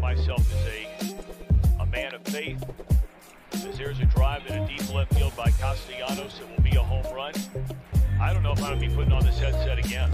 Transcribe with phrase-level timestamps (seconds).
[0.00, 2.62] myself as a, a man of faith.
[3.52, 6.82] As there's a drive in a deep left field by Castellanos, it will be a
[6.82, 7.32] home run.
[8.20, 10.10] I don't know if I'm going to be putting on this headset again.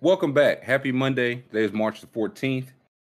[0.00, 0.62] Welcome back.
[0.62, 1.36] Happy Monday.
[1.50, 2.68] Today is March the 14th,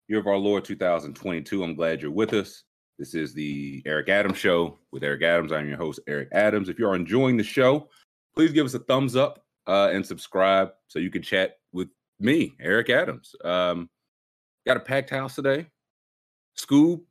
[0.09, 1.63] year of our Lord 2022.
[1.63, 2.63] I'm glad you're with us.
[2.99, 5.53] This is the Eric Adams Show with Eric Adams.
[5.53, 6.69] I'm your host, Eric Adams.
[6.69, 7.89] If you're enjoying the show,
[8.35, 11.89] please give us a thumbs up uh, and subscribe so you can chat with
[12.19, 13.35] me, Eric Adams.
[13.45, 13.89] Um,
[14.67, 15.67] got a packed house today.
[16.59, 17.03] Scoob,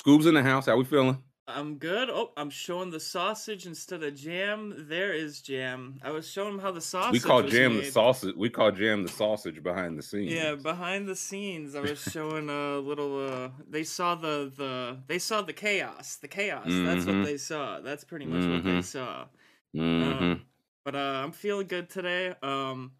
[0.00, 0.66] Scoob's in the house.
[0.66, 1.22] How we feeling?
[1.48, 2.08] I'm good.
[2.08, 4.86] Oh, I'm showing the sausage instead of jam.
[4.88, 5.98] There is jam.
[6.02, 7.12] I was showing him how the sausage.
[7.12, 7.84] We call jam made.
[7.86, 8.34] the sausage.
[8.36, 10.32] We call jam the sausage behind the scenes.
[10.32, 13.28] Yeah, behind the scenes, I was showing a little.
[13.28, 16.16] uh They saw the the they saw the chaos.
[16.16, 16.64] The chaos.
[16.66, 17.18] That's Mhm.
[17.18, 17.80] what they saw.
[17.80, 18.84] That's pretty much what they Mhm.
[18.84, 19.26] saw.
[19.74, 20.22] Mhm.
[20.22, 20.42] Um,
[20.84, 22.34] but uh, I'm feeling good today.
[22.42, 22.92] Um,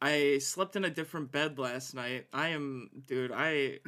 [0.00, 2.26] I slept in a different bed last night.
[2.32, 3.32] I am, dude.
[3.32, 3.78] I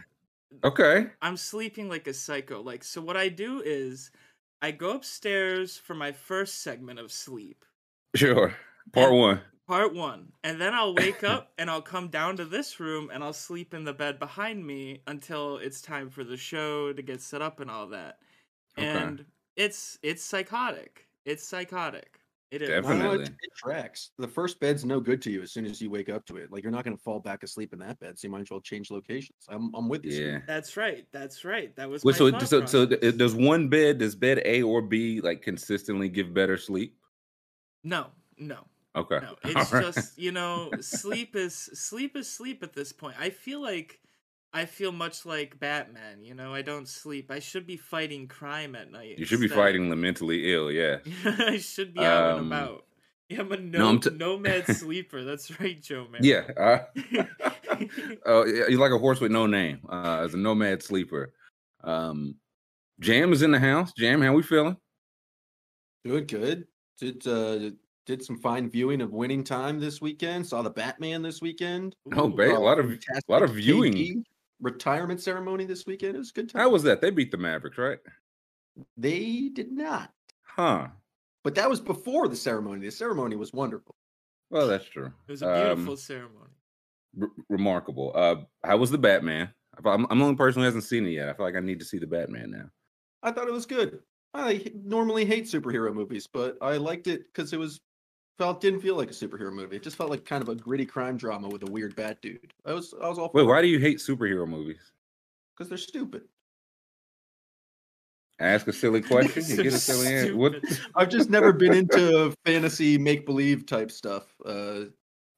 [0.64, 1.06] Okay.
[1.22, 2.61] I'm sleeping like a psycho.
[2.62, 4.11] Like, so what I do is
[4.62, 7.64] I go upstairs for my first segment of sleep,
[8.17, 8.55] Sure.
[8.92, 9.41] Part And- one.
[9.69, 13.22] part one, and then I'll wake up and I'll come down to this room and
[13.22, 17.22] I'll sleep in the bed behind me until it's time for the show to get
[17.22, 18.19] set up and all that.
[18.77, 18.89] Okay.
[18.89, 19.24] And
[19.56, 21.06] it's it's psychotic.
[21.24, 22.19] It's psychotic.
[22.50, 22.68] It is.
[22.68, 22.98] Definitely.
[23.04, 24.10] No, it, it tracks.
[24.18, 26.50] The first bed's no good to you as soon as you wake up to it.
[26.50, 28.50] Like you're not going to fall back asleep in that bed, so you might as
[28.50, 29.38] well change locations.
[29.48, 30.12] I'm, I'm with you.
[30.12, 30.26] Steve.
[30.26, 30.38] Yeah.
[30.46, 31.06] That's right.
[31.12, 31.74] That's right.
[31.76, 33.00] That was Wait, my so, so, so process.
[33.00, 36.96] th- does one bed, does bed A or B like consistently give better sleep?
[37.84, 38.66] no, no.
[38.96, 39.20] Okay.
[39.22, 39.94] No, it's All right.
[39.94, 43.14] just you know, sleep is sleep is sleep at this point.
[43.20, 44.00] I feel like
[44.52, 46.24] I feel much like Batman.
[46.24, 47.30] You know, I don't sleep.
[47.30, 49.18] I should be fighting crime at night.
[49.18, 50.72] you should be fighting the mentally ill.
[50.72, 50.98] Yeah.
[51.24, 52.84] I should be out Um, and about.
[53.28, 55.22] Yeah, I'm a no, no, I'm t- nomad sleeper.
[55.22, 56.22] That's right, Joe man.
[56.24, 56.42] Yeah.
[56.56, 56.78] Uh,
[58.26, 59.80] oh, yeah, you're like a horse with no name.
[59.88, 61.32] Uh, as a nomad sleeper.
[61.84, 62.34] Um,
[62.98, 63.92] Jam is in the house.
[63.96, 64.77] Jam, how we feeling?
[66.05, 66.66] Good, good.
[66.98, 67.70] Did uh,
[68.05, 70.44] did some fine viewing of Winning Time this weekend.
[70.46, 71.94] Saw the Batman this weekend.
[72.16, 74.24] Oh, Ooh, a lot of a lot of viewing.
[74.60, 76.14] KD retirement ceremony this weekend.
[76.14, 76.60] It was a good time.
[76.62, 77.00] How was that?
[77.00, 77.98] They beat the Mavericks, right?
[78.96, 80.12] They did not,
[80.42, 80.88] Huh.
[81.44, 82.86] but that was before the ceremony.
[82.86, 83.94] The ceremony was wonderful.
[84.50, 85.12] Well, that's true.
[85.28, 86.50] It was a beautiful Um, ceremony.
[87.20, 88.12] r- remarkable.
[88.14, 89.52] Uh, how was the Batman?
[89.84, 91.28] I'm, I'm the only person who hasn't seen it yet.
[91.28, 92.70] I feel like I need to see the Batman now.
[93.22, 94.00] I thought it was good.
[94.34, 97.80] I normally hate superhero movies, but I liked it because it was
[98.39, 99.77] felt didn't feel like a superhero movie.
[99.77, 102.52] It just felt like kind of a gritty crime drama with a weird bad dude.
[102.64, 104.92] I was I was all Wait, why do you hate superhero movies?
[105.57, 106.23] Because they're stupid.
[108.39, 109.45] Ask a silly question.
[109.46, 110.36] You get a silly answer.
[110.36, 110.55] What?
[110.96, 114.24] I've just never been into fantasy make believe type stuff.
[114.45, 114.85] Uh,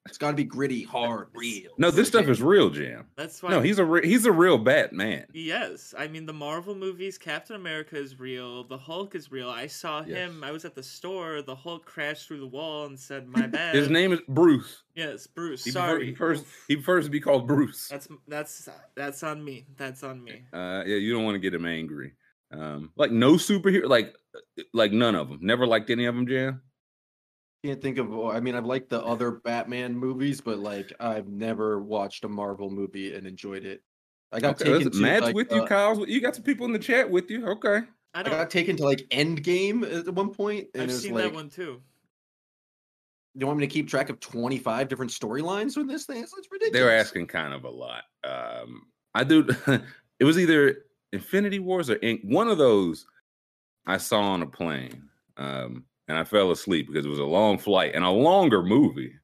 [0.06, 1.70] it's got to be gritty, hard, real.
[1.78, 3.06] No, this stuff is real, Jim.
[3.16, 3.50] That's why.
[3.50, 5.26] No, he's a re- he's a real Batman.
[5.32, 7.18] Yes, I mean the Marvel movies.
[7.18, 8.64] Captain America is real.
[8.64, 9.48] The Hulk is real.
[9.48, 10.16] I saw Yes.
[10.16, 10.42] him.
[10.42, 11.40] I was at the store.
[11.42, 14.82] The Hulk crashed through the wall and said, "My bad." His name is Bruce.
[14.96, 15.64] Yes, Bruce.
[15.64, 16.06] He Sorry.
[16.06, 17.86] he first he prefers to be called Bruce.
[17.88, 19.66] That's that's that's on me.
[19.76, 20.42] That's on me.
[20.52, 22.14] Uh, yeah, you don't want to get him angry.
[22.50, 24.14] Um, like no superhero, like
[24.74, 25.38] like none of them.
[25.42, 26.60] Never liked any of them, Jam.
[27.64, 28.12] Can't think of.
[28.26, 32.70] I mean, I've liked the other Batman movies, but like I've never watched a Marvel
[32.70, 33.82] movie and enjoyed it.
[34.32, 35.98] I got Okay, taken to Matt's like, with you, uh, Kyle's.
[35.98, 37.46] with- You got some people in the chat with you.
[37.46, 37.80] Okay.
[38.14, 38.32] I I don't.
[38.32, 41.34] got taken to like Endgame at one point, and I've it was seen like, that
[41.34, 41.80] one too.
[43.34, 46.22] you want me to keep track of twenty five different storylines with this thing?
[46.22, 46.72] It's, it's ridiculous.
[46.86, 48.02] They're asking kind of a lot.
[48.24, 49.46] Um, I do.
[50.18, 52.20] it was either Infinity Wars or Ink.
[52.24, 53.06] One of those
[53.86, 57.58] I saw on a plane, um, and I fell asleep because it was a long
[57.58, 59.14] flight and a longer movie.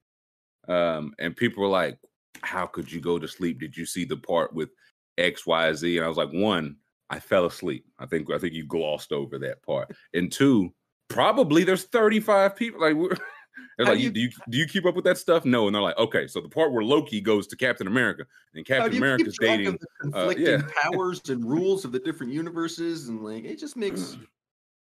[0.69, 1.99] Um, and people were like,
[2.43, 3.61] "How could you go to sleep?
[3.61, 4.71] Did you see the part with
[5.17, 6.77] X, Y, Z?" And I was like, "One,
[7.11, 7.85] I fell asleep.
[7.99, 9.95] I think I think you glossed over that part.
[10.15, 10.73] And two,
[11.09, 12.81] probably there's 35 people.
[12.81, 13.17] Like we're
[13.79, 15.45] they're like, do you, do you do you keep up with that stuff?
[15.45, 15.67] No.
[15.67, 18.91] And they're like, okay, so the part where Loki goes to Captain America and Captain
[18.91, 19.67] do you keep America's dating.
[19.69, 19.79] of
[20.13, 20.63] the uh, yeah.
[20.83, 24.17] powers and rules of the different universes, and like it just makes.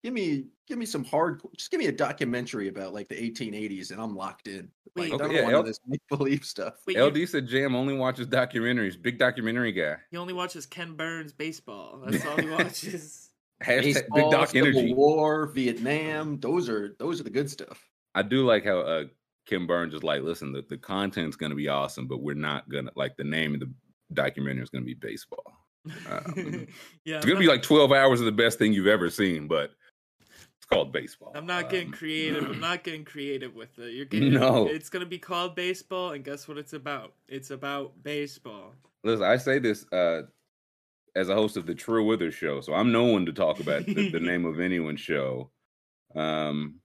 [0.04, 1.42] Give me, give me some hard.
[1.56, 4.70] Just give me a documentary about like the 1880s, and I'm locked in.
[4.96, 6.76] Wait, Like, I Okay, don't yeah, want El- this make believe stuff.
[6.88, 9.00] Wait, you, said Jam only watches documentaries.
[9.00, 9.98] Big documentary guy.
[10.10, 12.02] he only watches Ken Burns baseball.
[12.06, 13.30] That's all he watches.
[13.64, 14.94] Hashtag Baseball, Big Doc Civil Energy.
[14.96, 16.40] War, Vietnam.
[16.40, 17.80] Those are those are the good stuff.
[18.16, 19.04] I do like how uh,
[19.46, 22.90] Ken Burns is like, listen, the, the content's gonna be awesome, but we're not gonna
[22.96, 23.72] like the name of the
[24.14, 25.44] documentary is gonna be baseball.
[26.10, 26.34] Um,
[27.06, 29.66] yeah, It's gonna be like 12 hours of the best thing you've ever seen, but
[29.66, 29.76] it's
[30.72, 31.32] called baseball.
[31.36, 32.44] I'm not getting Um, creative.
[32.50, 33.94] I'm not getting creative with it.
[33.94, 34.68] You're getting No.
[34.68, 36.58] It's gonna be called baseball, and guess what?
[36.58, 37.14] It's about.
[37.28, 38.74] It's about baseball.
[39.04, 40.24] Listen, I say this uh,
[41.16, 43.86] as a host of the True Withers show, so I'm no one to talk about
[43.86, 45.50] the, the name of anyone's show.
[46.16, 46.76] Um,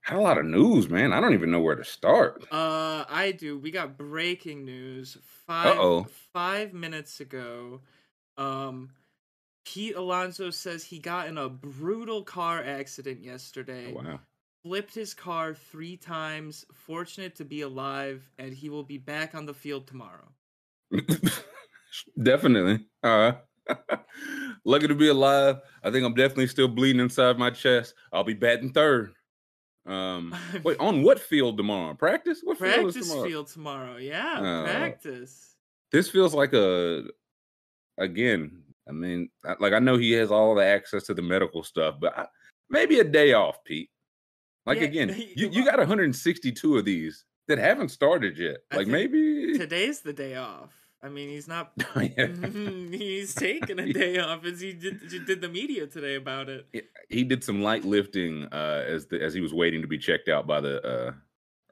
[0.00, 1.12] had a lot of news, man.
[1.12, 2.44] I don't even know where to start.
[2.50, 3.58] Uh, I do.
[3.58, 5.18] We got breaking news.
[5.46, 6.06] 5 Uh-oh.
[6.32, 7.80] five minutes ago.
[8.38, 8.90] Um,
[9.66, 13.92] Pete Alonso says he got in a brutal car accident yesterday.
[13.94, 14.20] Oh, wow.
[14.62, 16.64] Flipped his car three times.
[16.72, 20.28] Fortunate to be alive, and he will be back on the field tomorrow.
[22.22, 22.86] definitely.
[23.02, 23.32] Uh,
[24.64, 25.56] lucky to be alive.
[25.82, 27.94] I think I'm definitely still bleeding inside my chest.
[28.12, 29.12] I'll be batting third.
[29.84, 30.34] Um,
[30.64, 31.94] wait, on what field tomorrow?
[31.94, 32.40] Practice?
[32.42, 33.28] What field is practice tomorrow?
[33.28, 33.96] field tomorrow.
[33.96, 34.64] Yeah, Oh.
[34.64, 35.54] practice.
[35.92, 37.04] This feels like a
[37.98, 38.62] again.
[38.88, 39.28] I mean,
[39.60, 42.26] like I know he has all the access to the medical stuff, but I,
[42.70, 43.90] maybe a day off, Pete.
[44.64, 48.58] Like Yeah, again, you, you got 162 of these that haven't started yet.
[48.72, 50.72] I Like maybe Today's the day off.
[51.02, 51.72] I mean, he's not.
[51.96, 52.26] Yeah.
[52.90, 56.66] he's taking a day off, as he did, he did the media today about it.
[57.08, 60.28] he did some light lifting uh, as the, as he was waiting to be checked
[60.28, 61.12] out by the uh,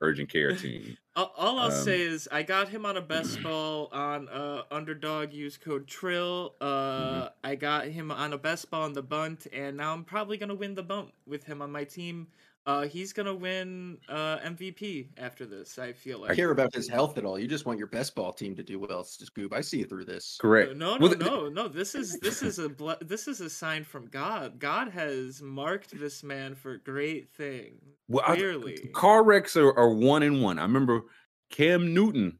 [0.00, 0.96] urgent care team.
[1.16, 5.32] All, I'll Um, say is I got him on a best ball on uh, underdog.
[5.32, 6.54] Use code Trill.
[6.60, 7.26] Uh, Mm-hmm.
[7.44, 10.54] I got him on a best ball on the bunt, and now I'm probably gonna
[10.54, 12.28] win the bunt with him on my team.
[12.66, 15.78] Uh, he's gonna win uh, MVP after this.
[15.78, 16.30] I feel like.
[16.30, 17.38] I care about his health at all.
[17.38, 19.00] You just want your best ball team to do well.
[19.00, 19.52] It's just Goob.
[19.52, 20.38] I see you through this.
[20.40, 20.74] Correct.
[20.74, 21.68] No, no, Well, th- no, no.
[21.68, 24.58] This is this is a ble- this is a sign from God.
[24.58, 27.82] God has marked this man for great things.
[28.08, 30.58] Well, I- Clearly, car wrecks are, are one in one.
[30.58, 31.02] I remember
[31.50, 32.38] Cam Newton.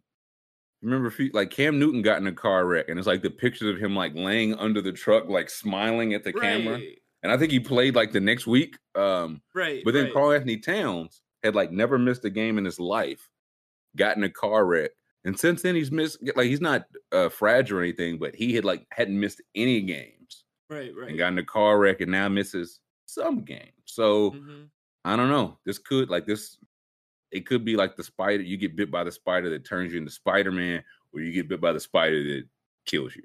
[0.81, 3.31] Remember, if you- like Cam Newton got in a car wreck, and it's like the
[3.31, 6.79] pictures of him like laying under the truck, like smiling at the camera.
[7.25, 8.76] And I think he played like the next week.
[8.94, 9.82] Um, right.
[9.85, 10.12] but then right.
[10.12, 13.29] Karl-Anthony Towns had like never missed a game in his life,
[13.97, 14.93] got in a car wreck,
[15.25, 16.19] and since then he's missed.
[16.37, 20.44] Like he's not uh, fragile or anything, but he had like hadn't missed any games
[20.71, 21.09] right, right.
[21.09, 23.73] and got in a car wreck, and now misses some games.
[23.87, 24.31] So.
[24.31, 24.69] Mhm.
[25.05, 25.59] I don't know.
[25.67, 26.56] This could like this.
[27.31, 28.43] It could be like the spider.
[28.43, 30.82] You get bit by the spider that turns you into Spider Man,
[31.12, 32.44] or you get bit by the spider that
[32.87, 33.23] kills you.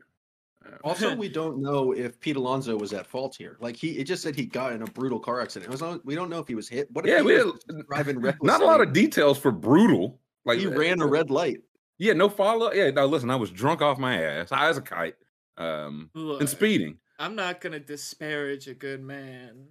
[0.66, 3.58] Uh, Also, we don't know if Pete Alonso was at fault here.
[3.60, 5.70] Like he, it just said he got in a brutal car accident.
[5.70, 6.90] It was on, we don't know if he was hit.
[6.92, 8.48] What if yeah, he we was had, driving recklessly?
[8.48, 10.20] not a lot of details for brutal.
[10.46, 11.62] Like he uh, ran a red light.
[11.98, 12.68] Yeah, no follow.
[12.68, 12.76] Up.
[12.76, 13.06] Yeah, no.
[13.06, 15.16] Listen, I was drunk off my ass, high as a kite,
[15.58, 16.98] um, Look, and speeding.
[17.20, 19.68] I'm not gonna disparage a good man.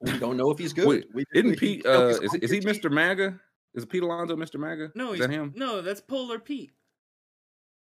[0.00, 0.88] We don't know if he's good.
[0.88, 1.84] Wait, we, Isn't we- Pete?
[1.84, 2.68] you Uh, is, is he team.
[2.68, 2.90] Mr.
[2.90, 3.38] MAGA?
[3.74, 4.56] Is Pete Alonso Mr.
[4.58, 4.90] MAGA?
[4.96, 5.52] No, is he's that him?
[5.56, 6.72] no, that's Polar Pete.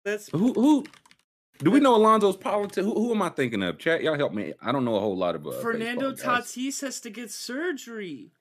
[0.05, 0.55] That's Who?
[0.55, 0.85] Who?
[1.63, 2.85] Do we know Alonso's politics?
[2.87, 3.79] Who, who am I thinking of?
[3.79, 4.55] Chat, y'all help me.
[4.63, 6.13] I don't know a whole lot of uh, Fernando.
[6.13, 8.33] Tatis has to get surgery.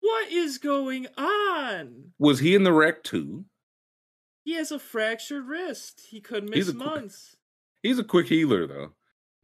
[0.00, 2.12] What is going on?
[2.18, 3.44] Was he in the wreck too?
[4.44, 6.02] He has a fractured wrist.
[6.10, 7.36] He could He's miss qu- months.
[7.82, 8.92] He's a quick healer though.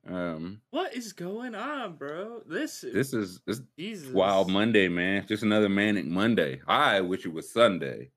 [0.09, 2.43] Um, What is going on, bro?
[2.47, 4.13] This is this is this Jesus.
[4.13, 5.27] wild Monday, man.
[5.27, 6.61] Just another manic Monday.
[6.67, 8.11] I wish it was Sunday.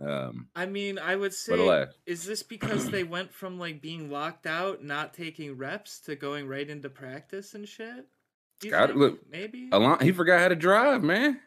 [0.00, 4.46] Um, I mean, I would say, is this because they went from like being locked
[4.46, 8.06] out, not taking reps, to going right into practice and shit?
[8.62, 9.68] You look, maybe.
[9.72, 11.40] Alon- he forgot how to drive, man.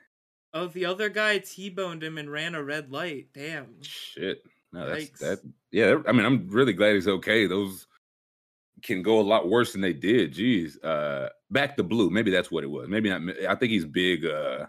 [0.53, 3.27] Oh, the other guy t-boned him and ran a red light.
[3.33, 3.81] Damn.
[3.81, 4.43] Shit.
[4.73, 5.19] No, that's Yikes.
[5.19, 5.39] that.
[5.71, 7.47] Yeah, I mean, I'm really glad he's okay.
[7.47, 7.87] Those
[8.81, 10.33] can go a lot worse than they did.
[10.33, 10.83] Jeez.
[10.83, 12.09] Uh, back to blue.
[12.09, 12.87] Maybe that's what it was.
[12.89, 13.21] Maybe not.
[13.47, 14.25] I think he's big.
[14.25, 14.65] Uh,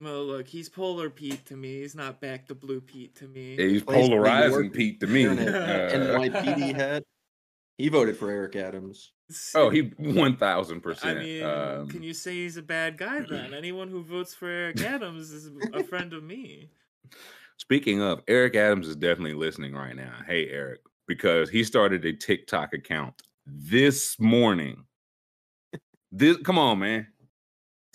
[0.00, 1.80] Well, look, he's Polar Pete to me.
[1.80, 3.56] He's not back to Blue Pete to me.
[3.56, 5.26] he's plays for New polarizing Pete to me.
[5.26, 7.02] Uh, NYPD hat.
[7.78, 9.12] He voted for Eric Adams.
[9.54, 11.18] oh, he one thousand percent.
[11.18, 11.26] I percent.
[11.26, 13.52] mean, Um, can you say he's a bad guy then?
[13.54, 16.70] Anyone who votes for Eric Adams is a friend of me.
[17.58, 20.12] Speaking of, Eric Adams is definitely listening right now.
[20.26, 23.14] Hey, Eric, because he started a TikTok account
[23.46, 24.84] this morning.
[26.12, 27.06] This, come on, man.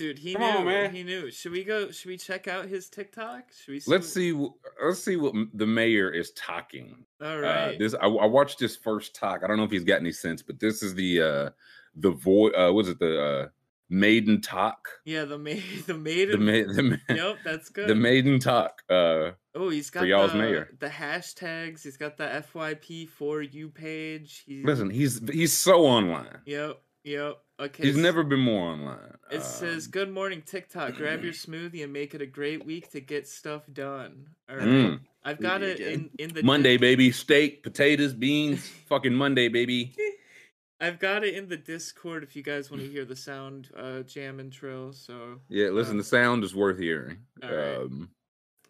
[0.02, 0.48] Dude, he Come knew.
[0.60, 0.96] on, man.
[0.96, 1.30] He knew.
[1.30, 1.92] Should we go?
[1.92, 3.44] Should we check out his TikTok?
[3.54, 3.80] Should we?
[3.80, 4.50] See Let's what- see.
[4.84, 7.06] Let's see what the mayor is talking.
[7.24, 7.76] All right.
[7.76, 9.42] Uh, this I, I watched this first talk.
[9.44, 11.50] I don't know if he's got any sense, but this is the uh
[11.96, 12.54] the voice.
[12.58, 13.48] Uh, was it the uh,
[13.90, 14.88] maiden talk?
[15.06, 15.64] yeah, the maid.
[15.86, 16.46] The The maiden.
[16.46, 17.88] ma- the, ma- Yep, that's good.
[17.88, 18.82] the maiden talk.
[18.90, 20.70] Uh, Oh, he's got y'all's the, mayor.
[20.80, 21.84] the hashtags.
[21.84, 24.44] He's got the FYP for you page.
[24.48, 26.38] He's, listen, he's he's so online.
[26.46, 26.82] Yep.
[27.04, 27.38] Yep.
[27.62, 27.84] Okay.
[27.84, 29.18] He's s- never been more online.
[29.30, 30.96] It says, Um, "Good morning, TikTok.
[30.96, 34.68] Grab your smoothie and make it a great week to get stuff done." All right.
[34.68, 35.00] Mm.
[35.24, 37.12] I've got it in in the Monday, Tik- baby.
[37.12, 38.68] Steak, potatoes, beans.
[38.90, 39.94] fucking Monday, baby.
[40.80, 44.02] I've got it in the Discord if you guys want to hear the sound uh,
[44.02, 44.92] jam intro.
[44.92, 47.20] So Yeah, listen, Um, the sound is worth hearing.
[47.44, 47.78] all right.
[47.78, 48.10] Um,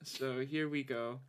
[0.04, 1.22] so here we go.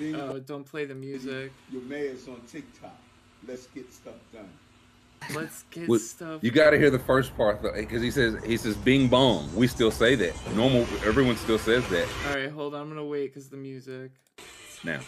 [0.00, 1.52] Oh, don't play the music.
[1.70, 2.96] your mayor's on TikTok.
[3.46, 4.48] Let's get stuff done.
[5.34, 6.44] Let's get What- stuff.
[6.44, 9.54] you got to hear the first part though, because he says he says "Bing bong."
[9.56, 10.34] We still say that.
[10.54, 12.82] Normal, everyone still says that All right, hold on.
[12.82, 14.10] I'm gonna wait because the music.
[14.84, 15.00] now.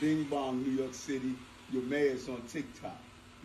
[0.00, 1.34] Bing bong, New York City.
[1.72, 2.96] Your mayor's on TikTok.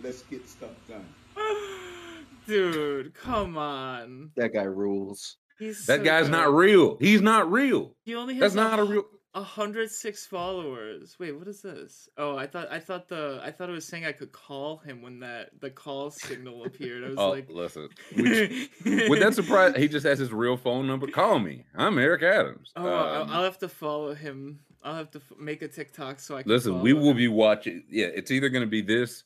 [0.04, 1.06] Let's get stuff done.
[2.48, 4.32] Dude, come on.
[4.36, 5.38] That guy rules.
[5.60, 6.98] He's That so guy's not real.
[7.00, 7.96] He's not real.
[8.04, 9.04] He only has That's not a real.
[9.34, 11.16] 106 followers.
[11.18, 12.10] Wait, what is this?
[12.18, 15.02] Oh, I thought I thought the I thought it was saying I could call him
[15.02, 17.06] when that the call signal appeared.
[17.06, 17.88] I was Oh, like, listen.
[18.18, 19.76] Would, would that surprise?
[19.78, 21.08] He just has his real phone number.
[21.08, 21.66] Call me.
[21.76, 22.72] I'm Eric Adams.
[22.76, 24.60] Oh, I'll, Um, I'll have to follow him.
[24.84, 26.52] I'll have to f- make a TikTok so I can.
[26.52, 27.18] Listen, we will him.
[27.18, 27.84] be watching.
[27.90, 29.24] Yeah, it's either going to be this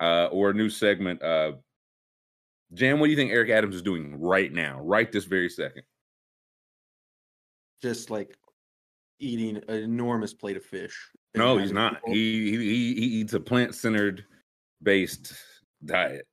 [0.00, 1.22] uh, or a new segment.
[1.22, 1.52] Uh,
[2.72, 5.82] Jam, what do you think Eric Adams is doing right now, right this very second?
[7.82, 8.36] Just like
[9.20, 10.96] eating an enormous plate of fish.
[11.34, 11.94] No, he's not.
[11.96, 14.24] people- He he, he, he eats a plant centered
[14.82, 15.34] based
[15.84, 16.26] diet.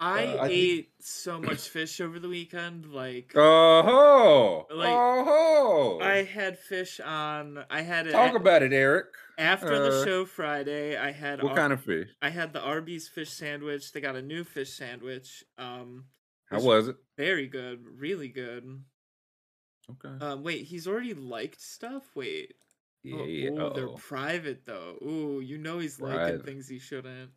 [0.00, 2.86] I uh, I think- ate so much fish over the weekend.
[2.92, 6.00] Like Oh, Like, oh, ho.
[6.02, 7.64] I had fish on.
[7.70, 9.06] I had it talk a- about it, Eric.
[9.38, 10.96] after the uh, show Friday.
[10.96, 12.08] I had What Ar- kind of fish?
[12.20, 13.92] I had the Arby's fish sandwich.
[13.92, 15.44] They got a new fish sandwich.
[15.58, 16.04] Um,
[16.50, 16.96] How was was it?
[17.16, 18.82] very good, really good.
[19.90, 20.24] Okay.
[20.24, 22.04] Um, wait, he's already liked stuff.
[22.14, 22.54] Wait,
[23.02, 23.50] yeah, oh, yeah.
[23.50, 24.96] ooh, they're private though.
[25.02, 26.46] Ooh, you know he's liking Private.
[26.46, 27.30] things he shouldn't.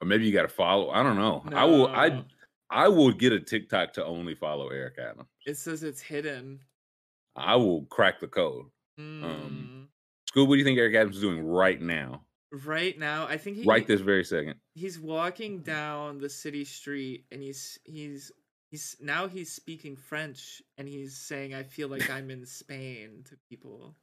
[0.00, 0.90] Or maybe you got to follow.
[0.90, 1.44] I don't know.
[1.54, 1.88] I will.
[1.88, 2.24] I
[2.70, 5.28] I will get a TikTok to only follow Eric Adams.
[5.46, 6.60] It says it's hidden.
[7.36, 8.66] I will crack the code.
[8.98, 9.86] Mm.
[10.28, 12.22] School, what do you think Eric Adams is doing right now?
[12.64, 14.54] right now, I think he Right this very second.
[14.74, 18.30] he's walking down the city street and he's he's
[18.74, 23.36] he's now he's speaking French and he's saying I feel like I'm in Spain to
[23.48, 23.94] people.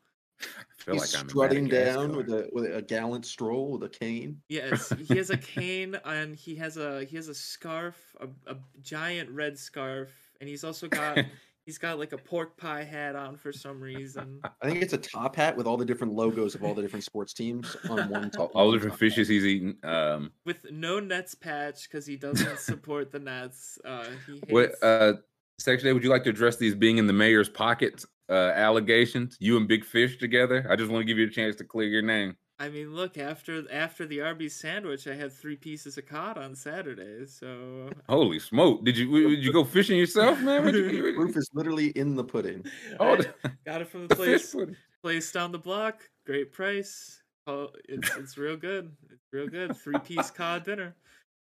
[0.42, 0.46] I
[0.78, 3.90] feel He's like I'm in strutting down with a with a gallant stroll with a
[3.90, 4.42] cane.
[4.48, 8.56] Yes, he has a cane and he has a he has a scarf, a, a
[8.82, 10.10] giant red scarf,
[10.40, 11.18] and he's also got
[11.72, 14.42] he's got like a pork pie hat on for some reason.
[14.62, 17.06] I think it's a top hat with all the different logos of all the different
[17.06, 18.52] sports teams on one top.
[18.54, 19.00] all the different top.
[19.00, 19.78] fishes he's eating.
[19.84, 23.80] Um, With no Nets patch because he doesn't support the Nets.
[23.86, 24.44] Uh, he hates.
[24.52, 25.14] what, uh,
[25.60, 29.38] Section A, would you like to address these being in the mayor's pockets uh, allegations?
[29.40, 30.68] You and Big Fish together?
[30.70, 32.36] I just want to give you a chance to clear your name.
[32.62, 36.54] I mean, look after after the Arby's sandwich, I had three pieces of cod on
[36.54, 37.26] Saturday.
[37.26, 38.86] So Holy smoke!
[38.86, 40.64] Did you did you go fishing yourself, man?
[40.64, 42.64] What'd you- Proof is literally in the pudding.
[43.00, 44.76] Oh, I got it from the the fish place pudding.
[45.02, 46.08] place down the block.
[46.28, 47.24] Great price.
[47.48, 48.92] Oh, it's it's real good.
[49.10, 49.76] It's real good.
[49.76, 50.94] Three piece cod dinner.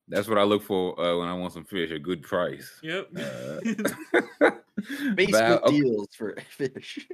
[0.08, 1.92] That's what I look for uh, when I want some fish.
[1.92, 2.70] A good price.
[2.82, 3.10] Yep.
[3.16, 4.52] Uh,
[4.82, 7.08] Facebook Val- okay, deals for fish.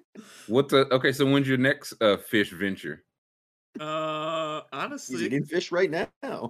[0.48, 1.12] what's the okay?
[1.12, 3.04] So when's your next uh, fish venture?
[3.80, 6.08] Uh, He's honestly, eating fish right now.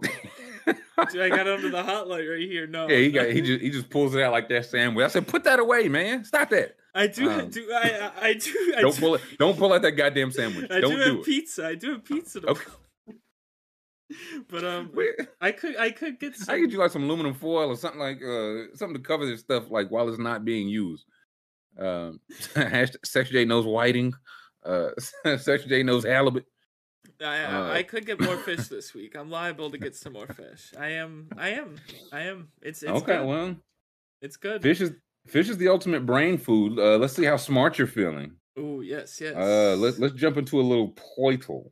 [1.11, 2.67] dude, I got under the hot hotlight right here.
[2.67, 5.05] No, Yeah, he got he just he just pulls it out like that sandwich.
[5.05, 6.23] I said, put that away, man.
[6.23, 6.75] Stop that.
[6.95, 9.21] I do um, do I I I do I Don't do, pull it.
[9.37, 10.71] Don't pull out that goddamn sandwich.
[10.71, 11.25] I Don't do do, have it.
[11.25, 11.67] pizza.
[11.67, 12.41] I do have pizza.
[12.41, 12.63] To Okay.
[14.49, 16.61] But um, Wait, I could I could get I some.
[16.61, 19.69] get you like some aluminum foil or something like uh something to cover this stuff
[19.69, 21.05] like while it's not being used.
[21.77, 22.19] Um,
[22.55, 24.13] hashtag Section J knows whiting.
[24.65, 24.89] Uh,
[25.37, 26.45] Section J knows halibut.
[27.21, 29.15] I, Uh, I could get more fish this week.
[29.15, 30.73] I'm liable to get some more fish.
[30.79, 31.27] I am.
[31.37, 31.75] I am.
[32.11, 32.49] I am.
[32.61, 33.25] It's, it's okay, good.
[33.27, 33.55] well,
[34.21, 34.61] It's good.
[34.61, 34.91] fish is
[35.27, 36.79] fish is the ultimate brain food.
[36.79, 38.33] Uh, let's see how smart you're feeling.
[38.57, 39.35] Oh yes, yes.
[39.35, 41.71] Uh, let's let's jump into a little Poeltl.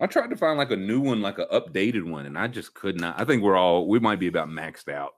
[0.00, 2.74] I tried to find like a new one, like an updated one, and I just
[2.74, 3.20] could not.
[3.20, 5.12] I think we're all we might be about maxed out.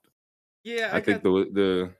[0.62, 1.24] yeah, I, I, think got.
[1.24, 1.90] the the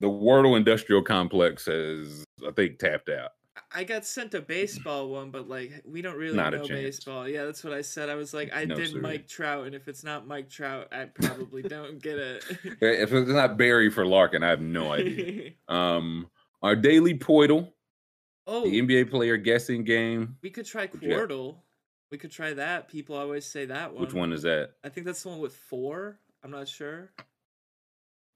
[0.00, 3.30] the Wordle industrial complex has I think tapped out.
[3.72, 7.28] I got sent a baseball one, but like we don't really Not know baseball.
[7.28, 8.08] Yeah, that's what I said.
[8.08, 8.98] I was like, I No, did sir.
[9.00, 12.44] Mike Trout, and if it's not Mike Trout, I probably don't get it.
[12.80, 15.52] If it's not Barry for Larkin, I have no idea.
[15.68, 16.28] um,
[16.62, 17.70] our daily Poeltl,
[18.46, 20.36] oh, the NBA player guessing game.
[20.42, 21.28] we could try What you got?
[21.28, 21.56] Quordle.
[22.10, 22.88] We could try that.
[22.88, 24.02] People always say that one.
[24.02, 24.72] Which one is that?
[24.84, 26.18] I think that's the one with four.
[26.42, 27.10] I'm not sure.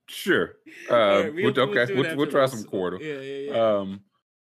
[0.07, 0.53] Sure.
[0.89, 2.51] Uh, Alright, we'll- do okay, we'll, we'll try this.
[2.51, 2.99] some Quordle.
[2.99, 3.77] Yeah, yeah, yeah.
[3.77, 4.01] Um,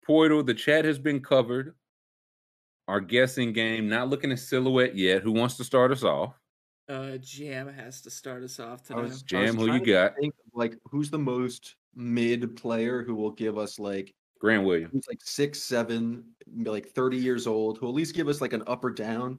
[0.07, 1.75] Poeltl, the chat has been covered.
[2.87, 5.23] Our guessing game, not looking at silhouette yet.
[5.23, 6.35] Who wants to start us off?
[6.87, 9.03] Uh, Jam has to start us off I today.
[9.09, 10.17] was- Jam, who you got?
[10.21, 14.93] Think of, like who's the most mid player who will give us like Grant Williams.
[14.93, 16.25] who's like six, seven,
[16.65, 19.39] like 30 years old, who at least give us like an up or down.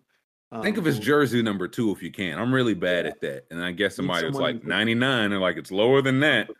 [0.63, 2.39] Think um, of his jersey number two if you can.
[2.39, 3.11] I'm really bad Yeah.
[3.11, 3.45] at that.
[3.51, 6.49] And I guess somebody was like 99 and like it's lower than that.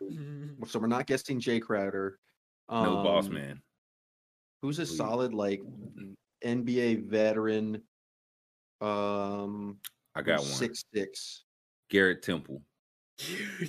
[0.68, 2.18] So we're not guessing Jae Crowder.
[2.70, 3.62] No boss Um, man.
[4.62, 4.96] Who's a Please.
[4.96, 5.62] solid like
[6.44, 7.82] NBA veteran?
[8.80, 9.78] Um,
[10.14, 10.58] I got who's one.
[10.58, 11.44] Six six.
[11.90, 12.62] Garrett Temple.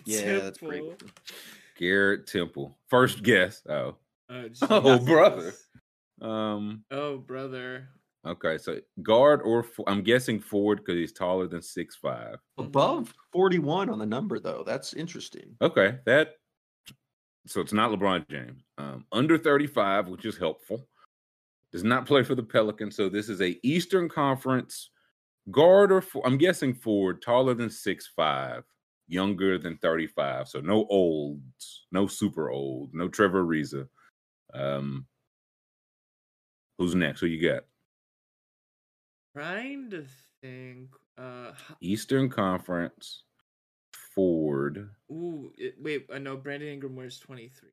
[0.06, 0.84] Yeah, that's great.
[1.00, 1.08] Temple.
[1.77, 2.77] Garrett Temple.
[2.89, 3.62] First guess.
[3.70, 3.96] Oh.
[4.29, 5.53] Oh, Oh, brother.
[6.22, 6.84] Um.
[6.91, 7.89] Oh, brother.
[8.25, 12.38] Okay, so guard or fo- I'm guessing forward because he's taller than six five.
[12.58, 14.63] Above 41 on the number though.
[14.65, 15.56] That's interesting.
[15.62, 16.34] Okay, that.
[17.48, 18.63] So it's not LeBron James.
[18.77, 20.88] Um, under 35, which is helpful.
[21.72, 24.89] Does not play for the Pelicans, so this is a Eastern Conference
[25.51, 28.63] guard or fo- I'm guessing forward, taller than six five,
[29.08, 30.48] younger than 35.
[30.48, 33.88] So no olds, no super old, no Trevor Ariza.
[34.54, 35.06] Um,
[36.77, 37.20] who's next?
[37.20, 37.63] Who you got?
[39.36, 40.06] Trying to
[40.42, 40.89] think.
[41.18, 41.51] Uh,
[41.82, 43.24] Eastern Conference
[44.17, 44.89] forward.
[45.12, 46.07] ooh, it, wait.
[46.13, 47.69] I know Brandon Ingram wears twenty three.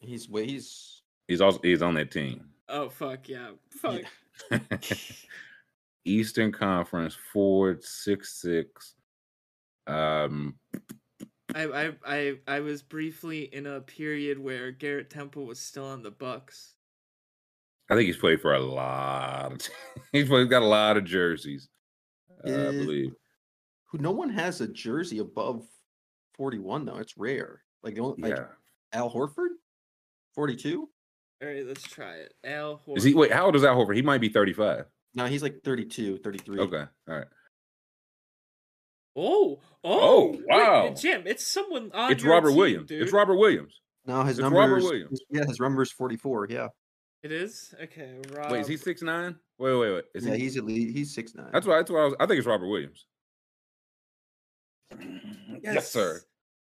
[0.00, 2.44] He's way he's He's also he's on that team.
[2.68, 4.02] Oh fuck yeah, fuck.
[6.04, 8.94] Eastern Conference forward six six.
[9.86, 10.56] Um,
[11.54, 16.02] I, I I I was briefly in a period where Garrett Temple was still on
[16.02, 16.74] the Bucks.
[17.90, 19.52] I think he's played for a lot.
[19.52, 19.60] Of
[20.12, 21.68] he's he's got a lot of jerseys.
[22.46, 23.12] Uh, I believe.
[23.94, 25.64] Who no one has a jersey above
[26.36, 26.96] 41 though.
[26.96, 27.62] It's rare.
[27.84, 28.46] Like the only like Yeah.
[28.92, 29.50] Al Horford?
[30.34, 30.88] 42?
[31.42, 32.34] All right, let's try it.
[32.42, 32.96] Al Horford.
[32.96, 33.14] Is he?
[33.14, 33.94] Wait, how old is Al Horford?
[33.94, 34.86] He might be thirty five.
[35.16, 36.58] No, he's like 32, 33.
[36.58, 36.76] Okay.
[36.76, 37.26] All right.
[39.14, 40.92] Oh, oh, Oh, wait, wow.
[40.92, 42.88] Jim, it's someone on It's your Robert team, Williams.
[42.88, 43.00] Dude.
[43.00, 43.80] It's Robert Williams.
[44.06, 45.20] No, his It's number Robert is Williams.
[45.30, 46.48] yeah, his number is 44.
[46.50, 46.66] Yeah.
[47.22, 48.16] It is okay.
[48.32, 48.50] Rob.
[48.50, 49.36] Wait, is he six nine?
[49.58, 50.04] Wait, wait, wait.
[50.16, 50.40] Is yeah, he?
[50.42, 51.50] he's at least he's six nine.
[51.52, 51.76] That's why.
[51.76, 52.14] That's why I was.
[52.20, 53.06] I think it's Robert Williams.
[55.62, 56.20] Yes, sir.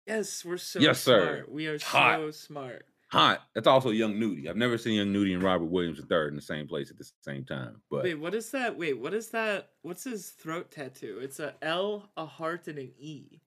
[0.06, 1.46] Yes, we're so Yes, sir.
[1.48, 2.20] We are Hot.
[2.20, 2.86] so smart.
[3.12, 3.42] Hot.
[3.56, 4.50] That's also Young Nudy.
[4.50, 7.10] I've never seen Young Nudy and Robert Williams III in the same place at the
[7.22, 7.82] same time.
[7.90, 8.78] But Wait, what is that?
[8.78, 9.70] Wait, what is that?
[9.82, 11.20] What's his throat tattoo?
[11.22, 13.42] It's a L, a heart, and an E.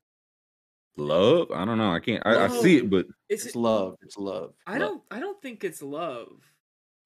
[0.97, 1.93] love, I don't know.
[1.93, 2.23] I can't.
[2.27, 3.59] I, I see it, but Is It's it?
[3.59, 3.97] love.
[4.03, 4.55] It's love.
[4.67, 5.03] I don't.
[5.11, 6.43] I don't think it's love.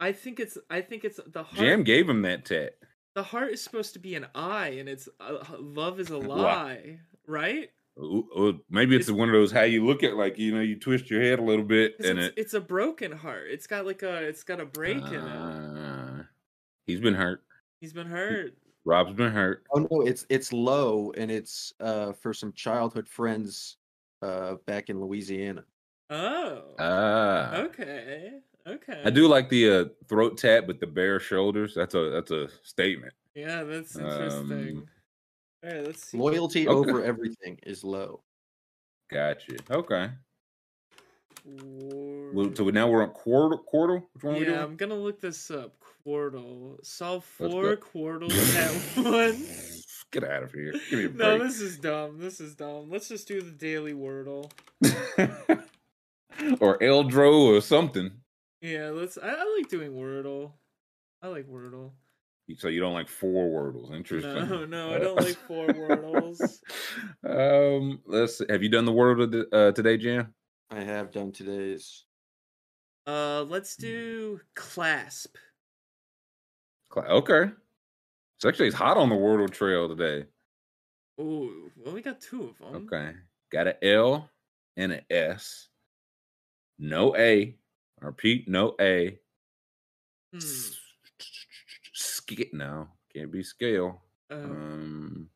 [0.01, 0.57] I think it's.
[0.71, 1.59] I think it's the heart.
[1.59, 2.75] Jam gave him that tat.
[3.15, 6.37] The heart is supposed to be an I, and it's uh, love is a Wow.
[6.37, 7.71] lie, right?
[7.99, 10.61] Ooh, ooh, maybe it's, It's- one of those how you look at like you know
[10.61, 12.35] you twist your head a little bit and It's, it.
[12.37, 13.45] it's a broken heart.
[13.51, 14.17] It's got like a.
[14.23, 15.23] It's got a break in it.
[15.23, 16.23] Uh,
[16.87, 17.43] he's been hurt.
[17.81, 18.55] He's been hurt.
[18.85, 19.65] Rob's been hurt.
[19.73, 23.79] Oh no, it's it's low and it's uh for some childhood friends
[24.23, 25.65] uh back in Louisiana.
[26.11, 26.63] Oh.
[26.79, 28.41] Ah, okay.
[28.67, 29.03] Okay.
[29.05, 31.73] I do like the uh, throat tap with the bare shoulders.
[31.75, 33.13] That's a that's a statement.
[33.35, 34.79] Yeah, that's interesting.
[34.79, 34.87] Um,
[35.67, 36.19] All right, let's see.
[36.19, 36.91] Loyalty Okay.
[36.91, 38.23] over everything is low.
[39.11, 39.57] Gotcha.
[39.71, 40.11] Okay.
[41.45, 43.57] War- so now we're on quarter.
[43.57, 44.03] Quarter.
[44.13, 44.63] Which one are we yeah, doing?
[44.63, 45.75] I'm gonna look this up.
[46.07, 46.85] Quordle.
[46.85, 47.83] Solve Let's four go.
[47.83, 48.57] Quordles
[48.97, 49.85] at once.
[50.13, 50.73] Get out of here.
[50.91, 51.19] Give me a break.
[51.19, 52.19] No, this is dumb.
[52.19, 52.91] This is dumb.
[52.91, 54.51] Let's just do the daily wordle.
[56.61, 58.11] or Eldro or something.
[58.61, 59.19] Yeah, let's.
[59.19, 60.53] I, I like doing wordle.
[61.23, 61.91] I like wordle.
[62.55, 63.93] So you don't like four wordles?
[63.93, 64.49] Interesting.
[64.49, 66.61] No, no, I don't like four wordles.
[67.29, 68.39] um, let's.
[68.39, 68.47] See.
[68.49, 70.33] Have you done the wordle th- uh, today, Jan?
[70.71, 72.05] I have done today's.
[73.07, 75.37] Uh, let's do clasp.
[76.89, 77.51] Cla- Okay.
[78.37, 80.27] It's actually it's hot on the wordle trail today.
[81.19, 82.87] Oh, well, we got two of them.
[82.93, 83.13] Okay.
[83.51, 84.31] Got an L
[84.77, 85.69] and an S.
[86.79, 87.57] No A.
[88.03, 89.19] I repeat, no A.
[90.33, 90.39] Hmm.
[92.29, 94.03] Sk- no, can't be scale.
[94.31, 95.31] Uh, Um.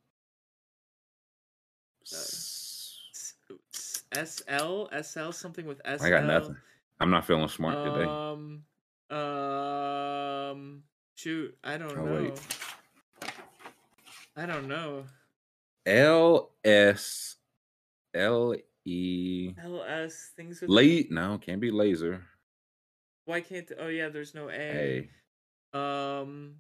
[2.13, 3.35] Uh, s-
[3.73, 6.05] S- SL, SL, something with SL.
[6.05, 6.57] I got nothing.
[6.99, 8.05] I'm not feeling smart today.
[8.05, 8.65] Um,
[9.17, 10.83] um,
[11.15, 12.23] shoot, I don't Oh, know.
[12.23, 12.41] wait.
[14.37, 15.07] I don't know.
[15.87, 17.37] L S
[18.15, 20.71] L E L S things with.
[20.71, 21.11] Late?
[21.11, 22.25] No, can't be laser.
[23.25, 23.71] Why can't?
[23.79, 25.09] Oh yeah, there's no A.
[25.75, 25.79] A.
[25.79, 26.57] Um,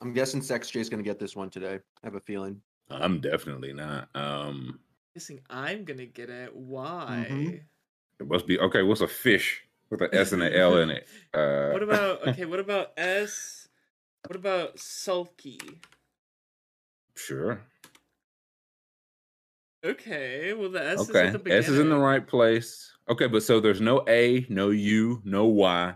[0.00, 1.80] I'm guessing Sex J's gonna get this one today.
[2.02, 2.60] I have a feeling.
[2.90, 4.08] I'm definitely not.
[4.14, 4.78] Um,
[5.14, 6.54] guessing I'm gonna get it.
[6.54, 7.26] Why?
[7.28, 7.60] Mhm.
[8.20, 8.82] it must be okay.
[8.82, 11.06] What's a fish with an S and an L in it?
[11.34, 12.44] Uh, What about okay?
[12.44, 13.68] What about S?
[14.26, 15.58] What about sulky?
[17.16, 17.60] sure.
[19.84, 21.64] Okay, well the S is okay, at the beginning.
[21.64, 22.92] S is in the right place.
[23.08, 25.94] Okay, but so there's no A, no U, no Y.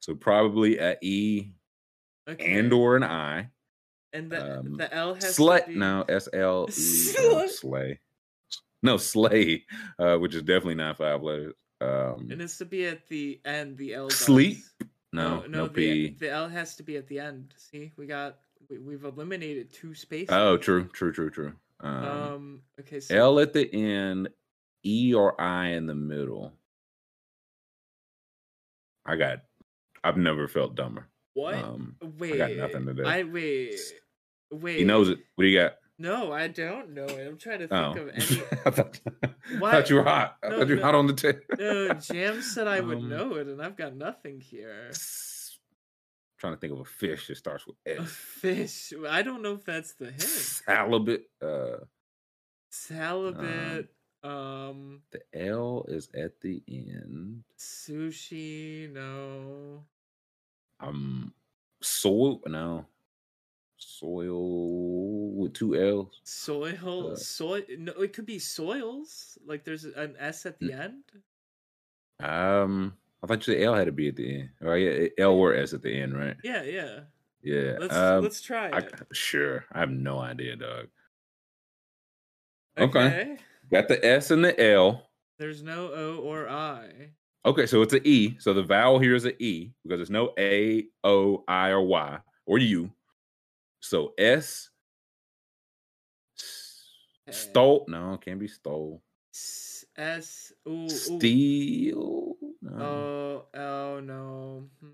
[0.00, 1.52] So probably a E
[2.28, 2.58] Okay.
[2.58, 3.50] and or an I.
[4.12, 5.60] and the um, the L has Slay.
[5.60, 6.72] to be No, S L E.
[6.72, 7.30] Slay.
[7.30, 8.00] no, Slay.
[8.82, 9.64] No, Slay,
[9.98, 11.54] uh, which is definitely not five letters.
[11.80, 13.76] Um, It needs to be at the end.
[13.76, 14.08] The L.
[14.08, 14.18] does.
[14.18, 14.58] Sleep?
[15.12, 16.08] no, no, no, P.
[16.18, 17.52] The, the L has to be at the end.
[17.56, 18.38] See, we got
[18.70, 20.30] we, we've eliminated two spaces.
[20.34, 21.52] Oh, true, true, true, true.
[21.80, 22.60] Um, Um.
[22.80, 23.00] Okay.
[23.00, 24.28] So L at the end,
[24.84, 26.52] E or I in the middle.
[29.04, 29.40] I got.
[30.02, 31.08] I've never felt dumber.
[31.34, 31.54] What?
[31.54, 32.40] Um, wait.
[32.40, 33.02] I got nothing today.
[33.08, 33.78] I wait.
[34.52, 34.78] Wait.
[34.78, 35.18] he knows it.
[35.34, 35.74] What do you got?
[35.98, 37.26] No, I don't know it.
[37.26, 38.42] I'm trying to think Oh, of any.
[38.66, 40.36] I thought, I thought you were hot.
[40.42, 40.86] I No, thought you were no.
[40.86, 41.38] hot on the table.
[41.56, 44.90] No, Jam said I would Um, know it, and I've got nothing here.
[46.38, 48.08] Trying to think of a fish that starts with A S.
[48.10, 48.92] fish.
[49.08, 50.62] I don't know if that's the hint.
[50.66, 51.22] Halibut.
[51.40, 51.84] Uh,
[52.90, 53.88] Halibut.
[54.24, 55.02] Um.
[55.12, 57.44] the L is at the end.
[57.58, 58.90] Sushi.
[58.92, 59.84] No.
[60.80, 61.32] Um,
[61.82, 62.40] soil.
[62.46, 62.86] No,
[63.78, 66.20] soil with two L's.
[66.24, 67.12] Soil.
[67.12, 67.62] Uh, soil.
[67.78, 69.38] No, it could be soils.
[69.46, 70.80] Like there's an S at the Mm.
[70.80, 71.02] end.
[72.20, 74.50] Um, I thought you said L had to be at the end.
[74.62, 76.36] Oh yeah, L or S at the end, right?
[76.44, 76.62] Yeah.
[76.62, 77.00] Yeah.
[77.42, 77.76] Yeah.
[77.78, 78.82] Let's um, let's try I,
[79.12, 79.64] sure.
[79.72, 80.88] I have no idea, dog.
[82.78, 82.98] okay.
[83.00, 83.36] okay.
[83.70, 85.08] Got the S and the L.
[85.38, 87.10] There's no O or I.
[87.46, 88.36] Okay, so it's an E.
[88.38, 92.18] So the vowel here is an E because there's no A, O, I, or Y
[92.46, 92.90] or U.
[93.80, 94.70] So S.
[97.30, 97.84] Stole.
[97.88, 99.02] No, it can't be stole.
[99.34, 100.88] S S ooh.
[100.88, 102.36] Steal.
[102.62, 102.82] No.
[102.82, 104.64] Oh, oh no.
[104.80, 104.90] Hmm.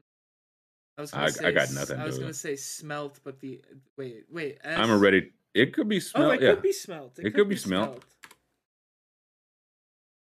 [0.98, 3.60] I was I- gonna I say got nothing, I was gonna say smelt, but the
[3.96, 4.58] wait, wait.
[4.62, 5.32] S, I'm already.
[5.54, 6.26] It could be smelt.
[6.26, 6.50] Oh, it yeah.
[6.54, 7.18] could be smelt.
[7.18, 8.04] It could be smelt.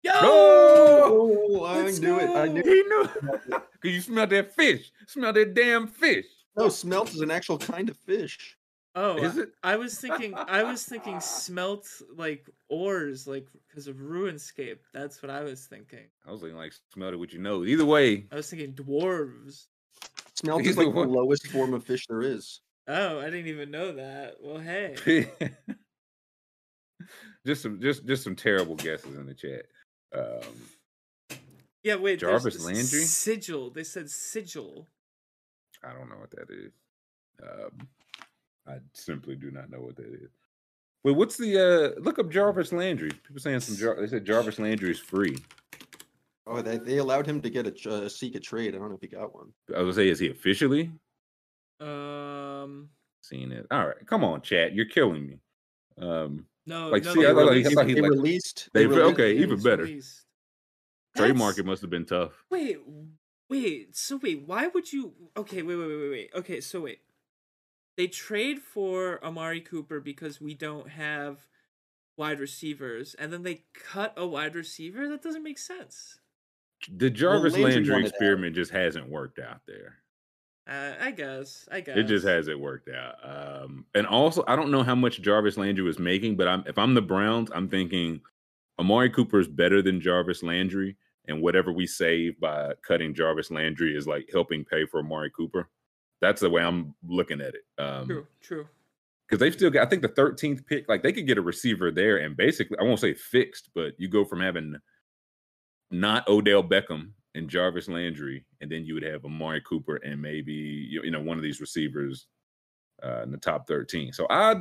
[0.06, 0.12] Yo!
[0.22, 2.28] Oh, I Let's knew it.
[2.30, 2.62] I knew.
[2.62, 3.08] He knew.
[3.50, 4.90] Cause you smell that fish.
[5.06, 6.26] Smell that damn fish.
[6.56, 8.56] No, smelt is an actual kind of fish.
[8.94, 9.48] Oh, Is I- it?
[9.62, 10.34] I was thinking.
[10.34, 14.78] I was thinking smelt like ores, like because of RuneScape.
[14.94, 16.06] That's what I was thinking.
[16.26, 17.68] I was thinking like smell it with your nose.
[17.68, 19.66] Either way, I was thinking dwarves.
[20.34, 22.60] Smelt is Either like the lowest form of fish there is.
[22.88, 24.36] Oh, I didn't even know that.
[24.40, 24.96] Well, hey.
[27.46, 29.66] just some just just some terrible guesses in the chat.
[30.16, 30.54] Um,
[31.82, 32.18] Yeah, wait.
[32.20, 32.82] Jarvis Landry?
[33.04, 33.70] Sigil.
[33.70, 34.86] They said sigil.
[35.84, 36.72] I don't know what that is.
[37.42, 37.88] Um,
[38.66, 40.30] I simply do not know what that is.
[41.04, 41.56] Wait, what's the
[41.96, 43.10] uh look up Jarvis Landry?
[43.10, 45.36] People saying some Jar- they said Jarvis Landry is free.
[46.48, 48.74] Oh, they, they allowed him to get a ch- uh, seek a trade.
[48.74, 49.52] I don't know if he got one.
[49.74, 50.90] I was gonna say, is he officially
[51.80, 52.88] Um,
[53.22, 53.66] seeing it?
[53.70, 54.74] All right, come on, chat.
[54.74, 55.38] You're killing me.
[55.98, 58.68] Um, no, Like, no, see, I thought he- I released- thought he, they like- released.
[58.72, 59.82] they- released- okay, even better.
[59.84, 60.22] released.
[61.16, 62.44] trademark it must have been tough.
[62.50, 62.78] Wait,
[63.48, 63.96] wait.
[63.96, 65.14] So wait, why would you?
[65.36, 66.30] Okay, wait, wait, wait, wait, wait.
[66.34, 67.00] Okay, so wait.
[67.96, 71.46] They trade for Amari Cooper because we don't have
[72.18, 75.08] wide receivers, and then they cut a wide receiver.
[75.08, 76.20] That doesn't make sense.
[76.92, 80.02] The Jarvis Landry Landry experiment just hasn't worked out there.
[80.68, 81.68] Uh, I guess.
[81.70, 83.14] I guess It just hasn't worked out.
[83.22, 86.76] Um, and also, I don't know how much Jarvis Landry was making, but I'm if
[86.76, 88.20] I'm the Browns, I'm thinking
[88.78, 90.96] Amari Cooper is better than Jarvis Landry,
[91.28, 95.68] and whatever we save by cutting Jarvis Landry is like helping pay for Amari Cooper.
[96.20, 97.64] That's the way I'm looking at it.
[97.78, 98.26] Um, True.
[98.40, 98.66] True.
[99.26, 101.90] because they've still got, I think the 13th pick, like they could get a receiver
[101.90, 104.76] there and basically, I won't say fixed, but you go from having
[105.90, 110.52] not Odell Beckham and Jarvis Landry, and then you would have Amari Cooper and maybe,
[110.52, 112.26] you you know, one of these receivers
[113.04, 114.12] uh, in the top 13.
[114.12, 114.56] So I,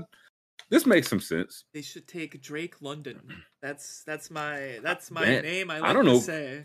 [0.69, 1.65] this makes some sense.
[1.73, 3.21] They should take Drake London.
[3.61, 5.71] That's that's my that's my Man, name.
[5.71, 6.19] I I don't to know.
[6.19, 6.63] say.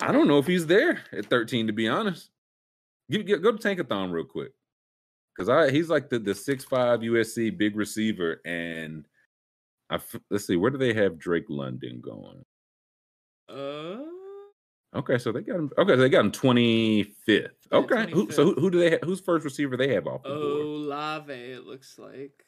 [0.00, 2.30] I don't know if he's there at 13, to be honest.
[3.08, 4.50] Get, go to Tankathon real quick.
[5.36, 8.40] Because I he's like the, the six five USC big receiver.
[8.44, 9.06] And
[9.88, 12.44] I f- let's see, where do they have Drake London going?
[13.48, 14.02] Uh,
[14.94, 15.70] Okay, so they got him.
[15.78, 17.08] Okay, so they got him 25th.
[17.26, 19.00] Yeah, Okay, who, so who, who do they have?
[19.04, 20.40] Who's first receiver they have off the board?
[20.42, 21.32] Olave.
[21.32, 22.44] It looks like.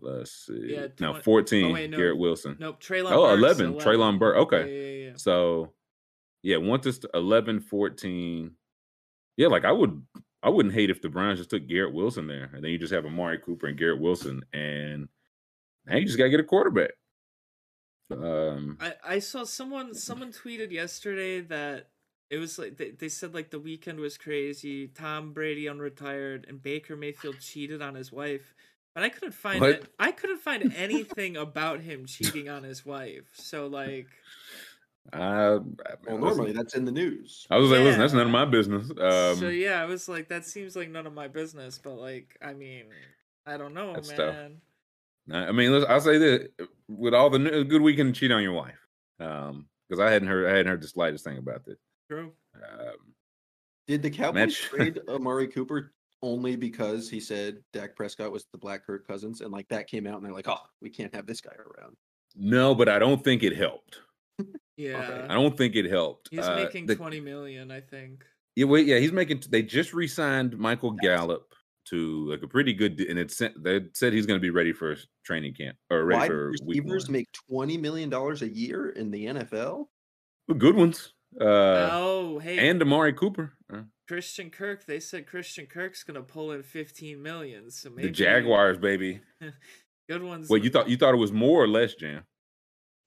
[0.00, 0.74] Let's see.
[0.74, 1.96] Yeah, now 20 14, wait, no.
[1.96, 2.56] Garrett Wilson.
[2.60, 2.80] Nope.
[2.80, 3.10] Treylon.
[3.10, 4.36] Oh, Burks, 11, Treylon Burke.
[4.36, 4.58] Okay.
[4.58, 5.16] Yeah, yeah, yeah.
[5.16, 5.72] So,
[6.42, 8.52] yeah, once it's 11, 14.
[9.36, 10.00] Yeah, like I would,
[10.42, 12.92] I wouldn't hate if the Browns just took Garrett Wilson there, and then you just
[12.92, 15.08] have Amari Cooper and Garrett Wilson, and
[15.86, 16.90] now you just gotta get a quarterback.
[18.10, 21.88] Um, I, I saw someone someone tweeted yesterday that
[22.30, 24.88] it was like they, they said like the weekend was crazy.
[24.88, 28.54] Tom Brady unretired and Baker Mayfield cheated on his wife.
[28.94, 29.70] But I couldn't find What?
[29.70, 29.92] it.
[29.98, 33.30] I couldn't find anything about him cheating on his wife.
[33.34, 34.08] So like
[35.12, 35.58] I, I
[36.06, 37.46] Well, normally that's in the news.
[37.50, 38.90] I was like, listen, that's none of my business.
[38.90, 42.36] Um, so yeah, I was like, that seems like none of my business, but like,
[42.42, 42.86] I mean,
[43.46, 44.16] I don't know, man.
[44.16, 44.36] tough.
[45.32, 46.48] I I mean, listen, I'll say this:
[46.88, 48.78] with all the new- good weekend, cheat on your wife,
[49.18, 51.78] because I hadn't heard, I hadn't heard the slightest thing about this.
[52.10, 52.32] True.
[52.56, 53.14] Um,
[53.86, 58.58] Did the Cowboys Match- trade Amari Cooper only because he said Dak Prescott was the
[58.58, 61.26] Black Kirk Cousins, and like that came out, and they're like, "Oh, we can't have
[61.26, 61.96] this guy around."
[62.36, 64.00] no, but I don't think it helped.
[64.76, 65.26] Yeah.
[65.28, 66.28] I don't think it helped.
[66.30, 68.24] He's Uh, making the- twenty million, I think.
[68.54, 69.42] Yeah, wait, yeah, he's making.
[69.50, 71.52] They just re-signed Michael Gallup
[71.90, 74.72] to like a pretty good, d- and it's they said he's going to be ready
[74.72, 77.12] for training camp or ready Wide for week receivers one.
[77.12, 79.86] make twenty million dollars a year in the NFL.
[80.56, 81.12] Good ones.
[81.38, 84.86] Uh, oh, hey, and Amari Cooper, uh, Christian Kirk.
[84.86, 87.70] They said Christian Kirk's gonna pull in fifteen million.
[87.70, 89.20] So maybe the Jaguars, baby.
[90.08, 90.48] Good ones.
[90.48, 92.22] Wait, you thought you thought it was more or less, Jam?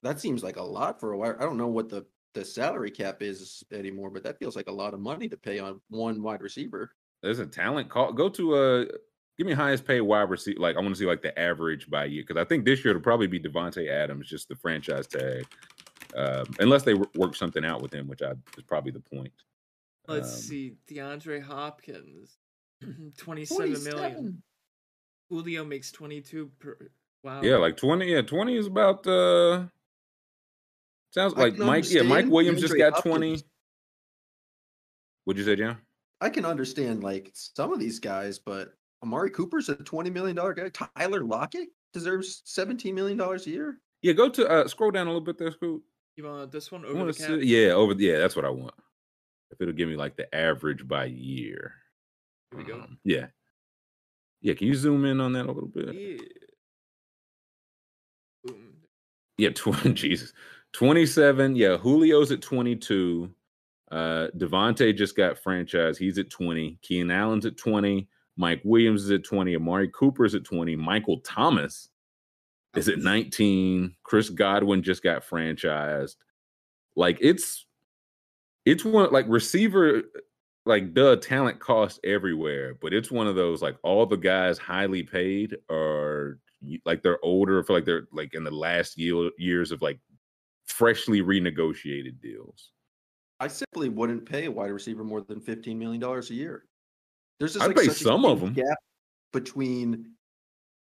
[0.04, 1.36] That seems like a lot for a wide.
[1.40, 4.72] I don't know what the the salary cap is anymore, but that feels like a
[4.72, 6.92] lot of money to pay on one wide receiver.
[7.24, 8.12] There's a talent call.
[8.14, 8.86] Go to a
[9.38, 10.60] give me highest paid wide receiver.
[10.60, 12.92] Like I want to see like the average by year because I think this year
[12.92, 15.46] it'll probably be Davante Adams, just the franchise tag.
[16.16, 19.32] Um, unless they work something out with him, which I is probably the point.
[20.08, 20.74] Let's Um, see.
[20.90, 22.38] DeAndre Hopkins,
[23.18, 24.44] twenty-seven million.
[25.30, 26.90] Julio makes twenty-two per.
[27.24, 27.42] Wow.
[27.44, 28.12] Yeah, like twenty.
[28.12, 29.06] Yeah, twenty is about.
[29.08, 29.66] uh
[31.12, 31.90] Sounds like can Mike.
[31.90, 33.30] Yeah, Mike understand Williams just got twenty.
[33.32, 33.50] Hopkins.
[35.26, 35.78] What'd you say, Jam?
[36.22, 40.54] I can understand like some of these guys, but Amari Cooper's a twenty million dollar
[40.54, 40.70] guy.
[40.70, 43.78] Tyler Lockett deserves seventeen million dollars a year.
[44.04, 45.82] Yeah, go to uh scroll down a little bit there, Scoot.
[46.16, 47.28] You want this one over the cap?
[47.28, 47.94] see- yeah, over.
[47.94, 48.76] Yeah, that's what I want.
[49.50, 51.74] If it'll give me like the average by year.
[52.52, 52.76] Here we go.
[52.76, 53.28] Um, yeah.
[54.42, 55.94] Yeah, can you zoom in on that a little bit?
[55.94, 56.18] Yeah.
[58.44, 58.74] Boom.
[59.38, 60.34] Yeah, 20, Jesus.
[60.74, 61.56] 27.
[61.56, 63.30] Yeah, Julio's at 22.
[63.92, 65.98] Uh Davante just got franchise.
[65.98, 66.80] He's at 20.
[66.82, 68.08] Keenan Allen's at 20.
[68.38, 69.56] Mike Williams is at 20.
[69.56, 70.76] Amari Cooper's at 20.
[70.76, 71.90] Michael Thomas
[72.76, 73.96] is at 19.
[74.04, 76.16] Chris Godwin just got franchised.
[76.96, 77.66] Like it's
[78.66, 80.04] it's one like receiver
[80.66, 85.04] like the talent cost everywhere, but it's one of those like all the guys highly
[85.04, 86.40] paid are
[86.86, 87.62] like they're older.
[87.62, 90.00] I feel like they're like in the last year, years of like
[90.66, 92.72] freshly renegotiated deals.
[93.42, 96.66] I simply wouldn't pay a wide receiver more than fifteen million dollars a year.
[97.40, 98.78] There's just I'd like pay such a some of them gap
[99.34, 100.12] between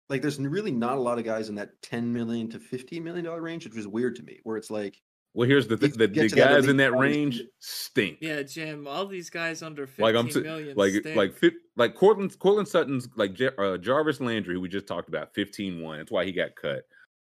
[0.09, 3.27] like there's really not a lot of guys in that ten million to fifteen million
[3.27, 4.41] dollar range, which is weird to me.
[4.45, 5.03] Where it's like
[5.35, 8.19] Well, here's the thing: the, the guys they in that range stink.
[8.23, 8.89] Yeah, Jim.
[8.89, 10.15] All these guys under fifteen like.
[10.15, 11.15] I'm s- like stink.
[11.15, 15.11] like fit, like Courtland Courtland Sutton's like Jar- uh, Jarvis Landry, who we just talked
[15.11, 15.99] about, 15-1.
[15.99, 16.85] That's why he got cut.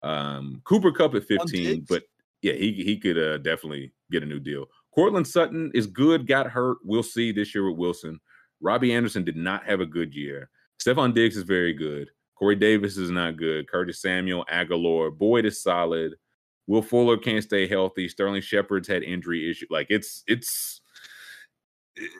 [0.02, 1.86] Um, Cooper Kupp at 15, Diggs.
[1.88, 2.04] but
[2.42, 4.66] yeah, he he could uh, definitely get a new deal.
[4.94, 6.78] Courtland Sutton is good, got hurt.
[6.84, 8.20] We'll see this year with Wilson.
[8.62, 10.50] Robbie Anderson did not have a good year.
[10.80, 12.10] Stefon Diggs is very good.
[12.36, 13.70] Corey Davis is not good.
[13.70, 16.14] Curtis Samuel, Aguilar, Boyd is solid.
[16.68, 18.08] Will Fuller can't stay healthy.
[18.08, 19.70] Sterling Shepard's had injury issues.
[19.70, 20.82] Like it's it's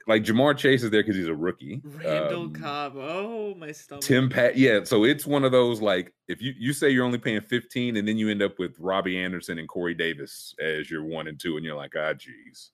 [0.08, 1.82] like Ja'Marr Chase is there because he's a rookie.
[1.84, 2.94] Randall Um, Cobb.
[2.96, 4.04] Oh my stomach.
[4.04, 4.84] Tim Pat, yeah.
[4.84, 8.08] So it's one of those like if you you say you're only paying 15 and
[8.08, 11.56] then you end up with Robbie Anderson and Corey Davis as your one and two,
[11.58, 12.72] and you're like, ah, geez.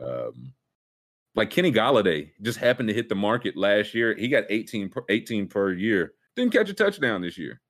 [0.00, 0.52] Um,
[1.34, 4.14] like Kenny Golladay just happened to hit the market last year.
[4.14, 6.12] He got 18 per, 18 per year.
[6.36, 7.60] Didn't catch a touchdown this year.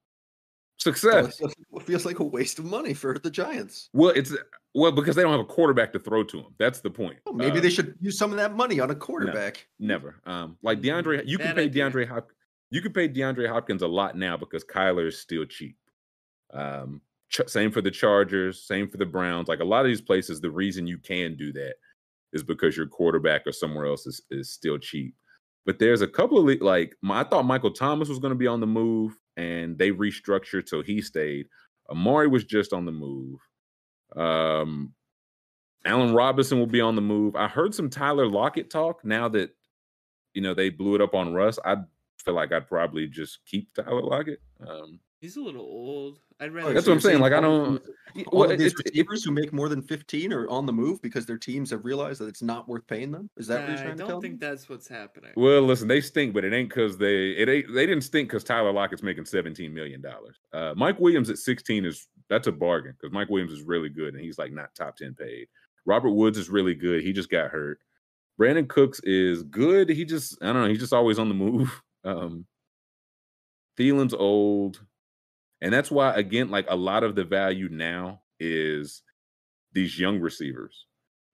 [0.76, 1.38] So it Success.
[1.38, 3.88] feels- it feels like a waste of money for the Giants.
[3.92, 4.34] Well, it's
[4.74, 6.54] well because they don't have a quarterback to throw to them.
[6.58, 7.18] That's the point.
[7.26, 9.66] Well, maybe Uh, they should use some of that money on a quarterback.
[9.78, 10.16] Never.
[10.24, 11.68] Um, like DeAndre, you can Bad pay.
[11.70, 12.30] DeAndre Hop,
[12.70, 15.76] you can pay DeAndre Hopkins a lot now because Kyler is still cheap.
[16.52, 19.48] Um, ch- same for the Chargers, same for the Browns.
[19.48, 21.74] Like a lot of these places, the reason you can do that
[22.32, 25.14] is because your quarterback or somewhere else is, is still cheap.
[25.66, 28.46] But there's a couple of like my, I thought Michael Thomas was going to be
[28.46, 31.46] on the move, and they restructured so he stayed.
[31.90, 33.40] Amari was just on the move.
[34.16, 34.94] Um,
[35.84, 37.36] Allen Robinson will be on the move.
[37.36, 39.04] I heard some Tyler Lockett talk.
[39.04, 39.50] Now that
[40.32, 41.76] you know they blew it up on Russ, I
[42.18, 44.40] feel like I'd probably just keep Tyler Lockett.
[44.66, 46.18] Um, He's a little old.
[46.38, 46.68] I'd rather.
[46.68, 47.82] Oh, That's what I'm saying, like, I don't- of
[48.14, 50.66] these- well, All of these it- it- receivers who make more than 15 are on
[50.66, 53.30] the move because their teams have realized that it's not worth paying them.
[53.38, 54.38] Is that what you're Nah, I trying to don't think me?
[54.40, 55.32] that's what's happening.
[55.34, 58.44] well, listen, they stink, but it ain't because they it ain't they didn't stink because
[58.44, 60.38] Tyler Lockett's making 17 million dollars.
[60.52, 64.12] Uh, Mike Williams at 16 is that's a bargain because Mike Williams is really good
[64.14, 65.48] and he's like not top 10 paid.
[65.86, 67.02] Robert Woods is really good.
[67.02, 67.80] He just got hurt.
[68.38, 69.88] Brandin Cooks is good.
[69.88, 70.68] He just I don't know.
[70.68, 71.80] He's just always on the move.
[72.04, 72.44] Um,
[73.78, 74.84] Thielen's old,
[75.60, 79.02] and that's why again, like a lot of the value now is
[79.72, 80.86] these young receivers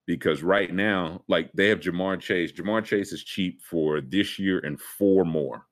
[0.07, 2.53] because right now, like they have Ja'Marr Chase.
[2.53, 5.67] Ja'Marr Chase is cheap for this year and four more.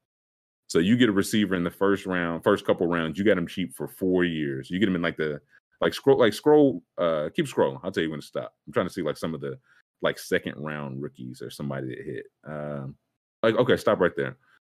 [0.69, 3.47] So you get a receiver in the first round, first couple rounds, you got him
[3.47, 4.71] cheap for four years.
[4.71, 5.41] You get him in like the
[5.81, 7.81] like scroll, like scroll, uh, keep scrolling.
[7.83, 8.53] I'll tell you when to stop.
[8.67, 9.59] I'm trying to see like some of the
[10.03, 12.27] like second round rookies or somebody that hit.
[12.47, 12.97] Um,
[13.43, 14.37] like okay, stop right there.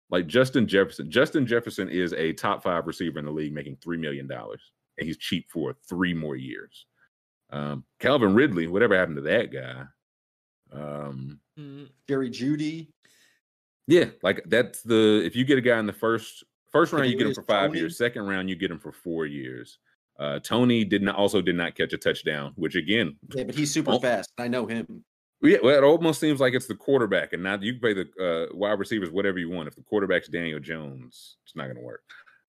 [0.10, 1.12] Like Justin Jefferson.
[1.12, 4.62] Justin Jefferson is a top five receiver in the league, making three million dollars,
[4.98, 6.86] and he's cheap for three more years.
[7.52, 9.84] Um, Calvin Ridley, whatever happened to that guy?
[10.72, 12.88] Um, Mm, Jerry Jeudy.
[13.88, 17.18] yeah, like that's the if you get a guy in the first first round, you
[17.18, 17.80] get him for five Toney.
[17.80, 17.98] years.
[17.98, 19.78] Second round, you get him for four years.
[20.18, 23.74] Uh, Toney did not also did not catch a touchdown, which again, Yeah, but he's
[23.74, 24.00] super Oh.
[24.00, 24.32] fast.
[24.38, 25.04] I know him.
[25.42, 28.50] Yeah, well, it almost seems like it's the quarterback, and now you can play the
[28.52, 29.68] uh, wide receivers whatever you want.
[29.70, 32.02] If the quarterback's Daniel Jones, it's not going to work.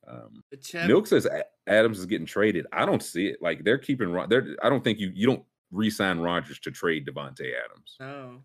[0.09, 1.29] Um, but Milk says
[1.69, 2.67] Adams is getting traded.
[2.73, 3.41] I don't see it.
[3.41, 4.11] Like they're keeping.
[4.11, 4.57] Ro- They're.
[4.63, 5.13] I don't think you.
[5.15, 7.97] You don't re-sign Rodgers to trade Davante Adams.
[8.01, 8.43] no.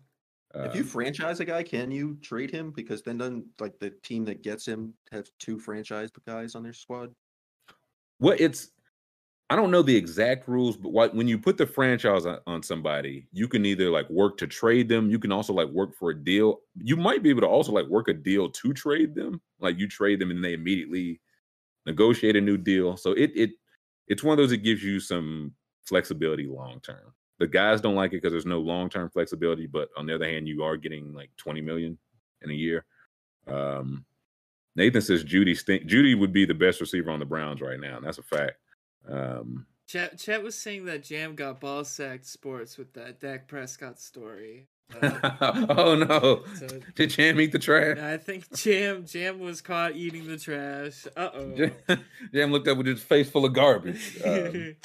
[0.54, 2.70] if you Um, franchise a guy, can you trade him?
[2.70, 6.72] Because then doesn't like the team that gets him have two franchise guys on their
[6.72, 7.12] squad?
[8.20, 8.70] Well, it's
[9.48, 13.46] I don't know the exact rules, but when you put the franchise on, somebody, you
[13.46, 15.08] can either like work to trade them.
[15.08, 16.62] You can also like work for a deal.
[16.82, 19.40] You might be able to also like work a deal to trade them.
[19.60, 21.20] Like you trade them and they immediately
[21.86, 22.96] negotiate a new deal.
[22.96, 23.50] So it it
[24.08, 25.52] it's one of those that gives you some
[25.84, 27.14] flexibility long term.
[27.38, 30.28] The guys don't like it because there's no long term flexibility, but on the other
[30.28, 31.96] hand, you are getting like 20 million
[32.42, 32.84] in a year.
[33.46, 34.04] Um,
[34.74, 35.84] Nathan says Jeudy stink.
[35.84, 38.56] Jeudy would be the best receiver on the Browns right now, and that's a fact.
[39.08, 44.00] Um, Chet, Chet was saying that Jam got ball sacked sports with that Dak Prescott
[44.00, 44.66] story.
[45.00, 46.44] Uh, oh no!
[46.54, 47.98] so Did Jam eat the trash?
[47.98, 51.06] I think Jam Jam was caught eating the trash.
[51.16, 51.54] Uh oh.
[51.56, 51.72] Jam,
[52.34, 54.18] Jam looked up with his face full of garbage.
[54.24, 54.76] Um,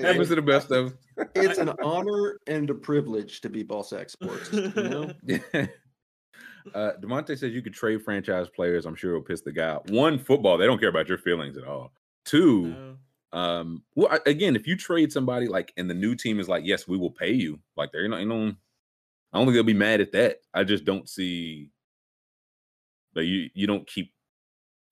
[0.00, 0.96] happens to the best of.
[1.34, 4.52] It's an honor and a privilege to be ball sack sports.
[4.52, 5.12] You know?
[5.24, 5.66] Yeah.
[6.74, 8.86] Uh, Demonte says you could trade franchise players.
[8.86, 9.90] I'm sure it'll piss the guy out.
[9.90, 11.92] One, football, they don't care about your feelings at all.
[12.24, 13.38] Two, No.
[13.38, 16.64] um, well, I- again, if you trade somebody like, and the new team is like,
[16.64, 17.60] yes, we will pay you.
[17.76, 18.54] Like, they're not, you know,
[19.32, 20.38] I don't think they'll be mad at that.
[20.54, 21.70] I just don't see
[23.14, 24.12] that you you don't keep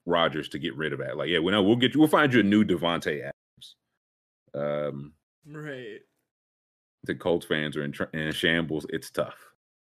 [0.05, 1.17] Rodgers to get rid of that.
[1.17, 2.01] Like, yeah, we know we'll get you.
[2.01, 3.77] We'll find you a new Davante Adams.
[4.55, 5.15] Um,
[5.47, 6.01] Right.
[7.05, 8.85] the Colts fans are in, tr- in shambles.
[8.91, 9.39] It's tough.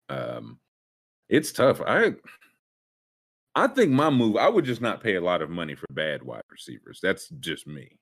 [0.09, 0.59] Um,
[1.29, 1.81] it's tough.
[1.81, 2.13] I
[3.55, 4.35] I think my move.
[4.37, 6.99] I would just not pay a lot of money for bad wide receivers.
[7.01, 7.99] That's just me.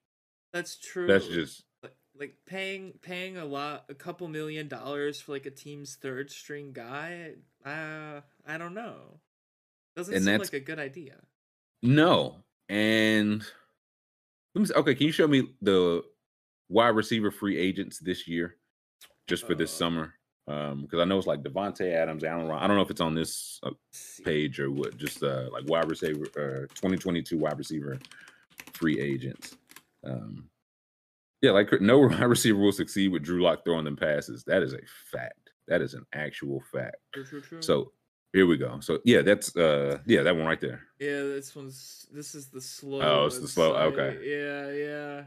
[0.54, 1.14] That's true.
[1.14, 5.52] That's just like, like paying paying a lot a couple million dollars for like a
[5.52, 7.36] team's third string guy.
[7.66, 9.22] Uh I don't know.
[9.96, 11.24] Doesn't And seem like a good idea.
[11.82, 12.44] no.
[12.70, 13.44] And
[14.56, 16.04] let me see, okay, can you show me the
[16.70, 18.58] wide receiver free agents this year,
[19.28, 20.16] just for this Uh, summer?
[20.48, 22.48] Um, because I know it's like Davante Adams, Allen.
[22.48, 23.72] Ron- I don't know if it's on this uh,
[24.26, 24.98] page or what.
[24.98, 27.98] Just uh, like wide receiver, uh, 2022 wide receiver
[28.74, 29.56] free agents.
[30.04, 30.50] Um,
[31.42, 34.44] yeah, like no wide receiver will succeed with Drew Lock throwing them passes.
[34.46, 34.80] That is a
[35.12, 35.52] fact.
[35.68, 36.98] That is an actual fact.
[37.14, 37.62] True, true, true.
[37.62, 37.92] So
[38.34, 38.80] here we go.
[38.80, 40.82] So yeah, that's uh, yeah, that one right there.
[41.00, 43.02] yeah, this one's this is the slow.
[43.02, 44.18] Oh, it's the slow- okay.
[44.24, 45.24] Yeah, yeah.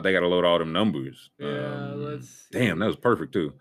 [0.00, 1.30] They got to load all them numbers.
[1.38, 1.46] Yeah,
[1.92, 3.52] Um, let's Damn, that was perfect too.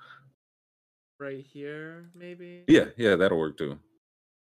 [1.19, 2.63] Right here, maybe.
[2.67, 3.77] Yeah, yeah, that'll work too.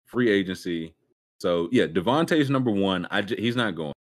[0.06, 0.94] Free agency.
[1.40, 3.08] So yeah, Davante's number one.
[3.12, 3.94] I j- he's not going.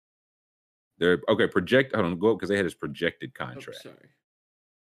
[0.97, 1.47] They're okay.
[1.47, 1.93] Project.
[1.93, 3.81] Hold on, go because they had his projected Oh, contract.
[3.83, 4.09] sorry.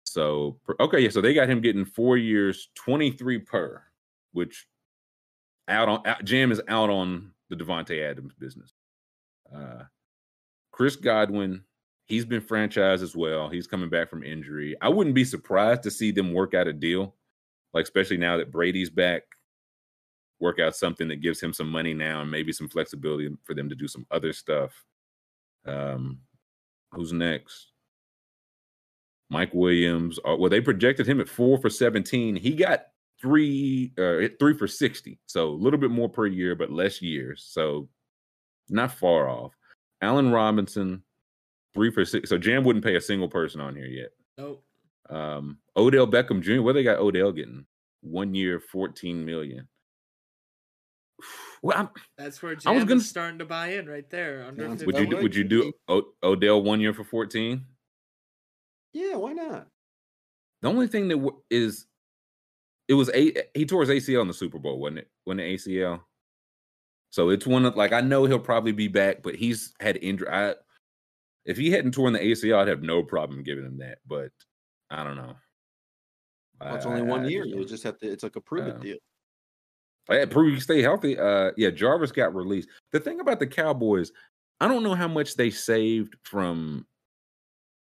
[0.04, 1.10] So okay, yeah.
[1.10, 3.84] So they got him getting four years, twenty three per,
[4.32, 4.68] which
[5.68, 8.72] out on out, Jam is out on the Davante Adams business.
[9.54, 9.84] Uh,
[10.72, 11.64] Chris Godwin,
[12.06, 13.50] he's been franchised as well.
[13.50, 14.76] He's coming back from injury.
[14.82, 17.16] I wouldn't be surprised to see them work out a deal,
[17.76, 19.24] like especially now that Brady's back.
[20.40, 23.70] Work out something that gives him some money now and maybe some flexibility for them
[23.70, 24.72] to do some other stuff.
[25.66, 26.20] Um,
[26.92, 27.72] who's next?
[29.30, 30.20] Mike Williams.
[30.20, 32.36] Uh, well, they projected him at four for 17.
[32.36, 32.88] He got
[33.22, 35.20] three, uh, three for 60.
[35.26, 37.46] So a little bit more per year, but less years.
[37.50, 37.88] So
[38.70, 39.54] not far off.
[40.02, 41.02] Allen Robinson,
[41.74, 42.30] three for six.
[42.30, 44.10] So Jam wouldn't pay a single person on here yet.
[44.38, 44.64] Nope.
[45.10, 46.62] Um, Odell Beckham Jr.
[46.62, 47.66] What they got Odell getting?
[48.06, 49.68] One year, 14 million.
[51.64, 54.46] Well, I'm, That's where I was gonna is starting to buy in right there.
[54.46, 54.86] Under Sounds 50.
[54.86, 57.66] would you do, would would you do o- Odell one year for 14?
[58.94, 59.68] Yeah, why not?
[60.62, 61.88] The only thing that w- is,
[62.88, 65.10] it was a eh, he tore his ACL in the Super Bowl, wasn't it?
[65.24, 66.02] When the ACL,
[67.10, 70.28] so it's one of like I know he'll probably be back, but he's had injury.
[70.30, 70.54] I,
[71.46, 74.00] if he hadn't torn the ACL, I'd have no problem giving him that.
[74.06, 74.30] But
[74.92, 75.36] I don't know.
[76.62, 77.46] Well, it's only one I- year.
[77.46, 78.12] You just have to.
[78.12, 78.98] It's like a prove it deal.
[80.10, 81.18] Yeah, prove you stay healthy.
[81.18, 82.70] Uh, yeah, Jarvis got released.
[82.92, 84.12] The thing about the Cowboys,
[84.62, 86.86] I don't know how much they saved from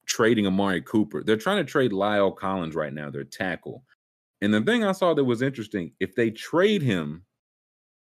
[0.06, 1.22] trading Amari Cooper.
[1.22, 3.84] They're trying to trade La'el Collins right now, their tackle.
[4.40, 7.24] And the thing I saw that was interesting, if they trade him,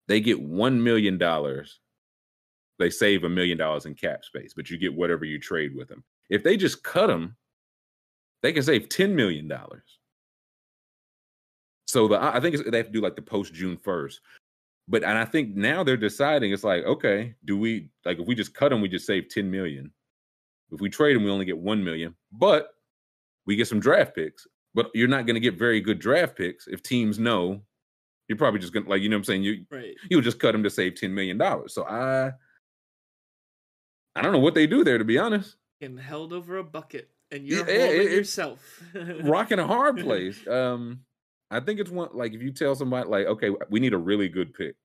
[0.08, 1.80] they get one million dollars.
[2.78, 5.90] They save a million dollars in cap space, but you get whatever you trade with
[5.90, 6.04] him.
[6.30, 7.38] If they just cut him,
[8.44, 9.95] they can save ten million dollars.
[11.96, 14.20] So the I think it's, they have to do like the post June first.
[14.88, 18.36] But and I think now they're deciding it's like okay, do we like if we
[18.36, 19.92] just cut him, we just save ten million.
[20.72, 22.70] If we trade him, we only get one million, but
[23.46, 24.46] we get some draft picks.
[24.74, 27.62] But you're not going to get very good draft picks if teams know
[28.28, 29.96] you're probably just going to like you know what I'm saying you Right.
[30.10, 31.74] you'll just cut him to save ten million dollars.
[31.74, 32.34] So I
[34.18, 35.56] I don't know what they do there to be honest.
[35.80, 38.84] Getting held over a bucket and you're yeah, holding it- yourself.
[39.24, 40.46] rocking a hard place.
[40.48, 41.05] Um,
[41.52, 44.30] I think it's one like if you tell somebody like, okay, we need a really
[44.30, 44.76] good pick.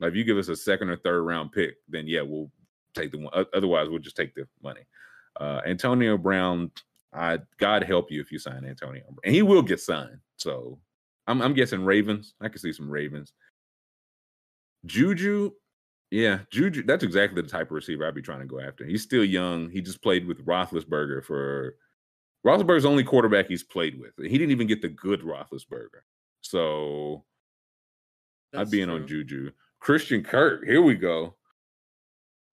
[0.00, 2.50] Like if you give us a second or third round pick, then yeah, we'll
[2.94, 3.44] take the one.
[3.54, 4.86] Otherwise, we'll just take the money.
[5.40, 6.70] Uh, Antonio Brown,
[7.12, 10.18] I God help you if you sign Antonio, and he will get signed.
[10.36, 10.78] So
[11.26, 12.34] I'm I'm guessing Ravens.
[12.40, 13.32] I can see some Ravens.
[14.86, 15.52] Juju,
[16.10, 16.82] yeah, Juju.
[16.84, 18.84] That's exactly the type of receiver I'd be trying to go after.
[18.84, 19.70] He's still young.
[19.70, 21.76] He just played with Roethlisberger for
[22.46, 24.12] Roethlisberger's only quarterback he's played with.
[24.18, 26.02] He didn't even get the good Roethlisberger.
[26.42, 27.24] So
[28.54, 29.06] I'd be in on.
[29.06, 29.50] Juju.
[29.80, 31.34] Christian Kirk, here we go.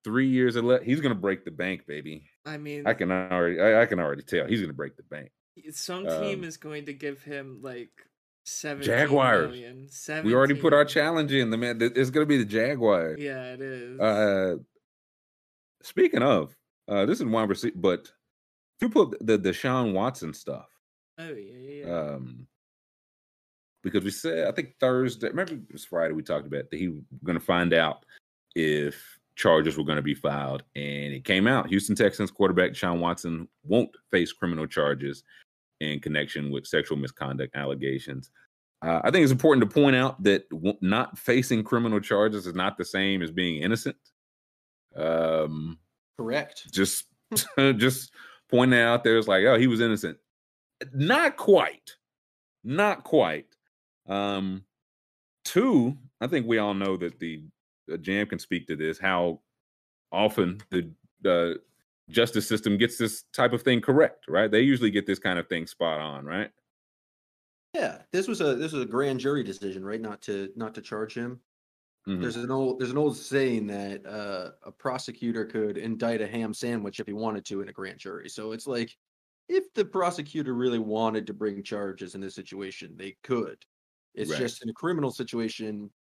[0.04, 2.24] Three years of le- he's gonna break the bank, baby.
[2.46, 5.32] I mean, I can already I, I can already tell he's gonna break the bank.
[5.72, 7.92] some team um, is going to give him like
[8.44, 9.52] seven Jaguars.
[9.52, 9.89] million.
[10.24, 11.52] We already put our challenge in.
[11.52, 13.20] The man it's gonna be the Jaguars.
[13.22, 14.00] Yeah, it is.
[14.00, 14.56] Uh
[15.84, 16.56] speaking of,
[16.88, 18.12] uh this is one receiver, but
[18.90, 20.68] put the Deshaun Watson stuff,
[21.20, 22.00] oh yeah, yeah, yeah.
[22.14, 22.48] um
[23.84, 26.90] because we said I think Thursday, remember it was Friday we talked about that he
[26.90, 28.06] was going to find out
[28.56, 31.68] if charges were going to be filed, and it came out.
[31.68, 35.24] Houston Texans quarterback Deshaun Watson won't face criminal charges
[35.80, 38.30] in connection with sexual misconduct allegations.
[38.84, 42.56] Uh, I think it's important to point out that w- not facing criminal charges is
[42.56, 43.96] not the same as being innocent.
[44.96, 45.78] Um,
[46.18, 46.72] Correct.
[46.72, 47.06] just
[47.58, 48.12] just
[48.52, 50.18] pointing out there it's like oh he was innocent.
[50.93, 51.95] Not quite.
[52.64, 53.47] Not quite.
[54.08, 54.64] Um
[55.43, 57.43] two i think we all know that the,
[57.88, 59.39] the jam can speak to this how
[60.12, 60.88] often the
[61.22, 61.60] the
[62.12, 64.52] justice system gets this type of thing correct right?
[64.52, 66.52] They usually get this kind of thing spot on right?
[67.74, 70.02] Yeah, this was a this was a grand jury decision, right?
[70.02, 71.39] Not to not to charge him.
[72.08, 72.32] Mhm.
[72.32, 76.54] There's an old there's an old saying that uh, a prosecutor could indict a ham
[76.54, 78.30] sandwich if he wanted to in a grand jury.
[78.30, 78.95] So it's like
[79.49, 83.64] if the prosecutor really wanted to bring charges in this situation, they could.
[84.16, 84.36] It's Right.
[84.36, 85.91] just in a criminal situation,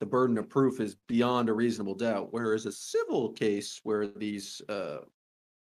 [0.00, 2.32] the burden of proof is beyond a reasonable doubt.
[2.32, 5.00] Whereas a civil case where these uh,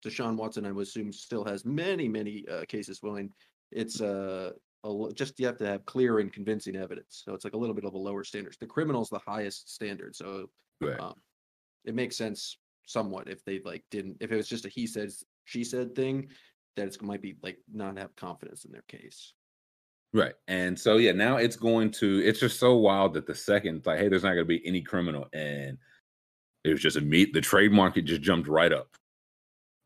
[0.05, 3.35] Deshaun Watson, I would assume, still has many many uh, cases willing.
[3.73, 4.53] It's uh,
[4.87, 7.23] a, just you have to have clear and convincing evidence.
[7.25, 8.57] So it's like a little bit of a lower standard.
[8.61, 10.15] The criminal's the highest standard.
[10.17, 10.49] So
[10.81, 11.15] right um,
[11.85, 15.11] it makes sense somewhat if they like didn't if it was just a he said
[15.45, 16.29] she said thing
[16.77, 19.33] that it's might be like not have confidence in their case.
[20.13, 20.35] Right.
[20.49, 23.99] And so yeah, now it's going to it's just so wild that the second like,
[23.99, 25.79] hey, there's not gonna be any criminal, and
[26.65, 28.89] it was just a meet the trade market just jumped right up.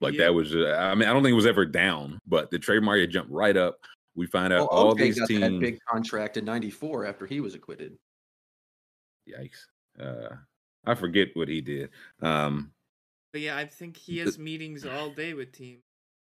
[0.00, 0.24] Like Yeah.
[0.24, 2.82] that was uh, I mean, I don't think it was ever down, but the trade
[2.82, 3.78] market jumped right up.
[4.20, 7.24] We find out Well, all OJ these got that teams big contract in '94 after
[7.26, 7.96] he was acquitted.
[9.26, 9.60] yikes.
[9.98, 10.36] Uh
[10.84, 11.88] I forget what he did.
[12.20, 12.72] Um
[13.32, 15.80] but yeah, I think he the- has meetings all day with teams.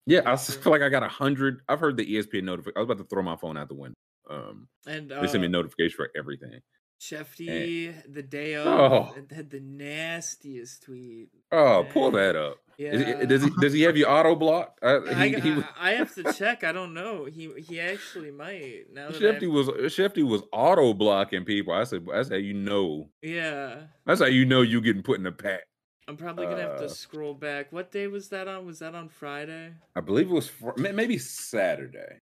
[0.07, 0.37] yeah, I Yeah.
[0.37, 1.61] feel like I got a hundred.
[1.69, 2.77] I've heard the ESPN notification.
[2.77, 3.95] I was about to throw my phone out the window.
[4.31, 6.61] Um And they sent me a uh, notification for everything.
[6.99, 9.15] Shefty, the day of, Oh.
[9.31, 11.29] had the nastiest tweet.
[11.51, 12.57] Oh, pull that up.
[12.83, 13.25] Yeah.
[13.25, 14.79] Does he does he have you auto blocked?
[14.83, 16.65] Uh, I, he, he was- I, I have to check.
[16.65, 17.25] I don't know.
[17.27, 18.85] He he actually might.
[18.93, 21.73] Now Shefty I've- was Shefty was auto blocking people.
[21.75, 23.09] I said that's how you know.
[23.23, 23.83] Yeah.
[24.07, 25.63] That's how you know you getting put in a pack.
[26.09, 27.73] I'm probably gonna have Uh, to scroll back.
[27.73, 28.67] What day was that on?
[28.67, 29.73] Was that on Friday?
[29.95, 32.19] I believe it was fr- maybe Saturday.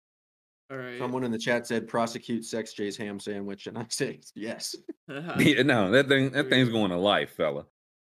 [0.70, 0.98] All right.
[0.98, 4.74] Someone in the chat said prosecute Sex J's ham sandwich, and I say yes.
[5.38, 7.66] Yeah, no, that thing that thing's going to life, fella.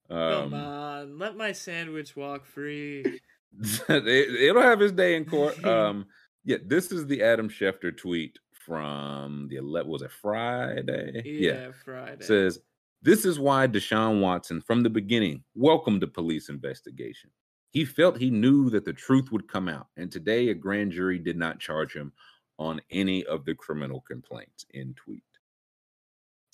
[0.09, 3.21] Come Um, on, let my sandwich walk free.
[3.89, 5.57] it, it'll have his day in court.
[5.65, 6.07] Um,
[6.45, 11.23] yeah, this is the Adam Schefter tweet from the 11 was it Friday?
[11.25, 12.25] Yeah, Friday.
[12.25, 12.61] says
[13.03, 17.31] this is why Deshaun Watson from the beginning welcomed the police investigation.
[17.73, 21.19] He felt he knew that the truth would come out, and today a grand jury
[21.19, 22.13] did not charge him
[22.59, 25.25] on any of the criminal complaints in tweet.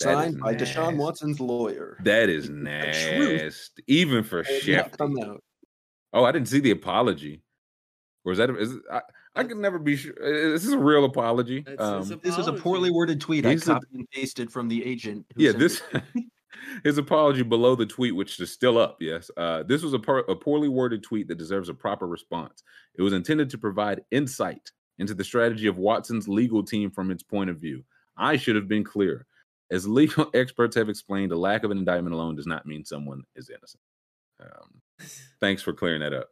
[0.04, 0.96] That is Signed by Deshaun.
[0.96, 1.98] Watson's lawyer.
[2.04, 4.90] That is truth nasty, even for It has Chef.
[4.90, 5.42] not come out.
[6.12, 7.42] Oh, I didn't see the apology.
[8.24, 8.50] Or is that?
[8.50, 9.00] Is it, I?
[9.34, 10.12] I can never be sure.
[10.20, 11.64] This is this a real apology?
[11.78, 14.52] Um, it's a- This is a poorly worded tweet I He's a- copied and pasted
[14.52, 15.24] from the agent.
[15.34, 15.80] who yeah, this
[16.84, 18.98] his apology below the tweet, which is still up.
[19.00, 22.62] Yes, uh, this was a, par- a poorly worded tweet that deserves a proper response.
[22.94, 27.22] It was intended to provide insight into the strategy of Watson's legal team from its
[27.22, 27.82] point of view.
[28.18, 29.26] I should have been clear.
[29.72, 33.24] As legal experts have explained, the lack of an indictment alone does not mean someone
[33.34, 33.82] is innocent.
[34.40, 34.82] Um,
[35.40, 36.28] thanks for clearing that up,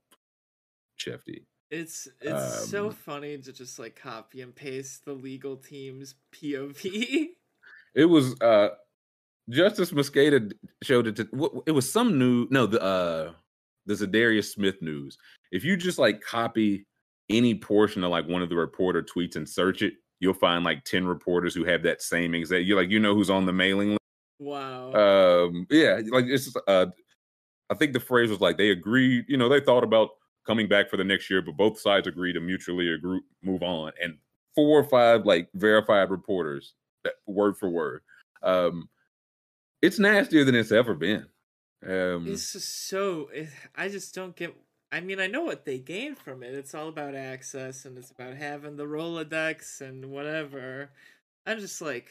[0.97, 1.43] Chef D.
[1.71, 7.29] It's it's so Um, funny to just like copy and paste the legal team's POV.
[7.95, 8.71] It was uh
[9.49, 13.33] Justice Mosqueda showed it to what it was some new no the uh
[13.87, 15.17] the Za'Darius Smith news.
[15.51, 16.87] If you just like copy
[17.29, 20.85] any portion of like one of the reporter tweets and search it, you'll find like
[20.85, 23.91] 10 reporters who have that same exact you like you know who's on the mailing
[23.91, 24.01] list.
[24.39, 24.93] Wow.
[24.93, 26.87] Um yeah, like it's uh
[27.71, 30.11] I think the phrase was like they agreed, you know, they thought about
[30.47, 33.93] coming back for the next year, but both sides agreed to mutually agree move on.
[34.03, 34.19] And
[34.55, 38.03] four or five like verified reporters, that, word for word.
[38.43, 38.89] Um,
[39.83, 41.27] it's nastier than it's ever been.
[41.87, 44.55] Um, it's just so it, I just don't get
[44.93, 46.55] I mean I know what they gain from it.
[46.55, 50.91] It's all about access and it's about having the Rolodex and whatever.
[51.47, 52.09] I'm just like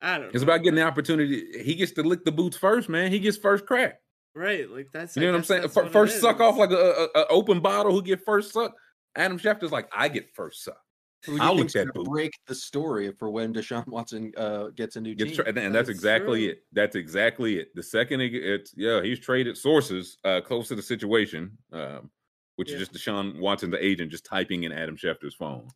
[0.00, 0.30] I don't know.
[0.34, 1.62] it's about getting the opportunity.
[1.62, 3.12] He gets to lick the boots first, man.
[3.12, 4.00] He gets first crack.
[4.34, 5.62] right, like that's You know what I'm saying?
[5.62, 7.92] what First suck off like a, a, a open bottle.
[7.92, 8.72] Who get first suck?
[9.14, 10.80] Adam Schefter's like, I get first suck.
[11.26, 12.06] Who I'll that boot.
[12.06, 15.36] break the story for when Deshaun Watson uh, gets a new Gets team.
[15.36, 16.50] tra- and that's, That's exactly true.
[16.52, 16.64] it.
[16.72, 17.74] That's exactly it.
[17.76, 22.10] The second it, it's yeah, he's traded sources uh, close to the situation, um,
[22.56, 22.78] which Yeah.
[22.78, 25.68] is just Deshaun Watson, the agent, just typing in Adam Schefter's phone.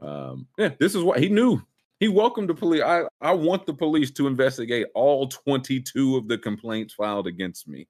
[0.00, 1.60] Um, yeah, this is what he knew.
[2.00, 2.82] He welcomed the police.
[2.82, 7.88] I, I want the police to investigate all 22 of the complaints filed against me.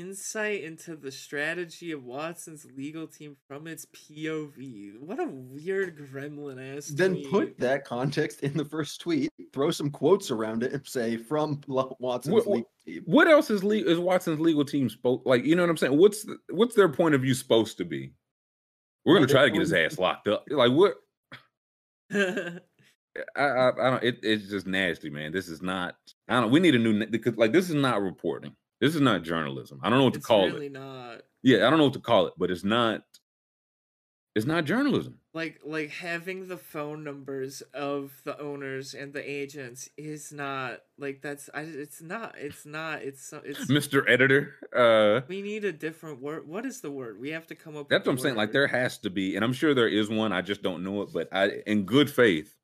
[0.00, 4.98] Insight into the strategy of Watson's legal team from its POV.
[5.00, 6.86] What a weird gremlin ass.
[6.88, 7.30] Then tweet.
[7.30, 11.60] put that context in the first tweet, throw some quotes around it, and say from
[11.66, 13.02] Lo- Watson's What- what- legal team.
[13.06, 15.44] What else is le- is Watson's legal team supposed like?
[15.44, 15.96] You know what I'm saying?
[15.98, 18.12] What's the, what's their point of view supposed to be?
[19.04, 20.44] We're gonna try to get his ass locked up.
[20.48, 20.94] Like what?
[23.36, 24.02] I, I, I don't.
[24.02, 25.30] It, it's just nasty, man.
[25.32, 25.96] This is not.
[26.28, 26.50] I don't.
[26.50, 28.54] We need a new because like this is not reporting.
[28.84, 29.80] This is not journalism.
[29.82, 30.72] I don't know what to it's call really it.
[30.72, 31.22] not.
[31.42, 33.02] Yeah, I don't know what to call it, but it's not.
[34.34, 35.20] It's not journalism.
[35.32, 41.22] like like having the phone numbers of the owners and the agents is not like
[41.22, 44.04] that's I, it's not it's not it's it's Mr.
[44.06, 44.54] Editor.
[44.76, 47.88] Uh we need a different word what is the word we have to come up
[47.88, 48.34] that's what I'm the saying.
[48.34, 50.30] Like there has to be, and I'm sure there is one.
[50.32, 51.10] I just don't know it.
[51.14, 52.54] But I, in good faith,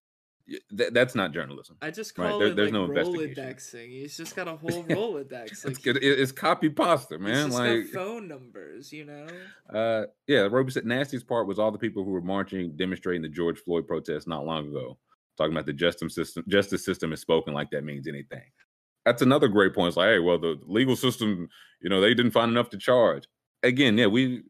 [0.76, 1.76] th- that's not journalism.
[1.82, 2.88] I just right, call there- it there's like no.
[2.88, 3.88] Rolodexing.
[3.90, 5.53] He's just got a whole Rolodex.
[5.53, 5.98] It's Like good.
[6.03, 7.51] It's copy pasta, man.
[7.51, 9.26] Like phone numbers, you know.
[9.72, 13.28] Uh, yeah, Roby said nastiest part was all the people who were marching, demonstrating the
[13.28, 14.98] George Floyd protest not long ago,
[15.36, 16.44] talking about the justice system.
[16.48, 18.42] Justice system is spoken like that means anything.
[19.07, 19.88] That's another great point.
[19.88, 21.48] It's like, hey, well, the legal system,
[21.80, 23.24] you know, they didn't find enough to charge.
[23.62, 24.42] Again, yeah, we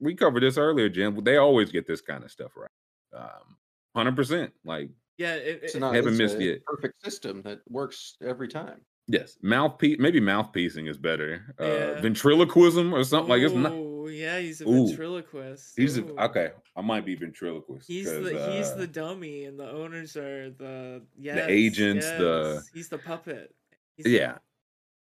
[0.00, 1.18] we covered this earlier, Jim.
[1.24, 2.70] They always get this kind of stuff right.
[3.18, 3.56] Um,
[3.96, 4.52] hundred percent.
[4.64, 6.64] Like, Yeah, it, It's it- not haven't it's missed a yet.
[6.64, 8.80] perfect system that works every time.
[9.08, 9.96] yes, mouthpiece.
[9.98, 11.54] Maybe mouthpiecing is better.
[11.60, 12.00] Uh, Yeah.
[12.00, 13.72] ventriloquism or something like it's not.
[13.72, 14.86] Oh, yeah, he's a Ooh.
[14.88, 15.72] ventriloquist.
[15.76, 16.50] He's a, okay.
[16.76, 17.86] I might be ventriloquist.
[17.88, 22.62] He's 'cause, the he's uh, the dummy, and the owners are the yes, agents, the-
[22.74, 23.54] he's the puppet.
[23.96, 24.38] He's the- yeah.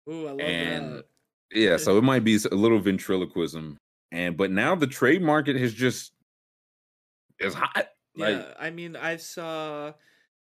[0.08, 1.04] Ooh, I love And that.
[1.52, 3.76] Yeah, so it might be a little ventriloquism,
[4.12, 6.12] and but now the trade market has just
[7.40, 7.88] is hot.
[8.18, 9.92] Like, yeah, I mean, I saw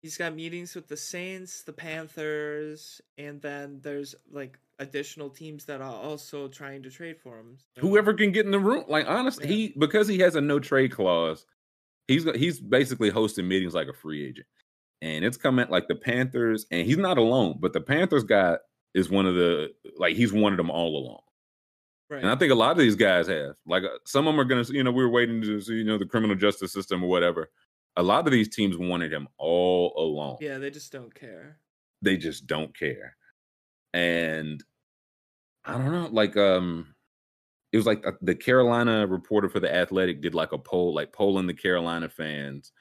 [0.02, 5.82] he's got meetings with the Saints, the Panthers, and then there's like additional teams that
[5.82, 7.58] are also trying to trade for him.
[7.76, 8.86] so- whoever can get in the room.
[8.88, 9.54] Like honestly, Yeah.
[9.54, 11.46] he because he has a no trade clause,
[12.08, 14.48] he's he's basically hosting meetings like a free agent,
[15.02, 18.58] and it's coming like the Panthers, and he's not alone, but the Panthers guy
[18.94, 21.22] is one of the like he's one of them all along.
[22.10, 22.22] right.
[22.22, 23.56] And I think a lot of these guys have.
[23.66, 25.74] Like uh, some of them are going to, you know, we are waiting to see,
[25.74, 27.50] you know, the criminal justice system or whatever.
[27.98, 30.38] A lot of these teams wanted him all along.
[30.42, 31.60] yeah, they just don't care.
[32.02, 33.16] They just don't care.
[33.94, 34.64] And
[35.64, 36.94] I don't know, like um
[37.72, 41.12] it was like uh, the Carolina reporter for the Athletic did like a poll, like
[41.14, 42.72] polling the Carolina fans,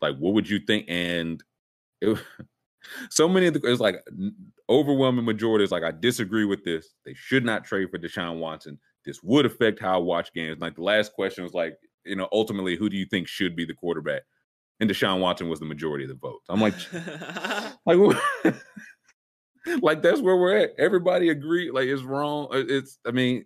[0.00, 0.86] like what would you think?
[0.88, 1.42] And
[2.00, 2.20] it was-
[3.10, 4.02] so many of the it was like
[4.68, 6.94] overwhelming majority is like I disagree with this.
[7.04, 8.78] They should not trade for Deshaun Watson.
[9.04, 10.60] this would affect how I watch games.
[10.60, 11.74] Like the last question was like,
[12.04, 14.22] you know, ultimately, who do you think should be the quarterback?
[14.80, 16.46] And Deshaun Watson was the majority of the votes.
[16.48, 16.74] I'm like,
[17.86, 18.54] like,
[19.82, 20.70] like that's where we're at.
[20.78, 21.72] Everybody agreed.
[21.72, 22.48] Like it's wrong.
[22.52, 22.98] Uh, It's.
[23.06, 23.44] I mean,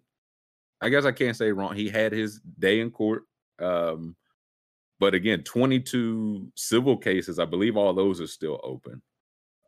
[0.80, 1.74] I guess I can't say wrong.
[1.74, 3.24] He had his day in court.
[3.58, 4.16] Um,
[5.00, 7.38] but again, 22 civil cases.
[7.38, 9.02] I believe all those are still open,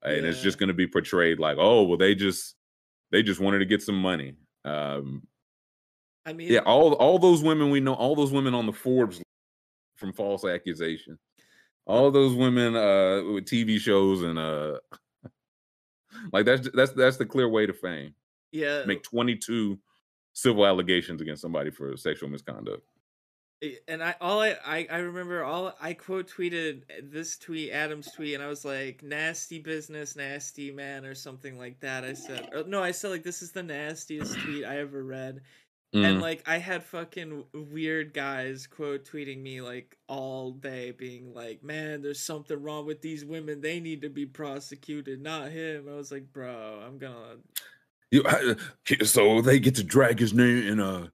[0.03, 2.55] and it's just going to be portrayed like, oh, well, they just
[3.11, 4.35] they just wanted to get some money.
[4.65, 5.27] Um,
[6.25, 9.21] I mean, yeah, all all those women we know, all those women on the Forbes
[9.97, 11.19] from false accusation,
[11.87, 14.79] all those women uh with TV shows and uh
[16.33, 18.15] like that's that's that's the clear way to fame.
[18.53, 18.85] yeah.
[18.85, 19.79] Make 22
[20.33, 22.83] civil allegations against somebody for sexual misconduct.
[23.89, 28.35] And I all I, I I remember all I quote tweeted this tweet Adam's tweet
[28.35, 32.83] and I was like nasty business nasty man or something like that I said no
[32.83, 35.41] I said like this is the nastiest tweet I ever read
[36.05, 36.21] and Mm.
[36.23, 42.03] like I had fucking weird guys quote tweeting me like all day being like man
[42.03, 46.11] there's something wrong with these women they need to be prosecuted not him I was
[46.13, 47.37] like bro I'm gonna
[48.11, 48.25] You-
[49.05, 51.07] so they get to drag his name and uh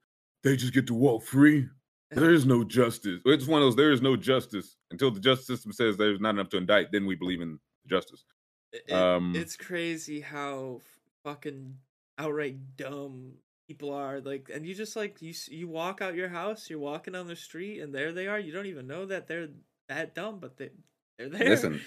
[0.42, 1.68] they just get to walk free.
[2.10, 3.20] There is no justice.
[3.24, 3.76] It's one of those.
[3.76, 6.92] There is no justice until the justice system says there's not enough to indict.
[6.92, 8.24] Then we believe in justice.
[8.72, 10.80] it- Um, it's crazy how
[11.24, 11.78] fucking
[12.18, 13.34] outright dumb
[13.66, 17.12] people are like and you just like you you walk out your house you're walking
[17.12, 19.48] down the street and there they are you don't even know that they're
[19.88, 20.70] that dumb but they
[21.18, 21.80] they're there Listen,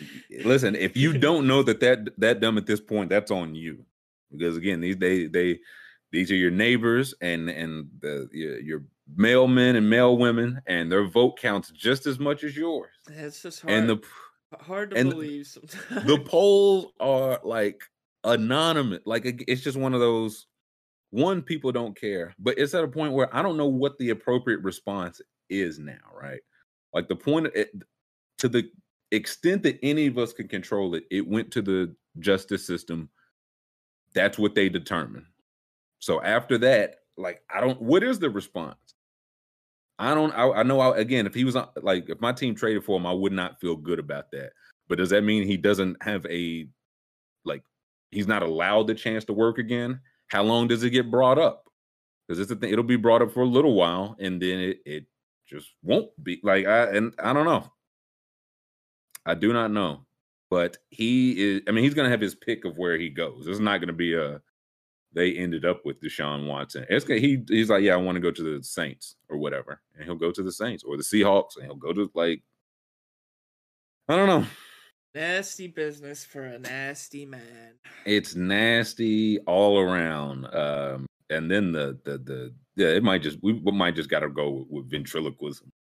[0.44, 0.76] listen.
[0.76, 3.84] If you don't know that that that dumb at this point, that's on you.
[4.32, 5.60] Because again, these they they
[6.12, 8.84] these are your neighbors and and the your, your
[9.16, 12.92] male men and male women, and their vote counts just as much as yours.
[13.10, 14.02] it's just hard And the
[14.62, 17.82] hard to believe sometimes the polls are like
[18.24, 19.00] anonymous.
[19.06, 20.46] Like it's just one of those.
[21.16, 24.10] One, people don't care, but it's at a point where I don't know what the
[24.10, 25.94] appropriate response is now.
[26.14, 26.42] Right,
[26.94, 27.48] like the point
[28.40, 28.70] to the
[29.12, 33.10] extent that any of us can control it, it went to the justice system.
[34.14, 35.26] That's what they determine.
[36.00, 37.82] So after that, like I don't.
[37.82, 38.76] What is the response?
[39.98, 40.34] I don't.
[40.34, 40.82] I, I know.
[40.82, 43.32] I, again, if he was on, like, if my team traded for him, I would
[43.32, 44.52] not feel good about that.
[44.90, 46.68] But does that mean he doesn't have a
[47.46, 47.64] like
[48.12, 50.02] he's not allowed the chance to work again?
[50.28, 51.70] How long does it get brought up?
[52.28, 54.80] Because it's a thing, it'll be brought up for a little while and then it
[54.86, 55.06] it
[55.48, 57.72] just won't be like I and I don't know.
[59.26, 60.06] I do not know.
[60.50, 63.48] But he is I mean, he's gonna have his pick of where he goes.
[63.48, 64.42] It's not gonna be a
[65.16, 66.86] they ended up with Deshaun Watson.
[66.90, 70.04] It's he he's like, yeah, I want to go to the Saints or whatever, and
[70.04, 72.44] he'll go to the Saints or the Seahawks, and he'll go to like,
[74.10, 74.46] I don't know.
[75.16, 77.74] Nasty business for a nasty man
[78.06, 80.46] it's nasty all around.
[80.54, 84.30] Um, and then the the the yeah, it might just we we might just gotta
[84.30, 85.72] go with, with ventriloquism.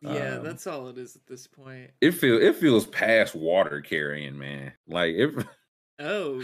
[0.00, 3.80] yeah Um, that's all it is at this point It feel it feels past water
[3.80, 4.72] carrying, man.
[4.88, 5.34] Like it.
[5.98, 6.42] oh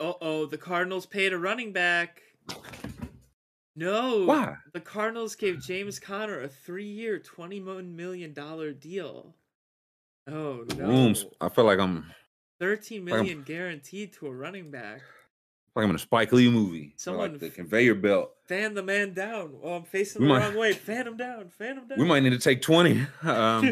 [0.00, 2.22] oh oh the Cardinals paid a running back
[3.76, 4.56] no Why?
[4.72, 9.34] The Cardinals gave James Conner a three-year, twenty-one million dollar deal.
[10.28, 10.86] Oh no!
[10.86, 11.26] Rooms.
[11.40, 12.06] I feel like I'm
[12.60, 15.00] 13 million like guaranteed to a running back.
[15.74, 16.92] like I'm in a Spike Lee movie.
[16.96, 18.32] Someone like the conveyor belt.
[18.46, 19.54] Fan the man down.
[19.62, 20.72] Oh, I'm facing We the might- wrong way.
[20.72, 21.48] Fan him down.
[21.48, 21.98] Fan him down.
[21.98, 23.06] We might need to take twenty.
[23.22, 23.64] Um,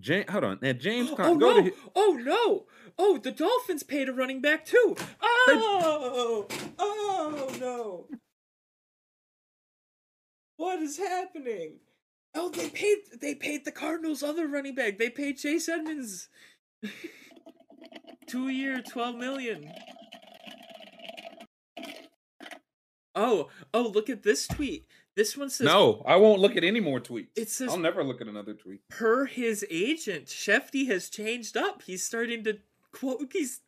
[0.00, 0.58] James, hold on.
[0.60, 1.62] Now James, Con- oh go no!
[1.62, 2.66] to Oh no!
[2.98, 4.96] Oh, the Dolphins paid a running back too.
[5.22, 6.46] Oh!
[6.78, 8.06] Oh no!
[10.56, 11.78] What is happening?
[12.34, 12.98] Oh, they paid.
[13.20, 14.98] They paid the Cardinals' other running back.
[14.98, 16.28] They paid Chase Edmonds.
[18.26, 19.70] Two year, twelve million.
[23.14, 23.82] Oh, oh!
[23.94, 24.86] Look at this tweet.
[25.16, 27.28] This one says no, I won't look at any more tweets.
[27.36, 28.80] It says- I'll never look at another tweet.
[28.88, 31.82] per his agent, Shefty has changed up.
[31.82, 32.58] He's starting to
[32.92, 33.30] quote.
[33.32, 33.60] He's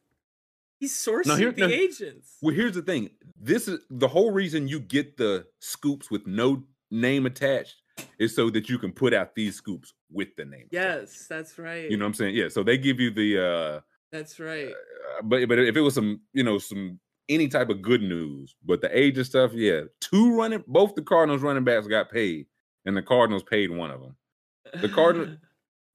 [0.80, 1.72] he's sourcing here- the no.
[1.72, 2.38] agents.
[2.42, 3.10] Well, here's the thing.
[3.40, 7.82] This is the whole reason you get the scoops with no name attached
[8.18, 10.66] is so that you can put out these scoops with the name.
[10.70, 11.90] Yes, that's right.
[11.90, 12.34] You know what I'm saying?
[12.36, 12.48] Yeah.
[12.48, 13.80] So they give you the uh
[14.12, 14.68] that's right.
[14.68, 18.54] uh, but but if it was some, you know, some any type of good news,
[18.64, 19.80] but the age and stuff, yeah.
[20.00, 22.46] Two running both the Cardinals running backs got paid,
[22.84, 24.16] and the Cardinals paid one of them.
[24.80, 25.36] the Cardinal-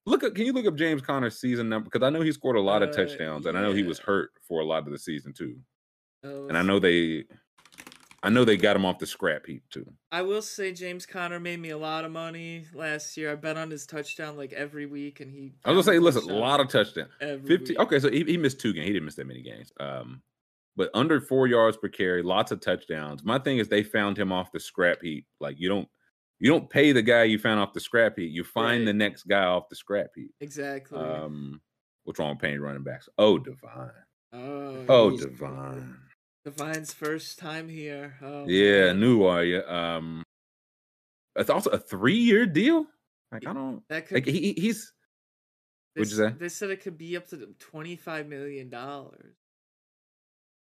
[0.07, 1.87] Look up can you look up James Conner's season number?
[1.89, 3.99] Because I know he scored a lot of Uh, touchdowns, and I know he was
[3.99, 5.55] hurt for a lot of the season too.
[6.23, 7.25] Oh, And I know they
[8.23, 9.85] I know they got him off the scrap heap too.
[10.11, 13.31] I will say James Conner made me a lot of money last year.
[13.31, 15.53] I bet on his touchdown like every week, and he.
[15.65, 17.09] I was gonna say, listen, a lot of touchdowns.
[17.19, 17.79] every 15 week.
[17.79, 18.85] okay, so he, he missed two games.
[18.87, 19.71] He didn't miss that many games.
[19.79, 20.21] Um
[20.77, 23.23] but under four yards per carry, lots of touchdowns.
[23.25, 25.25] My thing is they found him off the scrap heap.
[25.39, 25.87] Like you don't
[26.39, 28.31] you don't pay the guy you found off the scrap heap.
[28.31, 28.85] You find Right.
[28.85, 30.31] the next guy off the scrap heap.
[30.39, 30.97] Exactly.
[30.97, 31.59] Um,
[32.03, 33.09] what's wrong with paying running backs?
[33.17, 33.91] Oh, divine.
[34.33, 35.97] oh, Oh, divine.
[36.45, 38.15] Divine's first time here.
[38.21, 38.99] Oh, Yeah, man.
[38.99, 39.63] new are you?
[39.63, 40.23] Um,
[41.35, 42.85] it's also a three-year deal.
[43.31, 44.91] Like I don't That could like he, he- he's
[45.95, 46.33] they, what'd you say?
[46.37, 49.35] They said it could be up to twenty five million dollars.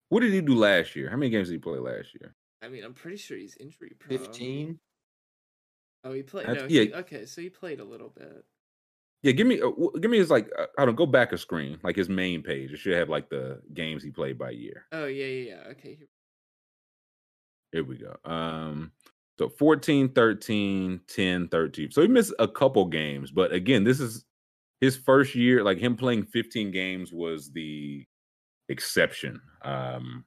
[0.08, 1.08] what did he do last year?
[1.08, 2.34] How many games did he play last year?
[2.62, 4.18] I mean, I'm pretty sure he's injury prone.
[4.18, 4.78] Fifteen.
[6.04, 6.46] Oh, he played.
[6.48, 6.82] No, yeah.
[6.82, 8.44] he, okay, so he played a little bit.
[9.22, 9.70] Yeah, give me uh,
[10.00, 12.72] give me his like uh, I don't go back a screen like his main page.
[12.72, 14.86] It should have like the games he played by year.
[14.92, 15.70] Oh yeah, yeah, yeah.
[15.70, 16.08] Okay, here-
[17.72, 18.16] Here we go.
[18.30, 18.92] Um
[19.38, 21.90] so 14, 13, 10, 13.
[21.90, 24.24] So he missed a couple games, but again, this is
[24.80, 28.04] his first year like him playing 15 games was the
[28.68, 29.40] exception.
[29.64, 30.24] Um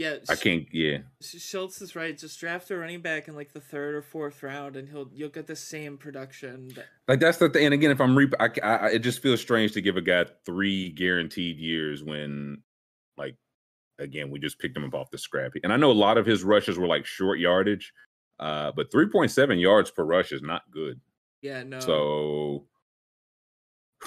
[0.00, 0.16] yeah.
[0.30, 0.98] I can't yeah.
[1.20, 2.16] Schultz is right.
[2.16, 5.28] Just draft a running back in like the third or fourth round, and he'll you'll
[5.28, 6.68] get the same production.
[6.68, 7.66] that- Like that's the thing.
[7.66, 10.24] And again, if I'm re, I, I, it just feels strange to give a guy
[10.46, 12.62] three guaranteed years when,
[13.18, 13.36] like,
[13.98, 15.60] again, we just picked him up off the scrappy.
[15.62, 17.92] And I know a lot of his rushes were like short yardage,
[18.38, 20.98] uh, but 3.7 yards per rush is not good.
[21.42, 21.78] Yeah, no.
[21.80, 22.64] So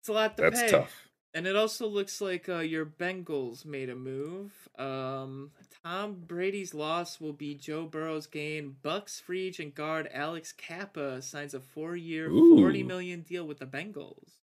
[0.00, 0.68] it's a lot to that's pay.
[0.70, 0.99] tough.
[1.32, 4.52] And it also looks like uh, your Bengals made a move.
[4.78, 5.52] Um,
[5.84, 8.74] Tom Brady's loss will be Joe Burrow's gain.
[8.82, 12.86] Bucks free agent guard Alex Cappa signs a four-year, forty Ooh.
[12.86, 14.38] million deal with the Bengals.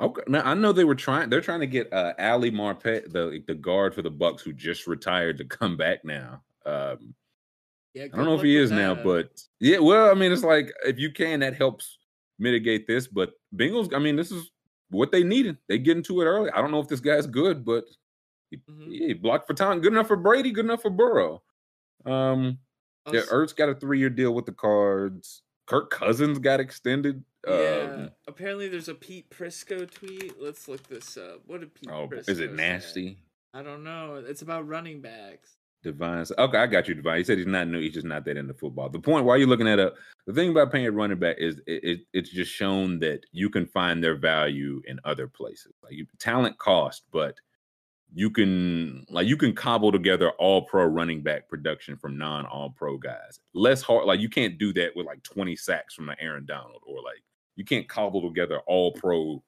[0.00, 1.28] Okay, now I know they were trying.
[1.28, 4.86] They're trying to get uh, Ali Marpet, the the guard for the Bucks, who just
[4.86, 6.42] retired, to come back now.
[6.64, 7.14] Um,
[7.92, 10.72] Yeah, I don't know if he is now, but yeah, well, I mean, it's like
[10.86, 11.98] if you can, that helps
[12.38, 13.08] mitigate this.
[13.08, 14.50] But Bengals, I mean, this is
[14.90, 15.56] what they needed.
[15.68, 16.50] They get into it early.
[16.50, 17.84] I don't know if this guy's good, but
[18.50, 18.88] he, Mhm.
[18.90, 19.80] he blocked for time.
[19.80, 20.50] Good enough for Brady.
[20.50, 21.42] Good enough for Burrow.
[22.04, 22.58] Um,
[23.12, 25.42] yeah, Also- Ertz got a three year deal with the Cards.
[25.66, 27.24] Kirk Cousins got extended.
[27.46, 27.52] yeah.
[27.94, 30.40] Um, Apparently, there's a Pete Prisco tweet.
[30.40, 31.42] Let's look this up.
[31.46, 31.88] What did Pete?
[31.90, 32.56] oh, Prisco is it say?
[32.56, 33.18] nasty?
[33.54, 34.16] I don't know.
[34.16, 35.56] It's about running backs.
[35.82, 36.26] Divine.
[36.38, 37.18] Okay, I got you, Divine.
[37.18, 37.80] He said he's not new.
[37.80, 38.88] He's just not that into football.
[38.88, 39.94] The point, why you looking at up,
[40.26, 43.48] the thing about paying a running back is it, it it's just shown that you
[43.48, 45.72] can find their value in other places.
[45.82, 47.34] Like you, talent cost, but
[48.12, 52.70] you can like you can cobble together all pro running back production from non all
[52.70, 53.40] pro guys.
[53.54, 54.06] Less hard.
[54.06, 57.22] Like you can't do that with like 20 sacks from an Aaron Donald or like
[57.56, 59.42] you can't cobble together all pro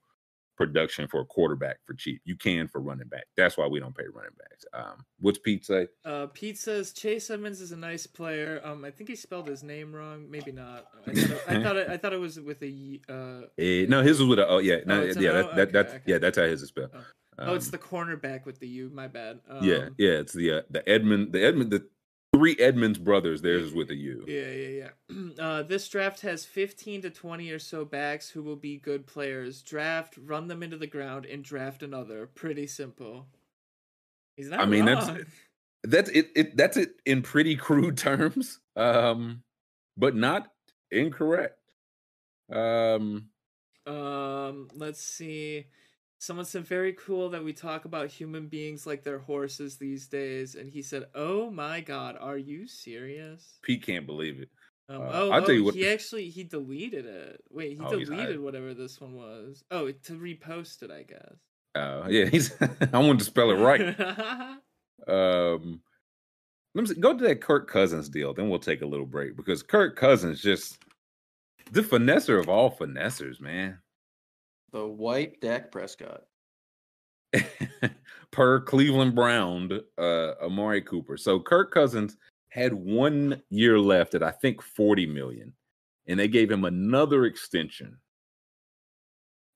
[0.56, 2.20] production for a quarterback for cheap.
[2.24, 3.24] You can for running back.
[3.36, 4.64] That's why we don't pay running backs.
[4.74, 5.88] Um, what's Pete say?
[6.04, 8.60] Uh, Pete says Chase Edmonds is a nice player.
[8.64, 10.30] Um, I think he spelled his name wrong.
[10.30, 10.86] Maybe not.
[11.06, 12.70] I thought it, I thought it, I thought it was with a
[13.08, 13.40] y- uh.
[13.58, 15.94] Eh, no, his was with a oh yeah no Oh, yeah that, that Okay, that's
[15.94, 16.02] okay.
[16.06, 16.90] yeah that's how his is spelled.
[16.94, 17.00] Oh.
[17.38, 18.90] oh, it's Um, the cornerback with the U.
[18.92, 19.40] My bad.
[19.48, 21.86] Um, yeah yeah it's the uh, the Edmund the Edmund the
[22.34, 23.42] three Edmunds brothers.
[23.42, 24.24] Theirs is with a U.
[24.26, 24.88] Yeah, yeah, yeah.
[25.38, 29.62] Uh, this draft has 15 to 20 or so backs who will be good players.
[29.62, 32.26] Draft, run them into the ground, and draft another.
[32.26, 33.26] Pretty simple.
[34.36, 35.24] He's not I mean, that's-
[35.84, 36.56] That's it, it.
[36.56, 39.42] That's it in pretty crude terms, um,
[39.96, 40.48] but not
[40.90, 41.58] incorrect.
[42.52, 43.28] Um,
[43.86, 45.66] Um, let's see.
[46.22, 50.54] Someone said very cool that we talk about human beings like they're horses these days,
[50.54, 54.48] and he said, "Oh my god, are you serious?" Pete can't believe it.
[54.88, 57.42] Um, Uh, oh, I'll tell oh, you what- he actually he deleted it.
[57.50, 59.64] Wait, he Oh, deleted whatever this one was.
[59.72, 61.34] Oh, to repost it, I guess.
[61.74, 62.54] Uh, yeah, he's.
[62.92, 63.98] I wanted to spell it right.
[65.08, 65.82] Um,
[66.76, 68.32] let me see, go to that Kirk Cousins deal.
[68.32, 70.78] Then we'll take a little break because Kirk Cousins just
[71.72, 73.81] the finesser of all finessers, man.
[74.72, 76.22] The white Dak Prescott.
[78.30, 81.16] per Cleveland Brown, uh, Amari Cooper.
[81.16, 82.16] So Kirk Cousins
[82.48, 85.52] had one year left at I think 40 million,
[86.06, 87.96] and they gave him another extension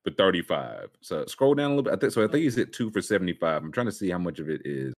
[0.04, 0.90] for 35.
[1.00, 1.94] So scroll down a little bit.
[1.94, 2.22] I think so.
[2.24, 3.62] I think he's at two for 75.
[3.62, 4.94] I'm trying to see how much of it is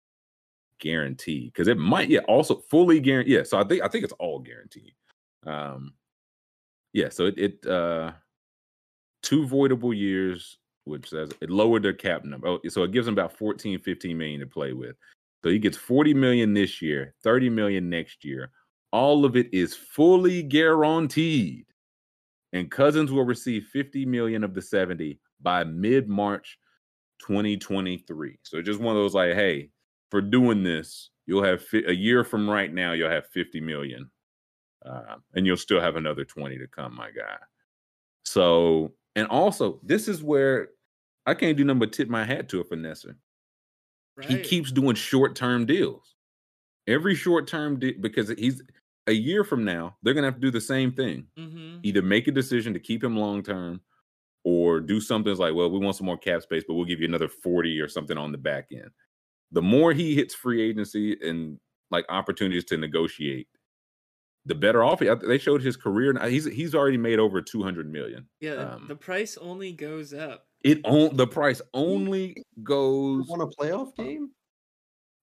[0.79, 3.33] guaranteed because it might, yeah, also fully guaranteed.
[3.33, 4.93] Yeah, so I think I think it's all guaranteed.
[5.45, 5.93] Um,
[6.93, 8.11] yeah, so it, it uh
[9.23, 10.57] two voidable years
[10.87, 12.47] which says it lowered their cap number.
[12.47, 14.95] Oh, so it gives him about 14, 15 million to play with.
[15.43, 18.51] So he gets 40 million this year, 30 million next year.
[18.91, 21.65] All of it is fully guaranteed.
[22.53, 26.57] And Cousins will receive 50 million of the 70 by mid-March
[27.21, 28.39] 2023.
[28.43, 29.69] So just one of those like, hey,
[30.09, 34.09] for doing this, you'll have fi- a year from right now, you'll have 50 million.
[34.85, 37.35] Uh, and you'll still have another 20 to come, my guy.
[38.23, 40.69] So, and also, this is where
[41.25, 43.15] I can't do nothing but tip my hat to a finesser.
[44.21, 46.15] he keeps doing short term deals.
[46.87, 48.61] Every short term deal because he's
[49.07, 51.25] a year from now, they're gonna have to do the same thing.
[51.37, 51.79] Mm-hmm.
[51.81, 53.81] Either make a decision to keep him long term
[54.43, 56.99] or do something that's like, well, we want some more cap space, but we'll give
[56.99, 58.91] you another 40 or something on the back end.
[59.51, 61.59] The more he hits free agency and
[61.89, 63.47] like opportunities to negotiate,
[64.47, 65.09] the better off he.
[65.27, 66.11] They showed his career.
[66.11, 68.27] and He's he's already made over 200 million.
[68.39, 70.45] Yeah, Um, the price only goes up.
[70.63, 73.27] It on the price only goes.
[73.27, 74.31] Won a playoff game?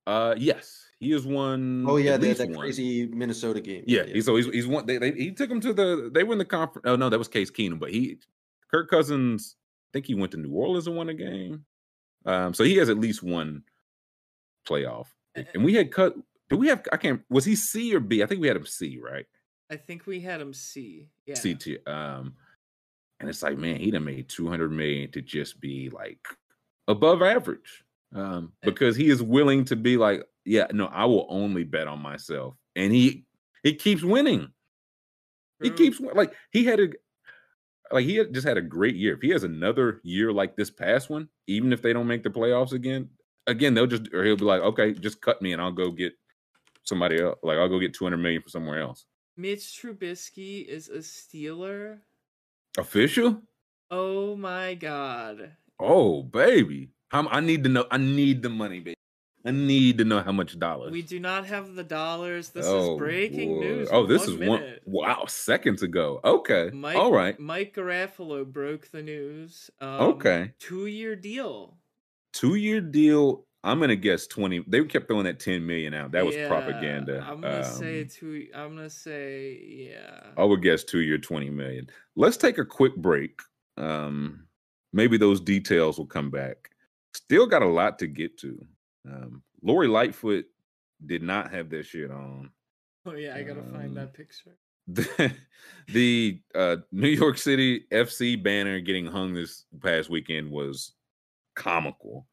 [0.06, 1.84] Uh, yes, he has won.
[1.88, 2.58] Oh yeah, at that, that one.
[2.58, 3.84] crazy Minnesota game.
[3.86, 4.86] Yeah, he's so he's he's one.
[4.86, 6.10] They, they he took him to the.
[6.12, 6.84] They were in the conference.
[6.86, 8.18] Oh no, that was Case Keenum, but he,
[8.70, 9.56] Kirk Cousins.
[9.56, 11.64] I think he went to New Orleans and won a game.
[12.26, 13.62] Um, so he has at least one
[14.68, 15.06] playoff.
[15.54, 16.14] And we had cut.
[16.50, 16.84] Do we have?
[16.92, 17.22] I can't.
[17.30, 18.22] Was he C or B?
[18.22, 19.26] I think we had him C, right?
[19.70, 21.08] I think we had him C.
[21.26, 21.34] Yeah.
[21.34, 21.78] C tier.
[21.86, 22.34] Um,
[23.20, 26.20] and it's like, man, he done made two hundred million to just be like
[26.88, 27.84] above average.
[28.14, 32.00] Um, because he is willing to be like, yeah, no, I will only bet on
[32.00, 33.24] myself, and he
[33.62, 34.48] he keeps winning.
[35.62, 36.88] He keeps like he had a
[37.90, 39.14] like he had just had a great year.
[39.14, 42.30] If he has another year like this past one, even if they don't make the
[42.30, 43.08] playoffs again,
[43.46, 46.12] again they'll just or he'll be like, okay, just cut me and I'll go get
[46.84, 47.38] somebody else.
[47.42, 49.04] Like I'll go get two hundred million from somewhere else.
[49.36, 51.98] Mitch Trubisky is a Steeler.
[52.78, 53.42] Official?
[53.90, 55.52] Oh my god.
[55.80, 57.86] Oh baby, I'm, I need to know.
[57.90, 58.94] I need the money, baby.
[59.46, 60.90] I need to know how much dollars.
[60.90, 62.48] We do not have the dollars.
[62.48, 63.60] This Oh, is breaking boy.
[63.60, 63.88] news.
[63.92, 64.76] Oh, this one is one.
[64.86, 66.20] Wow, seconds ago.
[66.24, 67.38] Okay, Mike, all right.
[67.38, 69.70] Mike Garafolo broke the news.
[69.80, 70.52] Um, Okay.
[70.58, 71.76] Two year deal.
[72.32, 73.44] Two year deal.
[73.64, 74.62] I'm gonna guess twenty.
[74.68, 76.12] They kept throwing that ten million out.
[76.12, 77.26] That was Yeah, propaganda.
[77.26, 78.48] I'm gonna say Um, two.
[78.54, 79.58] I'm gonna say
[79.90, 80.20] yeah.
[80.36, 81.88] I would guess two year, 20 million.
[82.14, 83.40] Let's take a quick break.
[83.78, 84.46] Um,
[84.92, 86.70] maybe those details will come back.
[87.14, 88.64] Still got a lot to get to.
[89.08, 90.44] Um, Lori Lightfoot
[91.06, 92.50] did not have that shit on.
[93.06, 94.58] Oh yeah, I gotta find um, that picture.
[94.88, 95.32] The,
[95.88, 100.92] the uh, New York City FC banner getting hung this past weekend was
[101.56, 102.26] comical.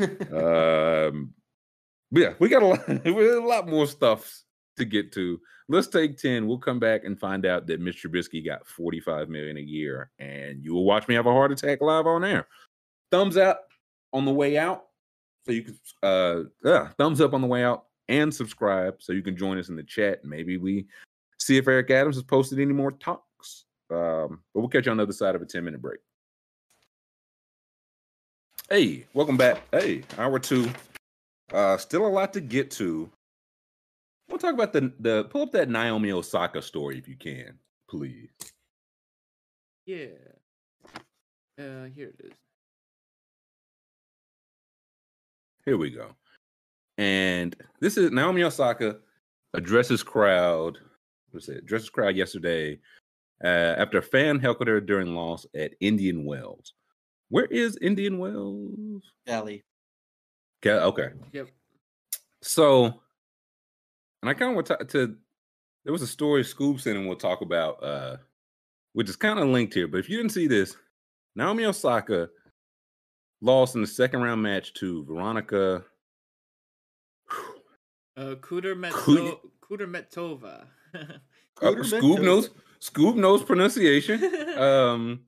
[0.00, 1.34] Um,
[2.10, 4.42] yeah, we got a lot, a lot more stuff
[4.76, 5.40] to get to.
[5.68, 6.46] Let's take 10.
[6.46, 8.08] We'll come back and find out that Mr.
[8.08, 11.80] Trubisky got 45 million a year, and you will watch me have a heart attack
[11.80, 12.46] live on air.
[13.10, 13.68] Thumbs up
[14.12, 14.84] on the way out.
[15.44, 19.22] So you can uh yeah, thumbs up on the way out and subscribe so you
[19.22, 20.24] can join us in the chat.
[20.24, 20.86] Maybe we
[21.38, 23.64] see if Eric Adams has posted any more talks.
[23.90, 25.98] Um, but we'll catch you on the other side of a 10 minute break.
[28.72, 29.60] Hey, welcome back.
[29.70, 30.66] Hey, hour two.
[31.52, 33.10] Uh, still a lot to get to.
[34.30, 37.58] We'll talk about the the pull up that Naomi Osaka story if you can,
[37.90, 38.30] please.
[39.84, 40.06] Yeah.
[41.58, 42.32] Uh, here it is.
[45.66, 46.16] Here we go.
[46.96, 49.00] And this is Naomi Osaka
[49.52, 50.78] addresses crowd.
[51.30, 51.58] What's it?
[51.58, 52.80] Addresses crowd yesterday
[53.44, 56.72] uh, after a fan heckled her during loss at Indian Wells.
[57.32, 59.04] Where is Indian Wells?
[59.26, 59.64] Valley.
[60.60, 61.14] Okay, okay.
[61.32, 61.48] Yep.
[62.42, 62.84] So,
[64.20, 65.16] and I kind of want to, to.
[65.84, 68.18] There was a story Scoob sent, and we'll talk about, uh,
[68.92, 69.88] which is kind of linked here.
[69.88, 70.76] But if you didn't see this,
[71.34, 72.28] Naomi Osaka
[73.40, 75.84] lost in the second round match to Veronica.
[78.14, 80.66] Uh, Kuder Kud- Kudermetova.
[81.62, 82.00] Uh, Kudermetova.
[82.00, 82.50] Scoob knows.
[82.78, 84.22] Scoob knows pronunciation.
[84.58, 85.20] um,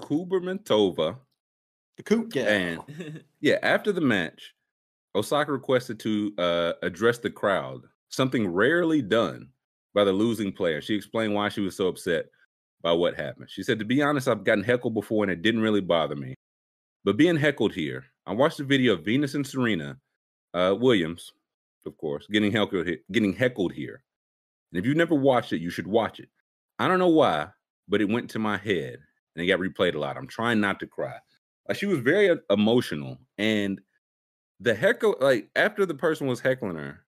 [0.00, 1.18] Kubermentova.
[1.96, 2.46] The Coot Gal.
[2.48, 4.54] And yeah, after the match,
[5.14, 9.48] Osaka requested to uh, address the crowd, something rarely done
[9.94, 10.82] by the losing player.
[10.82, 12.26] She explained why she was so upset
[12.82, 13.48] by what happened.
[13.50, 16.34] She said, To be honest, I've gotten heckled before and it didn't really bother me.
[17.04, 19.96] But being heckled here, I watched the video of Venus and Serena
[20.52, 21.32] uh, Williams,
[21.86, 24.02] of course, getting heckled, he- getting heckled here.
[24.72, 26.28] And if you've never watched it, you should watch it.
[26.78, 27.48] I don't know why,
[27.88, 28.98] but it went to my head
[29.36, 30.16] and it got replayed a lot.
[30.16, 31.18] I'm trying not to cry.
[31.68, 33.80] Like she was very uh, emotional, and
[34.60, 37.04] the heckle, like after the person was heckling her,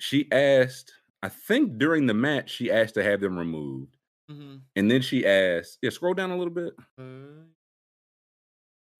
[0.00, 0.92] she asked.
[1.22, 3.96] I think during the match, she asked to have them removed,
[4.30, 4.60] Mhm.
[4.76, 5.78] and then she asked.
[5.82, 6.74] Yeah, scroll down a little bit.
[6.98, 7.44] Uh,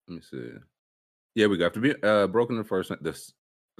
[0.07, 0.51] Let me see.
[1.35, 1.69] Yeah, we go.
[1.69, 3.33] to be uh, broken the first, the s-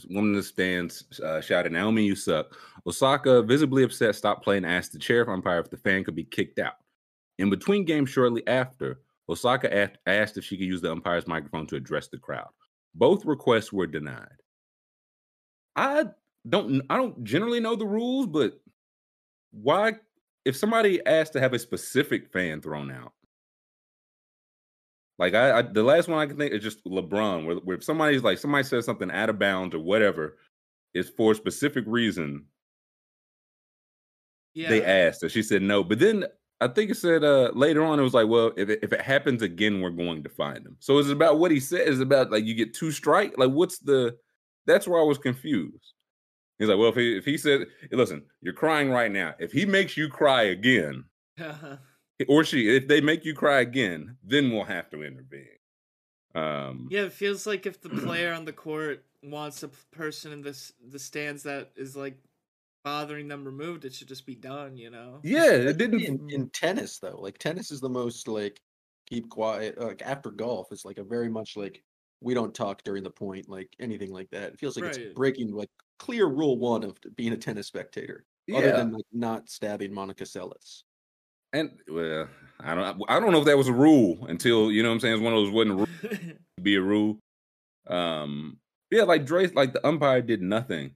[0.09, 2.55] woman in the stands uh, shouted, "Naomi, you suck."
[2.87, 4.63] Osaka, visibly upset, stopped playing.
[4.65, 6.75] Asked the chair umpire if the fan could be kicked out.
[7.39, 11.75] In between games, shortly after, Osaka asked, if she could use the umpire's microphone to
[11.75, 12.49] address the crowd.
[12.93, 14.27] Both requests were denied.
[15.75, 16.05] I
[16.47, 16.81] don't.
[16.89, 18.59] I don't generally know the rules, but
[19.51, 19.93] why?
[20.45, 23.13] If somebody asked to have a specific fan thrown out,
[25.19, 27.83] Like I, I, the last one I can think is just LeBron, where, where if
[27.83, 30.37] somebody's like somebody says something out of bounds or whatever,
[30.93, 32.45] is for a specific reason.
[34.53, 34.69] Yeah.
[34.69, 35.83] They asked, and she said no.
[35.83, 36.25] But then
[36.61, 39.01] I think it said uh later on it was like, well, if it, if it
[39.01, 40.75] happens again, we're going to find him.
[40.79, 41.87] So it's about what he said.
[41.87, 43.37] It's about like you get two strike.
[43.37, 44.17] Like what's the?
[44.65, 45.93] That's where I was confused.
[46.59, 49.33] He's like, well, if he if he said, listen, you're crying right now.
[49.39, 51.05] If he makes you cry again,
[52.27, 55.47] or she, if they make you cry again, then we'll have to intervene.
[56.35, 60.41] Um, yeah, it feels like if the player on the court wants a person in
[60.41, 62.17] this the stands that is like
[62.83, 64.77] bothering them removed, it should just be done.
[64.77, 65.19] You know?
[65.23, 66.01] yeah, it didn't.
[66.01, 67.19] in, in tennis though.
[67.19, 68.61] Like tennis is the most like
[69.07, 69.79] keep quiet.
[69.79, 71.83] Like after golf, it's like a very much like
[72.21, 74.53] we don't talk during the point, like anything like that.
[74.53, 74.97] It feels like Right.
[74.97, 75.69] it's breaking like
[75.99, 80.23] clear rule one of being a tennis spectator, other Yeah, than like not stabbing Monica
[80.25, 80.83] Seles.
[81.53, 82.27] and well,
[82.59, 83.01] I don't.
[83.07, 85.13] I don't know if that was a rule until you know what I'm saying.
[85.15, 87.19] It's one of those wasn't a rule be a rule.
[87.87, 88.57] Um,
[88.91, 90.95] yeah, like Dre, like the umpire did nothing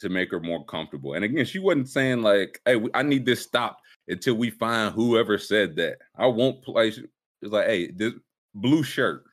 [0.00, 1.14] to make her more comfortable.
[1.14, 5.38] And again, she wasn't saying like, "Hey, I need this stopped until we find whoever
[5.38, 6.88] said that." I won't play.
[6.88, 7.00] It's
[7.42, 8.14] like, "Hey, this
[8.54, 9.24] blue shirt,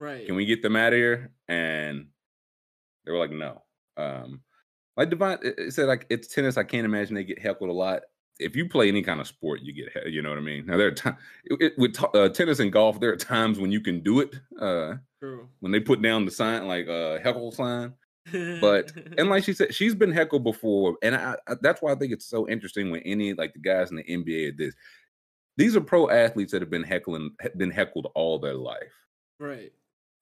[0.00, 0.26] right.
[0.26, 2.06] can we get them out of here?" And
[3.04, 3.62] they were like, "No."
[3.96, 4.42] Um,
[4.96, 6.56] like it said, like it's tennis.
[6.56, 8.02] I can't imagine they get heckled a lot.
[8.38, 10.66] If you play any kind of sport, you get, he- you know what I mean.
[10.66, 11.16] Now there are times
[11.78, 13.00] with t- uh, tennis and golf.
[13.00, 14.34] There are times when you can do it.
[14.60, 15.48] Uh, True.
[15.60, 17.94] when they put down the sign, like uh, heckle sign.
[18.32, 21.94] But and like she said, she's been heckled before, and I, I, that's why I
[21.94, 24.74] think it's so interesting when any like the guys in the NBA at this.
[25.56, 28.92] These are pro athletes that have been heckling, been heckled all their life,
[29.40, 29.72] right.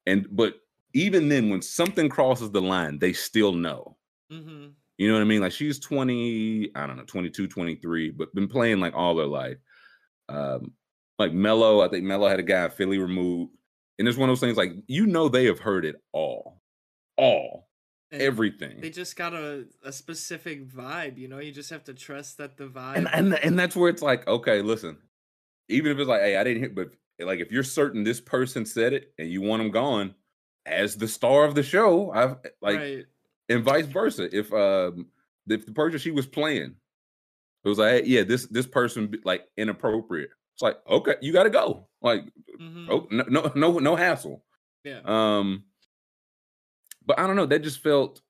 [0.07, 0.55] and but
[0.93, 3.97] even then, when something crosses the line, they still know.
[4.33, 4.69] Mm-hmm.
[4.97, 5.41] You know what I mean?
[5.41, 9.57] Like she's 20, I don't know, 22, 23, but been playing like all their life.
[10.29, 10.73] Um,
[11.19, 13.53] like Melo, I think Melo had a guy in Philly removed.
[13.99, 16.61] And it's one of those things like you know they have heard it all.
[17.17, 17.69] All.
[18.21, 18.81] Everything.
[18.81, 21.39] They just got a, a specific vibe, you know.
[21.39, 22.97] You just have to trust that the vibe.
[22.97, 24.99] and and and that's where it's like, okay, listen,
[25.69, 26.91] even if it's like, hey, I didn't hear, but
[27.25, 30.15] like if you're certain this person said it and you want them gone,
[30.67, 33.05] as the star of the show, I've like right.
[33.49, 34.29] and vice versa.
[34.37, 35.07] If um
[35.49, 36.75] if the person she was playing,
[37.65, 40.31] it was like, hey, yeah, this this person like inappropriate.
[40.55, 41.89] It's like, okay, you got to go.
[42.01, 42.23] Like,
[42.61, 42.87] Mhm.
[42.89, 44.45] oh, no, no, no, no hassle.
[44.85, 45.01] Yeah.
[45.05, 45.65] Um,
[47.07, 47.47] but I don't know.
[47.47, 48.21] That just felt,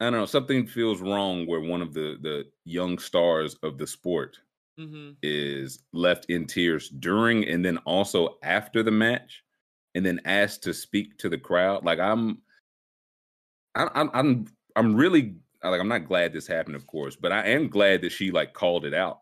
[0.00, 0.26] I don't know.
[0.26, 4.38] Something feels wrong where one of the the young stars of the sport
[4.78, 5.12] mm-hmm.
[5.22, 9.42] is left in tears during and then also after the match,
[9.94, 11.84] and then asked to speak to the crowd.
[11.84, 12.38] Like I'm,
[13.74, 17.46] I, I'm, I'm, I'm really like I'm not glad this happened, of course, but I
[17.48, 19.20] am glad that she like called it out.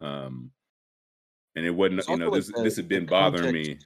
[0.00, 0.50] Um,
[1.54, 3.78] and it wasn't, It's you know, this this had been bothering me.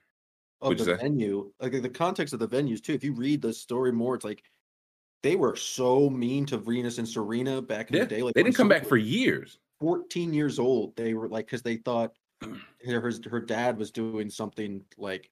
[0.62, 2.92] Of What'd the venue, like the context of the venues too.
[2.94, 4.44] If you read the story more, it's like
[5.22, 8.22] they were so mean to Venus and Serena back in Yeah, the day.
[8.22, 9.58] Like they didn't come back for years.
[9.80, 10.96] 14 years old.
[10.96, 15.30] They were like because they thought her her her dad was doing something like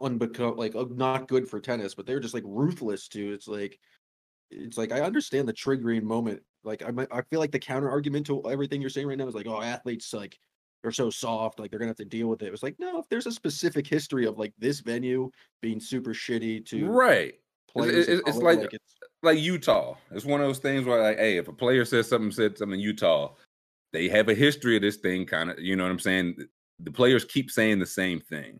[0.00, 3.32] unbecome like uh, not good for tennis, but they were just like ruthless too.
[3.32, 3.80] It's like
[4.50, 6.42] it's like I understand the triggering moment.
[6.64, 9.34] Like I I feel like the counter argument to everything you're saying right now is
[9.34, 10.38] like, oh, athletes like
[10.82, 12.46] they're so soft, like they're gonna have to deal with it.
[12.46, 15.30] It was like, no, if there's a specific history of like this venue
[15.60, 17.34] being super shitty to Right.
[17.68, 19.96] players, of it- it's color, like- it's like Utah.
[20.10, 22.78] It's one of those things where like, hey, if a player says something, said something
[22.80, 23.34] in Utah,
[23.92, 25.58] they have a history of this thing, kind of.
[25.58, 26.36] You know what I'm saying?
[26.80, 28.58] The players keep saying the same thing.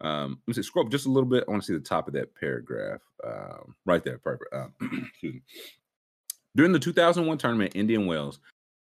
[0.00, 1.44] Um, let me see, scroll up just a little bit.
[1.46, 3.02] I want to see the top of that paragraph.
[3.22, 4.54] Um, right there, perfect.
[4.54, 4.72] Um,
[5.10, 5.42] excuse me.
[6.56, 8.40] During the 2001 tournament Indian Wells,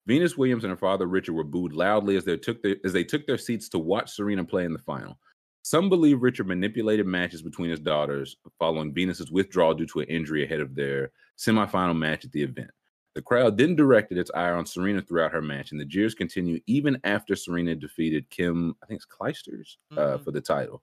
[0.06, 3.04] Venus Williams and her father Richard were booed loudly as they took their as they
[3.04, 5.18] took their seats to watch Serena play in the final.
[5.62, 10.44] Some believe Richard manipulated matches between his daughters following Venus's withdrawal due to an injury
[10.44, 12.70] ahead of their semifinal match at the event.
[13.14, 16.62] The crowd then directed its ire on Serena throughout her match, and the jeers continued
[16.66, 20.24] even after Serena defeated Kim, I think it's Clijsters, uh, Mhm.
[20.24, 20.82] for the title.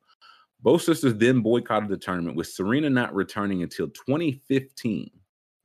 [0.62, 5.12] Both sisters then boycotted the tournament, with Serena not returning until 2015,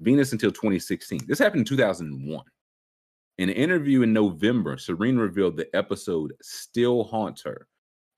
[0.01, 1.21] Venus until 2016.
[1.27, 2.45] This happened in 2001.
[3.39, 7.69] In an interview in November, Serena revealed the episode still haunts her.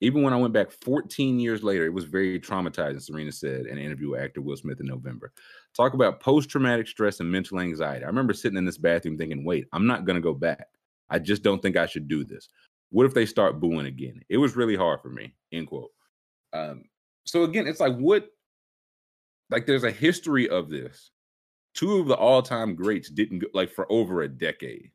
[0.00, 3.78] Even when I went back 14 years later, it was very traumatizing, Serena said in
[3.78, 5.32] an interview with actor Will Smith in November.
[5.76, 8.04] Talk about post traumatic stress and mental anxiety.
[8.04, 10.68] I remember sitting in this bathroom thinking, wait, I'm not going to go back.
[11.10, 12.48] I just don't think I should do this.
[12.90, 14.20] What if they start booing again?
[14.28, 15.90] It was really hard for me, end quote.
[16.52, 16.84] Um,
[17.26, 18.28] so again, it's like, what,
[19.50, 21.10] like, there's a history of this.
[21.74, 24.92] Two of the all time greats didn't go, like, for over a decade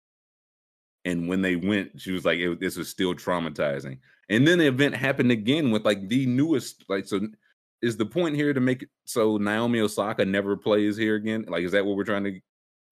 [1.06, 3.99] And when they went, she was like, it, "This was still traumatizing."
[4.30, 6.86] And then the event happened again with like the newest.
[6.88, 7.22] Like, so
[7.82, 11.45] is the point here to make it so Naomi Osaka never plays here again?
[11.47, 12.41] Like, is that what we're trying to get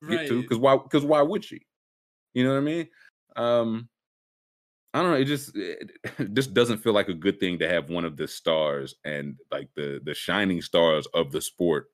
[0.02, 0.28] right.
[0.28, 0.42] to?
[0.42, 0.78] Because why?
[0.78, 1.62] Because why would she?
[2.34, 2.88] You know what I mean?
[3.36, 3.90] Um,
[4.94, 5.18] I don't know.
[5.18, 8.18] It just it, it just doesn't feel like a good thing to have one of
[8.18, 11.88] the stars and like the the shining stars of the sport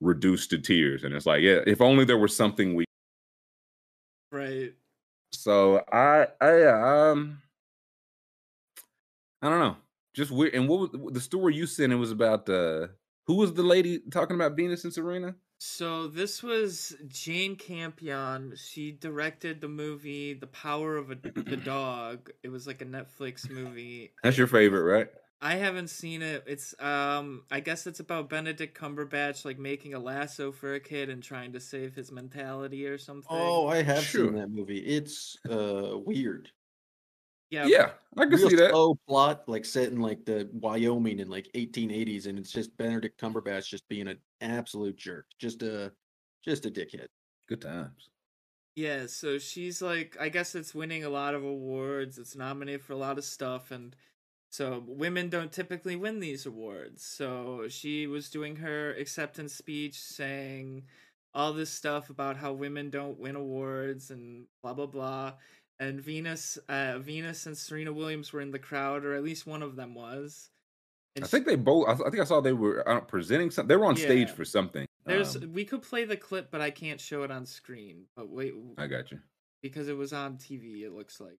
[0.00, 1.04] reduced to tears.
[1.04, 2.84] And it's like, yeah, if only there was something we.
[4.30, 4.72] Right.
[5.32, 6.64] So I I
[7.10, 7.42] um
[9.42, 9.76] I don't know.
[10.14, 10.54] Just weird.
[10.54, 11.92] And what was the story you sent?
[11.92, 12.88] It was about uh
[13.26, 15.34] who was the lady talking about Venus and Serena?
[15.60, 18.54] So this was Jane Campion.
[18.56, 22.30] She directed the movie The Power of a, the Dog.
[22.42, 24.12] It was like a Netflix movie.
[24.22, 25.08] That's your favorite, right?
[25.40, 26.44] I haven't seen it.
[26.46, 31.08] It's um I guess it's about Benedict Cumberbatch like making a lasso for a kid
[31.10, 33.28] and trying to save his mentality or something.
[33.30, 34.32] Oh, I have Sure.
[34.32, 34.84] seen that movie.
[34.84, 36.50] It's uh weird.
[37.50, 37.70] yeah.
[37.70, 38.74] Yeah, I can Real see that.
[38.74, 43.20] slow plot, like set in like the Wyoming in like 1880s, and it's just Benedict
[43.20, 45.92] Cumberbatch just being an absolute jerk, just a
[46.44, 47.08] just a dickhead.
[47.48, 48.10] Good times.
[48.74, 52.16] Yeah, so she's like, I guess it's winning a lot of awards.
[52.18, 53.96] It's nominated for a lot of stuff, and
[54.50, 57.04] so women don't typically win these awards.
[57.04, 60.84] So she was doing her acceptance speech saying
[61.34, 65.32] all this stuff about how women don't win awards and blah blah blah.
[65.80, 69.62] And Venus, uh, Venus and Serena Williams were in the crowd, or at least one
[69.62, 70.50] of them was.
[71.14, 71.88] And I think they both.
[71.88, 73.68] I, think I saw they were uh, presenting something.
[73.68, 74.86] They were on stage for something.
[75.04, 78.04] there's Um, we could play the clip, but I can't show it on screen.
[78.16, 79.18] But wait, I got you.
[79.62, 81.38] because it was on TV, it looks like.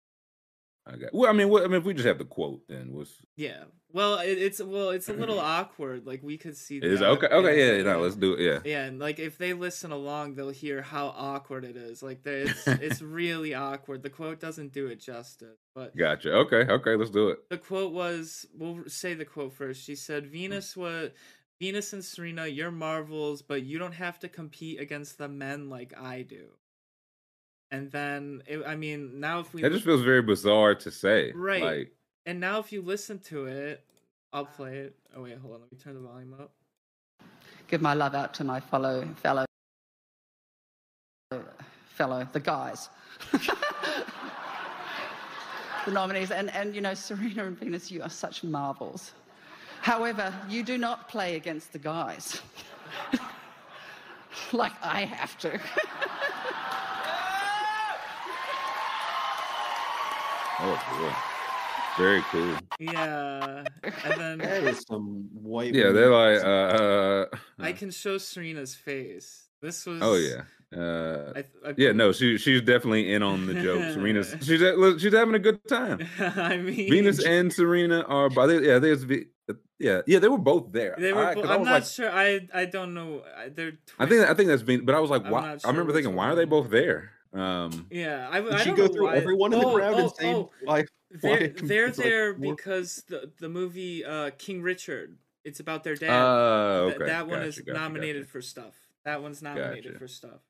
[0.88, 1.10] I got.
[1.12, 3.64] Well, I mean, what, I mean, if we just have the quote, then what's Yeah.
[3.90, 6.06] Well, it, it's well, it's a little awkward.
[6.06, 6.78] Like we could see.
[6.78, 7.26] is okay?
[7.26, 8.40] Okay, yeah, no, let's do it.
[8.40, 12.02] Yeah, Yeah, and like if they listen along, they'll hear how awkward it is.
[12.02, 14.02] Like there, it's it's really awkward.
[14.02, 15.58] The quote doesn't do it justice.
[15.74, 16.32] But gotcha.
[16.32, 17.48] Okay, okay, let's do it.
[17.48, 19.82] the quote was, we'll say the quote first.
[19.84, 20.30] She said, mm.
[20.30, 21.10] "Venus was."
[21.60, 25.92] Venus and Serena, you're marvels, but you don't have to compete against the men like
[25.98, 26.50] I do.
[27.70, 31.32] And then, it, I mean, now if we That just feels very bizarre to say.
[31.34, 31.62] Right.
[31.62, 31.92] Like,
[32.26, 33.84] And now, if you listen to it,
[34.32, 34.96] I'll play it.
[35.16, 35.60] Oh wait, hold on.
[35.60, 36.52] Let me turn the volume up.
[37.68, 39.44] give my love out to my fellow fellow
[41.94, 42.88] fellow the guys
[43.32, 43.54] the
[45.90, 49.12] nominees and and you know serena and venus you are such marvels
[49.82, 52.40] however you do not play against the guys
[54.52, 55.58] like i have to
[60.60, 62.56] oh boy, very cool.
[62.78, 63.64] Yeah,
[64.04, 65.74] and then is some white.
[65.74, 67.26] Yeah, they're like, uh,
[67.58, 69.48] I can show Serena's face.
[69.60, 70.00] This was.
[70.02, 70.42] oh yeah,
[70.80, 71.92] uh, I, I, yeah.
[71.92, 73.82] No, she she's definitely in on the joke.
[73.94, 74.60] Serena's she's
[75.02, 76.06] she's having a good time.
[76.20, 78.78] I mean, Venus and Serena are by the yeah.
[78.78, 79.26] There's V-
[79.80, 80.94] yeah yeah they were both there.
[80.98, 81.24] They were.
[81.26, 82.10] I, bo- 'cause I I'm not like, sure.
[82.10, 83.22] I I don't know.
[83.36, 83.72] I- They're.
[83.98, 85.40] I think I twist- think that's Venus, but I was like, I'm why?
[85.40, 87.10] not I remember thinking, why are they both there?
[87.32, 89.16] Um, Yeah, I, I don't go know through why.
[89.16, 90.84] everyone in the oh, crowd oh, and say oh, why?
[91.10, 95.16] They're why they're it's like there because the the movie uh, King Richard.
[95.44, 96.10] It's about their dad.
[96.10, 98.32] uh, Th- okay, that one gotcha, is gotcha, nominated gotcha.
[98.32, 98.74] for stuff.
[99.04, 100.40] That one's nominated for stuff.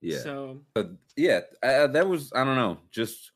[0.00, 3.30] Yeah, So but yeah, uh, that was I don't know, just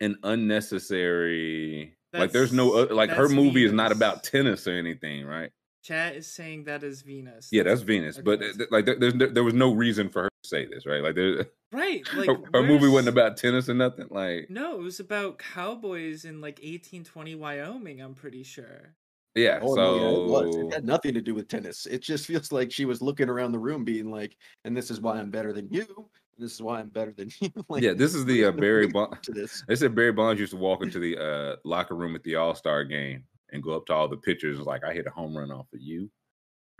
[0.00, 1.96] an unnecessary.
[2.12, 5.50] like, there's no uh, like her movie is not about tennis or anything, right?
[5.82, 7.48] Chat is saying that is Venus.
[7.52, 8.50] Yeah, that's Venus, but Okay.
[8.50, 11.02] uh, th- like there, there's there was no reason for her to say this, right?
[11.02, 12.02] Like there, right.
[12.16, 14.06] Like her, her movie wasn't about tennis or nothing.
[14.10, 18.00] Like No, it was about cowboys in like 1820 Wyoming.
[18.00, 18.94] I'm pretty sure.
[19.34, 20.54] yeah, Oh, no, yeah, it was.
[20.54, 21.86] so It had nothing to do with tennis.
[21.86, 25.00] It just feels like she was looking around the room, being like, "And this is
[25.00, 25.86] why I'm better than you.
[26.36, 28.86] and This is why I'm better than you." like, yeah, this is the uh, Barry
[28.86, 29.22] reason Bond.
[29.22, 29.62] to this.
[29.66, 32.54] They said Barry Bonds used to walk into the uh, locker room at the All
[32.54, 35.36] Star game and go up to all the pitchers and like, "I hit a home
[35.36, 36.10] run off of you.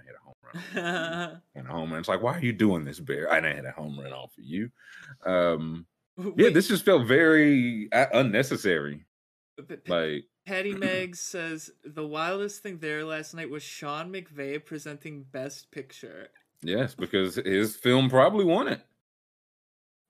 [0.01, 2.01] I hit a home run." off of you, and a home run.
[2.01, 3.27] It's like, why are you doing this, Barry?
[3.27, 4.71] I didn't hit a home run off of you.
[5.25, 5.87] Um,
[6.37, 9.05] yeah, this just felt very uh, unnecessary.
[9.57, 15.25] but Like, Patty Meg says the wildest thing there last night was Sean McVay presenting
[15.31, 16.29] Best Picture.
[16.63, 18.83] yes, because his film probably won it.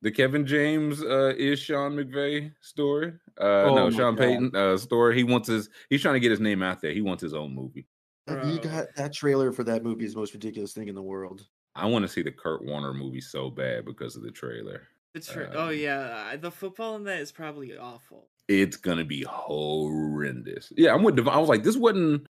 [0.02, 3.12] The Kevin James uh, is Sean McVay story.
[3.40, 4.18] Uh, Oh no, Sean God.
[4.22, 5.16] Payton uh, story.
[5.16, 5.68] He wants his.
[5.90, 6.92] He's trying to get his name out there.
[6.92, 7.86] He wants his own movie.
[8.26, 11.02] That- You got that trailer for that movie is the most ridiculous thing in the
[11.02, 11.46] world.
[11.74, 14.82] I want to see the Kurt Warner movie so bad because of the trailer.
[15.14, 18.28] The tra- oh Um, yeah, the football in that is probably awful.
[18.48, 20.72] It's gonna be horrendous.
[20.76, 21.16] Yeah, I'm with.
[21.16, 22.26] Dev- I was like, this wasn't.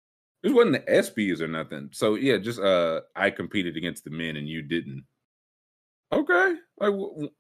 [0.43, 1.89] This wasn't the ESPYS or nothing.
[1.93, 5.05] So yeah, just uh, I competed against the men and you didn't.
[6.13, 7.31] Okay, like w- w-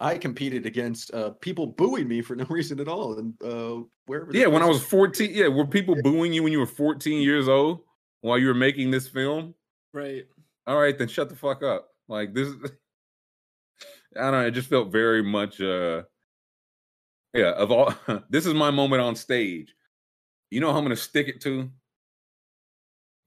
[0.00, 4.32] I competed against uh, people booing me for no reason at all, and uh, wherever.
[4.32, 5.30] this Yeah, when I was 14.
[5.32, 7.80] Yeah, were people booing you when you were 14 years old
[8.20, 9.54] while you were making this film?
[9.92, 10.24] Right.
[10.66, 11.88] All right, then shut the fuck up.
[12.08, 12.48] Like this
[14.16, 16.02] I don't know, it just felt very much uh
[17.34, 17.92] yeah, of all
[18.30, 19.74] this is my moment on stage.
[20.50, 21.70] You know how I'm gonna stick it to?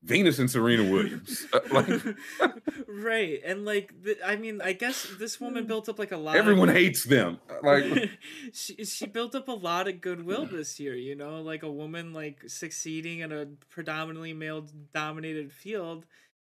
[0.03, 1.45] Venus and Serena Williams.
[1.53, 1.87] Uh, like
[2.87, 3.39] right.
[3.45, 6.69] And like the, I mean, I guess this woman built up like a lot everyone
[6.69, 7.39] of hates them.
[7.63, 8.09] Like
[8.53, 12.13] she she built up a lot of goodwill this year, you know, like a woman
[12.13, 16.05] like succeeding in a predominantly male dominated field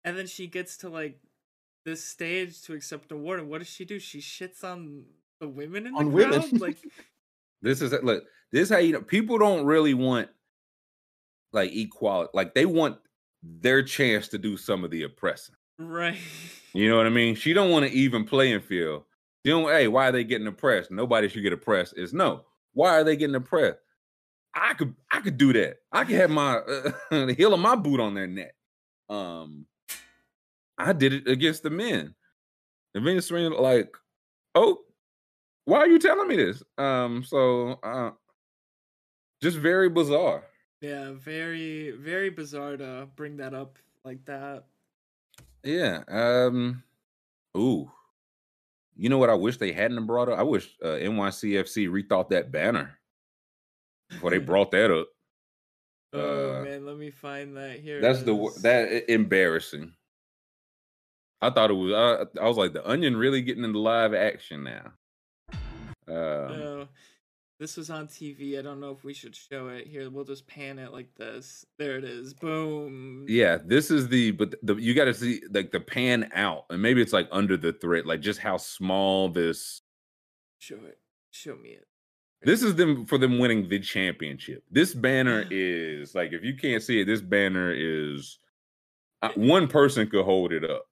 [0.03, 1.19] and then she gets to like
[1.85, 3.99] this stage to accept an award and what does she do?
[3.99, 5.05] She shits on
[5.39, 6.59] the women in the On crowd?
[6.59, 6.77] like
[7.61, 10.29] this is look, this is how you know people don't really want
[11.53, 12.29] like equality.
[12.33, 12.97] Like they want
[13.43, 15.55] their chance to do some of the oppressing.
[15.79, 16.17] right.
[16.73, 17.35] You know what I mean?
[17.35, 19.03] She don't want to even playing field.
[19.45, 19.69] She don't.
[19.69, 20.91] Hey, why are they getting oppressed?
[20.91, 21.97] Nobody should get oppressed.
[21.97, 22.43] Is no.
[22.73, 23.79] Why are they getting oppressed?
[24.53, 24.93] I could.
[25.11, 25.77] I could do that.
[25.91, 28.53] I could have my uh, the heel of my boot on their neck.
[29.09, 29.65] Um,
[30.77, 32.13] I did it against the men.
[32.93, 33.95] And Venus Serena like,
[34.55, 34.79] oh,
[35.65, 36.63] why are you telling me this?
[36.77, 38.11] Um, so uh,
[39.41, 40.43] just very bizarre.
[40.81, 44.65] Yeah, very very bizarre to bring that up like that.
[45.63, 46.03] Yeah.
[46.07, 46.83] Um.
[47.57, 47.91] Ooh.
[48.95, 49.29] You know what?
[49.29, 50.39] I wish they hadn't brought up.
[50.39, 52.97] I wish uh, NYCFC rethought that banner
[54.09, 55.07] before they brought that up.
[56.13, 58.01] Oh Uh, man, let me find that here.
[58.01, 59.93] That's the that embarrassing.
[61.41, 61.93] I thought it was.
[61.93, 64.91] I, I was like, the Onion really getting into live action now.
[66.07, 66.87] Um, Oh,
[67.59, 68.57] this was on TV.
[68.59, 70.09] I don't know if we should show it here.
[70.09, 71.65] We'll just pan it like this.
[71.77, 72.33] There it is.
[72.33, 73.25] Boom.
[73.27, 76.81] yeah, this is the but the you got to see like the pan out, and
[76.81, 79.81] maybe it's like under the thread, like just how small this
[80.59, 80.99] Show it.
[81.31, 81.87] Show me it.
[82.41, 84.63] This is them for them winning the championship.
[84.71, 88.39] This banner is like if you can't see it, this banner is
[89.21, 90.85] uh, one person could hold it up.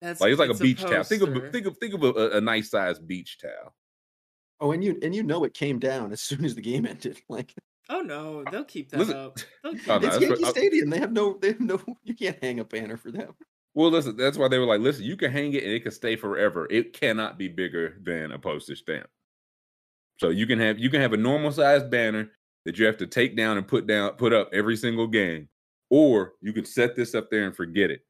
[0.00, 1.04] That's Like it's like a it's beach towel.
[1.04, 3.74] Think of think of think of a, a nice sized beach towel.
[4.60, 7.20] Oh, and you and you know it came down as soon as the game ended.
[7.28, 7.54] Like
[7.88, 9.38] Oh no, uh, they'll keep that Listen- up.
[9.64, 10.20] Oh, keep Oh, no, it's that's up.
[10.22, 10.90] what- Yankee Stadium.
[10.90, 11.38] They have no.
[11.40, 11.80] They have no.
[12.04, 13.32] You can't hang a banner for them.
[13.74, 15.92] Well, listen, that's why they were like, listen, you can hang it and it can
[15.92, 16.66] stay forever.
[16.70, 19.06] It cannot be bigger than a postage stamp.
[20.18, 22.30] So you can have you can have a normal sized banner
[22.64, 25.48] that you have to take down and put down put up every single game,
[25.90, 28.00] or you can set this up there and forget it.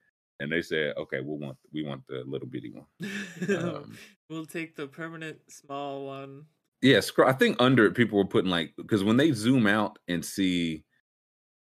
[0.40, 2.86] And they said, okay, we want we want the little bitty one.
[3.48, 3.96] Um,
[4.28, 6.44] we'll take the permanent small one.
[6.82, 7.28] Yeah, scroll.
[7.28, 10.84] I think under it, people were putting like because when they zoom out and see,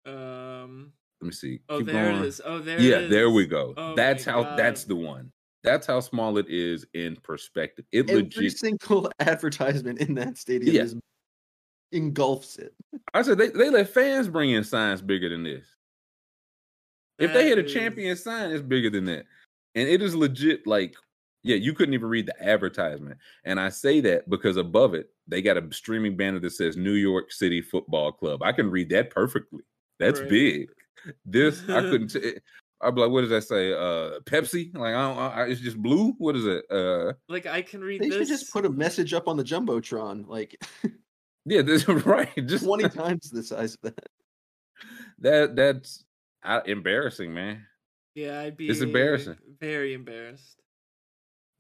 [0.06, 0.92] Um.
[1.22, 1.62] let me see.
[1.70, 2.24] Oh, keep there going.
[2.24, 2.42] it is.
[2.44, 2.80] Oh, there.
[2.80, 3.74] yeah, it there we go.
[3.78, 4.56] Oh that's my how.
[4.56, 5.32] That's the one.
[5.64, 7.86] That's how small it is in perspective.
[7.92, 8.58] It Every legit.
[8.58, 10.82] single advertisement in that stadium Yeah.
[10.84, 10.96] is
[11.92, 12.74] engulfs it.
[13.14, 15.66] I said they, they let fans bring in signs bigger than this.
[17.20, 19.26] If they That had a champion sign, it's bigger than that.
[19.76, 20.96] And it is legit like,
[21.44, 23.18] yeah, you couldn't even read the advertisement.
[23.44, 26.94] And I say that because above it, they got a streaming banner that says New
[26.94, 28.42] York City Football Club.
[28.44, 29.62] I can read that perfectly.
[30.00, 30.30] That's Right.
[30.30, 30.70] big.
[31.26, 32.08] This I couldn't.
[32.10, 32.34] T-
[32.82, 33.72] I'd be like, what does that say?
[33.74, 34.76] Uh, Pepsi?
[34.76, 35.18] Like, I don't.
[35.18, 36.12] I, it's just blue.
[36.18, 36.66] What is it?
[36.70, 38.18] Uh, Like I can read They this.
[38.18, 40.62] should just put a message up on the jumbotron, like
[41.46, 42.30] yeah, this right.
[42.48, 44.08] Just twenty times the size of that.
[45.20, 45.56] that.
[45.56, 46.04] That's
[46.46, 47.66] uh, embarrassing, man.
[48.14, 48.70] Yeah, I'd be.
[48.70, 49.38] It's embarrassing.
[49.60, 50.62] Very embarrassed.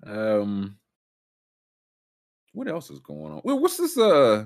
[0.06, 0.78] Um,
[2.54, 3.42] what else is going on?
[3.44, 3.98] Well, what's this?
[3.98, 4.46] Uh,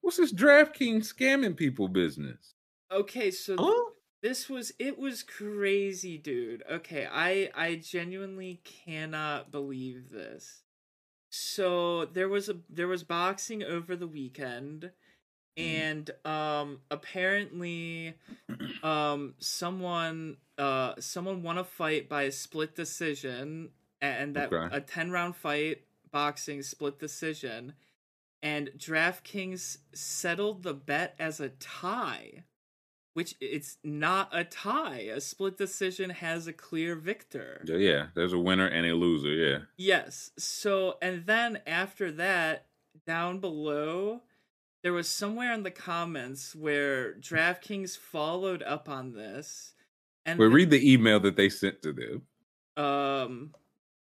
[0.00, 2.54] what's this DraftKings scamming people business?
[2.92, 3.90] Okay, so th- Huh?
[4.22, 6.62] this was it was crazy, dude.
[6.70, 10.62] Okay, I I genuinely cannot believe this.
[11.30, 14.90] So there was a there was boxing over the weekend
[15.56, 18.14] and um apparently
[18.82, 23.70] um someone uh someone won a fight by a split decision
[24.00, 24.74] and that Okay.
[24.74, 27.74] a 10 round fight boxing split decision
[28.42, 32.44] and DraftKings settled the bet as a tie
[33.12, 38.32] which it's not a tie a split decision has a clear victor Yeah, Yeah, there's
[38.32, 39.28] a winner and a loser.
[39.34, 40.30] Yeah, Yes.
[40.38, 42.66] So, and then after that,
[43.06, 44.22] down below,
[44.82, 49.74] there was somewhere in the comments where DraftKings followed up on this.
[50.26, 52.84] And well, read the email that they sent to them.
[52.84, 53.54] um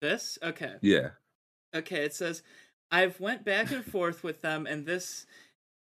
[0.01, 0.37] this?
[0.43, 0.75] Okay.
[0.81, 1.09] Yeah,
[1.75, 2.43] okay it says
[2.91, 5.25] i've went back and forth with them and this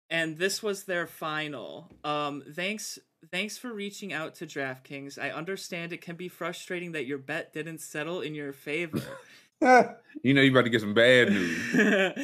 [0.09, 1.89] and this was their final.
[2.03, 2.99] Um thanks
[3.31, 5.17] thanks for reaching out to draftkings.
[5.17, 9.01] I understand it can be frustrating that your bet didn't settle in your favor
[10.23, 12.15] you know you're about to get some bad news.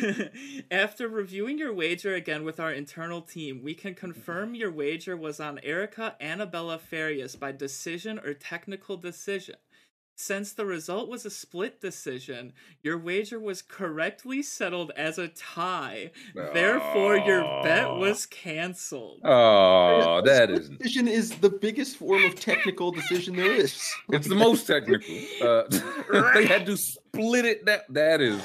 [0.70, 5.40] After reviewing your wager again with our internal team, we can confirm your wager was
[5.40, 9.56] on Erica Anabella Farias by decision or technical decision.
[10.20, 16.10] Since the result was a split decision, your wager was correctly settled as a tie.
[16.34, 19.20] Therefore, your bet was canceled.
[19.22, 23.80] Oh, that is decision is the biggest form of technical decision there is.
[24.10, 25.14] it's the most technical.
[25.40, 25.62] Uh,
[26.34, 27.64] they had to split it.
[27.66, 28.42] That that is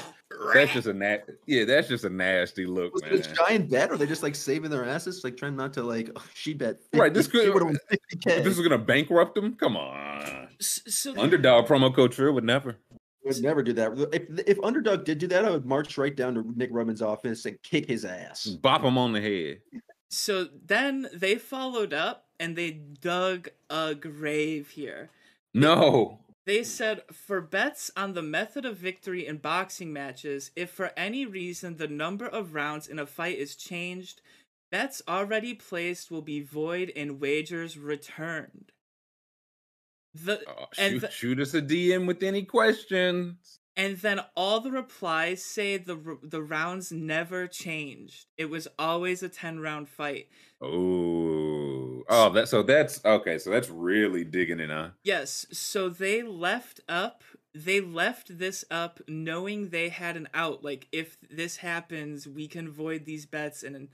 [0.54, 3.12] that's just a na- yeah, that's just a nasty look, Was man.
[3.14, 3.90] it a giant bet?
[3.90, 6.10] Or are they just like saving their asses, like trying not to like?
[6.16, 6.80] Oh, she bet.
[6.92, 8.42] 50, Right, this could- would have won fifty k.
[8.42, 9.54] This is gonna bankrupt them.
[9.54, 12.76] Come on, S- So, underdog promo code Trill would never.
[13.24, 13.92] would never do that.
[14.12, 17.46] If if underdog did do that, I would march right down to Nick Rubin's office
[17.46, 18.46] and kick his ass.
[18.46, 19.60] Bop him on the head.
[20.10, 25.10] so then they followed up and they dug a grave here.
[25.54, 30.92] No, They said for bets on the method of victory in boxing matches, if for
[30.96, 34.20] any reason the number of rounds in a fight is changed,
[34.70, 38.72] bets already placed will be void and wagers returned.
[40.12, 43.58] The Oh, And shoot, the- shoot us a DM with any questions.
[43.76, 48.26] and then all the replies say the the rounds never changed.
[48.36, 50.28] It was always a 10 round fight.
[50.60, 53.38] Oh, oh, that so that's okay.
[53.38, 54.90] So that's really digging in, huh?
[55.02, 57.22] Yes, so they left up
[57.54, 60.64] they left this up knowing they had an out.
[60.64, 63.88] Like if this happens, we can void these bets and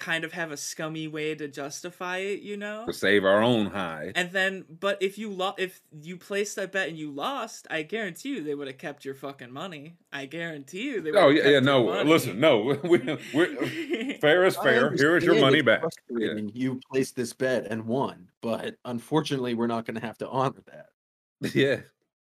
[0.00, 2.84] kind of have a scummy way to justify it, you know?
[2.86, 4.12] To save our own hide.
[4.16, 7.82] And then but if you lo- if you placed that bet and you lost, I
[7.82, 9.96] guarantee you they would have kept your fucking money.
[10.12, 11.60] I guarantee you they would Oh yeah, yeah.
[11.60, 12.78] No, listen, no.
[12.82, 14.92] We're, we're, fair is fair.
[14.92, 15.82] Here is your money it's back.
[15.82, 20.28] frustrating You placed this bet and won, but unfortunately, we're not going to have to
[20.28, 21.54] honor that.
[21.54, 21.80] Yeah.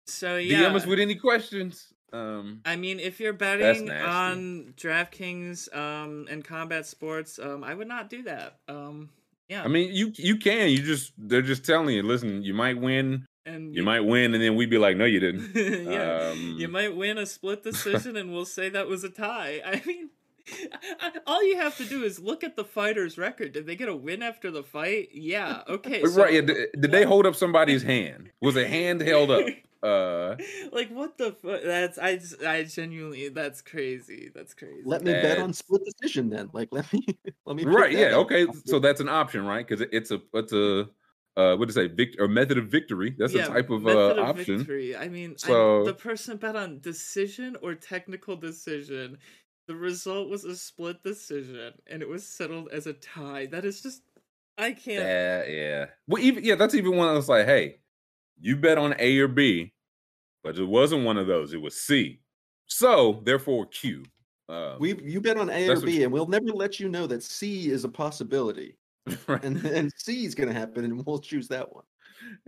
[0.06, 0.76] So DM yeah.
[0.76, 1.94] us with any questions.
[2.14, 7.88] Um, I mean, if you're betting on DraftKings um, and combat sports, um, I would
[7.88, 8.60] not do that.
[8.68, 9.10] Um,
[9.49, 10.69] yeah, I mean, you you can.
[10.69, 12.03] You just they're just telling you.
[12.03, 13.26] Listen, you might win.
[13.45, 15.52] and You might win, and then we'd be like, no, you didn't.
[15.91, 19.61] yeah, you Um, might win a split decision, and we'll say that was a tie.
[19.65, 20.10] I mean,
[21.27, 23.53] all you have to do is look at the fighter's record.
[23.53, 25.10] Did they get a win after the fight?
[25.14, 25.61] Yeah.
[25.68, 26.03] Okay.
[26.06, 26.34] so- right?
[26.34, 28.30] yeah, Did, did they hold up somebody's hand?
[28.41, 29.45] Was a hand held up?
[29.84, 30.38] Uh,
[30.72, 31.61] like what the fuck?
[31.64, 34.31] That's I just- I genuinely that's crazy.
[34.34, 34.81] That's crazy.
[34.85, 36.49] Let me bet on split decision then.
[36.53, 37.05] Like, let me,
[37.45, 37.65] let me.
[37.65, 37.91] right?
[37.91, 38.18] Yeah.
[38.18, 38.26] up.
[38.26, 38.47] Okay.
[38.65, 39.68] So that's an option, right?
[39.68, 40.89] Because it's a it's a
[41.35, 41.88] uh, what to say?
[41.88, 43.15] Vict- or method of victory.
[43.18, 44.60] That's a type of uh, of option.
[44.60, 44.95] victory.
[44.95, 49.18] I mean, I- So- the person bet on decision or technical decision.
[49.65, 53.45] The result was a split decision, and it was settled as a tie.
[53.45, 54.01] That is just,
[54.57, 55.05] I can't.
[55.05, 55.85] Yeah, yeah.
[56.05, 57.80] Well, even yeah, that's even one I was like, hey,
[58.39, 59.73] you bet on A or B,
[60.43, 61.53] but it wasn't one of those.
[61.53, 62.19] It was C.
[62.68, 64.03] So therefore, Q.
[64.49, 67.07] Um, We you bet on A or B, you- and we'll never let you know
[67.07, 68.77] that C is a possibility,
[69.27, 69.43] right.
[69.43, 71.85] and then C is going to happen, and we'll choose that one.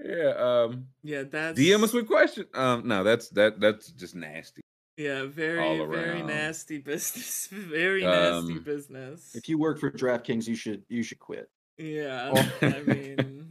[0.03, 0.29] yeah.
[0.37, 2.45] Um, Yeah, that's DM us with question.
[2.53, 4.61] Um, no, that's that that's just nasty.
[4.97, 7.47] Yeah, very very nasty business.
[7.51, 9.35] Very nasty Um, business.
[9.35, 11.49] If you work for DraftKings, you should you should quit.
[11.77, 12.31] Yeah.
[12.61, 13.44] I mean,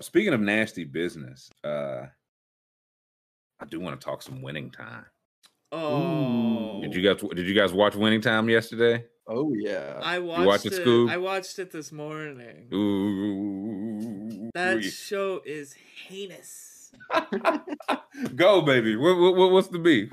[0.00, 2.06] speaking of nasty business, uh,
[3.60, 5.06] I do want to talk some winning time.
[5.72, 9.04] oh, Did you guys did you guys watch Winning Time yesterday?
[9.26, 10.84] Oh yeah, I watched watch it, it.
[10.86, 11.10] Scoob?
[11.10, 12.68] I watched it this morning.
[12.74, 15.74] Ooh, That show is
[16.08, 16.92] heinous.
[18.34, 18.96] go baby.
[18.96, 20.10] What, what, what's the beef?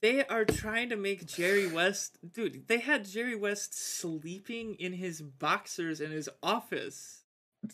[0.00, 2.68] They are trying to make Jerry West, dude.
[2.68, 7.22] They had Jerry West sleeping in his boxers in his office.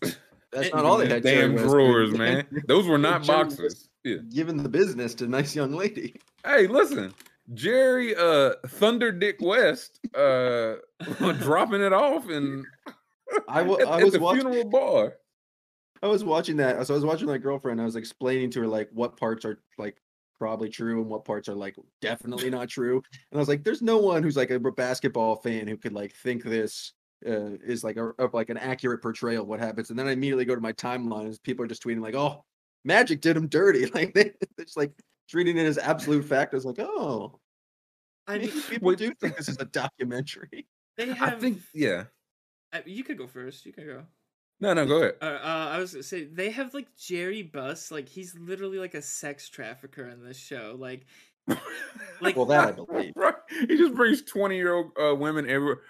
[0.53, 1.23] that's not all they had.
[1.23, 2.47] Damn West drawers, man.
[2.67, 3.89] Those were not boxes.
[4.05, 4.17] Yeah.
[4.33, 6.17] Giving the business to a nice young lady.
[6.45, 7.13] Hey, listen,
[7.55, 10.75] Jerry uh Thunder Dick West uh
[11.39, 12.65] dropping it off and
[13.49, 15.15] I at, I at was the watching- funeral bar.
[16.03, 16.87] I was watching that.
[16.87, 17.79] So I was watching my girlfriend.
[17.81, 19.99] I was explaining to her like what parts are like
[20.39, 23.03] probably true and what parts are like definitely not true.
[23.31, 26.15] And I was like, "There's no one who's like a basketball fan who could like
[26.15, 26.95] think this
[27.27, 30.13] uh, is like a of like an accurate portrayal of what happens." And then I
[30.13, 32.45] immediately go to my timeline people are just tweeting like, "Oh,
[32.85, 34.25] Magic did him dirty." Like they,
[34.57, 34.93] they're just like
[35.29, 36.55] treating it as absolute fact.
[36.55, 37.39] I was like, "Oh,
[38.27, 38.99] I mean, people wait.
[38.99, 40.67] do think this is a documentary."
[40.97, 41.41] they I have.
[41.41, 42.05] think yeah.
[42.73, 43.67] I- you could go first.
[43.67, 44.05] You can go.
[44.63, 45.15] No, no, go ahead.
[45.23, 48.95] Uh, uh, I was gonna say they have like Jerry Buss, like he's literally like
[48.95, 50.77] a sex trafficker in this show.
[50.79, 51.07] Like,
[52.21, 53.15] like Well, that I believe.
[53.17, 53.35] Right.
[53.49, 55.81] He just brings 20 year old uh, women everywhere,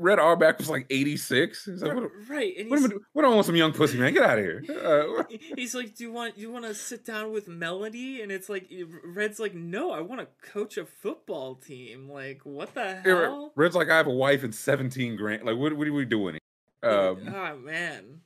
[0.00, 1.64] Red Auerbach was like 86.
[1.66, 3.72] He's like, what, right, and what, am I do- what do I want some young
[3.72, 4.12] pussy, man?
[4.12, 4.64] Get out of here.
[4.80, 5.24] Uh,
[5.56, 8.70] he's like, "Do you want you want to sit down with Melody?" And it's like,
[9.04, 13.52] Red's like, "No, I want to coach a football team." Like, what the hell?
[13.56, 15.44] Red's like, I have a wife and 17 grand.
[15.44, 16.38] Like, what, what are we doing
[16.82, 16.90] here?
[16.90, 18.20] Um, oh man,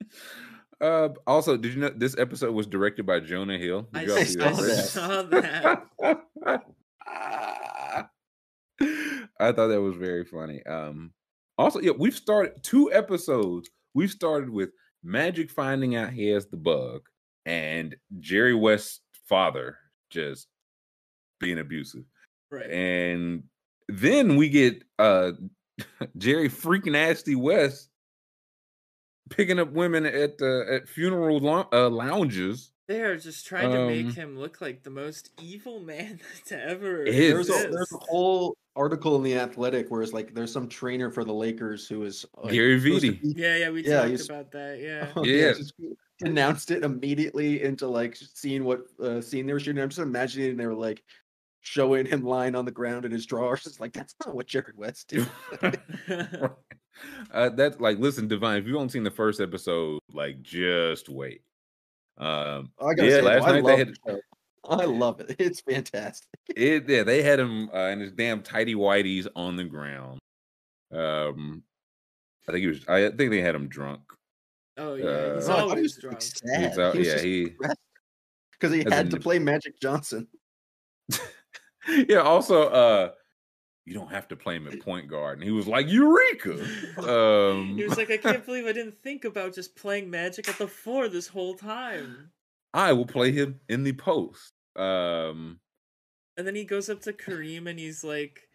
[0.80, 3.88] uh, also, did you know this episode was directed by Jonah Hill?
[3.92, 4.84] Did I, y'all s- see I that?
[4.84, 6.64] saw that.
[9.40, 10.62] I thought that was very funny.
[10.66, 11.12] Um,
[11.56, 13.68] also, yeah, we've started two episodes.
[13.94, 14.70] We've started with
[15.02, 17.02] Magic finding out he has the bug,
[17.46, 19.76] and Jerry West's father
[20.10, 20.46] just
[21.40, 22.04] being abusive,
[22.50, 22.70] Right.
[22.70, 23.44] and
[23.88, 25.32] then we get uh
[26.18, 27.88] Jerry freak nasty West
[29.30, 32.72] picking up women at uh, at funeral lou- uh, lounges.
[32.88, 36.60] They are just trying to make Um, him look like the most evil man to
[36.62, 40.68] ever There's a, there's a whole article in the Athletic where it's like there's some
[40.68, 43.20] trainer for the Lakers who is like, Gary supposed Vitti.
[43.34, 44.78] be- Yeah, yeah, we Yeah, talked about that.
[44.80, 45.08] Yeah.
[45.16, 45.52] Oh, Yeah.
[45.52, 45.74] just
[46.22, 49.82] announced it immediately into like seeing what uh, scene they were shooting.
[49.82, 51.02] I'm just imagining they were like
[51.60, 53.66] showing him lying on the ground in his drawers.
[53.66, 55.28] It's like that's not what Jerry West did.
[57.32, 58.58] uh, that's like, listen, Divine.
[58.58, 61.42] If you haven't seen the first episode, like, just wait.
[62.16, 64.20] Um, I gotta yeah, say, last though, I night they love had the show.
[64.68, 65.36] I love it.
[65.38, 66.28] It's fantastic.
[66.54, 66.88] it.
[66.88, 70.18] Yeah, they had him uh, in his damn tidy whities on the ground.
[70.92, 71.62] Um,
[72.48, 72.84] I think he was.
[72.88, 74.00] I think they had him drunk.
[74.76, 76.22] oh yeah, he's Uh, Oh, I he was drunk.
[76.22, 77.52] He's out- He was yeah, he.
[78.52, 80.26] because he had to the- play Magic Johnson.
[82.08, 82.18] yeah.
[82.18, 83.10] Also, uh,
[83.84, 86.58] you don't have to play him at point guard, and he was like Eureka.
[86.98, 90.58] Um, He was like, I can't believe I didn't think about just playing Magic at
[90.58, 92.30] the four this whole time.
[92.74, 94.52] I will play him in the post.
[94.78, 95.60] Um,
[96.36, 98.48] And then he goes up to Kareem and he's like,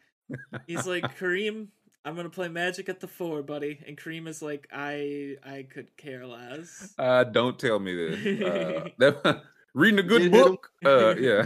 [0.68, 1.68] he's like, Kareem,
[2.06, 3.80] I'm gonna play Magic at the four, buddy.
[3.88, 6.94] And Kareem is like, I, I could care less.
[6.98, 8.42] uh, don't tell me this.
[8.42, 9.42] Uh, that,
[9.74, 10.52] reading a good Did hit him.
[10.52, 10.70] book.
[10.86, 11.46] Uh, yeah.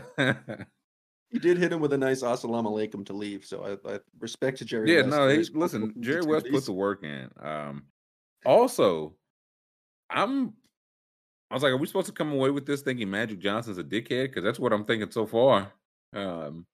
[1.30, 3.44] He did hit him with a nice assalamu alaikum to leave.
[3.46, 4.94] So I, I respect to Jerry.
[4.94, 7.30] yeah, West no, he, listen, Jerry West put the work in.
[7.40, 7.84] Um,
[8.46, 9.16] also,
[10.10, 10.54] I'm,
[11.50, 13.84] I was like, are we supposed to come away with this thinking Magic Johnson's a
[13.84, 14.26] dickhead?
[14.26, 15.72] Because that's what I'm thinking so far.
[16.14, 16.66] Um,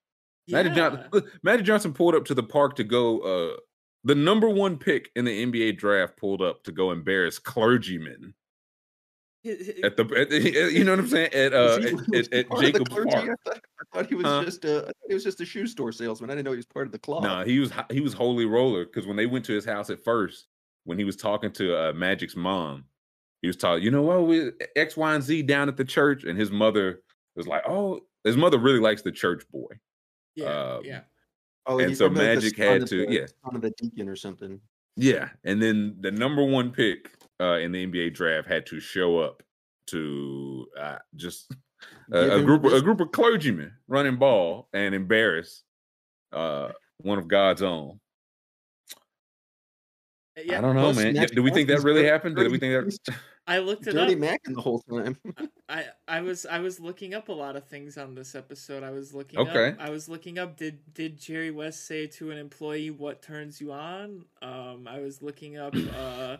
[0.50, 3.20] Magic, Johnson, Magic Johnson pulled up to the park to go.
[3.20, 3.58] Uh,
[4.04, 8.34] the number one pick in the NBA draft pulled up to go embarrass clergymen
[9.46, 10.04] at the.
[10.18, 11.34] At, the- you know what I'm saying?
[11.34, 12.90] At uh, at, at, at Jacobs?
[12.90, 13.08] Park.
[13.14, 14.44] I thought, I thought he was Huh?
[14.44, 14.78] just a.
[14.82, 16.30] I thought he was just a shoe store salesman.
[16.30, 17.24] I didn't know he was part of the club.
[17.24, 20.04] No, he was he was holy roller because when they went to his house at
[20.04, 20.48] first,
[20.86, 22.86] when he was talking to uh, Magic's mom,
[23.44, 26.24] he was talking, you know what, we X, Y, and Z down at the church,
[26.24, 27.02] and his mother
[27.36, 29.68] was like, oh, his mother really likes the church boy,
[30.36, 31.02] yeah, um, yeah.
[31.68, 33.26] Oh, and he's so probably like Magic son had to- the- yeah.
[33.46, 34.60] son of the deacon or something.
[34.96, 39.20] yeah, and then the number one pick uh, in the NBA draft had to show
[39.20, 39.44] up
[39.88, 41.52] to uh, just
[42.12, 45.64] Give a, a group of, a this- group of clergymen running ball and embarrass
[46.32, 48.00] uh, one of God's own.
[50.36, 50.58] Yeah.
[50.58, 51.14] I don't know, man.
[51.14, 52.36] Magic Do we think that Johnson's really dirty- happened?
[52.36, 53.16] Do we think that?
[53.48, 54.20] I looked it Dirty up.
[54.20, 55.18] Mackin the whole time.
[55.70, 58.84] I I was I was looking up a lot of things on this episode.
[58.84, 59.72] I was looking Okay.
[59.72, 63.60] up I was looking up did did Jerry West say to an employee what turns
[63.60, 64.24] you on?
[64.42, 66.38] Um I was looking up uh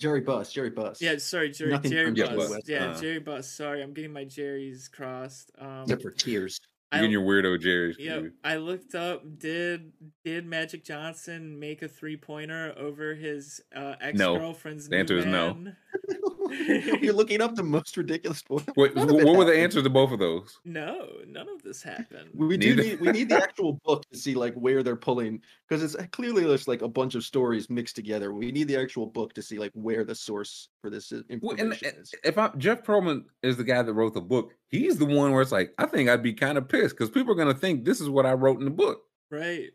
[0.00, 0.52] Jerry Buss.
[0.52, 1.00] Jerry Buss.
[1.00, 2.50] yeah, sorry, Jerry Nothing Jerry turns Buss.
[2.52, 2.60] on.
[2.66, 3.00] Yeah, Uh.
[3.00, 3.48] Jerry Buss.
[3.48, 5.52] Sorry, I'm getting my Jerry's crossed.
[5.60, 6.60] Um Except for tears.
[6.92, 7.96] I, You and your weirdo Jerry's.
[7.98, 8.20] yeah.
[8.44, 9.92] I looked up did
[10.24, 15.24] did Magic Johnson make a three pointer over his uh ex girlfriend's The answer is
[15.26, 15.56] no.
[17.00, 18.64] You're looking up the most ridiculous one.
[18.76, 20.58] Wait, None wh- what were the answers to both of those?
[20.64, 22.30] No, none of this happened.
[22.34, 25.82] We do need we need the actual book to see like where they're pulling because
[25.82, 28.32] it's clearly just like a bunch of stories mixed together.
[28.32, 31.56] We need the actual book to see like where the source for this i- Well,
[31.58, 32.14] and is.
[32.24, 35.42] if I Jeff Pearlman is the guy that wrote the book, he's the one where
[35.42, 38.00] it's like, I think I'd be kind of pissed because people are gonna think this
[38.00, 39.02] is what I wrote in the book.
[39.30, 39.70] Right.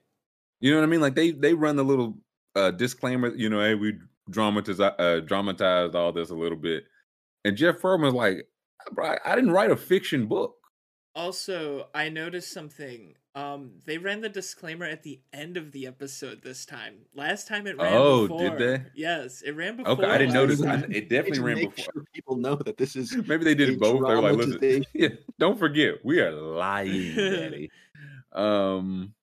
[0.60, 1.02] You know what I mean?
[1.02, 2.18] Like they they run the little
[2.56, 3.94] uh disclaimer, you know, hey, we
[4.30, 6.84] dramatized uh dramatized all this a little bit.
[7.46, 8.48] And Jeff Pearlman's like,
[8.92, 10.56] bro, I, I didn't write a fiction book.
[11.16, 13.16] Also, I noticed something.
[13.34, 16.96] Um, they ran the disclaimer at the end of the episode this time.
[17.14, 18.40] Last time it ran Oh, before.
[18.40, 18.86] did they?
[18.96, 19.94] Yes, it ran before.
[19.94, 20.62] Okay, I didn't notice.
[20.64, 21.94] I, it definitely ran make before.
[21.94, 23.94] sure people know that this is Maybe they did it both.
[24.08, 25.10] They were like, listen, yeah,
[25.40, 27.70] don't forget, we are lying, daddy.
[28.32, 29.14] Um,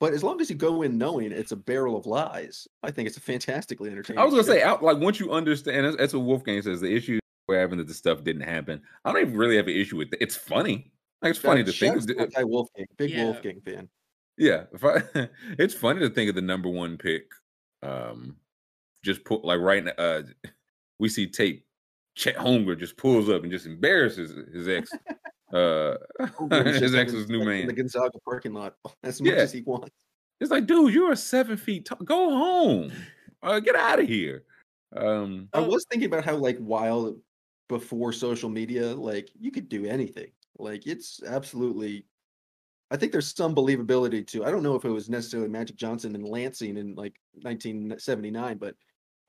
[0.00, 3.06] But as long as you go in knowing it's a barrel of lies, I think
[3.06, 4.18] it's a fantastically entertaining.
[4.18, 4.52] I was gonna show.
[4.54, 6.80] say, out like once you understand, that's, that's what Wolfgang says.
[6.80, 8.80] The issue we're having that the stuff didn't happen.
[9.04, 10.18] I don't even really have an issue with it.
[10.20, 10.90] It's funny.
[11.20, 11.96] Like it's funny Uh, to think.
[11.96, 13.24] Of, my guy Wolfgang, big Yeah.
[13.24, 13.88] Wolfgang fan.
[14.38, 15.02] Yeah, if I,
[15.58, 17.24] it's funny to think of the number one pick.
[17.82, 18.36] Um,
[19.04, 20.22] just put like right now, uh,
[20.98, 21.66] we see tape.
[22.16, 24.92] Chet Holmgren just pulls up and just embarrasses his ex,
[25.52, 25.96] uh,
[26.64, 27.66] his ex's new in man.
[27.66, 29.38] the Gonzaga parking lot as much Yeah.
[29.38, 29.90] as he wants.
[30.40, 31.98] It's like, dude, you're seven feet tall.
[32.04, 32.92] Go home.
[33.42, 34.44] Uh, get out of here.
[34.96, 37.16] Um, I was thinking about how like while
[37.68, 40.30] before social media, like you could do anything.
[40.58, 42.04] Like it's absolutely.
[42.90, 44.44] I think there's some believability to.
[44.44, 48.74] I don't know if it was necessarily Magic Johnson and Lansing in like 1979, but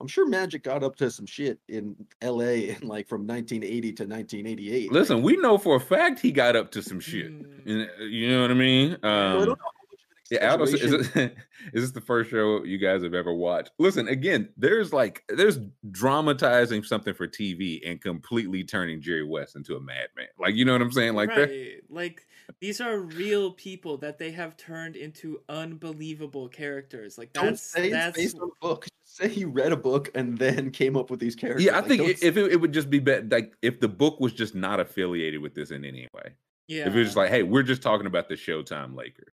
[0.02, 2.70] I'm sure Magic got up to some shit in L.A.
[2.80, 4.88] in like from 1980 to 1988.
[4.90, 7.32] Like, listen, we know for a fact he got up to some shit.
[7.32, 7.66] Mm.
[7.66, 8.98] And, uh, You know what I mean?
[9.00, 11.36] so I don't know Um, how much of an Yeah, Aldo, is, exaggeration- it,
[11.72, 13.70] is this the first show you guys have ever watched?
[13.78, 15.60] Listen, again, there's like there's
[15.92, 20.26] dramatizing something for TV and completely turning Jerry West into a madman.
[20.38, 21.14] Like, you know what I'm saying?
[21.14, 21.74] Like right.
[21.88, 22.26] Like
[22.60, 27.16] these are real people that they have turned into unbelievable characters.
[27.18, 28.86] Like Don't that's say it's that's based on a book.
[29.18, 31.64] Just say you read a book and then came up with these characters.
[31.64, 33.88] Yeah, I Like, think don't if it, it would just be better, like if the
[33.88, 36.32] book was just not affiliated with this in any way.
[36.68, 36.86] yeah.
[36.86, 39.34] If it was just like, hey, we're just talking about the Showtime Lakers.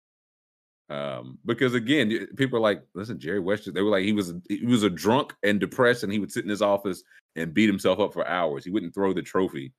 [0.90, 4.66] Um, because again, people are like, listen, Jerry West, they were like, he was he
[4.66, 7.02] was a drunk and depressed, and he would sit in his office
[7.36, 8.64] and beat himself up for hours.
[8.64, 9.72] He wouldn't throw the trophy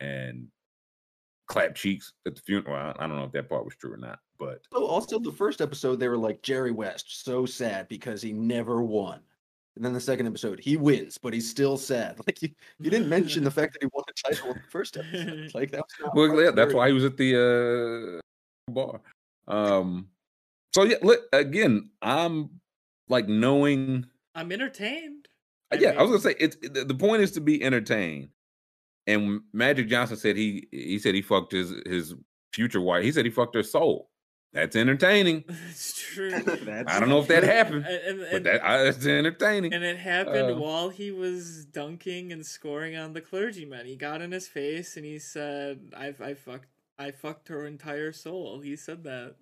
[0.00, 0.46] and
[1.48, 2.72] clap cheeks at the funeral.
[2.72, 5.32] Well, I don't know if that part was true or not, but So also the
[5.32, 9.20] first episode, they were like Jerry West, so sad because he never won.
[9.76, 12.18] And then the second episode, he wins, but he's still sad.
[12.26, 14.96] Like you, you didn't mention the fact that he won the title in the first
[14.96, 15.50] episode.
[15.54, 18.20] Like that was well, yeah, that's why he was at the
[18.68, 19.00] uh, bar.
[19.48, 20.08] Um,
[20.74, 22.50] so yeah, look, again, I'm
[23.08, 25.28] like knowing I'm entertained.
[25.72, 28.28] Uh, I yeah, I was gonna say it's the the point is to be entertained.
[29.06, 32.14] And Magic Johnson said he he said he fucked his his
[32.52, 33.04] future wife.
[33.04, 34.08] He said he fucked her soul.
[34.54, 35.44] That's entertaining.
[35.70, 36.30] It's true.
[36.44, 39.72] That's I don't know if that happened, and, and, but that I, that's entertaining.
[39.74, 43.84] and it happened Uh, while he was dunking and scoring on the clergyman.
[43.86, 46.68] He got in his face and he said, "I I fucked
[46.98, 49.34] I fucked her entire soul." He said that.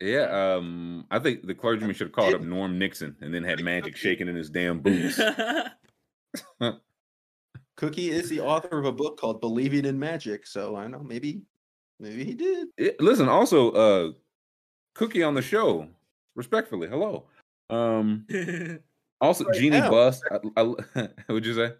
[0.00, 0.26] yeah,
[0.56, 3.96] um, I think the clergyman should have called up Norm Nixon and then had Magic
[3.96, 5.18] shaking in his damn boots.
[7.76, 11.02] Cookie is the author of a book called Believing in Magic, so I don't know
[11.02, 11.42] maybe
[12.00, 12.68] maybe he did.
[12.78, 14.12] Eh, listen, also, uh,
[14.98, 15.86] Cookie on the show,
[16.34, 17.22] respectfully, hello.
[17.70, 18.26] Um,
[19.20, 19.90] also, Right Jeannie now.
[19.90, 20.20] Buss.
[20.28, 20.62] I, I,
[21.26, 21.72] what'd you say?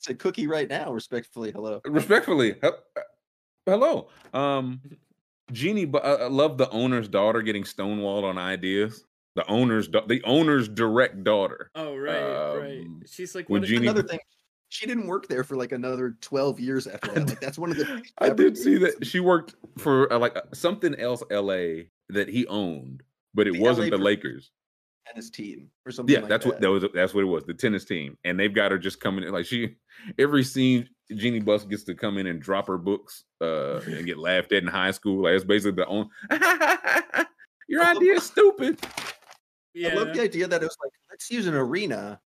[0.00, 1.50] Said Cookie right now, respectfully.
[1.50, 1.80] Hello.
[1.86, 2.68] respectfully he-
[3.64, 4.80] hello um
[5.52, 9.04] jeannie but i I love the owner's daughter getting stonewalled on ideas
[9.36, 12.80] the owner's da- the owner's direct daughter oh right, right.
[12.80, 13.68] Um, She's like, when what?
[13.68, 14.18] Jeannie- Another thing,
[14.68, 17.28] she didn't work there for like another twelve years after that.
[17.28, 18.02] Like that's one of the.
[18.18, 22.46] i did see that she worked for uh, like uh, something else la that he
[22.46, 23.02] owned
[23.34, 24.50] but it The wasn't LA the Pro- lakers
[25.08, 26.14] tennis team or something.
[26.14, 26.50] yeah like that's that.
[26.52, 29.00] what that was that's what it was the tennis team and they've got her just
[29.00, 29.74] coming in like she
[30.18, 34.18] every scene jeannie buss gets to come in and drop her books uh and get
[34.18, 36.08] laughed at in high school like it's basically the own
[37.68, 38.78] your idea is stupid
[39.74, 39.88] yeah.
[39.88, 42.20] I love the idea that it was like, let's use an arena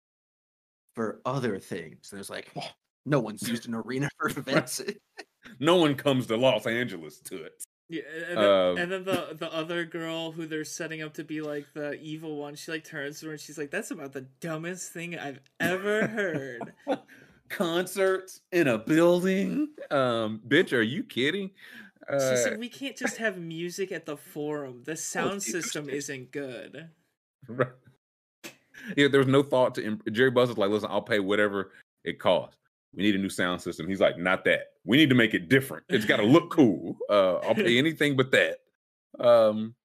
[0.96, 2.10] for other things.
[2.12, 2.68] There's like, "Oh,
[3.06, 4.82] no one's used an arena for events.
[5.60, 7.54] no one comes to los angeles to it
[7.88, 11.24] Yeah, and then, Um, and then the the other girl who they're setting up to
[11.24, 14.14] be like the evil one, she like turns to her and she's like, "That's about
[14.14, 16.74] the dumbest thing I've ever heard."
[17.48, 21.52] concerts in a building um bitch are you kidding
[22.10, 24.84] she uh, said, "We can't just have music at the forum.
[24.84, 26.90] The sound the system isn't good."
[27.48, 27.68] Right.
[28.98, 31.74] Yeah, there was no thought to imp- Jerry Buss was like, listen, I'll pay whatever
[32.04, 32.58] it costs.
[32.96, 33.88] We need a new sound system.
[33.88, 34.68] He's like, not that.
[34.86, 35.84] We need to make it different.
[35.90, 36.98] It's got to look cool.
[37.10, 38.58] Uh, I'll pay anything but that.
[39.20, 39.76] Um,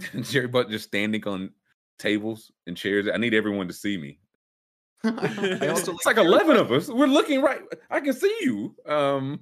[0.22, 1.50] Jerry Butt just standing on
[1.98, 3.08] tables and chairs.
[3.12, 4.18] I need everyone to see me.
[5.04, 6.88] It's like eleven of us.
[6.88, 7.60] We're looking right.
[7.90, 8.74] I can see you.
[8.86, 9.40] Um,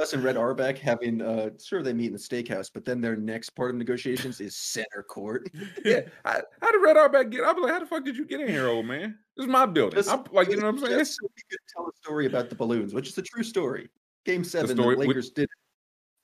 [0.00, 3.16] Us and Red Auerbach having uh sure they meet in the steakhouse, but then their
[3.16, 5.48] next part of negotiations is center court.
[5.84, 6.00] yeah.
[6.24, 7.44] How, how did Red Auerbach get?
[7.44, 9.18] I was like, how the fuck did you get in here, old man?
[9.36, 9.96] This is my building.
[9.96, 11.04] Just- I'm, like, you know what I'm saying?
[11.04, 13.88] So we could tell a story about the balloons, which is a true story.
[14.24, 15.48] Game seven, the we- Lakers did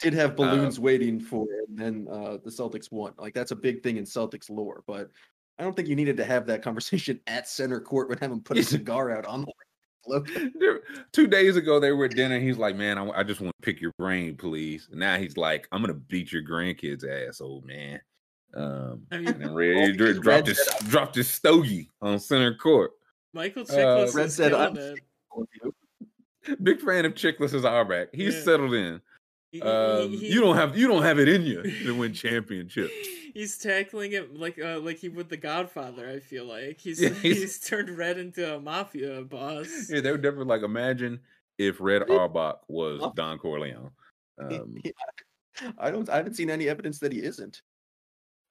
[0.01, 3.12] did have Uh, balloons waiting for, it, and then uh the Celtics won.
[3.19, 5.11] Like that's a big thing in Celtics lore, but
[5.59, 8.59] I don't think you needed to have that conversation at center court when having put
[8.59, 9.53] a cigar out on the
[11.12, 12.39] two days ago they were at dinner.
[12.39, 15.37] He's like, "Man, I, I just want to pick your brain, please." And now he's
[15.37, 18.01] like, "I'm gonna beat your grandkids' ass, old man."
[18.55, 22.19] Um, I and then Red, Well, he because dropped his said- dropped his stogie on
[22.19, 22.93] center court.
[23.33, 25.01] Michael Uh, Red is said, "I'm it.
[25.31, 25.74] All of you.
[26.62, 28.09] Big fan of Chickless as our back.
[28.12, 28.43] He's Yeah.
[28.43, 29.01] settled in.
[29.53, 32.12] He- he- Um, he- you don't have you don't have it in you to win
[32.12, 32.93] championships.
[33.35, 36.09] He's tackling it like uh, like he would the Godfather.
[36.09, 39.89] I feel like he's Yeah, he's, he's- turned Red into a mafia boss.
[39.89, 41.21] Yeah, they would definitely like imagine
[41.59, 43.03] if Red Auerbach was.
[43.15, 43.91] Don Corleone.
[44.39, 44.93] Um, he-
[45.79, 46.09] I don't.
[46.09, 47.61] I haven't seen any evidence that he isn't.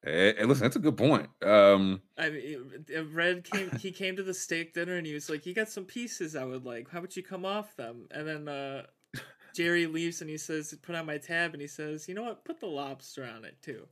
[0.03, 1.30] and, and listen, that's a good point.
[1.44, 3.72] Um, I mean, Red came.
[3.80, 6.45] He came to the steak dinner and he was like, "You got some pieces I
[6.45, 6.90] would like.
[6.90, 8.84] How would you come off them?" And then uh,
[9.56, 12.45] Jerry leaves and he says, "Put on my tab." And he says, "You know what?
[12.45, 13.88] Put the lobster on it too."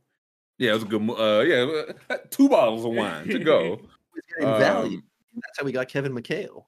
[0.60, 1.10] Yeah, it was a good.
[1.10, 3.80] Uh, yeah, uh, two bottles of wine to go.
[4.40, 4.98] Value.
[4.98, 5.02] Um,
[5.34, 6.64] That's how we got Kevin McHale.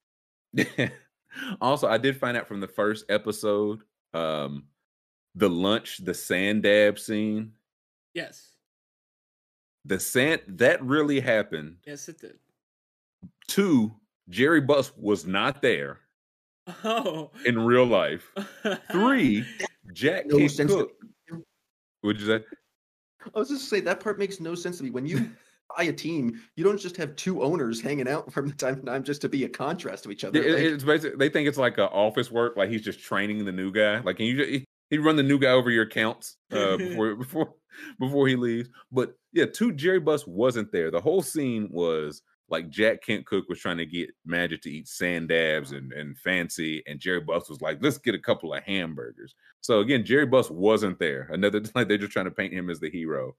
[1.61, 3.81] also, I did find out from the first episode,
[4.15, 4.65] um,
[5.35, 7.53] the lunch, the sand dab scene,
[8.15, 8.57] Yes,
[9.85, 11.77] the sand that really happened.
[11.87, 12.39] yes, it did.
[13.49, 13.93] Two,
[14.29, 16.01] Jerry Buss was not there
[16.85, 18.33] Oh, in real life.
[18.91, 19.45] Three,
[19.93, 20.89] Jack No can't sense to
[21.29, 21.43] cook.
[22.03, 22.45] Would you say?
[23.35, 24.91] I was just say that part makes no sense to me.
[24.91, 25.31] When you
[25.77, 28.83] buy a team, you don't just have two owners hanging out from the time to
[28.87, 30.43] time just to be a contrast to each other.
[30.43, 33.45] It- Like, it's basically they think it's like a office work, like he's just training
[33.45, 34.01] the new guy.
[34.01, 37.55] Like can you just he run the new guy over your accounts uh, before before
[37.99, 38.69] before he leaves.
[38.91, 40.91] But yeah, two Jerry Buss wasn't there.
[40.91, 42.23] The whole scene was
[42.53, 46.17] like Jack Kent Cooke was trying to get Magic to eat sand dabs and, and
[46.19, 49.35] fancy, and Jerry Buss was like, let's get a couple of hamburgers.
[49.63, 51.29] So again, Jerry Buss wasn't there.
[51.33, 53.35] Another like they're just trying to paint him as the hero.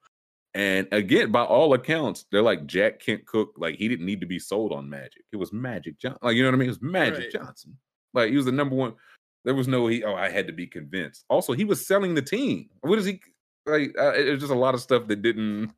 [0.56, 4.28] And again, by all accounts, they're like Jack Kent Cooke, like he didn't need to
[4.28, 5.24] be sold on Magic.
[5.32, 6.20] It was Magic Johnson.
[6.22, 6.68] Like, you know what I mean?
[6.68, 7.32] It was Magic Right.
[7.32, 7.78] Johnson.
[8.14, 8.94] Like he was the number one.
[9.46, 10.04] There was no he.
[10.04, 11.26] Oh, I had to be convinced.
[11.30, 12.70] Also, he was selling the team.
[12.82, 13.20] What is he
[13.66, 13.94] like?
[14.00, 15.72] Uh, it was just a lot of stuff that didn't.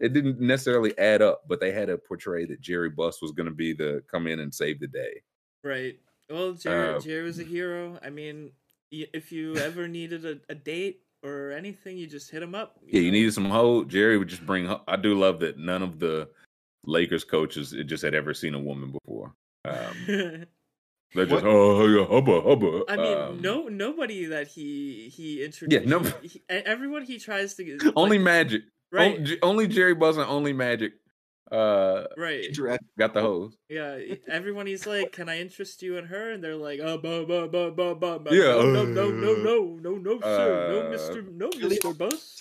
[0.00, 3.48] It didn't necessarily add up, but they had to portray that Jerry Buss was going
[3.48, 5.22] to be the come in and save the day.
[5.62, 5.98] right.
[6.30, 7.98] Well, Jerry, Uh, Jerry was a hero.
[8.02, 8.52] I mean,
[8.90, 12.78] if you ever needed a, a date or anything, you just hit him up.
[12.86, 13.84] Yeah, you needed some hoe.
[13.84, 14.64] Jerry would just bring.
[14.66, 16.28] ho- I do love that none of the
[16.86, 19.34] Lakers coaches just had ever seen a woman before.
[19.66, 19.96] Um,
[21.14, 22.82] they're just What- oh yeah, hubba hubba.
[22.88, 25.84] I mean, Um, no, nobody that he he introduced.
[25.84, 28.62] Yeah, no- he- he- everyone he tries to get only like, Magic.
[28.94, 30.92] Right, Only, only Jerry Buss and only Magic.
[31.50, 32.46] Uh, right.
[32.96, 33.56] got the hose.
[33.68, 33.98] Yeah,
[34.28, 37.48] everyone he's like, "Can I interest you in her?" And they're like, "Oh, bah, bah,
[37.48, 40.86] bah, bah, bah, bah, Yeah, no, no, no, no, uh, no, no, no, sir, no,
[40.86, 42.40] uh, Mister, no, Mister Buss."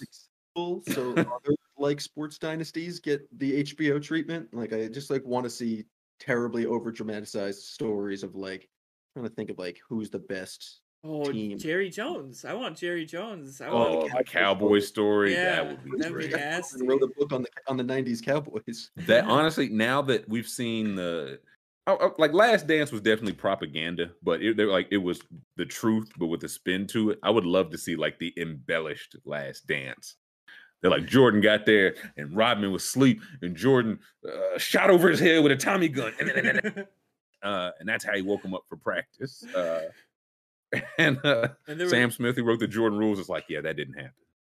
[0.55, 4.53] So other like sports dynasties get the HBO treatment.
[4.53, 5.85] Like I just like want to see
[6.19, 8.69] terribly over dramatized stories of like
[9.13, 10.81] trying to think of like who's the best.
[11.05, 11.57] Oh, team.
[11.57, 12.45] Jerry Jones.
[12.45, 13.59] I want Jerry Jones.
[13.59, 14.17] I Oh, want.
[14.17, 15.33] the cowboy story.
[15.33, 16.31] Yeah, that would be that'd be great.
[16.31, 16.79] nasty.
[16.79, 18.91] And wrote a book on the on the '90s Cowboys.
[18.95, 21.39] that honestly, now that we've seen the
[21.87, 25.21] oh, oh, like Last Dance was definitely propaganda, but it, they're like it was
[25.57, 27.19] the truth, but with a spin to it.
[27.21, 30.15] I would love to see like the embellished Last Dance.
[30.81, 35.19] They're like Jordan got there and Rodman was asleep, and Jordan uh, shot over his
[35.19, 36.13] head with a Tommy gun,
[37.43, 39.43] uh, and that's how he woke him up for practice.
[39.53, 39.83] Uh,
[40.97, 43.75] and uh, and Sam was, Smith, who wrote the Jordan rules, is like, yeah, that
[43.77, 44.11] didn't happen.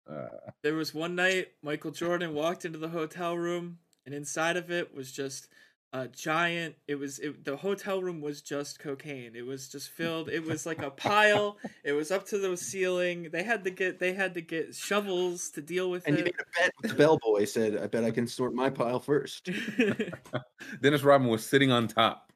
[0.09, 4.71] Uh, there was one night Michael Jordan walked into the hotel room, and inside of
[4.71, 5.47] it was just
[5.93, 6.75] a giant.
[6.87, 9.35] It was it, the hotel room was just cocaine.
[9.35, 10.29] It was just filled.
[10.29, 11.57] It was like a pile.
[11.83, 13.29] It was up to the ceiling.
[13.31, 16.25] They had to get they had to get shovels to deal with And he it.
[16.25, 17.45] made a bet with the bellboy.
[17.45, 19.49] Said, "I bet I can sort my pile first.
[20.81, 22.28] Dennis Rodman was sitting on top,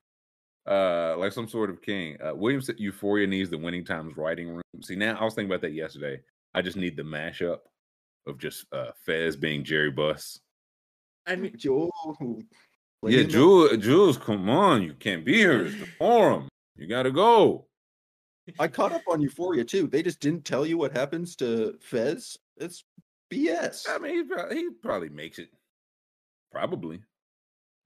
[0.67, 2.17] uh, like some sort of king.
[2.21, 4.61] Uh, Williams said Euphoria needs the winning times writing room.
[4.81, 6.21] See, now I was thinking about that yesterday.
[6.53, 7.59] I just need the mashup
[8.27, 10.39] of just uh, Fez being Jerry Buss.
[11.25, 11.89] I mean, Joe,
[13.03, 13.31] yeah, Jules.
[13.31, 15.65] Jules, Jules, come on, you can't be here.
[15.65, 16.47] It's the forum.
[16.75, 17.67] You gotta go.
[18.59, 19.87] I caught up on Euphoria too.
[19.87, 22.37] They just didn't tell you what happens to Fez.
[22.57, 22.83] It's
[23.31, 23.85] BS.
[23.89, 25.49] I mean, he probably, he probably makes it.
[26.51, 27.01] Probably.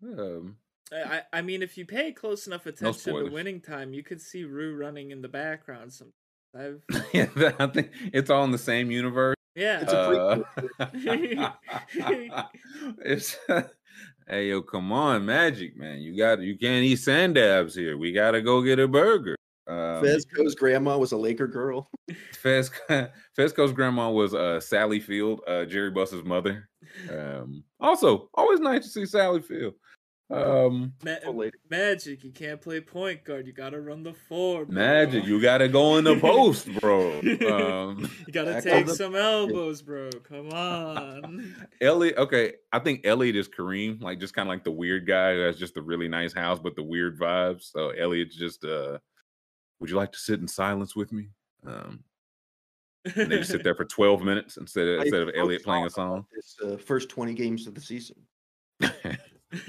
[0.03, 0.57] Um,
[0.93, 3.31] I I mean, if you pay close enough attention to spoilers.
[3.31, 5.91] winning time, you could see Rue running in the background.
[5.93, 6.11] Some
[6.57, 6.81] I've
[7.13, 7.27] yeah,
[7.59, 9.35] I think it's all in the same universe.
[9.55, 9.81] yeah.
[9.81, 10.43] It's a Uh,
[10.79, 11.65] prequel.
[13.05, 13.37] it's
[14.27, 15.99] hey yo, come on, Magic man.
[15.99, 17.97] You got you can't eat sand dabs here.
[17.97, 19.35] We gotta go get a burger.
[19.67, 21.89] Um, Fezco's grandma was a Laker girl.
[22.31, 22.71] Fez
[23.37, 26.69] Fezco's grandma was uh, Sally Field, uh, Jerry Buss's mother.
[27.11, 29.73] Um, also, always nice to see Sally Field.
[30.29, 31.49] Um, Ma-.
[31.69, 33.47] Magic, you can't play point guard.
[33.47, 34.65] You gotta run the four.
[34.65, 34.75] bro.
[34.75, 37.13] Magic, you gotta go in the post, bro.
[37.19, 40.09] Um, you gotta take on the- some elbows, bro.
[40.27, 41.55] Come on.
[41.81, 45.33] Elliot, okay, I think Elliot is Kareem, like just kind of like the weird guy
[45.33, 47.71] who has just a really nice house, but the weird vibes.
[47.71, 48.97] So Elliot's just, uh,
[49.79, 51.29] would you like to sit in silence with me?
[51.65, 52.03] Um,
[53.15, 55.89] and they just sit there for 12 minutes instead of instead of Elliot playing a
[55.89, 56.13] song song.
[56.17, 58.17] about This uh, first 20 games of the season.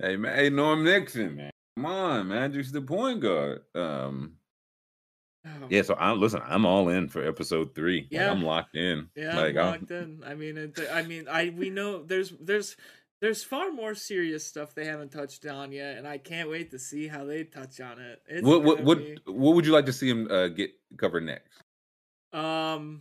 [0.00, 1.50] hey man, hey Norm Nixon, man.
[1.76, 2.52] Come on, man.
[2.52, 3.60] Just the point guard.
[3.74, 4.34] Um
[5.46, 8.02] Oh, yeah, so I'm listen, I'm all in for episode three.
[8.02, 8.30] Like, Yeah.
[8.30, 9.08] I'm locked in.
[9.14, 10.22] Yeah, like I'm I'm- locked in.
[10.26, 12.76] I mean, it, I mean, I we know there's there's
[13.22, 16.78] there's far more serious stuff they haven't touched on yet, and I can't wait to
[16.78, 18.20] see how they touch on it.
[18.28, 21.22] It's what what what be- what would you like to see him uh, get covered
[21.24, 21.62] next?
[22.32, 23.00] Um,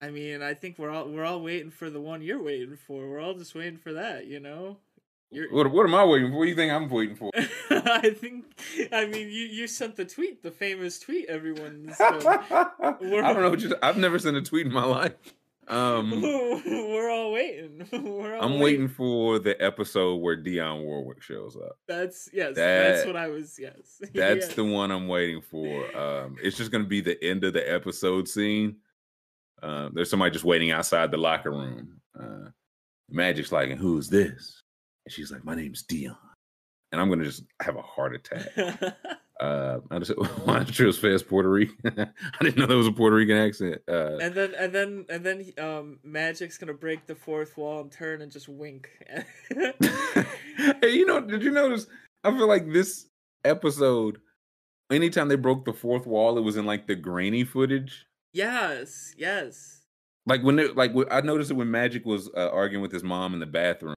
[0.00, 3.08] I mean, I think we're all we're all waiting for the one you're waiting for.
[3.08, 4.76] We're all just waiting for that, you know.
[5.30, 6.38] You're, What what am I waiting for?
[6.38, 7.30] What do you think I'm waiting for?
[7.70, 8.44] I think,
[8.92, 11.26] I mean, you you sent the tweet, the famous tweet.
[11.28, 11.96] Everyone's.
[12.00, 13.50] I don't know.
[13.50, 15.12] What you, I've never sent a tweet in my life.
[15.66, 17.86] Um, we're all waiting.
[17.92, 21.76] We're all I'm waiting for the episode where Dionne Warwick shows up.
[21.86, 22.54] That's yes.
[22.54, 23.58] that's what I was.
[23.58, 24.00] Yes.
[24.14, 24.54] That's Yes.
[24.54, 25.84] the one I'm waiting for.
[25.94, 28.76] Um, it's just gonna be the end of the episode scene.
[29.62, 32.00] Uh, there's somebody just waiting outside the locker room.
[32.18, 32.50] Uh,
[33.10, 34.60] Magic's like, and who's this?
[35.06, 36.16] And she's like, my name's Dionne.
[36.92, 38.96] And I'm gonna just have a heart attack.
[39.40, 40.10] Uh, I just
[40.44, 41.76] why did you fast Puerto Rican?
[41.96, 43.80] I didn't know that was a Puerto Rican accent.
[43.88, 47.82] Uh, and then and then and then he- um Magic's gonna break the fourth wall
[47.82, 48.88] and turn and just wink.
[49.54, 51.86] hey, you know, did you notice?
[52.24, 53.06] I feel like this
[53.44, 54.18] episode,
[54.90, 58.06] anytime they broke the fourth wall, it was in like the grainy footage.
[58.32, 59.82] Yes, yes.
[60.26, 63.34] Like when, they, like I noticed it when Magic was uh, arguing with his mom
[63.34, 63.94] in the bathroom.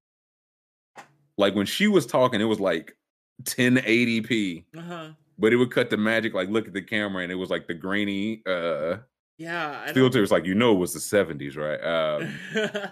[1.37, 2.95] Like when she was talking, it was like
[3.43, 5.09] 1080p, Uh huh.
[5.37, 7.67] but it would cut the Magic, like look at the camera, and it was like
[7.67, 8.97] the grainy uh
[9.37, 9.83] Yeah.
[9.87, 10.21] I filter.
[10.21, 11.81] It's like you know it was the 70s, right?
[11.83, 12.33] Um,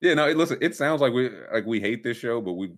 [0.00, 2.72] Yeah, no, it- listen, it sounds like we like we hate this show, but we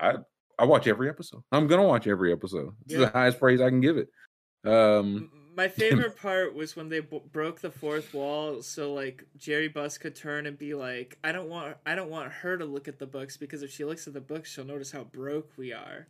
[0.00, 0.16] I
[0.58, 1.42] I watch every episode.
[1.52, 2.72] I'm gonna watch every episode.
[2.86, 2.98] Is Yeah.
[3.00, 4.08] the highest praise I can give it.
[4.64, 9.68] Um, My favorite part was when they b- broke the fourth wall, so like Jerry
[9.68, 12.88] Buss could turn and be like, "I don't want, I don't want her to look
[12.88, 15.72] at the books because if she looks at the books, she'll notice how broke we
[15.72, 16.06] are."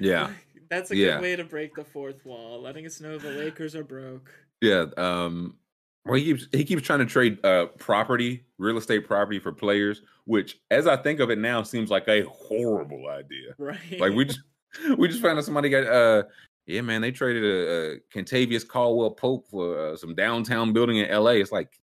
[0.00, 0.30] yeah,
[0.68, 1.14] That's a Yeah.
[1.14, 4.30] good way to break the fourth wall, letting us know the Lakers are broke.
[4.60, 4.86] yeah.
[4.96, 5.56] Um,
[6.04, 10.02] well, he keeps he keeps trying to trade uh property, real estate property for players,
[10.24, 13.54] which, as I think of it now, seems like a horrible idea.
[13.56, 14.00] Right.
[14.00, 14.40] Like we just
[14.98, 16.24] we just found out somebody got uh
[16.66, 21.06] yeah man they traded a, a Kentavious Caldwell Pope for uh, some downtown building in
[21.06, 21.40] L.A.
[21.40, 21.80] It's like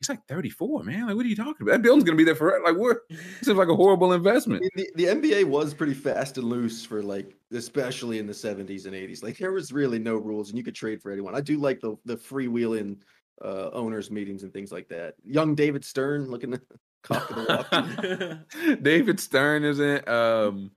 [0.00, 2.34] he's like 34 man like what are you talking about that building's gonna be there
[2.34, 2.98] forever like what
[3.42, 7.34] seems like a horrible investment The, the NBA was pretty fast and loose for like,
[7.52, 9.22] especially in the 70s and 80s.
[9.22, 11.34] Like there was really no rules, and you could trade for anyone.
[11.34, 12.98] I do like the the freewheeling
[13.44, 15.14] uh, owners meetings and things like that.
[15.24, 16.60] Young David Stern looking to
[17.02, 18.82] cock of the walk.
[18.82, 20.70] David Stern is in um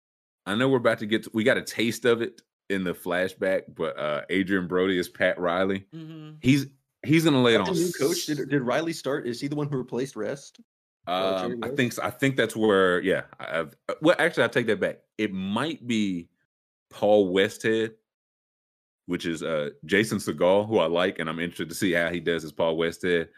[0.46, 2.42] I know we're about to get to, we got a taste of it
[2.72, 6.68] in the flashback but uh Adrien Brody is Pat Riley hmm he's
[7.04, 9.28] he's gonna lay it The on new coach did, did Riley start?
[9.28, 10.60] Is he the one who replaced Rest?
[11.08, 11.98] uh, Um, I think.
[12.00, 13.02] I think that's where.
[13.02, 13.24] Yeah.
[13.40, 15.00] I- I've, uh, well, actually, I take that back.
[15.18, 16.30] It might be
[16.92, 17.94] Paul Westhead,
[19.08, 22.20] which is uh, Jason Segel, who I like, and I'm interested to see how he
[22.20, 23.30] does as Paul Westhead.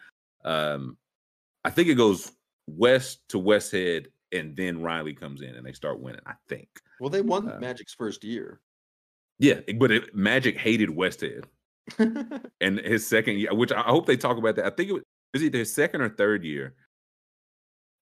[0.44, 0.98] Um,
[1.64, 2.34] I think it goes
[2.68, 6.22] west to Westhead, and then Riley comes in, and they start winning.
[6.26, 6.68] I think.
[7.00, 8.60] Well, they won Uh, Magic's first year.
[9.40, 11.46] Yeah, but it, Magic hated Westhead,
[12.62, 14.66] and his second year, which I hope they talk about that.
[14.66, 16.76] I think it was, it was either his second or third year.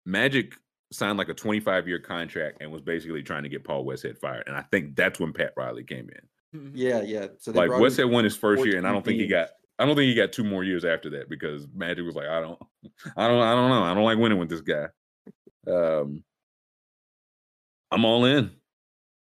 [0.05, 0.53] Magic
[0.91, 4.43] signed like a 25 year contract and was basically trying to get Paul Westhead fired.
[4.47, 6.09] And I think that's when Pat Riley came
[6.53, 6.71] in.
[6.75, 7.27] yeah, yeah.
[7.39, 9.27] So they Like brought in- Westhead won his first year, and I don't think he
[9.27, 9.49] got.
[9.79, 12.39] I don't think he got two more years after that because Magic was like, I
[12.41, 12.59] don't,
[13.17, 14.87] I don't, I don't know, I don't like winning with this guy.
[15.65, 16.23] Um,
[17.89, 18.51] I'm all in.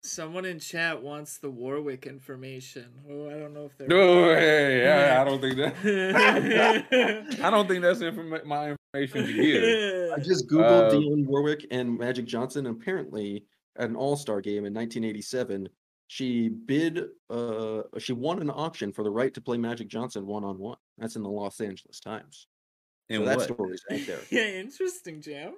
[0.03, 2.87] Someone in chat wants the Warwick information.
[3.11, 3.89] Oh, I don't know if they're.
[3.89, 7.39] No, hey, I, I don't think that.
[7.43, 10.12] I don't think that's informa- my information to give.
[10.12, 12.66] I just googled Uh, Dionne Warwick and Magic Johnson.
[12.66, 13.45] and Apparently,
[13.77, 15.69] at an All Star game in 1987,
[16.07, 17.05] she bid.
[17.29, 20.79] Uh, she won an auction for the right to play Magic Johnson one on one.
[20.99, 22.47] That's in the Los Angeles Times.
[23.11, 23.45] And so that what?
[23.53, 24.20] story's right there.
[24.31, 25.55] yeah, interesting, Jam.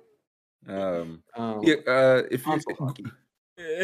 [0.66, 3.04] Um, Um, yeah, uh, if you console hockey.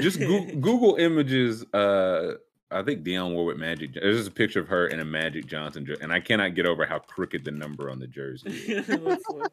[0.01, 2.35] Just Google, Google images, uh,
[2.71, 3.95] I think Dionne Warwick Magic.
[3.95, 6.67] There's just a picture of her in a Magic Johnson jersey, and I cannot get
[6.67, 8.51] over how crooked the number on the jersey.
[8.51, 8.89] is.
[8.89, 9.53] Let's look.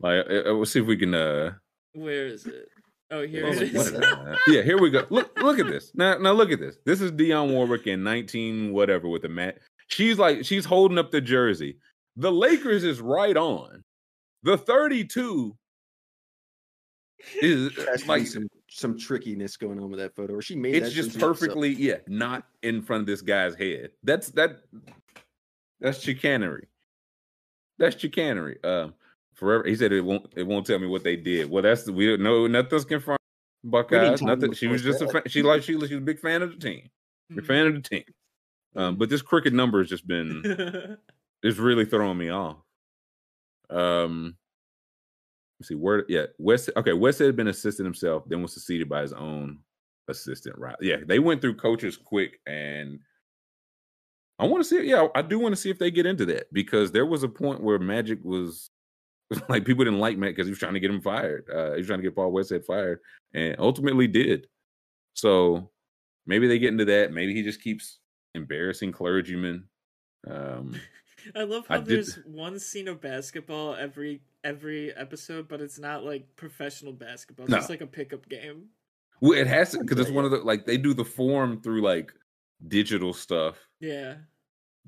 [0.00, 1.14] Like, uh, uh, we'll see if we can.
[1.14, 1.52] uh
[1.92, 2.68] Where is it?
[3.12, 4.00] Oh, here what it is is.
[4.46, 5.04] Yeah, here we go.
[5.10, 5.90] Look, look at this.
[5.94, 6.76] Now, now look at this.
[6.86, 9.58] This is Dionne Warwick in 19 whatever with the mat.
[9.88, 11.78] She's like, she's holding up the jersey.
[12.16, 13.82] The Lakers is right on.
[14.44, 15.56] The 32
[17.42, 20.34] is Has to be like some some trickiness going on with that photo.
[20.34, 21.38] Or she made it's that just jersey herself.
[21.40, 24.60] perfectly yeah not in front of this guy's head that's that
[25.80, 26.68] That's chicanery.
[27.78, 28.58] That's chicanery.
[28.62, 28.92] Um,
[29.34, 29.64] forever.
[29.64, 30.26] He said it won't.
[30.36, 31.50] It won't tell me what they did.
[31.50, 32.46] Well, that's we don't know.
[32.46, 33.16] Nothing's confirmed.
[33.64, 34.20] Buckeyes.
[34.20, 34.52] time Nothing.
[34.52, 36.42] She was force just a fan, she like she was she was a big fan
[36.42, 36.90] of the team.
[37.30, 37.46] Big Mhm.
[37.46, 38.04] fan of the team.
[38.76, 40.98] Um, but this cricket number has just been
[41.42, 42.58] it's really throwing me off.
[43.70, 44.36] Um,
[45.60, 46.04] let's see where.
[46.08, 46.70] Yeah, West.
[46.76, 49.58] Okay, West had been assisting himself, then was succeeded by his own
[50.08, 50.58] assistant.
[50.58, 50.76] Right?
[50.80, 52.98] Yeah, they went through coaches quick, and
[54.38, 54.88] I want to see.
[54.88, 57.28] Yeah, I do want to see if they get into that because there was a
[57.28, 58.70] point where Magic was
[59.48, 61.44] like people didn't like Matt because he was trying to get him fired.
[61.52, 63.00] Uh, he was trying to get Paul Westhead fired,
[63.34, 64.46] and ultimately did.
[65.14, 65.70] So
[66.26, 67.12] maybe they get into that.
[67.12, 67.98] Maybe he just keeps
[68.34, 69.64] embarrassing clergymen.
[70.26, 70.74] Um,
[71.34, 75.78] I love I how did- there's one scene of basketball every every episode, but it's
[75.78, 77.44] not like professional basketball.
[77.44, 77.58] It's No.
[77.58, 78.66] just like a pickup game.
[79.20, 81.82] well, it has to because it's one of the like they do the form through
[81.82, 82.12] like
[82.68, 83.56] digital stuff.
[83.80, 84.14] Yeah.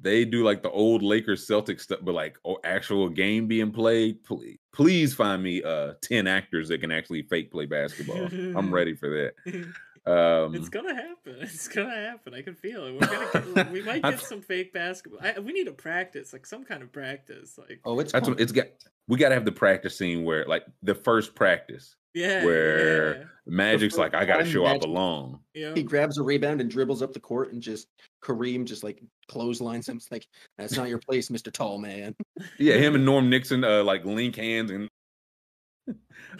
[0.00, 4.24] They do like the old Lakers Celtics stuff, but like oh, actual game being played.
[4.24, 8.24] Please, please find me uh ten actors that can actually fake play basketball.
[8.56, 9.66] I'm ready for that.
[10.04, 11.36] Um, it's gonna happen.
[11.42, 12.34] It's gonna happen.
[12.34, 12.92] I can feel it.
[12.94, 15.20] We're gonna get, we might get some fake basketball.
[15.22, 17.56] I, we need to practice, like some kind of practice.
[17.56, 18.66] Like Oh, it's that's what it's got.
[19.08, 21.94] We got to have the practice scene where like the first practice.
[22.14, 25.40] yeah, where- yeah, Magic's like, I got to time show I Magic- belong.
[25.54, 25.74] yeah.
[25.74, 27.88] He grabs a rebound and dribbles up the court and just
[28.24, 29.96] Kareem just like clotheslines him.
[29.98, 30.26] It's like
[30.58, 32.14] that's not your place, Mister Tall Man.
[32.58, 34.88] Yeah, him and Norm Nixon uh like link hands and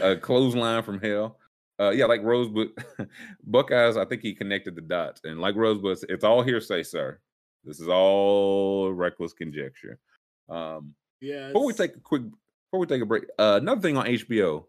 [0.01, 1.39] a clothesline from hell.
[1.81, 2.69] Uh yeah, like Rosebud
[3.45, 5.21] Buckeyes, I think he connected the dots.
[5.25, 7.19] And like Rosebud, it's all hearsay, sir.
[7.65, 9.99] This is all reckless conjecture.
[10.49, 11.49] Um yeah.
[11.49, 12.23] before we take a quick
[12.71, 14.65] before we take a break, uh another thing on HBO.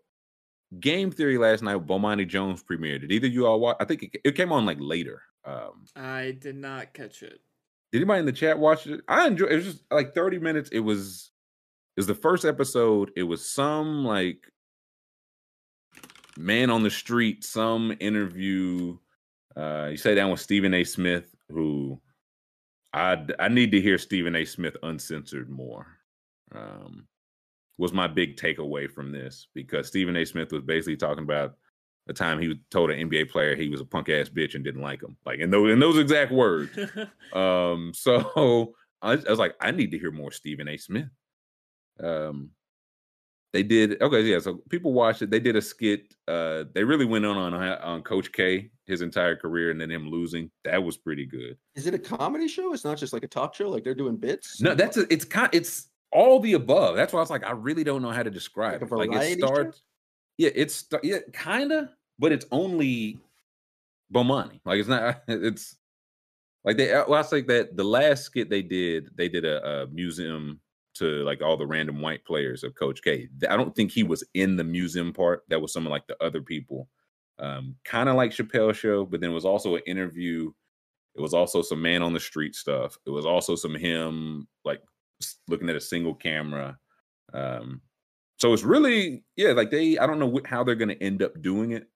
[0.79, 3.01] Game Theory last night, Bomani Jones premiered.
[3.01, 3.77] Did either of you all watch?
[3.79, 5.21] I think it, it came on like later.
[5.45, 7.41] Um, I did not catch it.
[7.91, 9.01] did anybody in the chat watch it?
[9.07, 9.51] I enjoyed.
[9.51, 10.69] It was just like thirty minutes.
[10.71, 11.29] It was.
[11.95, 13.11] It was the first episode.
[13.15, 14.39] It was some like
[16.37, 18.97] man on the street, some interview.
[19.55, 20.83] Uh, you sat down with Stephen A.
[20.83, 21.99] Smith, who
[22.93, 24.45] I I need to hear Stephen A.
[24.45, 25.87] Smith uncensored more.
[26.53, 27.07] Um,
[27.77, 30.25] was my big takeaway from this because Stephen A.
[30.25, 31.55] Smith was basically talking about
[32.05, 34.81] the time he told an NBA player he was a punk ass bitch and didn't
[34.81, 36.77] like him, like in those in those exact words.
[37.33, 40.77] Um, so I, I was like, I need to hear more Stephen A.
[40.77, 41.09] Smith.
[41.99, 42.51] Um,
[43.53, 44.39] they did okay, yeah.
[44.39, 45.29] So people watched it.
[45.29, 46.15] They did a skit.
[46.27, 50.09] Uh, they really went on on on Coach K his entire career and then him
[50.09, 50.49] losing.
[50.65, 51.55] That was pretty good.
[51.75, 52.73] Is it a comedy show?
[52.73, 53.69] It's not just like a talk show.
[53.69, 54.59] Like they're doing bits.
[54.59, 56.95] No, that's a, it's kind it's all the above.
[56.95, 58.95] That's why I was like, I really don't know how to describe Like it.
[58.95, 59.47] Like it variety show?
[59.47, 59.81] starts,
[60.39, 63.19] yeah, it's yeah, kind of, but it's only
[64.11, 64.61] Bomani.
[64.65, 65.21] Like it's not.
[65.27, 65.75] It's
[66.65, 66.91] like they.
[66.91, 70.59] Well, I think that the last skit they did, they did a, a museum
[70.95, 73.27] to like all the random white players of Coach K.
[73.49, 75.43] I don't think he was in the museum part.
[75.49, 76.87] That was some of like the other people.
[77.39, 80.51] Um, kind of like Chappelle show, but then it was also an interview.
[81.15, 82.97] It was also some man on the street stuff.
[83.05, 84.81] It was also some him like
[85.47, 86.77] looking at a single camera.
[87.33, 87.81] Um,
[88.37, 89.97] so it's really yeah, like they.
[89.97, 91.87] I don't know wh- how they're going to end up doing it,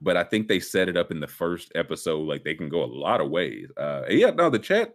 [0.00, 2.26] but I think they set it up in the first episode.
[2.26, 3.68] Like they can go a lot of ways.
[3.76, 4.94] Uh, yeah, no, the chat.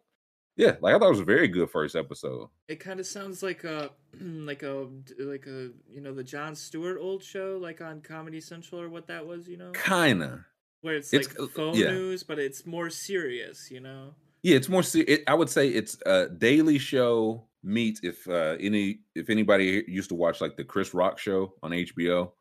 [0.58, 2.50] Yeah, like I thought it was a very good first episode.
[2.68, 3.92] It kind of sounds like a
[4.22, 4.88] like a
[5.20, 9.08] like a you know the Jon Stewart old show like on Comedy Central or what
[9.08, 10.46] that was, you know, Kinda.
[10.82, 11.92] where it's, It's- like phone yeah.
[11.92, 14.14] news, but it's more serious, you know.
[14.44, 14.82] Yeah, it's more.
[14.84, 19.84] se- It, I would say it's a Daily Show meet if uh, any if anybody
[19.88, 22.32] used to watch like the Chris Rock show on HBO,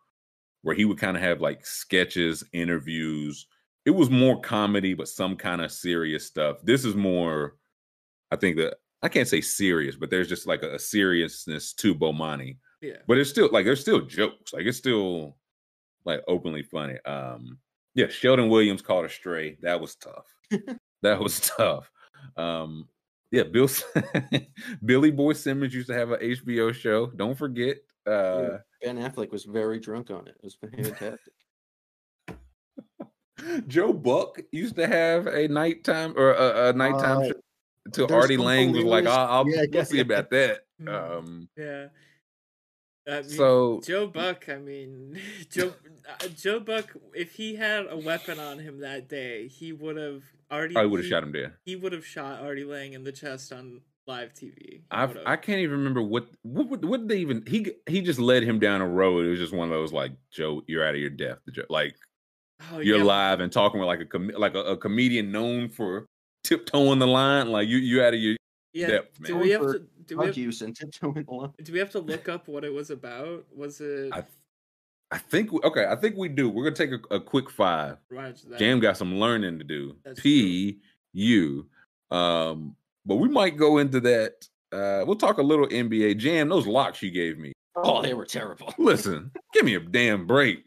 [0.63, 3.47] where he would kind of have like sketches, interviews.
[3.85, 6.57] It was more comedy, but some kind of serious stuff.
[6.65, 7.57] This is more.
[8.31, 11.95] I think that I can't say serious, but there's just like a, a seriousness to
[11.95, 12.59] Bomani.
[12.81, 12.97] Yeah.
[13.07, 14.53] But it's still like there's still jokes.
[14.53, 15.37] Like it's still
[16.05, 16.99] like openly funny.
[17.05, 17.59] Um
[17.95, 19.57] yeah, Sheldon Williams caught a stray.
[19.63, 20.27] That was tough.
[21.03, 21.91] that was tough.
[22.37, 22.89] Um
[23.31, 23.69] yeah, Bill
[24.85, 27.07] Billy Boy Simmons used to have an HBO show.
[27.07, 27.79] Don't forget.
[28.07, 30.37] Uh Ben Affleck was very drunk on it.
[30.37, 31.35] It was fantastic.
[33.67, 37.41] Joe Buck used to have a nighttime or a, a nighttime Uh, show
[37.87, 40.61] until there's Artie Lange was like, I'll, I'll Yeah, we'll see about that.
[40.81, 41.19] Mm.
[41.19, 41.89] Um Yeah.
[43.07, 45.19] I mean, so Joe Buck, I mean,
[45.51, 45.75] Joe
[46.09, 50.23] uh, Joe Buck, if he had a weapon on him that day, he would have
[50.51, 50.77] already.
[50.77, 51.53] I would have shot him dead.
[51.65, 54.83] He would have shot Artie Lange in the chest on live TV.
[54.91, 55.09] I.
[55.27, 58.43] I can't even remember what what would- what did they even he he just led
[58.43, 59.27] him down a road.
[59.27, 61.43] It was just one of those like Joe, you're out of your depth.
[61.69, 61.97] Like
[62.73, 63.05] Oh, you're yeah.
[63.05, 66.07] live and talking with like a com- like a, a comedian known for
[66.45, 67.51] tiptoeing the line.
[67.51, 68.37] Like you you out of your
[68.73, 68.87] Yeah.
[68.89, 71.55] depth, do we have to do we have, use and tiptoeing along.
[71.63, 73.45] do we have to look up what it was about?
[73.55, 74.25] Was it I,
[75.13, 75.87] I think we, okay.
[75.87, 76.49] I think we do.
[76.49, 77.99] We're gonna take a, a quick five.
[78.11, 78.59] Roger that.
[78.59, 79.97] Jam got some learning to do.
[80.05, 80.79] That's P
[81.13, 81.67] U.
[82.11, 82.77] Um,
[83.07, 84.49] but we might go into that.
[84.73, 86.17] Uh, we'll talk a little NBA.
[86.19, 87.53] Jam, those locks you gave me.
[87.77, 88.73] Oh, they were terrible.
[88.79, 90.65] Listen, give me a damn break.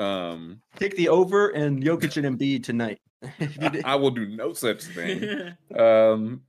[0.00, 3.00] Um, Take the over and Jokic and Embiid tonight.
[3.38, 5.52] If I will do no such thing.
[5.78, 6.40] um,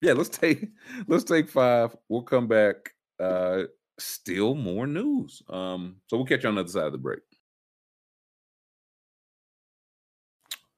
[0.00, 0.68] yeah, let's take
[1.06, 1.94] let's take five.
[2.08, 2.94] We'll come back.
[3.20, 3.64] Uh,
[3.98, 5.42] still more news.
[5.50, 7.20] Um, so we'll catch you on the other side of the break.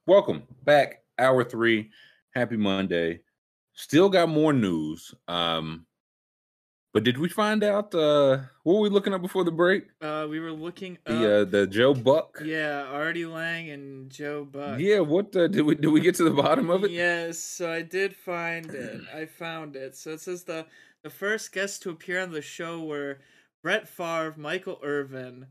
[0.05, 1.91] Welcome back, hour three.
[2.35, 3.21] Happy Monday.
[3.73, 5.13] Still got more news.
[5.29, 5.85] Um,
[6.97, 9.83] but did we find out uh what were we looking at before the break?
[10.01, 11.51] uh, we were looking The uh up.
[11.51, 12.41] the Joe Buck.
[12.43, 14.79] yeah, Artie Lange and Joe Buck.
[14.79, 16.91] Yeah, what uh, did we did we get to the bottom of it?
[16.91, 19.01] Yes, so I did find it.
[19.13, 19.95] I found it.
[19.95, 20.65] So it says the
[21.03, 23.19] the first guests to appear on the show were
[23.63, 25.45] Brett Favre, Michael Irvin,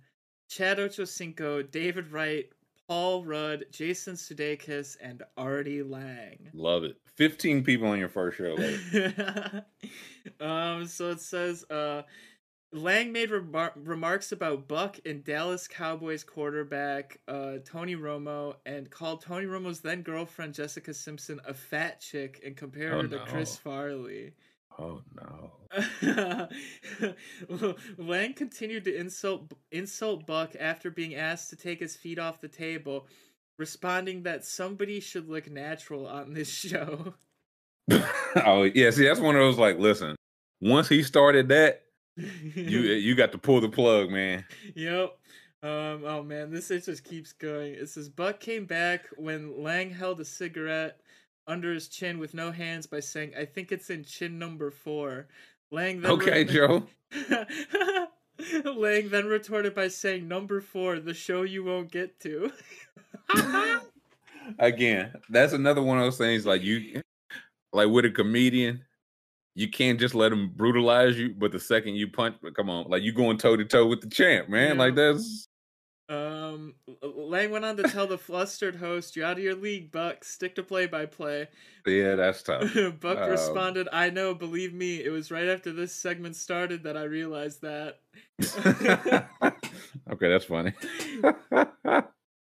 [0.48, 2.46] Chad Ochocinco, David Wright,
[2.88, 6.50] Paul Rudd, Jason Sudeikis, and Artie Lange.
[6.54, 6.96] Love it.
[7.16, 8.56] 15 people on your first show.
[10.40, 12.02] Um, so it says, uh,
[12.72, 19.22] Lange made remar- remarks about Buck and Dallas Cowboys quarterback uh, Tony Romo and called
[19.22, 23.56] Tony Romo's then girlfriend Jessica Simpson a fat chick and compared Oh, her to Chris.
[23.56, 24.32] Farley.
[24.78, 25.52] Oh no.
[27.98, 32.48] Lange continued to insult insult Buck after being asked to take his feet off the
[32.48, 33.06] table,
[33.58, 37.14] responding that somebody should look natural on this show.
[38.44, 40.14] oh yeah, see that's one of those like listen,
[40.60, 41.84] once he started that,
[42.16, 44.44] you you got to pull the plug, man.
[44.74, 45.18] Yep.
[45.62, 47.74] Um, oh man, this it just keeps going.
[47.74, 51.00] It says Buck came back when Lang held a cigarette
[51.46, 55.28] under his chin with no hands by saying, "I think it's in chin number four.
[55.70, 56.86] Lange then Okay, Joe.
[58.64, 62.52] Lange then retorted by saying, "Number four, the show you won't get to."
[64.58, 67.02] Again, that's another one of those things like you
[67.72, 68.82] like with a comedian,
[69.54, 73.02] you can't just let him brutalize you, but the second you punch, come on, like
[73.02, 74.78] you going toe to toe with the champ, man.
[74.78, 75.48] Like that's
[76.08, 80.22] Um, Lange went on to tell the flustered host, "You're out of your league, Buck.
[80.24, 81.48] Stick to play-by-play."
[81.86, 82.72] yeah, that's tough.
[83.00, 84.32] Buck Um, responded, "I know.
[84.34, 88.00] Believe me, it was right after this segment started that I realized that."
[90.12, 90.72] okay, that's funny.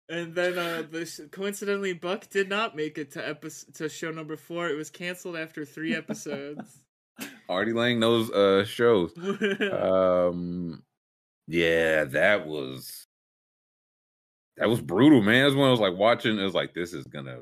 [0.10, 4.38] And then, uh, this, coincidentally, Buck did not make it to episode to show number
[4.38, 4.70] four.
[4.70, 6.86] It was canceled after three episodes.
[7.50, 9.12] Artie Lange knows uh shows.
[9.18, 10.84] Um
[11.48, 13.07] yeah, that was
[14.58, 15.46] that was brutal, man.
[15.46, 17.40] Was when I was like watching, it was like this is gonna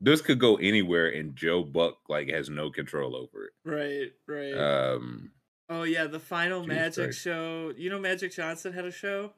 [0.00, 3.52] this could go anywhere and Joe Buck like has no control over it.
[3.64, 4.54] right, right.
[4.92, 5.32] Um
[5.68, 7.20] oh yeah, the final Jesus Magic Christ.
[7.22, 7.72] show.
[7.76, 9.32] You know, Magic Johnson had a show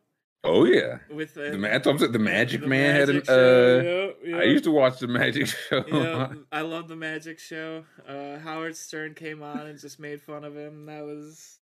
[0.44, 0.98] oh yeah.
[1.10, 3.82] with uh, The, I'm the Magic the Man had an uh
[4.24, 5.84] yep, I used to watch the Magic show.
[5.86, 7.84] yeah, I love the Magic Show.
[8.06, 10.86] Uh, Howard Stern came on and just made fun of him.
[10.86, 11.58] That was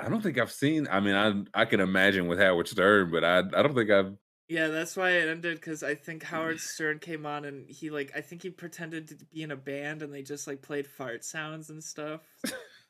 [0.00, 3.24] I don't think I've seen I mean I I can imagine with Howard Stern, but
[3.24, 4.14] I I don't think I've
[4.48, 4.68] yeah.
[4.68, 8.20] That's why it ended because I think Howard Stern came on and he like I
[8.20, 11.70] think he pretended to be in a band and they just like played fart sounds
[11.70, 12.20] and stuff.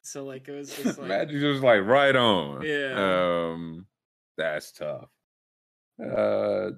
[0.07, 2.61] So like it was just like Magic just like right on.
[2.63, 3.53] Yeah.
[3.53, 3.87] Um
[4.37, 5.09] that's tough.
[5.99, 6.73] Uh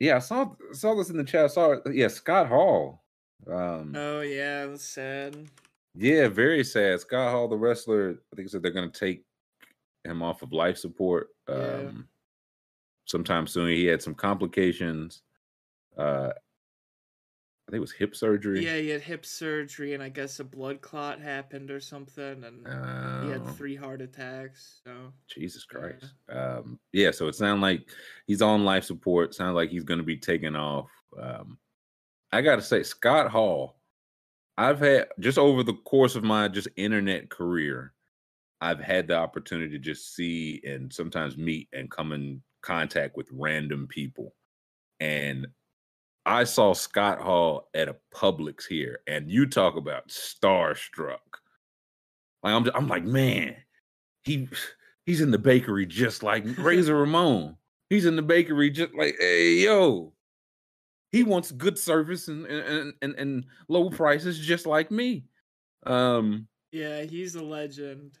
[0.00, 1.44] yeah, I saw saw this in the chat.
[1.44, 1.76] I saw.
[1.92, 3.04] Yeah, Scott Hall.
[3.46, 5.36] Um oh yeah, was sad.
[5.94, 7.00] yeah, very sad.
[7.00, 9.24] Scott Hall, the wrestler, I think said they're gonna take
[10.04, 11.90] him off of life support um Yeah.
[13.10, 13.68] Sometime soon.
[13.68, 15.22] He had some complications.
[15.96, 16.30] Uh
[17.68, 18.64] I think it was hip surgery.
[18.64, 22.66] Yeah, he had hip surgery and I guess a blood clot happened or something and
[22.66, 23.52] he had Oh.
[23.56, 24.80] three heart attacks.
[24.84, 25.78] So Jesus Yeah.
[25.78, 26.14] Christ.
[26.28, 27.88] Um, yeah, so it sounds like
[28.26, 29.34] he's on life support.
[29.34, 30.90] Sounds like he's going to be taken off.
[31.16, 31.58] Um,
[32.32, 33.80] I got to say, Scott Hall,
[34.58, 37.94] I've had just over the course of my just internet career,
[38.60, 43.28] I've had the opportunity to just see and sometimes meet and come in contact with
[43.32, 44.34] random people.
[45.00, 45.46] And
[46.26, 51.18] I saw Scott Hall at a Publix here, and you talk about starstruck.
[52.42, 53.56] Like I'm, I'm like, man,
[54.22, 54.48] he
[55.06, 57.56] he's in the bakery just like Razor Ramon.
[57.88, 60.12] He's in the bakery just like, hey, yo.
[61.10, 65.24] He wants good service and and, and and low prices just like me.
[65.84, 68.18] Um, yeah, he's a legend.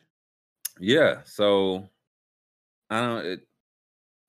[0.80, 1.88] yeah, so
[2.88, 3.40] I don't it,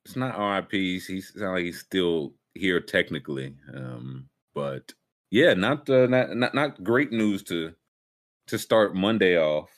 [0.06, 0.72] it's not RIP.
[0.72, 3.56] He's sound like he's still here technically.
[3.73, 4.94] Um, but
[5.30, 7.73] yeah, not uh, not not not great news to
[8.48, 9.69] to start Monday off.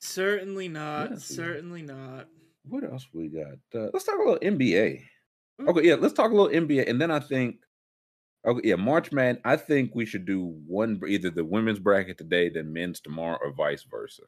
[0.00, 1.10] Certainly not.
[1.10, 2.28] Yes, certainly not.
[2.64, 3.58] What else we got?
[3.74, 5.02] Uh, let's talk a little NBA.
[5.60, 5.68] Mm.
[5.68, 7.56] Okay, yeah, let's talk a little NBA, and then I think,
[8.46, 9.38] okay, yeah, March Man.
[9.44, 13.52] I think we should do one either the women's bracket today, then men's tomorrow, or
[13.52, 14.22] vice versa.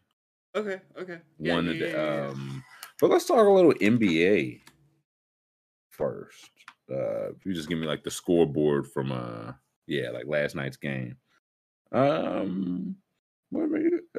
[0.55, 0.81] Okay.
[0.99, 1.19] Okay.
[1.39, 2.35] Yeah, one yeah, yeah, yeah.
[3.03, 4.61] But let's talk a little NBA
[5.91, 6.51] first.
[6.89, 9.55] Uh, if you just give me like the scoreboard from uh,
[9.89, 11.17] yeah, like last night's game.
[11.91, 12.95] Um,
[13.51, 13.65] what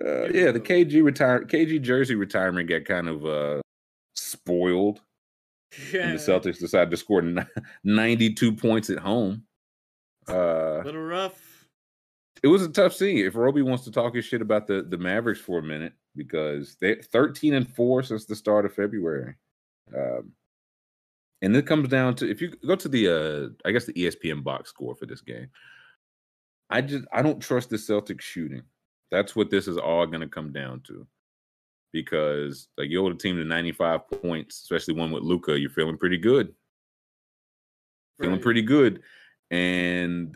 [0.05, 3.61] uh, yeah, the KG retire KG jersey retirement got kind of uh
[4.15, 4.99] spoiled
[5.93, 6.11] yeah.
[6.11, 7.23] the Celtics decided to score
[7.85, 9.43] 92 points at home.
[10.27, 11.68] Uh, little rough.
[12.43, 13.26] it was a tough scene.
[13.26, 16.77] If Roby wants to talk his shit about the, the Mavericks for a minute, because
[16.80, 19.35] they're 13 and 4 since the start of February.
[19.95, 20.31] Um,
[21.41, 24.44] and it comes down to if you go to the uh I guess the ESPN
[24.44, 25.49] box score for this game.
[26.69, 28.64] I just I don't trust the Celtics shooting.
[29.11, 31.06] That's what this is all gonna come down to.
[31.91, 35.98] Because like you hold a team to 95 points, especially one with Luka, you're feeling
[35.98, 36.53] pretty good.
[38.19, 39.02] Feeling pretty good.
[39.52, 40.35] And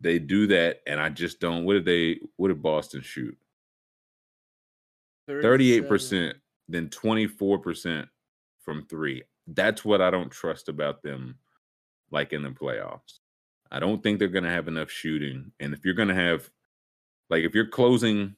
[0.00, 1.64] they do that, and I just don't.
[1.64, 2.20] What did they?
[2.36, 3.36] What did Boston shoot?
[5.26, 5.88] Thirty-eight 37.
[5.88, 6.36] percent,
[6.68, 8.08] then twenty-four percent
[8.60, 9.22] from three.
[9.46, 11.36] That's what I don't trust about them,
[12.10, 13.18] like in the playoffs.
[13.70, 16.48] I don't think they're going to have enough shooting, and if you're going to have,
[17.30, 18.36] like, if you're closing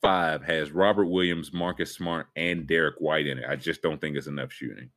[0.00, 4.16] five has Robert Williams, Marcus Smart, and Derek White in it, I just don't think
[4.16, 4.90] it's enough shooting.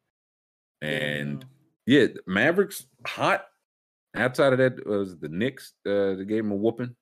[0.81, 1.45] And no.
[1.85, 3.45] yeah, Mavericks hot.
[4.15, 5.73] Outside of that, was the Knicks.
[5.85, 6.95] Uh, they gave them a whooping.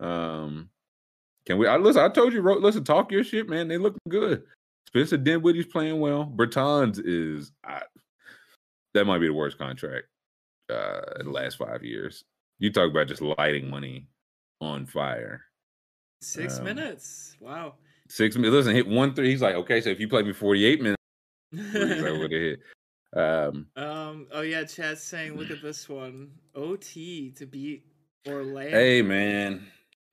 [0.00, 0.68] Um,
[1.48, 1.66] can we?
[1.66, 2.02] I listen.
[2.02, 3.68] I told you, listen, talk your shit, man.
[3.68, 4.42] They look good.
[4.86, 6.30] Spencer Dinwiddie's playing well.
[6.36, 7.80] Bertans is I,
[8.92, 10.08] that might be the worst contract
[10.70, 12.22] uh, in the last five years.
[12.58, 14.08] You talk about just lighting money
[14.60, 15.42] on fire.
[16.20, 17.34] Six um, minutes.
[17.40, 17.76] Wow.
[18.10, 18.52] Six minutes.
[18.52, 19.30] Listen, hit one three.
[19.30, 21.02] He's like, okay, so if you play me forty eight minutes,
[21.54, 22.60] threes, I would hit.
[23.16, 24.26] Um, um.
[24.32, 24.64] Oh yeah.
[24.64, 26.30] Chat's saying, look at this one.
[26.54, 27.86] OT to beat
[28.26, 28.76] Orlando.
[28.76, 29.66] Hey man,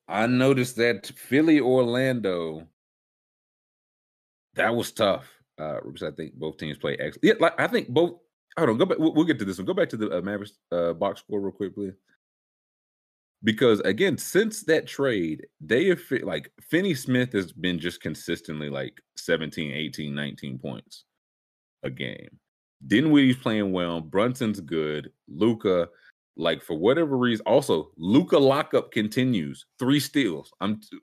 [0.07, 2.68] I noticed that Philly Orlando
[4.56, 5.27] that was tough.
[5.60, 7.23] Uh, I think both teams play excellent.
[7.23, 8.19] Yeah, like I think both.
[8.57, 8.98] Hold on, go back.
[8.98, 9.65] We'll, we'll get to this one.
[9.65, 11.94] Go back to the uh, Mavericks uh, box score real quick, please.
[13.44, 18.99] Because again, since that trade, they have like Finney Smith has been just consistently like
[19.18, 21.03] 17, 18, 19 points
[21.84, 22.40] a game.
[22.88, 24.02] Dinwiddie's playing well.
[24.02, 25.11] Brunson's good.
[25.27, 25.90] Luka,
[26.38, 29.66] like for whatever reason, also Luka lockup continues.
[29.80, 30.52] Three steals.
[30.60, 30.99] I'm t-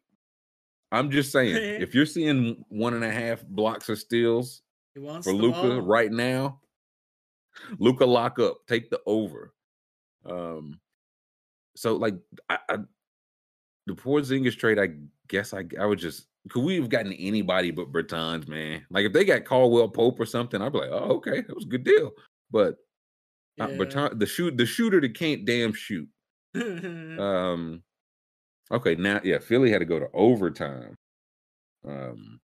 [0.91, 4.63] I'm just saying, if you're seeing one and a half blocks of steals
[5.23, 6.61] for Luka right now,
[7.79, 9.55] Luka lock up, take the over.
[10.25, 10.79] Um,
[11.77, 12.15] so like
[12.49, 12.77] I, I
[13.87, 14.91] the Porzingis trade, I
[15.29, 18.85] guess I I would just could we have gotten anybody but Bertans, man?
[18.91, 21.65] Like if they got Caldwell Pope or something, I'd be like, oh okay, that was
[21.65, 22.13] a good deal.
[22.51, 22.77] But
[23.61, 23.77] uh, Yeah.
[23.77, 26.09] Bertan, the shoot the shooter that can't damn shoot.
[26.55, 27.83] Um,
[28.71, 30.95] okay, now yeah, Philly had to go to overtime.
[31.87, 32.41] Um,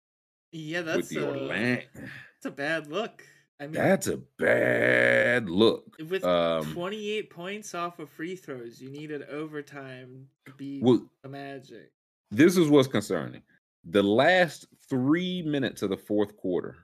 [0.52, 3.24] yeah, with that's the a, Orlando, that's a bad look.
[3.60, 5.96] I mean, that's a bad look.
[6.10, 11.30] with um, 28 points off of free throws, you needed overtime to beat Well, the
[11.30, 11.92] Magic.
[12.32, 13.42] this is what's concerning.
[13.84, 16.76] The last three minutes of the fourth quarter,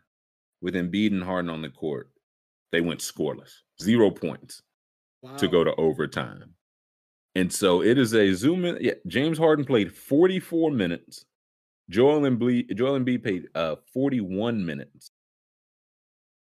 [0.62, 2.10] with Embiid and Harden on the court,
[2.74, 3.52] they went scoreless,
[3.82, 4.62] zero points
[5.22, 5.38] Wow.
[5.38, 6.54] to go to overtime.
[7.36, 8.78] And so it is a zoom in.
[8.82, 11.26] Yeah, James Harden played 44 minutes.
[11.90, 15.12] Joel Embiid, Joel Embiid played uh 41 minutes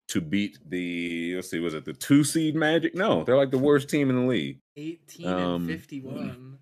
[0.07, 2.95] to beat the let's see, was it the two seed Magic?
[2.95, 4.59] No, they're like the worst team in the league.
[4.77, 6.57] 18 um, and 51.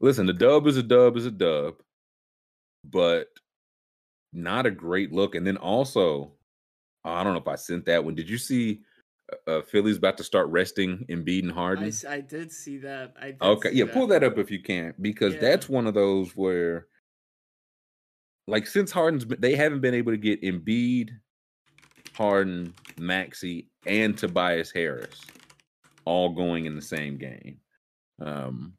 [0.00, 1.74] Listen, the dub is a dub is a dub,
[2.84, 3.28] but
[4.32, 5.34] not a great look.
[5.34, 6.32] And then also,
[7.04, 8.14] I don't know if I sent that one.
[8.14, 8.82] Did you see
[9.32, 11.84] uh, uh, Philly's about to start resting Embiid and I, Harden?
[11.84, 13.14] s- I did see that.
[13.20, 15.40] I did Okay, see yeah, pull that up if you can, because Yeah.
[15.40, 16.86] that's one of those where,
[18.46, 21.10] like, since Harden's, they haven't been able to get Embiid,
[22.14, 25.20] Harden, Maxey, and Tobias Harris
[26.04, 27.58] all going in the same game.
[28.20, 28.76] Um,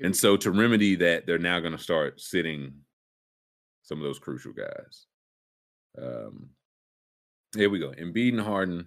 [0.00, 2.72] and so to remedy that, they're now going to start sitting
[3.82, 5.06] some of those crucial guys.
[6.00, 6.50] Um,
[7.56, 7.90] here we go.
[7.90, 8.86] Embiid and Harden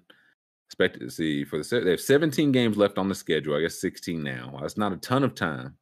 [0.67, 3.55] expected to see for the they have 17 games left on the schedule.
[3.55, 4.49] I guess 16 now.
[4.51, 5.77] Well, That's not a ton of time.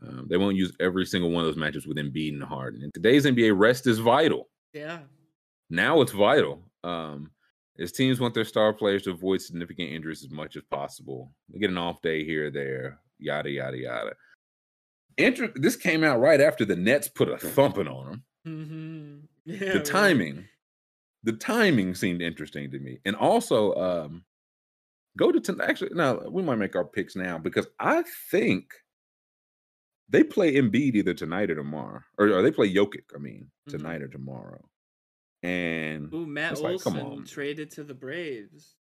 [0.00, 2.82] Um, they won't use every single one of those matches with Embiid and Harden.
[2.84, 4.48] In today's NBA, rest is vital.
[4.72, 5.00] Yeah.
[5.70, 6.62] Now it's vital.
[6.84, 7.30] Um,
[7.80, 11.32] as teams want their star players to avoid significant injuries as much as possible.
[11.52, 14.12] They get an off day here or there, yada yada yada.
[15.16, 18.24] inter- this came out right after the Nets put a thumping on them.
[18.46, 19.14] Mm-hmm.
[19.48, 20.44] Yeah, the right.
[21.24, 24.24] The timing seemed interesting to me, and also um,
[25.16, 25.90] go to ten- actually.
[25.94, 28.72] Now we might make our picks now because I think
[30.08, 33.04] they play Embiid either tonight or tomorrow, or, or they play Jokic.
[33.14, 33.70] I mean, Mhm.
[33.72, 34.68] tonight or tomorrow.
[35.42, 37.24] And Ooh, Matt like, come Olson on.
[37.24, 38.74] traded to the Braves.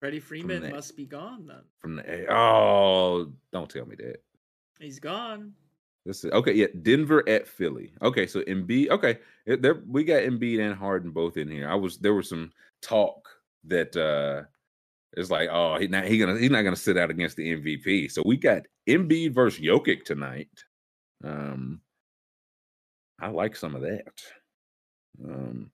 [0.00, 1.62] Freddie Freeman that- must be gone then.
[1.78, 4.22] from the oh, don't tell me that.
[4.80, 5.54] He's gone.
[6.04, 6.52] This is okay.
[6.52, 7.92] Yeah, Denver at Philly.
[8.02, 8.90] Okay, so Embiid.
[8.90, 11.68] Okay, there we got Embiid and Harden both in here.
[11.68, 12.50] I was there was some
[12.80, 13.28] talk
[13.64, 14.42] that uh
[15.16, 18.10] it's like, oh, he not he gonna he's not gonna sit out against the MVP.
[18.10, 20.48] So we got Embiid versus Jokic tonight.
[21.22, 21.80] Um,
[23.20, 24.22] I like some of that.
[25.24, 25.70] Um,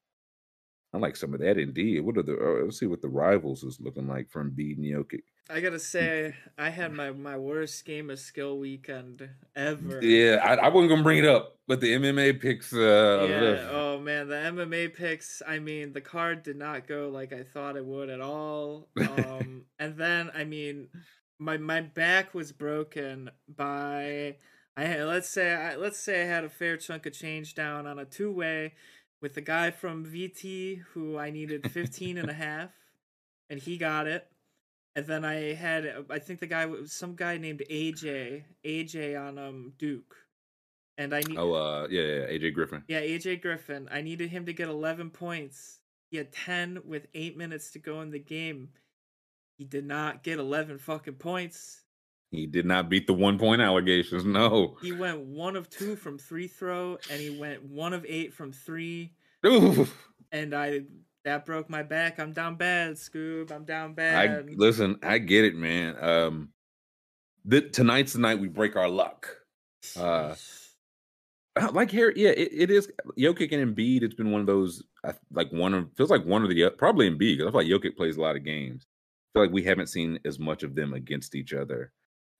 [0.92, 2.00] I like some of that indeed.
[2.00, 2.34] What are the?
[2.34, 5.22] Uh, let's see what the rivals is looking like from Embiid and Jokic.
[5.50, 10.04] I gotta say, I had my, my worst game of skill weekend ever.
[10.04, 12.72] Yeah, I, I wasn't gonna bring it up, but the MMA picks.
[12.72, 13.68] Uh, Yeah.
[13.70, 15.40] Oh man, the MMA picks.
[15.46, 18.88] I mean, the card did not go like I thought it would at all.
[19.00, 20.88] Um, and then I mean,
[21.38, 24.36] my my back was broken by.
[24.76, 27.98] I let's say I let's say I had a fair chunk of change down on
[27.98, 28.74] a two way
[29.20, 32.70] with the guy from VT who I needed 15 and a half,
[33.50, 34.26] and he got it.
[34.96, 39.38] And then I had I think the guy was some guy named AJ AJ on
[39.38, 40.16] um Duke,
[40.96, 42.82] and I need Oh, uh, yeah, yeah, AJ Griffin.
[42.88, 43.88] yeah, AJ Griffin.
[43.92, 45.78] I needed him to get 11 points.
[46.10, 48.70] He had 10 with 8 minutes to go in the game.
[49.58, 51.82] He did not get 11 fucking points.
[52.30, 54.24] He did not beat the one point allegations.
[54.38, 54.76] No.
[54.82, 58.52] He went 1 of 2 from three throw and he went 1 of 8 from
[58.52, 59.12] 3
[59.46, 59.86] Ooh.
[60.32, 60.82] and I
[61.24, 62.18] that broke my back.
[62.18, 63.50] I'm down bad, Scoob.
[63.50, 64.50] I'm down I bad.
[64.56, 64.98] listen.
[65.02, 65.96] I get it, man.
[66.02, 66.48] Um,
[67.44, 69.36] the, tonight's the night we break our luck.
[69.96, 70.34] uh,
[71.56, 72.90] Uh, Like here, yeah, it, it is.
[73.18, 74.02] Jokic and Embiid.
[74.02, 74.82] It's been one of those.
[75.04, 77.82] I- Like one of feels like one of the probably Embiid because I feel like
[77.82, 78.86] Jokic plays a lot of games.
[78.86, 81.92] I feel like we haven't seen as much of them against each other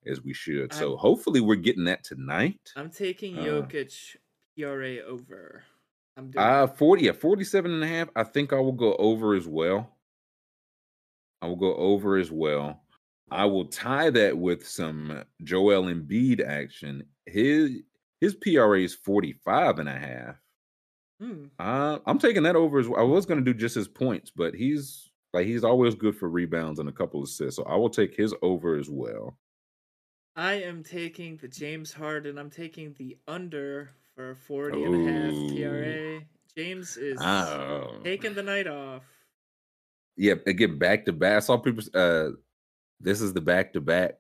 [0.07, 0.73] as we should.
[0.73, 2.61] So I'm- hopefully we're getting that tonight.
[2.77, 4.17] I'm taking Uh, Jokic
[4.57, 5.65] PRA over.
[6.19, 8.09] I'm doing Uh 40, yeah, 47 and a half.
[8.17, 9.99] I think I will go over as well.
[11.43, 12.83] I will go over as well.
[13.31, 17.09] I will tie that with some Joel Embiid action.
[17.27, 17.83] His
[18.21, 20.37] his PRA is 45 and a half.
[21.21, 21.49] Hmm.
[21.59, 23.01] Uh, I'm taking that over as well.
[23.01, 26.29] I was going to do just his points, but he's like he's always good for
[26.29, 27.57] rebounds and a couple of assists.
[27.57, 29.37] So I will take his over as well.
[30.37, 32.39] I am taking the James Harden.
[32.39, 35.57] I'm taking the under for 40 and a half.
[35.57, 36.21] PRA.
[36.57, 38.01] James is Oh.
[38.03, 39.05] taking the night off.
[40.17, 41.37] Yeah, again, back to back.
[41.37, 41.85] I saw people.
[41.95, 42.31] Uh,
[42.99, 44.15] this is the back to back.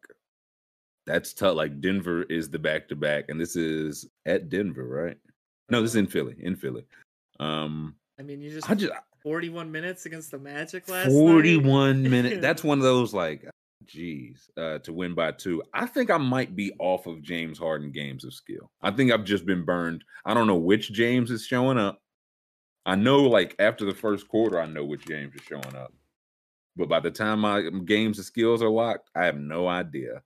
[1.05, 1.57] That's tough.
[1.57, 5.16] Like Denver is the back to back, and this is at Denver, right?
[5.69, 6.37] No, this is in Philly.
[6.39, 6.85] In Philly.
[7.41, 8.93] Um, I mean, you just, I just
[9.25, 11.12] 41 minutes against the Magic last night.
[11.12, 12.41] forty-one minute.
[12.41, 13.45] That's one of those like,
[13.86, 15.62] geez, uh, to win by two.
[15.74, 18.70] I think I might be off of James Harden games of skill.
[18.82, 20.05] I think I've just been burned.
[20.24, 22.00] I don't know which James is showing up.
[22.86, 25.92] I know, like after the first quarter, I know which James is showing up.
[26.76, 30.22] But by the time my games of skills are locked, I have no idea.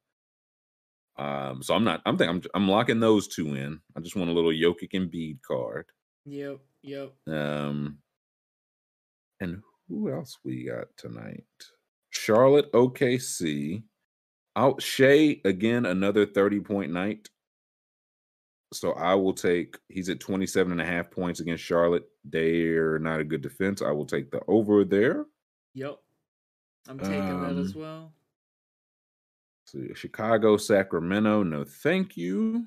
[1.16, 2.02] Um, so I'm not.
[2.06, 3.80] I'm thinking I'm, I'm locking those two in.
[3.96, 5.86] I just want a little Jokic and Bede card.
[6.24, 7.12] Yep, yep.
[7.26, 7.98] Um,
[9.40, 11.44] and who else we got tonight?
[12.12, 13.82] Charlotte OKC.
[14.54, 17.28] Out Shai again, another 30 point night.
[18.72, 22.04] So I will take he's at 27 and a half points against Charlotte.
[22.24, 23.82] They're not a good defense.
[23.82, 25.24] I will take the over there.
[25.74, 25.98] Yep.
[26.88, 28.12] I'm taking that as Um, well.
[29.66, 32.66] See, Chicago, Sacramento, no thank you.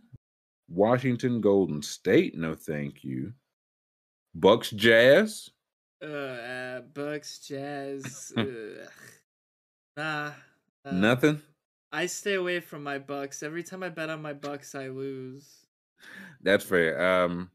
[0.68, 3.32] Washington, Golden State, no thank you.
[4.34, 5.50] Bucks, Jazz.
[6.02, 8.34] Uh, uh Bucks, Jazz.
[9.98, 10.32] Nah.
[10.84, 11.42] uh, Nothing.
[11.92, 13.42] I stay away from my Bucks.
[13.42, 15.66] Every time I bet on my Bucks, I lose.
[16.42, 17.24] That's fair.
[17.24, 17.50] Um,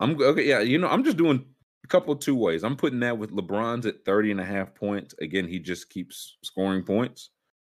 [0.00, 0.46] I'm okay.
[0.46, 1.44] Yeah, you know, I'm just doing
[1.84, 2.64] a couple of two ways.
[2.64, 5.14] I'm putting that with LeBron's at 30 and a half points.
[5.20, 7.30] Again, he just keeps scoring points.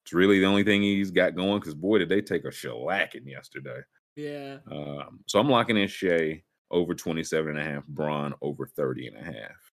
[0.05, 3.27] It's really the only thing he's got going because boy, did they take a shellacking
[3.27, 3.81] yesterday.
[4.17, 4.59] Yeah.
[4.71, 9.17] Um, so I'm locking in Shai over 27 and a half, Braun over 30 and
[9.17, 9.73] a half.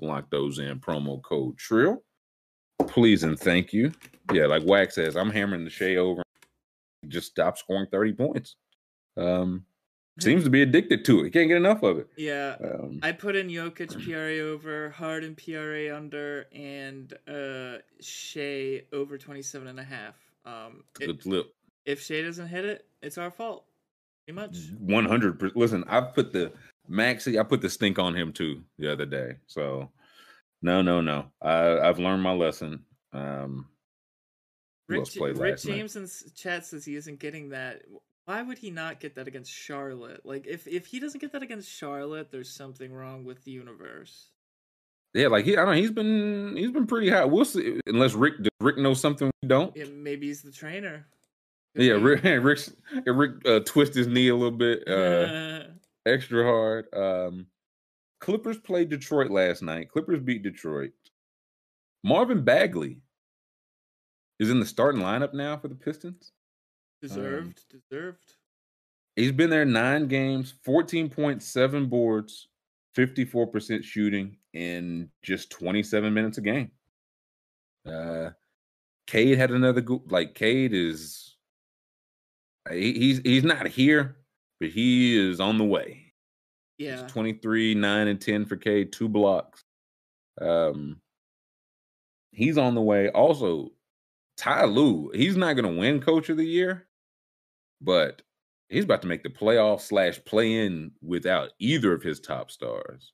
[0.00, 2.02] Lock those in promo code Trill.
[2.88, 3.92] Please and thank you.
[4.32, 6.22] Yeah, like Wax says, I'm hammering the Shai over.
[7.08, 8.56] Just stop scoring 30 points.
[9.16, 9.64] Um,
[10.20, 11.24] seems to be addicted to it.
[11.24, 12.08] He can't get enough of it.
[12.16, 12.56] Yeah.
[12.62, 19.66] Um, I put in Jokic PRA over, Harden PRA under, and uh Shai over 27
[19.66, 20.14] and a half.
[20.44, 21.54] Um good flip.
[21.86, 23.64] if Shai doesn't hit it, it's our fault.
[24.26, 24.58] Pretty much.
[24.86, 25.52] 100%.
[25.56, 26.52] Listen, I put the
[26.88, 27.38] Maxey.
[27.38, 29.36] I put the stink on him too the other day.
[29.46, 29.90] So
[30.62, 31.26] no, no, no.
[31.40, 32.84] I, I've learned my lesson.
[33.12, 33.68] Um,
[34.88, 35.74] Rick, else J- played Rick night?
[35.74, 37.82] James in chat says he isn't getting that.
[38.26, 40.24] Why would he not get that against Charlotte?
[40.24, 44.26] Like if if he doesn't get that against Charlotte, there's something wrong with the universe.
[45.14, 45.74] Yeah, like he, I don't.
[45.74, 47.30] know, He's been he's been pretty hot.
[47.30, 47.80] We'll see.
[47.86, 49.74] Unless Rick does Rick knows something we don't.
[49.76, 51.06] Yeah, maybe he's the trainer.
[51.74, 51.92] Could Yeah.
[51.94, 52.72] Rick Rick's,
[53.06, 55.64] Rick uh, twist his knee a little bit uh,
[56.06, 56.86] extra hard.
[56.94, 57.46] Um,
[58.20, 59.90] Clippers played Detroit last night.
[59.90, 60.92] Clippers beat Detroit.
[62.04, 63.00] Marvin Bagley
[64.38, 66.32] is in the starting lineup now for the Pistons.
[67.02, 68.34] deserved, deserved.
[69.16, 72.48] He's been there nine games, 14.7 boards,
[72.96, 76.70] 54% shooting in just 27 minutes a game.
[77.86, 78.30] Uh
[79.06, 81.36] Cade had another go- like Cade is
[82.70, 84.18] he, he's he's not here,
[84.60, 86.09] but he is on the way.
[86.80, 89.62] Yeah, It's 23, 9 and 10 for K, two blocks.
[90.40, 90.98] Um
[92.32, 93.10] he's on the way.
[93.10, 93.68] Also,
[94.38, 96.88] Ty Lue, he's not gonna win coach of the year,
[97.82, 98.22] but
[98.70, 103.12] he's about to make the playoff slash play in without either of his top stars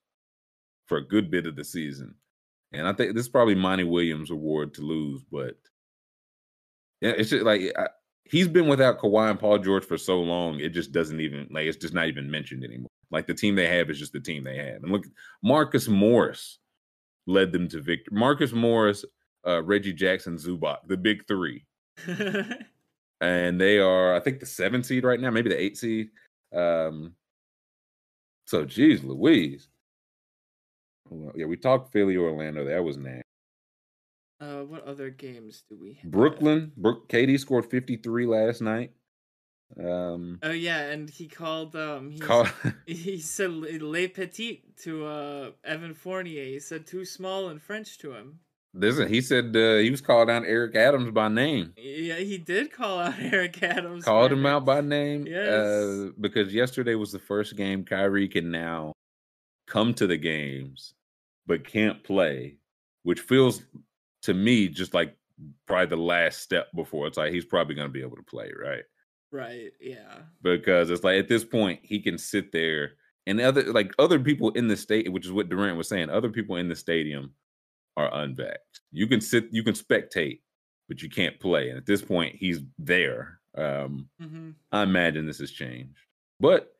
[0.86, 2.14] for a good bit of the season.
[2.72, 5.56] And I think this is probably Monty Williams award to lose, but
[7.00, 7.88] yeah, it's just like I,
[8.22, 11.66] he's been without Kawhi and Paul George for so long, it just doesn't even like
[11.66, 12.90] it's just not even mentioned anymore.
[13.10, 14.82] Like the team they have is just the team they have.
[14.82, 15.04] And look,
[15.42, 16.58] Marcus Morris
[17.26, 18.16] led them to victory.
[18.18, 19.04] Marcus Morris,
[19.46, 21.64] uh, Reggie Jackson, Zubac, the big three
[23.20, 26.10] and they are I think the seven seed right now, maybe the eight seed.
[26.54, 27.14] Um,
[28.46, 29.68] so geez, Louise.
[31.08, 32.64] Well, yeah, we talked Philly, Orlando.
[32.64, 33.22] That was nasty.
[34.40, 36.10] uh, what other games do we have?
[36.10, 38.92] Brooklyn, Brook, KD scored fifty three last night.
[39.78, 42.46] Um, Oh yeah, and he called um he, call,
[42.86, 46.44] he said le petit to uh Evan Fournier.
[46.44, 48.38] He said too small in French to him.
[48.72, 51.72] listen, he said uh, he was called out Eric Adams by name.
[51.76, 54.04] Yeah, he did call out Eric Adams.
[54.04, 55.26] Called him out by name.
[55.26, 55.48] Yes.
[55.48, 58.92] Uh, because yesterday was the first game Kyrie can now
[59.66, 60.94] come to the games,
[61.46, 62.56] but can't play,
[63.02, 63.62] which feels
[64.22, 65.16] to me just like
[65.66, 68.50] probably the last step before it's like he's probably going to be able to play,
[68.58, 68.84] right?
[69.32, 69.72] Right.
[69.80, 70.18] Yeah.
[70.42, 72.92] Because it's like at this point he can sit there
[73.26, 76.30] and other like other people in the state, which is what Durant was saying, other
[76.30, 77.32] people in the stadium
[77.96, 78.80] are unvaxxed.
[78.92, 80.40] You can sit, you can spectate,
[80.88, 81.68] but you can't play.
[81.70, 83.40] And at this point, he's there.
[83.56, 85.98] Um, hmm I imagine this has changed.
[86.40, 86.72] But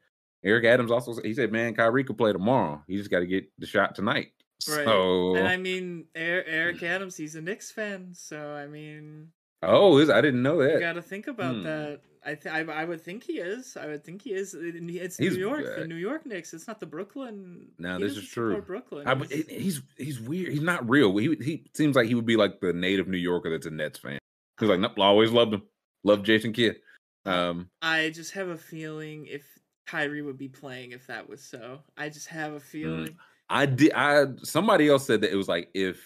[0.45, 2.83] Eric Adams also he said, "Man, Kyrie could play tomorrow.
[2.87, 4.29] He just got to get the shot tonight."
[4.69, 4.87] Right.
[4.87, 9.29] So, And I mean, Er- Eric Adams, he's a Knicks fan, so I mean,
[9.63, 10.73] oh, I didn't know that.
[10.75, 11.63] you got to think about Hmm.
[11.65, 12.01] that.
[12.27, 13.77] I, th- I I would think he is.
[13.77, 14.53] I would think he is.
[14.59, 16.53] It's He's New York, the New York Knicks.
[16.53, 17.69] It's not the Brooklyn.
[17.79, 18.61] No, this is true.
[18.61, 19.07] Brooklyn.
[19.07, 20.53] I, He's- he's weird.
[20.53, 21.17] He's not real.
[21.17, 23.99] He he seems like he would be like the native New Yorker that's a Nets
[24.01, 24.19] fan.
[24.59, 25.63] He's like, nope, I always loved him.
[26.05, 26.77] Loved Jason Kidd.
[27.25, 29.43] Um, I just have a feeling if
[29.87, 31.81] Kyrie would be playing if that was so.
[31.97, 32.57] I just have Mm.
[32.57, 33.17] a feeling.
[33.49, 33.93] I did.
[33.93, 36.01] I somebody else said that it was like if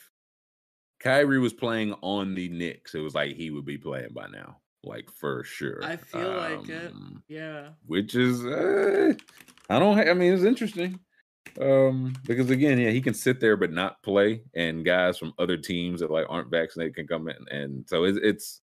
[1.01, 4.59] Kyrie was playing on the Knicks, it was like he would be playing by now,
[4.85, 5.85] like for sure.
[5.85, 6.93] I feel like it.
[6.93, 7.71] Um, Yeah.
[7.87, 9.13] which is uh,
[9.69, 9.97] I don't.
[9.97, 10.99] ha- I mean, it's interesting
[11.61, 15.57] um, because again, yeah, he can sit there but not play, and guys from other
[15.57, 18.61] teams that like aren't vaccinated can come in, and so it's it's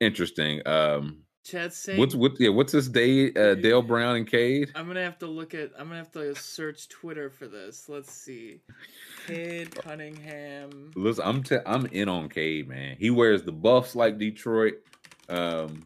[0.00, 0.66] interesting.
[0.66, 2.32] Um, Chad saying what's what?
[2.40, 3.32] Yeah, what's this day?
[3.32, 4.72] Uh, Dale Brown and Cade.
[4.74, 5.70] I'm gonna have to look at.
[5.78, 7.88] I'm gonna have to search Twitter for this.
[7.88, 8.62] Let's see.
[9.28, 10.90] Cade Cunningham.
[10.96, 12.96] Listen, I'm te- I'm in on Cade, man.
[12.98, 14.74] He wears the buffs like Detroit.
[15.28, 15.84] Um,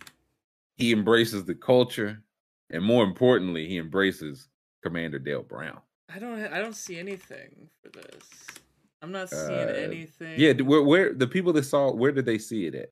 [0.77, 2.23] he embraces the culture,
[2.71, 4.49] and more importantly, he embraces
[4.83, 5.81] Commander Dale Brown.
[6.13, 6.41] I don't.
[6.53, 8.29] I don't see anything for this.
[9.03, 10.39] I'm not seeing Uh, anything.
[10.39, 12.91] Yeah, where, where the people that saw, where did they see it at?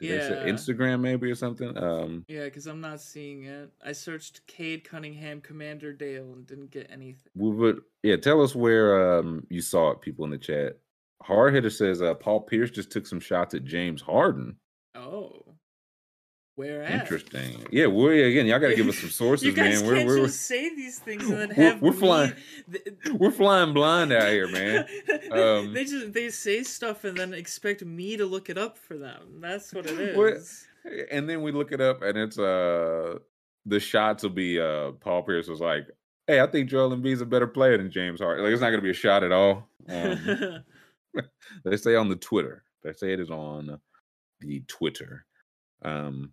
[0.00, 0.46] Did Yeah.
[0.50, 1.76] Instagram maybe or something?
[1.76, 3.70] Um, Yeah, because I'm not seeing it.
[3.84, 7.30] I searched Cade Cunningham, Commander Dale, and didn't get anything.
[7.34, 8.16] we would yeah.
[8.16, 10.00] Tell us where um you saw it.
[10.00, 10.78] People in the chat.
[11.22, 14.56] Hard hitter says uh, Paul Pierce just took some shots at James Harden.
[14.94, 15.44] Oh,
[16.56, 17.00] where at?
[17.02, 17.66] Interesting.
[17.70, 18.46] Yeah, we again.
[18.46, 19.88] Y'all got to give us some sources, you guys man.
[19.90, 22.32] We're can't we're, just say these things and then We're- have we're flying-
[22.70, 24.86] th- we're flying blind out here, man.
[25.30, 28.96] Um, they just they say stuff and then expect me to look it up for
[28.98, 29.38] them.
[29.40, 30.66] That's what it is.
[31.10, 33.18] And then we look it up and it's uh
[33.64, 35.86] the shots will be uh Paul Pierce was like,
[36.26, 38.44] Hey, I think Joel Embiid's a better player than James Harden.
[38.44, 39.68] Like it's not gonna be a shot at all.
[39.88, 40.64] Um,
[41.64, 42.64] they say on the Twitter.
[42.82, 43.78] They say it is on
[44.40, 45.24] the Twitter.
[45.82, 46.32] Um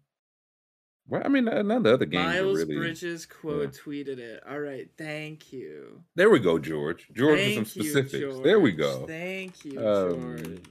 [1.10, 2.76] Well, I mean, none of the other games Miles really.
[2.76, 4.44] Bridges quote tweeted it.
[4.50, 6.04] All right, thank you.
[6.16, 7.08] There we go, George.
[7.14, 8.40] George Thank with some you, specifics.
[8.44, 9.06] there we go.
[9.08, 10.62] Thank you, Um, George.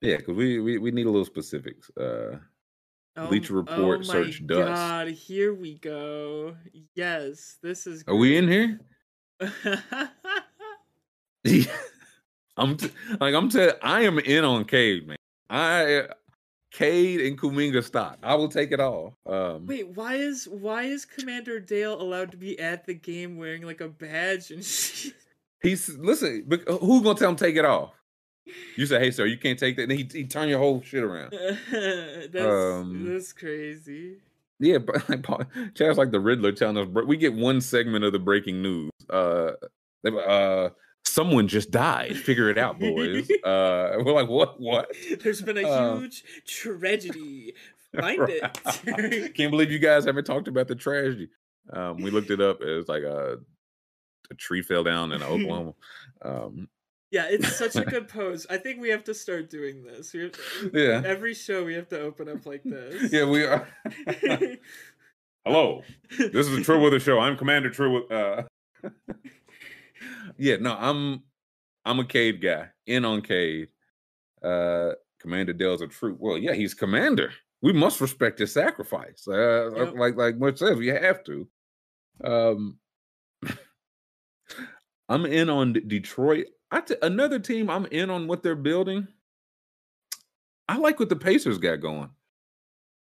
[0.00, 1.90] Yeah, because we, we we need a little specifics.
[1.96, 2.36] Uh,
[3.16, 4.68] Oh- Report, oh search my dust.
[4.76, 6.54] God, here we go.
[6.94, 8.04] Yes, this is.
[8.06, 8.78] are we in here?
[12.56, 12.90] I'm t-
[13.20, 13.74] like I'm telling.
[13.82, 15.16] I am in on Cade, man.
[15.50, 16.06] I
[16.70, 18.18] Cade and Kuminga stock.
[18.22, 19.16] I will take it all.
[19.26, 23.62] Um, Wait, why is why is Commander Dale allowed to be at the game wearing
[23.62, 25.14] like a badge and shit?
[25.62, 26.44] He's listen.
[26.46, 27.92] But who's gonna tell him take it off?
[28.76, 30.80] You say, "Hey, sir, you can't take that." And then he, he turn your whole
[30.82, 31.32] shit around.
[31.70, 34.18] that's Um, that's crazy.
[34.60, 38.12] Yeah, but like Paul- Chad's like the Riddler telling us we get one segment of
[38.12, 38.90] the breaking news.
[39.10, 39.52] Uh,
[40.02, 40.70] they, uh,
[41.18, 42.16] someone just died.
[42.16, 43.28] Figure it out, boys.
[43.44, 44.60] uh, we're like, what?
[44.60, 44.88] What?
[45.20, 47.54] There's been a Uh, huge tragedy.
[47.98, 48.40] Find Right.
[48.86, 49.34] it.
[49.34, 51.28] Can't believe you guys haven't talked about the tragedy.
[51.72, 52.60] Um, we looked it up.
[52.62, 53.38] It was like a,
[54.30, 55.74] a tree fell down in Oklahoma.
[56.22, 56.68] Um,
[57.10, 58.46] yeah, it's such a good pose.
[58.48, 60.14] I think we have to start doing this.
[60.14, 61.02] Yeah.
[61.04, 63.12] Every show we have to open up like this.
[63.12, 63.66] yeah, we are.
[65.44, 65.82] Hello,
[66.16, 67.18] this is the True Weather Show.
[67.18, 68.06] I'm Commander True.
[68.08, 68.42] Uh,
[70.36, 71.22] yeah, no, I'm
[71.84, 72.68] I'm a Cade guy.
[72.86, 73.68] In on Cade.
[74.42, 76.16] Uh, Commander Dale's a true.
[76.18, 77.32] Well, yeah, he's commander.
[77.60, 79.26] We must respect his sacrifice.
[79.26, 79.94] Uh, Yep.
[79.96, 81.48] like like Much says, we have to.
[82.22, 82.78] Um,
[85.08, 86.46] I'm in on Detroit.
[86.70, 87.70] I t- another team.
[87.70, 89.08] I'm in on what they're building.
[90.68, 92.10] I like what the Pacers got going.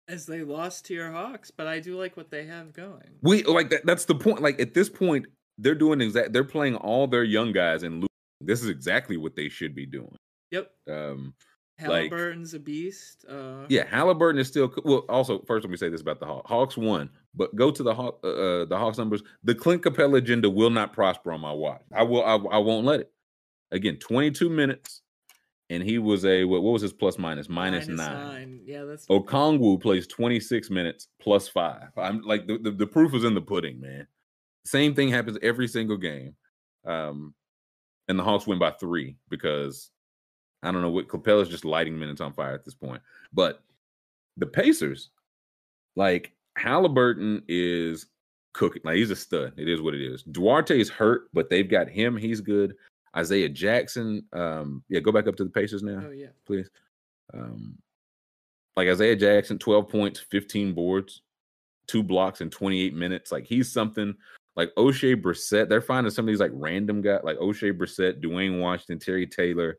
[0.07, 3.09] As they lost to your Hawks, but I do like what they have going.
[3.21, 3.85] We like that.
[3.85, 4.41] That's the point.
[4.41, 5.25] Like at this point,
[5.59, 6.33] they're doing exact.
[6.33, 8.07] They're playing all their young guys and losing.
[8.41, 10.15] This is exactly what they should be doing.
[10.51, 10.71] Yep.
[10.89, 11.33] Um,
[11.81, 13.25] Like- Halliburton's a beast.
[13.29, 15.05] Uh, yeah, Halliburton is still well.
[15.07, 16.49] Also, first let me say this about the Hawks.
[16.49, 19.21] Hawks won, but go to the Hawk, uh, uh, the Hawks numbers.
[19.43, 21.81] The Clint Capela agenda will not prosper on my watch.
[21.93, 22.23] I will.
[22.25, 23.11] I, I won't let it.
[23.71, 25.01] Again, 22 minutes,
[25.69, 28.59] and he was a what, what was his plus minus minus nine.
[28.65, 31.89] Yeah, that's Okongwu plays 26 minutes plus five.
[31.95, 34.05] I'm like the, the, the proof is in the pudding, man.
[34.69, 36.35] Same thing happens every single game.
[36.85, 37.33] Um,
[38.07, 39.89] and the Hawks win by three because
[40.61, 43.01] I don't know what Capela's just lighting minutes on fire at this point.
[43.33, 43.63] But
[44.37, 45.09] the Pacers,
[45.95, 48.05] like Halliburton is
[48.53, 48.83] cooking.
[48.85, 49.53] Like he's a stud.
[49.57, 50.21] It is what it is.
[50.21, 52.15] Duarte is hurt, but they've got him.
[52.15, 52.75] He's good.
[53.17, 54.23] Isaiah Jackson.
[54.33, 56.27] Um, yeah, go back up to the Pacers now Oh yeah.
[56.45, 56.69] please.
[57.33, 57.75] Um,
[58.77, 61.23] like Isaiah Jackson, 12 points, 15 boards,
[61.87, 63.31] two blocks in 28 minutes.
[63.31, 64.15] Like he's something
[64.55, 65.69] like Oshae Brissett.
[65.69, 69.77] They're finding some of these like random guys like Oshae Brissett, Duane Washington, Terry Taylor.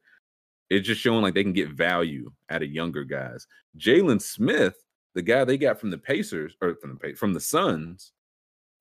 [0.68, 3.46] It's just showing like they can get value out of younger guys.
[3.78, 4.76] Jalen Smith,
[5.14, 8.12] the guy they got from the Pacers or from the from the Suns,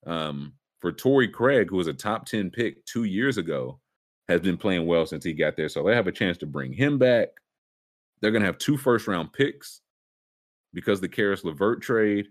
[0.05, 3.79] um, for Torrey Craig, who was a top 10 pick two years ago,
[4.27, 5.69] has been playing well since he got there.
[5.69, 7.29] So they have a chance to bring him back.
[8.21, 9.81] They're to have two first round picks
[10.73, 12.27] because the Caris LeVert trade.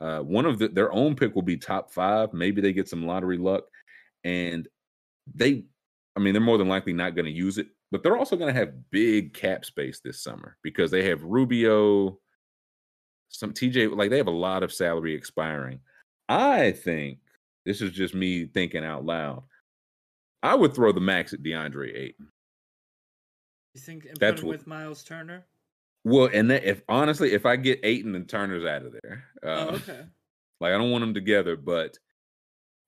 [0.00, 2.32] Uh, one of the, their own pick will be top five.
[2.32, 3.64] Maybe they get some lottery luck.
[4.24, 4.66] And
[5.34, 5.64] they,
[6.16, 8.52] I mean, they're more than likely not going to use it, but they're also going
[8.52, 12.18] to have big cap space this summer because they have Rubio,
[13.28, 15.80] some TJ, like they have a lot of salary expiring.
[16.28, 17.18] I think
[17.64, 19.44] this is just me thinking out loud.
[20.42, 22.28] I would throw the max at DeAndre Ayton.
[23.74, 25.44] You think and That's put him what- with Miles Turner?
[26.04, 29.46] Well, and that, if honestly, if I get Ayton and Turner's out of there, uh,
[29.46, 30.00] oh, okay.
[30.60, 31.98] like I don't want them together, but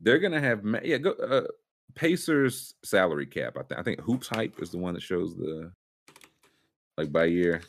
[0.01, 0.99] they're gonna have yeah.
[0.99, 1.47] Go uh,
[1.95, 3.57] Pacers salary cap.
[3.59, 5.73] I think I think Hoops Hype is the one that shows the
[6.99, 7.63] like by year.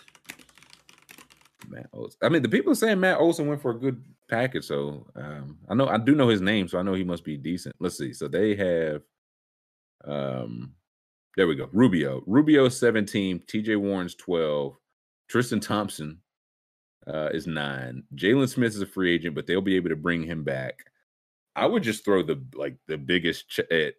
[1.70, 2.20] Matt Olson.
[2.22, 5.58] I mean, the people are saying Matt Olson went for a good package, so um,
[5.70, 7.76] I know I do know his name, so I know he must be decent.
[7.80, 8.14] Let's see.
[8.14, 9.02] So they have,
[10.06, 10.74] um,
[11.36, 11.70] there we go.
[11.72, 13.76] Rubio, Rubio seventeen, T.J.
[13.78, 14.78] Warren's twelve,
[15.28, 16.20] Tristan Thompson
[17.08, 18.04] uh, is nine.
[18.16, 20.80] Jalen Smith is a free agent, but they'll be able to bring him back.
[21.56, 23.96] I would just throw the like the biggest ch- at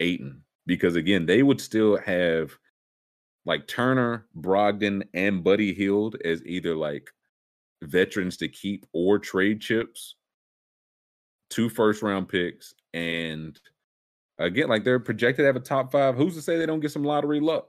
[0.00, 2.52] Ayton because again, they would still have
[3.44, 7.10] like Turner, Brogdon, and Buddy Hield as either like
[7.82, 10.16] veterans to keep or trade chips,
[11.50, 13.60] two first round picks, and
[14.38, 16.16] again, like they're projected to have a top five.
[16.16, 17.68] Who's to say they don't get some lottery luck?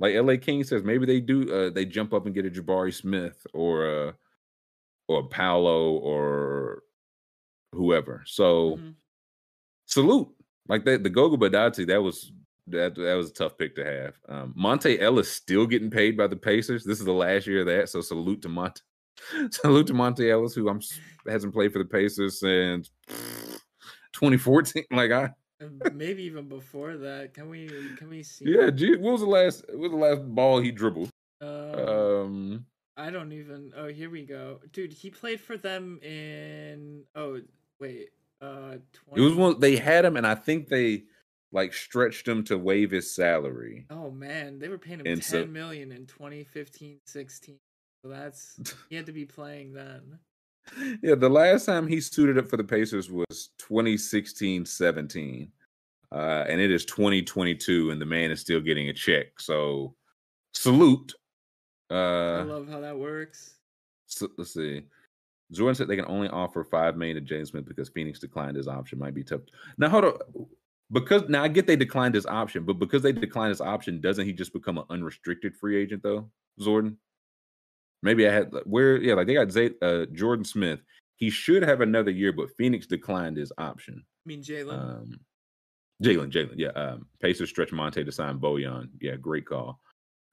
[0.00, 1.52] Like LA King says, maybe they do.
[1.52, 4.14] Uh, they jump up and get a Jabari Smith or a
[5.08, 6.82] or a Paolo or
[7.72, 8.22] whoever.
[8.26, 8.94] So Mhm.
[9.86, 10.28] salute.
[10.68, 12.32] Like that, the Goga Bitadze, that was
[12.68, 14.14] that that was a tough pick to have.
[14.28, 16.84] Um, Monta Ellis still getting paid by the Pacers.
[16.84, 18.80] This is the last year of that, so salute to Monta.
[19.50, 20.80] Salute to Monta Ellis, who I'm
[21.28, 22.90] hasn't played for the Pacers since
[24.12, 24.84] 2014.
[24.90, 25.30] Like I,
[25.92, 27.34] Maybe even before that.
[27.34, 27.68] Can we
[27.98, 28.44] can we see?
[28.48, 28.70] yeah.
[28.70, 29.64] Gee, what was the last?
[29.68, 31.10] What was the last ball he dribbled?
[31.40, 31.48] Um,
[31.78, 32.66] Um,
[32.96, 33.72] I don't even.
[33.76, 34.92] Oh, here we go, dude.
[34.92, 37.04] He played for them in.
[37.14, 37.40] Oh
[37.80, 38.10] wait.
[38.40, 38.78] Uh,
[39.08, 39.60] 20, it was one.
[39.60, 41.04] They had him, and I think they
[41.52, 43.86] like stretched him to waive his salary.
[43.90, 47.56] Oh man, they were paying him And ten so- million in 2015, 16.
[48.04, 48.58] So that's
[48.90, 50.18] he had to be playing then.
[51.02, 55.50] Yeah, the last time he suited up for the Pacers was 2016 17.
[56.12, 59.38] Uh, and it is 2022, and the man is still getting a check.
[59.40, 59.94] So,
[60.54, 61.12] salute.
[61.90, 63.56] I Uh, love how that works.
[64.06, 64.82] so, let's see.
[65.50, 68.68] Jordan said they can only offer five million to James Smith because Phoenix declined his
[68.68, 68.98] option.
[68.98, 69.42] Might be tough.
[69.78, 70.18] Now, hold on.
[70.90, 74.26] Because now I get they declined his option, but because they declined his option, doesn't
[74.26, 76.30] he just become an unrestricted free agent though,
[76.60, 76.98] Jordan?
[78.02, 80.80] Maybe I had where yeah, like they got Zay, uh, Jordan Smith.
[81.16, 84.04] He should have another year, but Phoenix declined his option.
[84.04, 84.72] I mean, Jalen.
[84.72, 85.20] Um,
[86.02, 86.70] Jalen, Jalen, yeah.
[86.70, 88.88] Um, Pacers stretch Monta to sign Bojan.
[89.00, 89.80] Yeah, great call.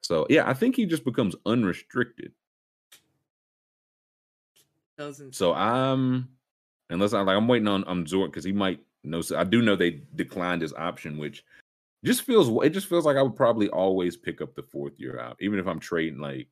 [0.01, 2.31] So yeah, I think he just becomes unrestricted.
[4.97, 5.35] doesn't.
[5.35, 6.29] So I'm
[6.89, 9.21] unless I like I'm waiting on um Zort because he might know.
[9.35, 11.43] I do know they declined his option, which
[12.03, 15.19] just feels it just feels like I would probably always pick up the fourth year
[15.19, 16.47] out, even if I'm trading like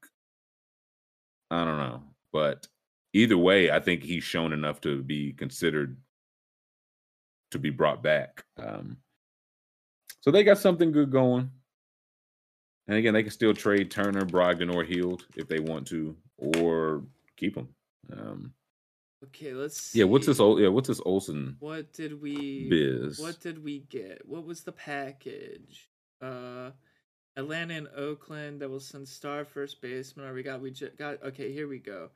[1.51, 2.03] I don't know.
[2.33, 2.67] But
[3.13, 5.97] either way, I think he's shown enough to be considered
[7.51, 8.43] to be brought back.
[8.57, 8.97] Um
[10.21, 11.49] so they got something good going.
[12.87, 17.03] And again, they can still trade Turner, Brogdon, or Hield if they want to, or
[17.35, 17.67] keep them.
[18.11, 18.53] Um,
[19.25, 19.93] okay, let's.
[19.93, 20.37] yeah, what's this?
[20.37, 20.43] see.
[20.43, 22.67] Ol- Yeah, what's this Olson What did we?
[22.69, 23.19] biz?
[23.19, 24.21] What did we get?
[24.25, 25.89] What was the package?
[26.21, 26.71] Uh,
[27.37, 28.61] Atlanta and Oakland.
[28.61, 30.33] That will send star first baseman.
[30.33, 31.21] We got we just got.
[31.23, 32.09] Okay, here we go.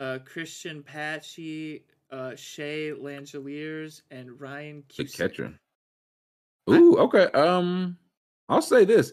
[0.00, 5.16] Uh, Cristian Pache, uh, Shea Langeliers, and Ryan the Cusick.
[5.16, 5.54] catcher.
[6.70, 7.26] Ooh, okay.
[7.26, 7.96] Um,
[8.48, 9.12] I'll say this.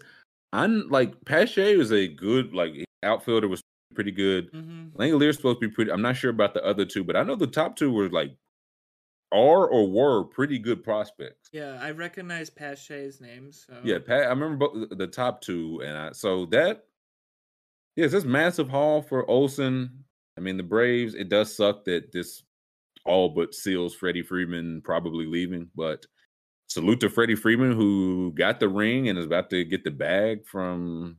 [0.54, 2.74] I'm like Pache was a good like
[3.04, 3.62] outfielder was
[3.94, 4.52] pretty good.
[4.54, 5.00] Mm-hmm.
[5.00, 5.92] Langeliers supposed to be pretty.
[5.92, 8.36] I'm not sure about the other two, but I know the top two were like
[9.32, 11.50] are or were pretty good prospects.
[11.52, 13.52] Yeah, I recognize Pache's name.
[13.52, 14.24] So Yeah, Pat.
[14.24, 16.86] I remember both the top two, and I so that
[17.96, 20.04] yes, this massive haul for Olson.
[20.38, 21.14] I mean, the Braves.
[21.14, 22.44] It does suck that this
[23.06, 26.06] all but seals Freddie Freeman probably leaving, but
[26.68, 30.46] salute to Freddie Freeman who got the ring and is about to get the bag
[30.46, 31.18] from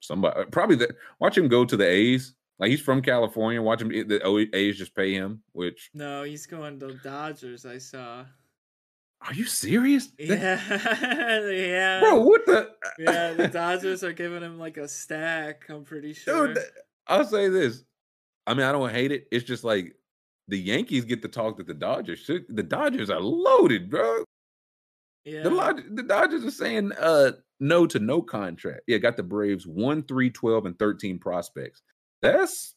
[0.00, 0.44] somebody.
[0.50, 2.34] Probably the watch him go to the A's.
[2.62, 3.60] Like he's from California.
[3.60, 3.88] Watch him.
[3.88, 5.42] The A's just pay him.
[5.50, 7.66] Which No, he's going to the Dodgers.
[7.66, 8.24] I saw.
[9.20, 10.12] are you serious?
[10.16, 10.60] Yeah,
[11.50, 12.20] yeah, bro.
[12.20, 12.70] What the?
[13.00, 13.32] yeah.
[13.32, 15.64] The Dodgers are giving him like a stack.
[15.68, 16.54] I'm pretty sure.
[16.54, 16.62] Dude,
[17.08, 17.82] I'll say this.
[18.46, 19.26] I mean, I don't hate it.
[19.32, 19.96] It's just like
[20.46, 22.44] the Yankees get the talk that the Dodgers should.
[22.48, 24.22] The Dodgers are loaded, bro.
[25.24, 25.42] yeah.
[25.42, 28.82] The, the Dodgers are saying uh no to no contract.
[28.86, 31.82] Yeah, got the Braves 1, 3, 12, and 13 prospects.
[32.22, 32.74] That's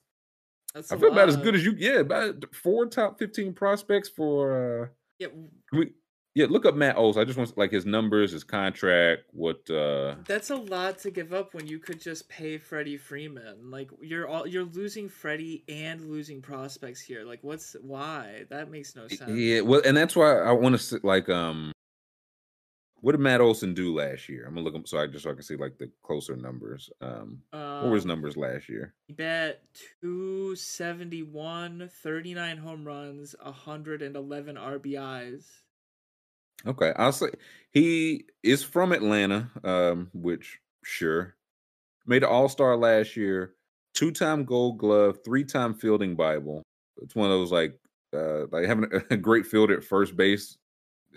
[0.74, 4.84] That's I feel about as good as you yeah, about four top 15 prospects for
[4.84, 4.88] uh
[5.20, 5.28] Yeah,
[5.72, 5.92] we
[6.34, 7.22] yeah, look up Matt Olson.
[7.22, 11.32] I just want like his numbers, his contract, what uh that's a lot to give
[11.32, 13.72] up when you could just pay Freddie Freeman.
[13.72, 17.24] Like you're all you're losing Freddie and losing prospects here.
[17.24, 18.46] Like what's why?
[18.50, 19.32] That makes no sense.
[19.32, 21.72] Yeah, well, and that's why I want to like um,
[23.06, 24.46] what did Matt Olson do last year?
[24.48, 26.90] I'm gonna look up so I just so I can see like the closer numbers.
[27.02, 28.96] Um, what were his Um, numbers last year?
[29.06, 29.62] He bat
[30.02, 35.46] 271, 39 home runs, 111 RBIs.
[36.66, 37.28] Okay, I'll say
[37.70, 41.36] he is from Atlanta, um, which sure
[42.08, 43.54] made an All Star last year,
[43.94, 46.64] two time Gold Glove, three time Fielding Bible.
[47.04, 47.78] It's one of those like
[48.16, 50.58] uh, like having a great field at first base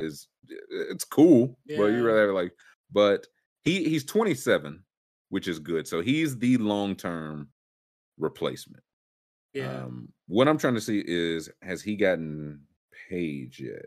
[0.01, 2.01] is it's cool, but you Yeah.
[2.03, 2.53] rather have, like
[2.93, 3.27] but
[3.65, 4.83] he he's 27,
[5.29, 5.87] which is good.
[5.87, 7.49] So he's the long term
[8.19, 8.83] replacement.
[9.53, 9.83] Yeah.
[9.85, 12.63] Um, what I'm trying to see is has he gotten
[13.09, 13.87] paid yet?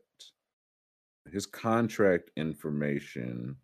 [1.32, 3.56] His contract information.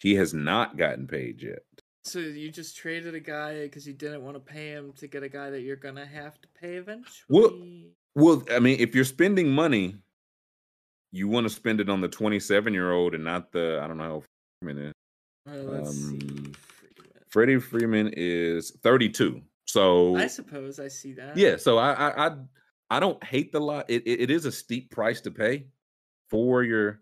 [0.00, 1.62] He has not gotten paid yet.
[2.04, 5.22] so you just traded a guy because you didn't want to pay him to get
[5.22, 7.24] a guy that you're gonna have to pay eventually.
[7.28, 7.52] Well,
[8.14, 9.96] Well, I mean, if you're spending money,
[11.12, 13.98] you want to spend it on the 27 year old and not the I don't
[13.98, 14.22] know how
[14.62, 14.92] Freeman is.
[15.48, 16.14] Uh, let's see.
[16.14, 16.54] um, Freeman.
[17.30, 19.42] Freddie Freeman is 32.
[19.66, 21.36] So I suppose I see that.
[21.36, 22.36] Yeah, so I I I,
[22.90, 23.86] I don't hate the lot.
[23.88, 25.66] It, it it is a steep price to pay
[26.30, 27.00] for your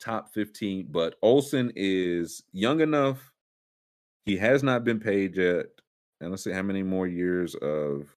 [0.00, 3.18] top 15, but Olson is young enough.
[4.26, 5.66] He has not been paid yet.
[6.20, 8.14] and let's see how many more years of.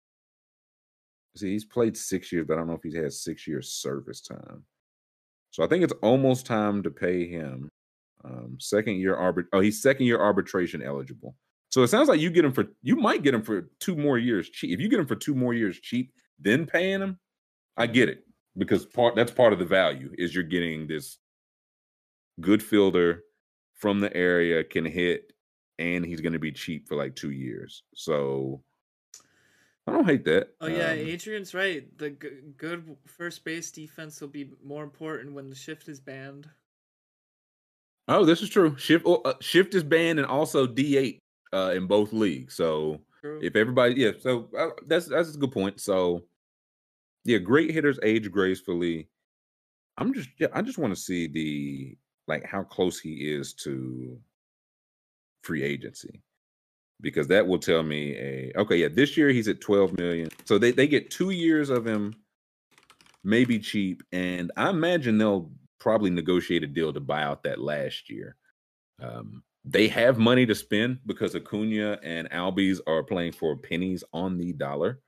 [1.38, 4.22] See, he's played six years, but I don't know if he's had six years service
[4.22, 4.64] time.
[5.52, 7.70] So I think it's almost time to pay him.
[8.24, 9.46] Um, second year arbit.
[9.54, 11.36] Oh, he's second year arbitration eligible.
[11.70, 14.18] So it sounds like you get him for you might get him for two more
[14.18, 14.72] years cheap.
[14.72, 17.20] If you get him for two more years cheap, then paying him,
[17.78, 18.26] I get it
[18.58, 21.18] because part that's part of the value is you're getting this
[22.40, 23.22] good fielder
[23.76, 25.34] from the area can hit
[25.80, 27.84] and he's going to be cheap for like two years.
[27.96, 28.64] So
[29.88, 30.56] I don't hate that.
[30.62, 31.86] Oh yeah, Um, Adrian's right.
[31.98, 36.50] The g- good first base defense will be more important when the shift is banned.
[38.08, 38.78] oh, this is true.
[38.78, 41.18] Shift oh, uh, shift is banned and also DH
[41.54, 42.56] uh, in both leagues.
[42.56, 43.40] So True.
[43.42, 45.80] if everybody, yeah, so uh, that's that's a good point.
[45.80, 46.24] So
[47.24, 49.08] yeah, great hitters age gracefully.
[49.98, 51.98] I'm just yeah, I just want to see the
[52.28, 54.18] like how close he is to
[55.44, 56.22] free agency
[57.02, 60.30] because that will tell me a okay yeah this year he's at 12 million.
[60.46, 62.16] So they, they get two years of him
[63.24, 65.52] maybe cheap and i imagine they'll
[65.82, 68.36] probably negotiate a deal to buy out that last year.
[69.02, 74.38] Um, they have money to spend because acuna and albies are playing for pennies on
[74.38, 75.00] the dollar.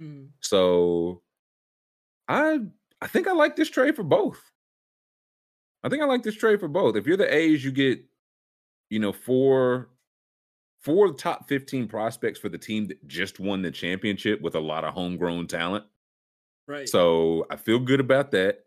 [0.00, 0.24] Hmm.
[0.40, 1.22] so
[2.26, 2.58] i
[3.02, 4.40] i think i like this trade for both.
[5.84, 6.96] I think i like this trade for both.
[6.96, 8.02] If you're the a's you get
[8.88, 9.90] you know four
[10.82, 14.84] four top 15 prospects for the team that just won the championship with a lot
[14.84, 15.84] of homegrown talent
[16.68, 16.88] Right.
[16.88, 18.60] so i feel good about that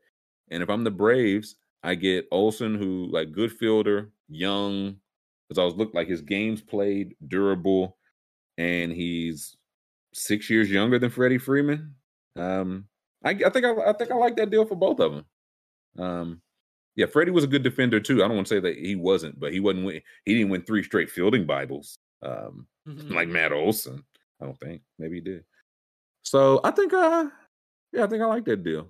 [0.50, 4.98] and if i'm the braves i get olson who like good fielder young
[5.48, 7.98] because i was look like his games played durable
[8.58, 9.56] and he's
[10.14, 11.96] six years younger than freddie freeman
[12.38, 12.86] um
[13.24, 15.26] i, I think I, I think i like that deal for both of them
[15.98, 16.42] um
[16.98, 18.24] yeah, Freddie was a good defender too.
[18.24, 19.86] I don't want to say that he wasn't, but he wasn't.
[19.86, 23.12] Win- he didn't win three straight fielding Bibles, um, Mhm.
[23.12, 24.04] like Matt Olson.
[24.42, 24.82] I don't think.
[25.00, 25.44] Maybe he did.
[26.24, 27.30] So I think, uh,
[27.94, 28.90] yeah, I think I like that deal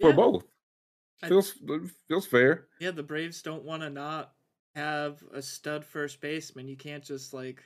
[0.00, 0.44] for Yeah, both.
[1.22, 1.54] I- Feels
[2.08, 2.68] feels fair.
[2.80, 4.34] Yeah, the Braves don't want to not
[4.74, 6.68] have a stud first baseman.
[6.68, 7.62] You can't just like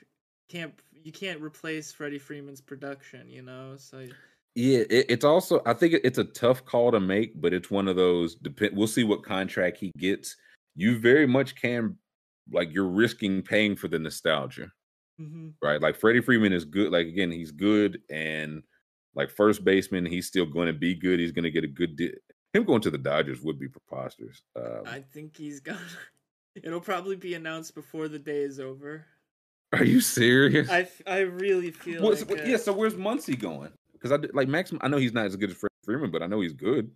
[0.49, 3.75] can't you can't replace Freddie Freeman's production, you know?
[3.77, 4.07] So
[4.55, 5.61] Yeah, it, it's also.
[5.67, 8.35] I think it- it's a tough call to make, but it's one of those.
[8.37, 8.77] Depend.
[8.77, 10.37] We'll see what contract he gets.
[10.77, 11.97] You very much can,
[12.53, 14.71] like, you're risking paying for the nostalgia.
[15.21, 15.55] mhm.
[15.63, 15.81] right?
[15.81, 16.93] Like Freddie Freeman is good.
[16.93, 18.63] Like again, he's good, and
[19.15, 21.19] like first baseman, he's still going to be good.
[21.19, 21.97] He's going to get a good.
[21.97, 22.15] Di-
[22.53, 24.43] Him going to the Dodgers would be preposterous.
[24.57, 25.81] Um, I think he's gonna
[26.55, 29.05] it'll probably be announced before the day is over.
[29.73, 30.69] are you serious?
[30.71, 32.57] I, f- I really feel What's- like yeah.
[32.57, 33.73] So where's Muncy going?
[33.93, 34.73] Because I like Max.
[34.81, 36.91] I know he's not as good as Freddie Freeman, but I know he's good.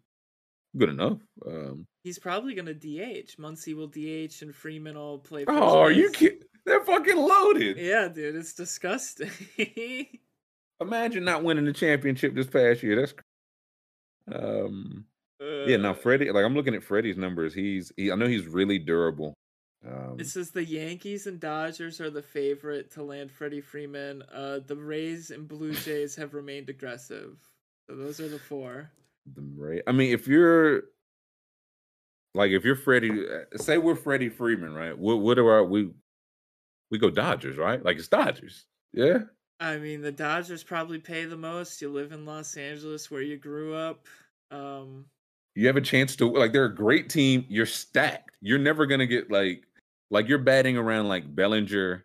[0.76, 1.18] Good enough.
[1.46, 3.36] Um, he's probably gonna DH.
[3.38, 5.44] Muncy will DH and Freeman will play.
[5.48, 6.40] oh, are you kidding?
[6.64, 7.76] They're fucking loaded.
[7.76, 9.30] Yeah, dude, it's disgusting.
[10.80, 12.96] Imagine not winning the championship this past year.
[12.96, 13.14] That's.
[14.32, 15.04] Um.
[15.40, 15.76] Yeah.
[15.76, 16.30] Now Uh, Freddie.
[16.30, 17.52] Like I'm looking at Freddie's numbers.
[17.54, 17.92] He's.
[17.96, 19.34] He, I know he's really durable.
[19.84, 24.22] Um, It says the Yankees and Dodgers are the favorite to land Freddie Freeman.
[24.32, 27.36] Uh, the Rays and Blue Jays have remained aggressive.
[27.90, 28.92] So those are the four.
[29.26, 29.82] The Ray.
[29.86, 30.84] I mean, if you're
[32.34, 34.96] like, if you're Freddie, uh, say we're Freddie Freeman, right?
[34.96, 35.90] What what are our, we?
[36.90, 37.82] We go Dodgers, right?
[37.82, 38.66] Like it's Dodgers.
[38.92, 39.20] Yeah.
[39.60, 41.80] I mean, the Dodgers probably pay the most.
[41.80, 44.06] You live in Los Angeles where you grew up.
[44.50, 45.06] Um,
[45.54, 46.52] You have a chance to like.
[46.52, 47.46] They're a great team.
[47.48, 48.36] You're stacked.
[48.40, 49.64] You're never gonna get like
[50.10, 52.04] like you're batting around like Bellinger,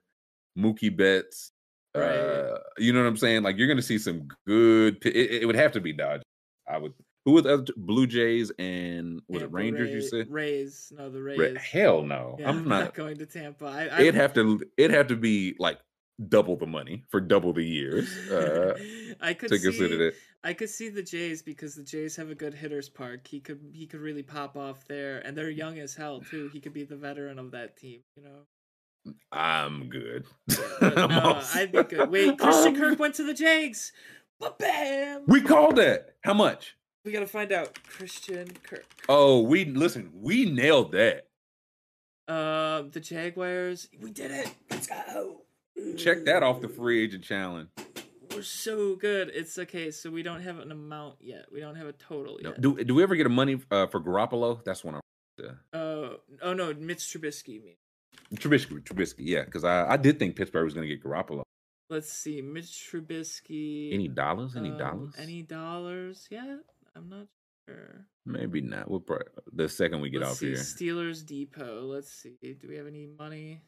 [0.57, 1.51] Mookie Betts.
[1.95, 2.05] Right.
[2.11, 3.43] Uh, you know what I'm saying?
[3.43, 5.03] Like you're gonna see some good.
[5.05, 6.23] It, it would have to be Dodgers.
[6.69, 6.93] I would.
[7.27, 7.73] Who was the other two?
[7.75, 9.89] Blue Jays and was it Tampa Rangers?
[9.89, 10.31] You said.
[10.31, 10.93] Rays.
[10.95, 11.37] No, the Rays.
[11.37, 12.37] Ra- Hell no.
[12.39, 12.93] Yeah, I'm not.
[12.93, 13.65] going to Tampa.
[13.65, 15.77] I, I it'd have to it'd have to be like
[16.29, 18.75] double the money for double the years uh,
[19.21, 20.13] I could to see, consider that.
[20.45, 23.27] I could see the Jays because the Jays have a good hitters park.
[23.27, 26.49] He could he could really pop off there, and they're young as hell too.
[26.53, 28.03] He could be the veteran of that team.
[28.15, 30.23] You know, I'm good.
[30.81, 32.09] I'm no, all I'd be good.
[32.09, 32.37] Wait.
[32.39, 33.91] Christian Kirk went to the Jags.
[34.39, 36.15] But bam, We called that.
[36.23, 36.76] How much?
[37.07, 37.79] We gotta find out.
[37.87, 38.85] Christian Kirk.
[39.07, 40.11] Oh, we listen.
[40.13, 41.27] We nailed that.
[42.27, 43.87] Uh, the Jaguars.
[44.01, 44.53] We did it.
[44.69, 45.43] Let's go.
[45.95, 47.69] Check that off the free agent challenge.
[48.35, 49.31] We're so good.
[49.33, 49.89] It's okay.
[49.89, 51.45] So we don't have an amount yet.
[51.49, 52.59] We don't have a total No, yet.
[52.61, 54.61] do do we ever get a money uh, for Garoppolo?
[54.65, 54.95] That's one.
[54.95, 54.99] I
[55.73, 56.09] Uh,
[56.41, 57.63] oh no, Mitch Trubisky.
[57.63, 57.75] Mean?
[58.35, 61.43] Trubisky, Trubisky, yeah, because I, I did think Pittsburgh was going to get Garoppolo.
[61.89, 63.93] Let's see, Mitch Trubisky.
[63.93, 64.57] Any dollars?
[64.57, 65.13] Any um, dollars?
[65.17, 66.59] Any dollars yet?
[66.97, 67.27] I'm not
[67.67, 68.05] sure.
[68.25, 68.89] Maybe not.
[68.89, 70.55] We'll probably, the second we get Let's off see, here.
[70.57, 71.83] Steelers Depot.
[71.83, 72.35] Let's see.
[72.41, 73.61] Do we have any money?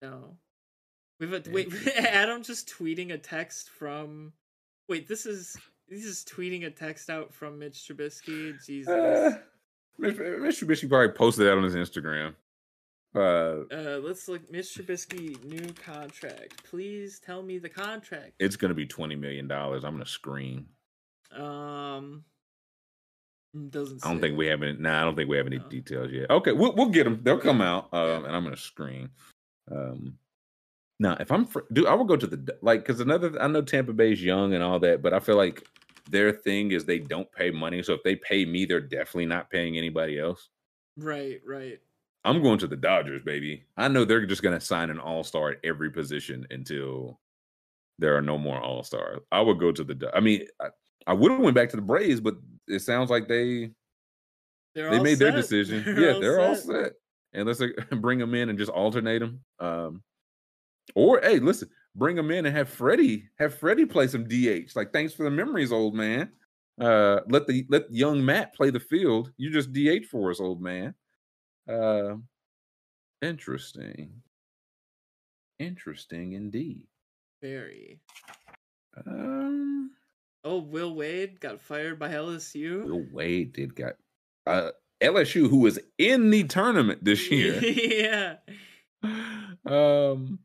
[0.00, 0.36] No.
[1.20, 4.32] We've a, wait, Adam just tweeting a text from.
[4.88, 5.56] Wait, this is
[5.88, 8.54] he's just tweeting a text out from Mitch Trubisky.
[8.64, 8.88] Jesus.
[8.88, 9.38] Uh,
[9.98, 12.34] Mitch Mitch Trubisky probably posted that on his Instagram.
[13.14, 14.50] Uh, Uh, let's look.
[14.50, 16.64] Mitch Trubisky new contract.
[16.64, 18.32] Please tell me the contract.
[18.38, 19.84] it's gonna be twenty million dollars.
[19.84, 20.66] I'm gonna scream.
[21.30, 22.24] Um,
[23.70, 24.04] doesn't.
[24.04, 24.74] I don't think we have any.
[24.78, 25.68] Nah, I don't think we have any No.
[25.68, 26.30] details yet.
[26.30, 27.20] Okay, we'll we'll get them.
[27.22, 29.10] They'll come out, um, and I'm gonna scream.
[29.70, 30.18] Um,
[30.98, 33.40] now, if I'm, fr- dude, I will go to the like because another.
[33.40, 35.66] I know Tampa Bay's young and all that, but I feel like
[36.10, 37.82] their thing is they don't pay money.
[37.82, 40.48] So if they pay me, they're definitely not paying anybody else.
[40.96, 41.78] Right, right.
[42.24, 43.64] I'm going to the Dodgers, baby.
[43.76, 47.18] I know they're just gonna sign an all star at every position until
[47.98, 49.20] there are no more all stars.
[49.30, 50.10] I would go to the.
[50.14, 50.46] I mean,
[51.06, 52.34] I, would have went back to the Braves, but
[52.68, 53.70] it sounds like they
[54.74, 55.36] They're they all made their set.
[55.36, 55.84] decision.
[55.98, 56.92] yeah, they're all set.
[57.32, 59.40] And let's like, bring them in and just alternate them.
[59.58, 60.02] Um,
[60.94, 64.74] or hey, listen, bring them in and have Freddie have Freddie play some DH.
[64.74, 66.30] Like, thanks for the memories, old man.
[66.80, 69.32] Uh, let the let young Matt play the field.
[69.36, 70.94] You just DH for us, old man.
[71.68, 72.16] Uh,
[73.20, 74.22] interesting.
[75.58, 76.86] Interesting indeed.
[77.40, 78.00] Very.
[79.06, 79.90] Um,
[80.44, 82.84] Oh, Will Wade got fired by LSU.
[82.84, 83.94] Will Wade did got
[84.46, 84.70] uh
[85.02, 87.60] LSU, who was in the tournament this year.
[87.62, 88.36] yeah.
[89.66, 90.38] um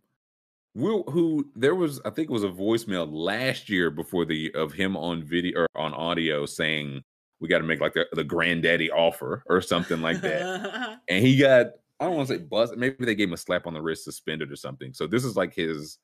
[0.76, 4.74] Will who there was I think it was a voicemail last year before the of
[4.74, 7.02] him on video or on audio saying
[7.40, 11.00] we got to make like the, the granddaddy offer or something like that.
[11.10, 11.68] and he got
[12.00, 12.76] I don't want to say bust.
[12.78, 14.94] Maybe they gave him a slap on the wrist, suspended or something.
[14.94, 15.98] So this is like his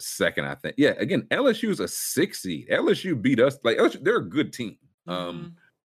[0.00, 0.74] second, I think.
[0.78, 2.68] Yeah, again, LSU is a six seed.
[2.70, 3.58] LSU beat us.
[3.64, 4.76] Like LSU, they're a good team.
[5.06, 5.56] Um,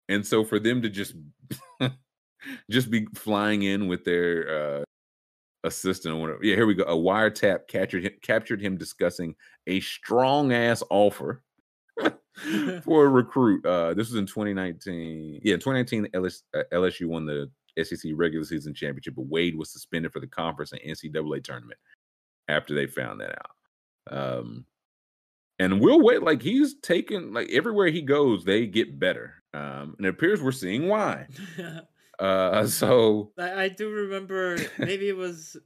[0.09, 1.15] and so for them to just
[2.71, 4.85] just be flying in with their uh
[5.65, 6.45] assistant or whatever.
[6.45, 6.85] Yeah, here we go.
[6.85, 9.35] A wiretap captured him, captured him discussing
[9.67, 11.43] a strong ass offer
[12.83, 13.65] for a recruit.
[13.65, 15.41] Uh, this was in 2019.
[15.43, 17.51] Yeah, 2019, LS, uh, LSU won the
[17.83, 21.79] SEC regular season championship, but Wade was suspended for the conference and NCAA tournament
[22.49, 23.51] after they found that out.
[24.11, 24.67] Um,
[25.59, 29.35] and Will Wade, like he's taken, like everywhere he goes, they get better.
[29.55, 31.27] Um, and it appears we're seeing why.
[32.19, 35.57] Uh, so I, I do remember maybe it was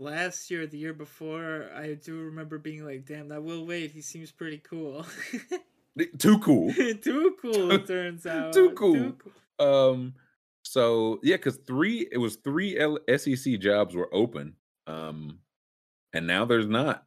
[0.00, 1.68] last year, the year before.
[1.74, 5.04] I do remember being like, "Damn, that Will Wade, he seems pretty cool."
[6.18, 6.72] too cool.
[7.02, 8.52] Too cool, it turns out.
[8.52, 9.12] Too cool.
[9.58, 10.14] Um,
[10.62, 14.54] so yeah, because three it was three L- SEC jobs were open.
[14.86, 15.40] Um,
[16.12, 17.05] and now there's not.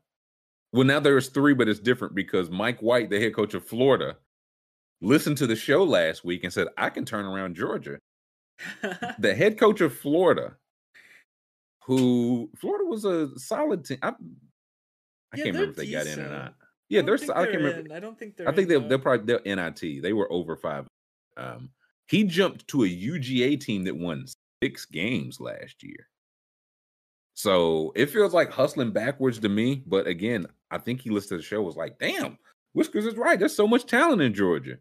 [0.71, 4.17] Well, now there's three, but it's different because Mike White, the head coach of Florida,
[5.01, 7.97] listened to the show last week and said, I can turn around Georgia.
[9.19, 10.57] The head coach of Florida,
[11.85, 13.99] who Florida was a solid team.
[14.01, 14.11] I, I
[15.35, 16.55] Yeah, can't remember if they got in or not.
[16.89, 17.79] Yeah, think I can't remember.
[17.79, 17.91] in.
[17.91, 18.49] I don't think they're.
[18.49, 20.01] I think in, they they're probably they're NIT.
[20.01, 20.87] They were over five.
[21.37, 21.69] Um,
[22.07, 24.25] he jumped to a UGA team that won
[24.61, 26.08] six games last year.
[27.39, 29.81] So it feels like hustling backwards to me.
[29.87, 32.37] But again, I think he listened to the show was like, "Damn,
[32.73, 33.39] Whiskers is right.
[33.39, 34.77] There's so much talent in Georgia."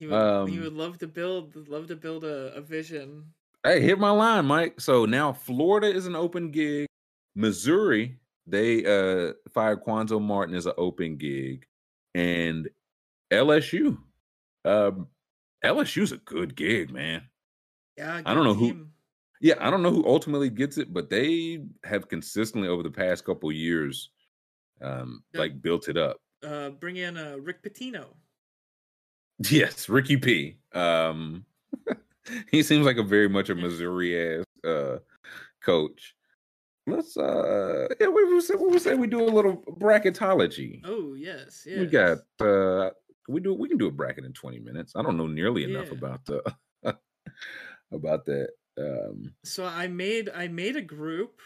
[0.00, 3.32] He would, um, would love to build, love to build a, a vision.
[3.64, 4.82] Hey, hit my line, Mike.
[4.82, 6.86] So now Florida is an open gig.
[7.36, 11.64] Missouri, they uh fired Cuonzo Martin as an open gig,
[12.14, 12.68] and
[13.32, 13.96] LSU.
[14.66, 15.08] Um,
[15.64, 17.22] LSU's a good gig, man.
[17.96, 18.90] Yeah, I don't know who- team.
[19.44, 23.26] Yeah, I don't know who ultimately gets it, but they have consistently over the past
[23.26, 24.08] couple years,
[24.80, 25.40] um, Yeah.
[25.40, 26.16] like built it up.
[26.42, 28.06] Uh, bring in uh, Rick Pitino.
[29.50, 30.56] Yes, Ricky P.
[30.72, 31.44] Um,
[32.50, 34.98] he seems like a very much a Missouri ass uh
[35.62, 36.14] coach.
[36.86, 40.80] Let's uh, yeah, we we say we say we do a little bracketology.
[40.84, 41.80] Oh yes, yes.
[41.80, 42.92] We got uh,
[43.28, 44.94] we do we can do a bracket in twenty minutes.
[44.96, 45.98] I don't know nearly enough Yeah.
[45.98, 46.42] about the
[47.92, 48.48] about that.
[48.78, 51.40] Um, So I made I made a group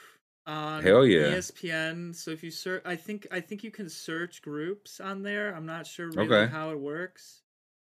[0.47, 1.32] on Hell yeah.
[1.36, 2.15] ESPN.
[2.15, 5.55] So if you search, I think I think you can search groups on there.
[5.55, 6.50] I'm not sure really Okay.
[6.50, 7.42] how it works,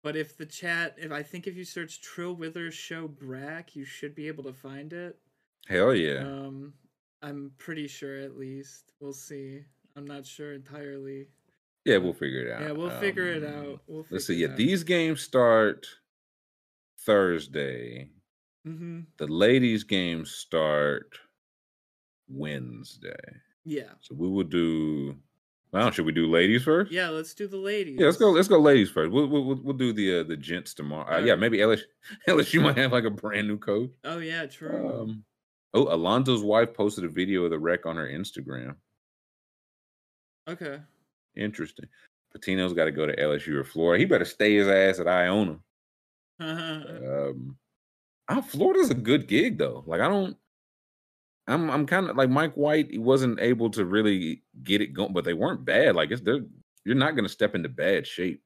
[0.02, 3.84] but if the chat, if I think if you search Trill Withers Show Brack, you
[3.84, 5.18] should be able to find it.
[5.68, 6.26] hell yeah.
[6.26, 6.72] Um,
[7.22, 8.92] I'm pretty sure at least.
[8.98, 9.60] We'll see.
[9.94, 11.28] I'm not sure entirely.
[11.84, 12.62] Yeah, we'll figure it out.
[12.62, 13.82] Yeah, we'll figure it Um, out.
[13.86, 14.34] We'll Let's see.
[14.34, 15.86] Yeah, it these games start
[16.98, 18.10] Thursday.
[18.66, 19.00] Mm-hmm.
[19.16, 21.18] The ladies' games start
[22.28, 23.16] Wednesday.
[23.64, 23.92] Yeah.
[24.00, 25.16] So we will do.
[25.72, 26.90] Well, should we do ladies first?
[26.90, 27.08] Yeah.
[27.08, 27.96] Let's do the ladies.
[27.98, 28.30] Yeah, let's go.
[28.30, 29.12] Let's go, ladies first.
[29.12, 31.16] We'll we'll, we'll- do the uh, the gents tomorrow.
[31.16, 31.82] Uh, yeah, maybe LSU,
[32.28, 33.90] LSU might have like a brand new coach.
[34.04, 35.00] Oh yeah, true.
[35.02, 35.24] Um,
[35.74, 38.74] oh, Alonzo's wife posted a video of the wreck on her Instagram.
[40.48, 40.80] Okay.
[41.36, 41.86] Interesting.
[42.36, 44.00] Pitino's got to go to LSU or Florida.
[44.00, 45.58] He better stay his ass at Iona.
[46.40, 47.56] Um,
[48.30, 49.84] oh, Florida's a good gig though.
[49.86, 50.36] Like I don't.
[51.46, 52.90] I'm I'm kind of like Mike White.
[52.90, 55.96] He wasn't able to really get it going, but they weren't bad.
[55.96, 56.40] Like it's they're
[56.84, 58.42] you're not going to step into bad shape.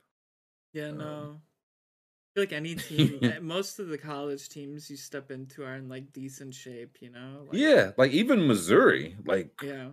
[0.72, 1.36] yeah, Um, no.
[1.36, 5.76] I feel like any team, eh, most of the college teams you step into are
[5.76, 7.44] in like decent shape, you know?
[7.46, 9.90] Like, Yeah, like even Missouri, like Yeah.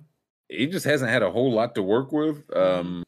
[0.49, 2.47] he just hasn't had a whole lot to work with.
[2.47, 2.79] Mm-hmm.
[2.87, 3.03] Um,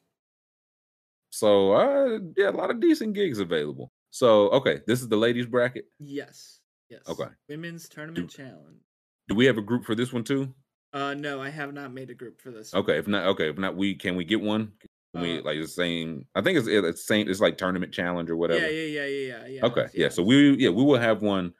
[1.30, 3.90] so uh, yeah, a lot of decent gigs available.
[4.10, 5.86] So okay, this is the ladies bracket.
[5.98, 6.60] Yes.
[6.90, 7.02] Yes.
[7.08, 7.28] Okay.
[7.48, 8.80] Women's tournament challenge.
[9.28, 10.52] Do we have a group for this one too?
[10.92, 12.72] Uh, no, I have not made a group for this.
[12.74, 14.72] Okay, if not, okay, if not, we can we get one?
[15.12, 16.26] Can we Uh, like the same?
[16.34, 17.28] I think it's it's same.
[17.28, 18.60] It's like tournament challenge or whatever.
[18.60, 19.66] Yeah, yeah, yeah, yeah, yeah, yeah.
[19.66, 20.08] Okay, yeah.
[20.08, 21.52] So we yeah we will have one.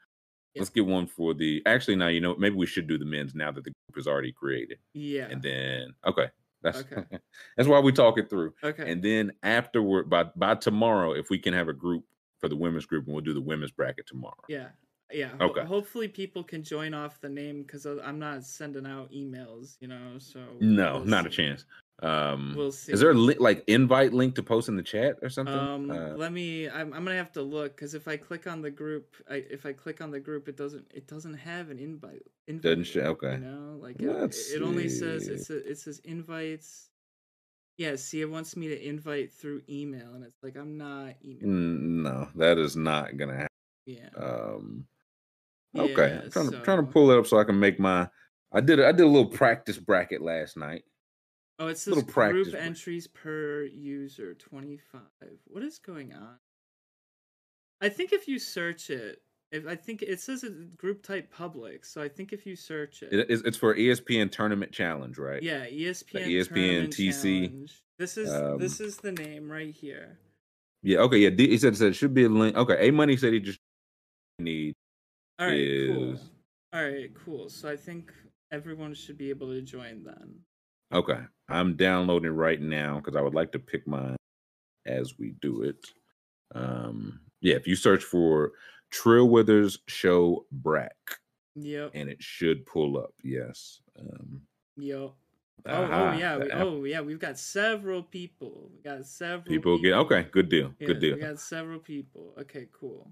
[0.53, 0.61] Yeah.
[0.61, 1.61] Let's get one for the.
[1.65, 4.07] Actually, now you know maybe we should do the men's now that the group is
[4.07, 5.27] already created, Yeah.
[5.29, 6.27] and then okay,
[6.61, 7.03] that's Okay.
[7.57, 8.53] that's why we talk it through.
[8.63, 8.89] Okay.
[8.89, 12.05] And then afterward, by by tomorrow, if we can have a group
[12.39, 14.35] for the women's group, and we'll do the women's bracket tomorrow.
[14.47, 14.67] Yeah.
[15.15, 15.29] Yeah.
[15.39, 15.63] ho- Okay.
[15.65, 20.17] hopefully people can join off the name because I'm not sending out emails, you know.
[20.19, 21.65] So No, we'll not a chance.
[22.03, 22.91] Um, We'll see.
[22.91, 25.55] is there a li- like invite link to post in the chat or something?
[25.57, 26.67] Um, Uh, let me.
[26.67, 29.65] I'm, I'm gonna have to look because if I click on the group, I, if
[29.65, 30.85] I click on the group, it doesn't.
[30.93, 32.27] It doesn't have an invite.
[32.47, 33.35] invite Doesn't show- okay.
[33.35, 35.31] You know, like it, Let's it only says see.
[35.31, 36.89] it says it says invites.
[37.77, 41.47] Yeah, see, it wants me to invite through email, and it's like I'm not email.
[41.47, 43.47] mm, no, that is not gonna happen.
[43.85, 44.09] Yeah.
[44.17, 44.85] Um,
[45.77, 48.07] okay, Yeah, I'm trying to trying to pull it up so I can make my.
[48.51, 50.83] I did I did a little practice bracket last night.
[51.59, 52.63] Oh, it says little group practice break.
[52.63, 55.01] entries per user 25.
[55.45, 56.37] What is going on?
[57.81, 59.21] I think if you search it,
[59.51, 60.43] if I think it says
[60.75, 64.31] group type public, so I think if you search it, It- it's, it's for ESPN
[64.31, 65.41] Tournament Challenge, right?
[65.41, 67.83] yeah, ESPN, ESPN Tournament TC, Challenge.
[67.97, 70.17] This is um, this is the name right here.
[70.83, 70.99] Yeah.
[70.99, 71.17] Okay.
[71.19, 71.29] Yeah.
[71.29, 72.55] D, he said, said it should be a link.
[72.57, 72.87] Okay.
[72.87, 73.59] A Money said he just
[74.39, 74.75] need
[75.39, 76.13] All right, cool.
[76.13, 76.19] is
[76.73, 77.49] All right, cool.
[77.49, 78.13] So I think
[78.51, 80.39] everyone should be able to join then.
[80.93, 81.19] okay.
[81.49, 84.15] I'm downloading right now because I would like to pick mine
[84.87, 85.85] as we do it.
[86.53, 87.19] Um.
[87.41, 87.55] Yeah.
[87.55, 88.53] If you search for
[88.91, 90.95] Trill Withers Show Brack,
[91.55, 91.91] Yep.
[91.93, 93.13] and it should pull up.
[93.23, 93.79] Yes.
[93.99, 94.41] Um.
[94.77, 95.11] Yep.
[95.67, 98.69] Oh, oh yeah, we, oh yeah, we've got several people.
[98.75, 100.27] We got several People get okay.
[100.31, 100.73] Good deal.
[100.79, 101.15] Yeah, Good deal.
[101.15, 102.33] We got several people.
[102.39, 103.11] Okay, cool.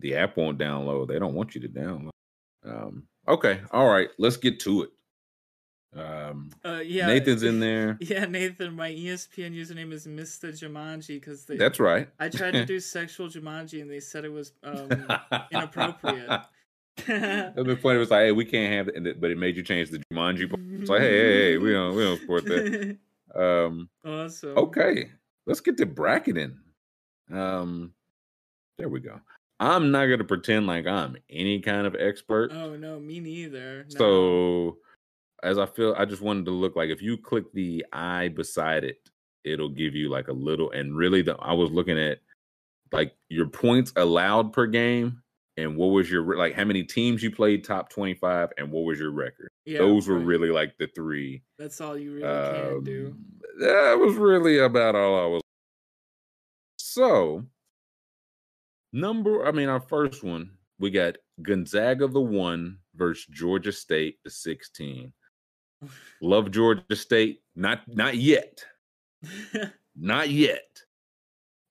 [0.00, 1.08] The app won't download.
[1.08, 2.10] They don't want you to download.
[2.64, 4.90] Um, okay, all right, let's get to it.
[5.92, 7.98] Um, Uh, yeah, Nathan's in there.
[8.00, 8.74] Yeah, Nathan.
[8.76, 10.52] My ESPN username is Mr.
[10.52, 11.44] Jumanji because.
[11.46, 12.08] That's right.
[12.18, 14.88] I tried to do sexual Jumanji and they said it was um,
[15.50, 16.42] inappropriate.
[17.08, 17.96] It'd funny.
[17.96, 20.48] It was like, hey, we can't have it, but it made you change the Jumanji.
[20.50, 20.60] part.
[20.80, 22.98] It's like, hey, hey, hey, we don't, we don't support that.
[23.34, 24.58] Um, awesome.
[24.58, 25.08] okay,
[25.46, 26.58] let's get to bracketing.
[27.32, 27.94] Um,
[28.76, 29.20] there we go.
[29.60, 32.50] I'm not gonna pretend like I'm any kind of expert.
[32.52, 33.84] Oh no, me neither.
[33.90, 33.98] No.
[33.98, 34.78] So
[35.42, 38.84] as I feel, I just wanted to look like if you click the I beside
[38.84, 38.96] it,
[39.44, 40.70] it'll give you like a little.
[40.70, 42.18] And really, the I was looking at
[42.90, 45.22] like your points allowed per game,
[45.58, 48.84] and what was your like how many teams you played top twenty five, and what
[48.84, 49.50] was your record.
[49.66, 50.26] yeah, Those were right.
[50.26, 51.42] really like the three.
[51.58, 52.22] That's all you really
[52.72, 53.06] can do.
[53.14, 53.24] Um,
[53.60, 55.42] That was really about all I was.
[56.78, 57.44] So,
[58.92, 64.30] number, I mean, our first one, we got Gonzaga the one versus Georgia State the
[64.30, 65.12] 16.
[66.20, 67.42] Love Georgia State.
[67.56, 68.64] Not not yet.
[69.96, 70.82] Not yet.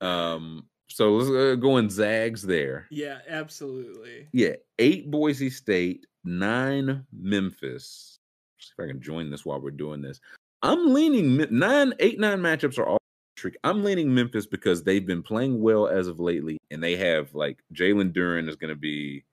[0.01, 2.87] Um, so let's uh, go in Zags there.
[2.91, 4.27] yeah, absolutely.
[4.33, 8.19] Yeah, eight Boise State, nine Memphis.
[8.59, 10.19] See if I can join this while we're doing this.
[10.61, 12.98] I'm leaning nine, eight, nine matchups are all
[13.39, 13.57] tricky.
[13.63, 17.59] I'm leaning Memphis because they've been playing well as of lately, and they have like
[17.73, 19.23] Jalen Duren is going to be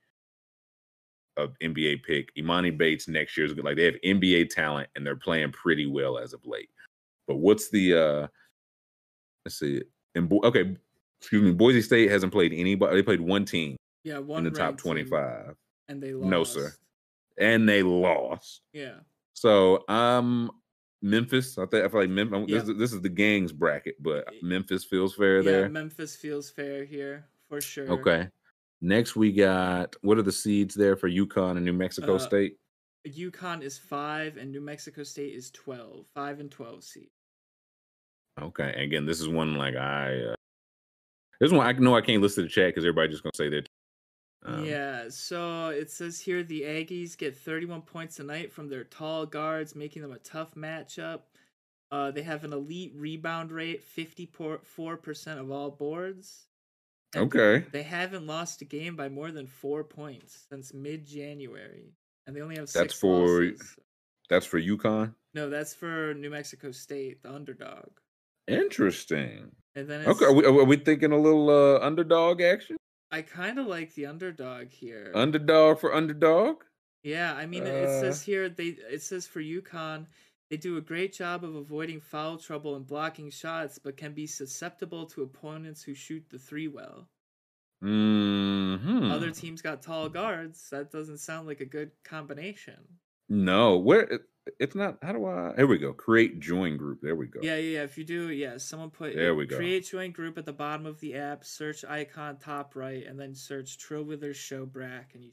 [1.36, 2.34] a NBA pick.
[2.36, 3.64] Emoni Bates next year is good.
[3.64, 6.70] Like they have NBA talent, and they're playing pretty well as of late.
[7.28, 8.26] But what's the uh
[9.44, 9.82] let's see.
[10.14, 10.76] And Bo- okay,
[11.20, 11.52] excuse me.
[11.52, 12.96] Boise State hasn't played anybody.
[12.96, 15.54] They played one team Yeah, one in the top 25
[15.88, 16.30] and they lost.
[16.30, 16.72] No, sir.
[17.38, 18.62] and they lost.
[18.72, 18.94] Yeah.
[19.34, 20.50] So um
[21.06, 22.44] Memphis, I think I feel like Memphis.
[22.48, 22.58] Yeah.
[22.58, 25.52] This, is, this is the gangs bracket, but Memphis feels fair there.
[25.52, 25.68] Yeah, there.
[25.68, 27.88] Memphis feels fair here for sure.
[27.90, 28.28] Okay.
[28.80, 32.56] Next we got what are the seeds there for UConn and New Mexico Uh, State?
[33.06, 36.06] UConn is five and New Mexico State is 12.
[36.12, 37.08] Five and 12 seed.
[38.42, 38.72] Okay.
[38.82, 40.34] Again, this is one like I uh,
[41.40, 43.48] this one I know I can't listen to the chat because everybody just gonna say
[43.50, 43.68] that.
[44.46, 49.26] Um, yeah, so it says here the Aggies get 31 points tonight from their tall
[49.26, 51.20] guards, making them a tough matchup.
[51.90, 56.46] Uh, they have an elite rebound rate, fifty four percent of all boards.
[57.16, 57.64] Okay.
[57.70, 61.92] They haven't lost a game by more than four points since mid January,
[62.26, 63.76] and they only have That's six for- losses.
[64.28, 65.14] That's for UConn.
[65.34, 67.88] No, that's for New Mexico State, the underdog.
[68.48, 69.52] Interesting.
[69.76, 72.76] And then it's, Okay, are we, are we thinking a little uh, underdog action?
[73.16, 75.10] I kind of like the underdog here.
[75.14, 76.64] Underdog for underdog?
[77.02, 80.08] Yeah, I mean, Uh, it says here they it says for UConn
[80.50, 84.26] they do a great job of avoiding foul trouble and blocking shots, but can be
[84.26, 87.08] susceptible to opponents who shoot the three well.
[87.80, 90.68] hmm Other teams got tall guards.
[90.70, 93.00] That doesn't sound like a good combination.
[93.28, 94.22] No, where it,
[94.60, 94.98] it's not.
[95.02, 95.52] How do I?
[95.56, 95.92] Here we go.
[95.92, 97.00] Create join group.
[97.02, 97.40] There we go.
[97.42, 97.82] Yeah, yeah, yeah.
[97.84, 99.56] If you do, yeah, someone put There we go.
[99.56, 103.34] create join group at the bottom of the app, search icon top right, and then
[103.34, 105.32] search Trill Withers Show Brack, and you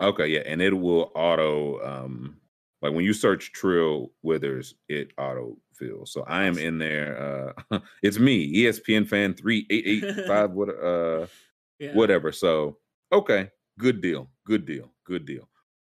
[0.00, 1.80] Okay, yeah, and it will auto.
[1.84, 2.36] um
[2.82, 6.12] Like when you search Trill Withers, it auto fills.
[6.12, 7.54] So I am in there.
[7.70, 10.50] uh It's me, ESPN fan three eight eight five.
[10.52, 10.68] What?
[10.70, 11.26] Uh,
[11.78, 11.94] yeah.
[11.94, 12.32] whatever.
[12.32, 12.78] So
[13.12, 14.28] okay, good deal.
[14.44, 14.90] Good deal.
[15.04, 15.48] Good deal.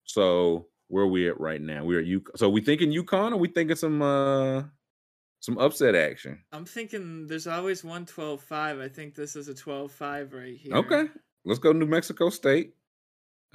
[0.04, 1.84] So where are we at right now?
[1.84, 2.24] We're at U.
[2.36, 4.64] So we thinking UConn, or we thinking some uh
[5.40, 6.44] some upset action?
[6.52, 8.82] I'm thinking there's always one 12-5.
[8.82, 10.76] I think this is a 12-5 right here.
[10.76, 11.06] Okay,
[11.44, 12.74] let's go New Mexico State.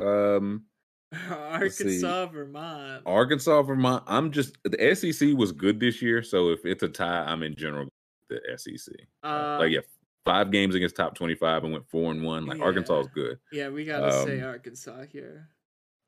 [0.01, 0.65] Um.
[1.29, 3.03] Arkansas, Vermont.
[3.05, 4.05] Arkansas, Vermont.
[4.07, 7.57] I'm just the SEC was good this year, so if it's a tie, I'm in
[7.57, 7.89] general
[8.29, 8.95] the SEC.
[9.25, 9.81] Uh, like yeah,
[10.25, 12.47] five games against top 25 and went four and one.
[12.47, 12.65] Like Yeah.
[12.65, 13.39] Arkansas is good.
[13.51, 15.49] yeah, we gotta say um, Arkansas here.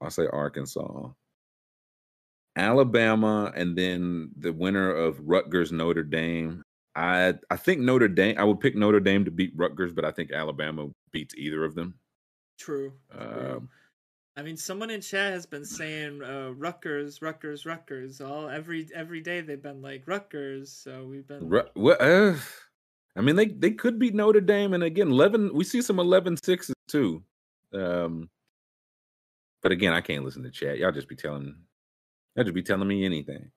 [0.02, 1.08] I'll say Arkansas.
[2.56, 6.62] Alabama, and then the winner of Rutgers Notre Dame.
[6.94, 8.36] I I think Notre Dame.
[8.38, 11.74] I would pick Notre Dame to beat Rutgers, but I think Alabama beats either of
[11.74, 11.94] them.
[12.58, 12.92] True.
[13.16, 13.70] Um,
[14.36, 18.20] I mean, someone in chat has been saying uh, Rutgers, Rutgers, Rutgers.
[18.20, 20.70] All every every day they've been like Rutgers.
[20.72, 21.48] So we've been.
[21.48, 22.36] Ru- well, uh,
[23.16, 25.54] I mean, they they could beat Notre Dame, and again, eleven.
[25.54, 27.22] We see some 11-6s too.
[27.74, 28.28] Um,
[29.62, 30.78] but again, I can't listen to chat.
[30.78, 31.54] Y'all just be telling,
[32.36, 33.50] y'all just be telling me anything.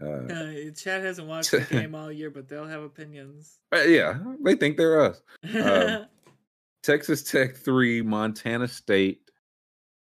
[0.00, 3.58] Uh, Uh, chat hasn't watched the game all year, but they'll have opinions.
[3.70, 5.22] but yeah, they think they're us.
[5.54, 6.06] Um,
[6.82, 9.22] Texas Tech three, Montana State.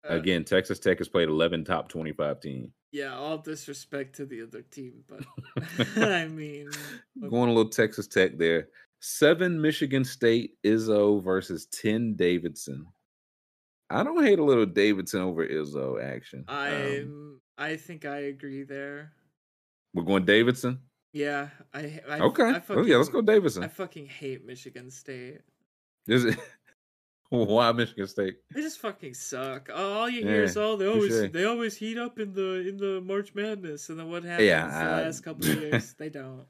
[0.08, 2.72] Uh, Again, Texas Tech has played eleven top twenty-five teams.
[2.92, 5.24] yeah, all disrespect to the other team, but
[5.96, 6.70] I mean,
[7.28, 8.68] Going a little Texas Tech there.
[9.00, 12.86] Seven Michigan State Izzo versus ten Davidson.
[13.90, 16.44] I don't hate a little Davidson over Izzo action.
[16.48, 17.40] Um, I'm.
[17.58, 19.12] I think I agree there.
[19.94, 20.80] we're going Davidson.
[21.12, 22.00] Yeah, I.
[22.08, 22.44] I Okay.
[22.44, 23.64] I Oh, yeah, let's go Davidson.
[23.64, 25.40] I fucking hate Michigan State.
[26.06, 26.38] Is it
[27.30, 28.36] why Michigan State?
[28.54, 29.70] They just fucking suck.
[29.74, 31.32] All you hear Yeah, is all they always touche.
[31.32, 34.66] they always heat up in the in the March Madness, and then what happens Yeah,
[34.68, 35.94] the last couple of years?
[35.98, 36.46] They don't.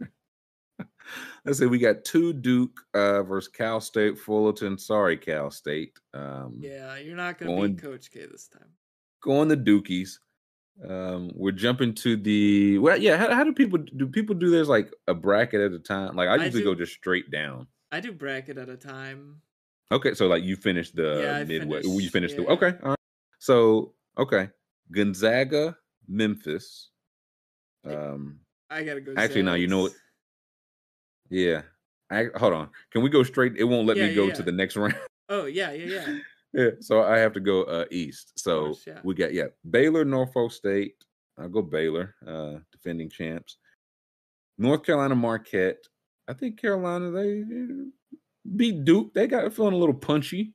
[1.44, 1.67] Let's see.
[1.67, 4.78] We got two Duke uh, versus Cal State Fullerton.
[4.78, 5.99] Sorry, Cal State.
[6.15, 8.68] Um, Yeah, you're not gonna Going- beat Coach K this time.
[9.23, 10.18] going the Dukies.
[10.89, 13.17] Um, we're jumping to the well, yeah.
[13.18, 14.07] How, how do people do?
[14.07, 16.17] People do this like a bracket at a time.
[16.17, 17.67] Like I I usually do- go just straight down.
[17.92, 19.42] I do bracket at a time.
[19.92, 21.83] Okay, so like you finished the Yeah, I midway.
[21.83, 22.73] you finished, finished the okay.
[22.83, 22.99] All right.
[23.41, 24.49] So okay,
[24.92, 25.76] Gonzaga,
[26.09, 26.91] Memphis.
[27.84, 28.39] Um,
[28.70, 29.15] I gotta go.
[29.17, 29.92] Actually, now you know what?
[31.31, 31.62] Yeah.
[32.10, 32.68] I, hold on.
[32.91, 33.57] Can we go straight?
[33.57, 34.34] It won't let Yeah, me yeah, go yeah.
[34.34, 34.94] to the next round.
[35.28, 36.18] Oh yeah, yeah, yeah.
[36.52, 38.33] yeah, so I have to go uh east.
[38.36, 40.97] So course, we got yeah, Baylor, Norfolk State.
[41.39, 43.59] I'll go Baylor, uh, defending champs.
[44.59, 45.86] North Carolina, Marquette.
[46.28, 47.84] I think Carolina they uh,
[48.57, 49.15] beat Duke.
[49.15, 50.52] They got feeling a little punchy.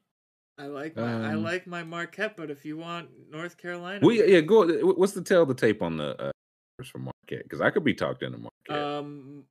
[0.57, 4.19] I like my I Um, like my Marquette, but if you want North Carolina, we
[4.19, 4.67] yeah, yeah, go.
[4.93, 6.31] What's the tail of the tape on the uh,
[6.83, 7.43] for Marquette?
[7.43, 8.85] Because I could be talked into Marquette.
[8.85, 9.45] Um,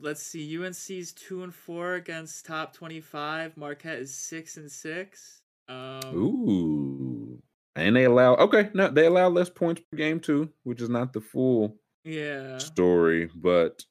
[0.00, 0.58] let's see.
[0.58, 3.56] UNC's two and four against top twenty-five.
[3.56, 5.42] Marquette is six and six.
[5.68, 7.42] Um, Ooh,
[7.76, 8.70] and they allow okay.
[8.74, 12.58] No, they allow less points per game too, which is not the full yeah.
[12.58, 13.30] story.
[13.34, 13.84] But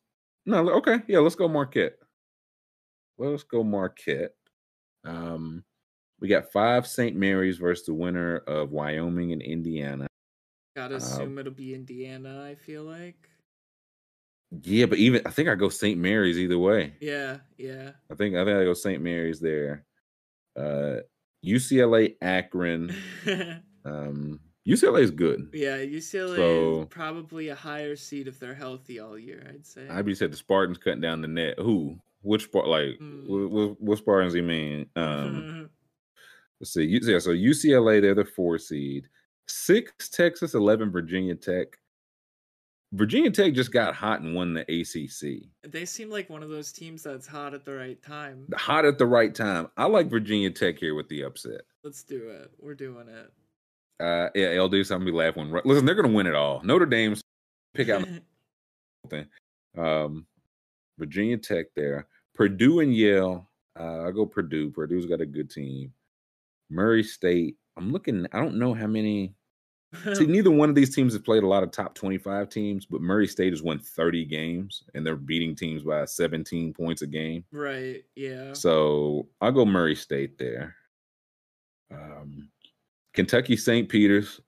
[0.46, 1.98] no, okay, yeah, let's go Marquette.
[3.18, 4.34] Let's go Marquette.
[5.06, 5.64] Um,
[6.20, 7.16] we got five St.
[7.16, 10.08] Mary's versus the winner of Wyoming and Indiana.
[10.76, 12.44] Gotta uh, assume it'll be Indiana.
[12.44, 13.30] I feel like.
[14.62, 16.00] Yeah, but even I think I go St.
[16.00, 16.94] Mary's either way.
[17.02, 17.92] Yeah, yeah.
[18.12, 19.02] I think I think I go St.
[19.02, 19.86] Mary's there.
[20.56, 20.98] Uh,
[21.46, 22.96] UCLA, Akron.
[23.86, 25.50] Um, UCLA is good.
[25.52, 29.46] yeah, UCLA So- is probably a higher seed if they're healthy all year.
[29.50, 29.90] I'd say.
[29.90, 31.56] I be said the Spartans cutting down the net.
[31.60, 32.00] Who?
[32.22, 32.68] Which part?
[32.70, 33.28] Like, Mm.
[33.28, 34.36] what, what, what Spartans?
[34.36, 34.86] You mean?
[34.96, 35.70] Um,
[36.62, 36.86] let's see.
[36.86, 39.10] Yeah, so UCLA, they're the four seed.
[39.50, 41.78] Six Texas, eleven Virginia Tech.
[42.94, 45.50] Virginia Tech just got hot and won the ACC.
[45.70, 48.48] They seem like one of those teams that's hot at the right time.
[48.56, 49.68] Hot at the right time.
[49.78, 51.62] I like Virginia Tech here with the upset.
[51.84, 52.52] Let's do it.
[52.60, 53.32] We're doing it.
[54.00, 55.52] Uh, yeah, LD, something be laughing.
[55.66, 56.62] Listen, they're going to win it all.
[56.64, 57.24] Notre Dame's
[57.74, 58.08] pick out
[59.10, 59.26] thing.
[59.76, 60.28] Um,
[61.00, 62.08] Virginia Tech there.
[62.36, 63.50] Purdue and Yale.
[63.80, 64.70] Uh, I go Purdue.
[64.70, 65.92] Purdue's got a good team.
[66.70, 67.58] Murray State.
[67.76, 68.28] I'm looking.
[68.34, 69.34] I don't know how many.
[70.14, 73.02] See, neither one of these teams has played a lot of top 25 teams, but
[73.02, 77.44] Murray State has won 30 games and they're beating teams by 17 points a game.
[77.52, 78.04] right.
[78.16, 78.54] Yeah.
[78.54, 80.76] So I'll go Murray State there.
[81.92, 82.50] Um,
[83.14, 83.88] Kentucky St.
[83.88, 84.40] Peter's.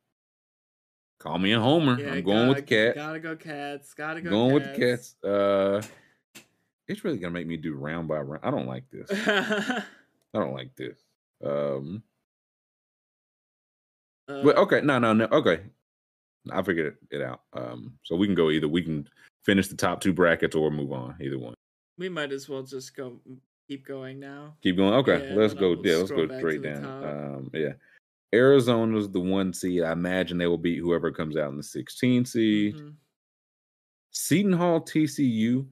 [1.20, 2.00] Call me a homer.
[2.00, 2.96] Yeah, I'm going with the gotta- cat.
[2.96, 3.94] Gotta go cats.
[3.94, 4.30] Gotta go.
[4.30, 5.16] going with the cats.
[5.24, 5.82] Uh,
[6.88, 8.44] it's really gonna make me do round by round.
[8.44, 9.10] I don't like this.
[9.28, 9.84] I
[10.34, 11.00] don't like this.
[11.44, 12.04] Um,
[14.28, 15.26] Uh, but okay, no, no, no.
[15.32, 15.62] Okay,
[16.52, 17.42] I figured it, it out.
[17.54, 18.68] Um, so we can go either.
[18.68, 19.08] We can
[19.44, 21.16] finish the top two brackets or move on.
[21.22, 21.54] Either one.
[21.98, 23.20] we might as well just go.
[23.68, 24.54] Keep going now.
[24.62, 24.94] Keep going.
[24.94, 25.74] Okay, Yeah, let's go.
[25.74, 26.86] I'll Yeah, let's go straight down.
[26.86, 27.74] Um, yeah,
[28.34, 29.84] Arizona's the one seed.
[29.84, 32.76] I imagine they will beat whoever comes out in the 16 seed.
[32.76, 32.94] Mhm.
[34.12, 35.68] Seton Hall, TCU.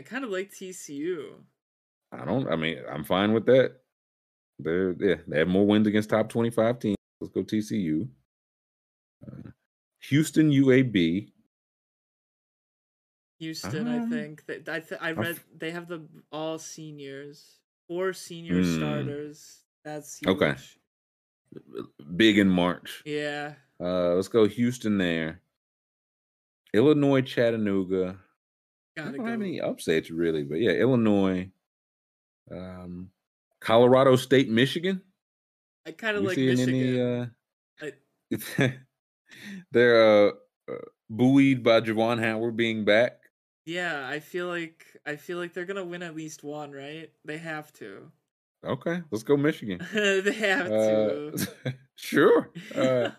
[0.00, 1.34] I kind of like TCU.
[2.12, 2.48] I don't.
[2.48, 3.76] I mean, I'm fine with that.
[4.58, 6.96] They're yeah, they have more wins against top 25 teams.
[7.20, 8.08] Let's go TCU.
[9.26, 9.50] Uh,
[10.08, 11.32] Houston UAB.
[13.40, 14.46] Houston, I Um, think.
[14.46, 18.76] They, I th- I I've- read they have the all seniors, four senior Mm.
[18.76, 19.64] starters.
[19.84, 20.28] That's huge.
[20.28, 20.54] Okay.
[22.16, 23.02] Big in March.
[23.06, 23.54] Yeah.
[23.80, 25.40] Uh, let's go Houston there.
[26.74, 28.18] Illinois, Chattanooga.
[28.96, 31.50] I Gotta don't have any upsets really, but yeah, Illinois.
[32.50, 33.12] Um,
[33.60, 35.02] Colorado State, Michigan.
[35.88, 37.30] I kind of like Michigan.
[37.80, 38.60] any?
[38.60, 38.68] Uh,
[39.72, 40.32] they're uh,
[40.70, 40.74] uh,
[41.08, 43.22] buoyed by Juwan Howard being back.
[43.64, 47.10] Yeah, I feel like I feel like they're gonna win at least one, right?
[47.24, 48.12] They have to.
[48.66, 49.80] Okay, let's go Michigan.
[49.94, 51.46] they have to.
[51.64, 52.50] Uh, sure.
[52.74, 53.10] Uh,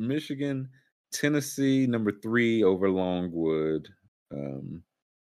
[0.00, 0.68] Michigan,
[1.12, 3.88] Tennessee, number three over Longwood.
[4.32, 4.82] Um,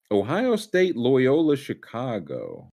[0.10, 2.68] Ohio State, Loyola, Chicago.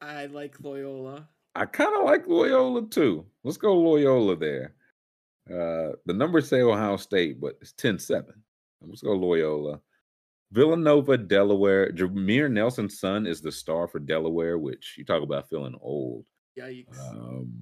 [0.00, 1.28] I like Loyola.
[1.56, 3.24] I kind of like Loyola too.
[3.42, 4.74] Let's go Loyola there.
[5.48, 8.26] Uh, the numbers say Ohio State, but it's 10 7.
[8.82, 9.80] Let's go Loyola.
[10.52, 11.90] Villanova, Delaware.
[11.92, 16.24] Jameer Nelson's son is the star for Delaware, which you talk about feeling old.
[16.58, 16.98] Yikes.
[17.10, 17.52] Um,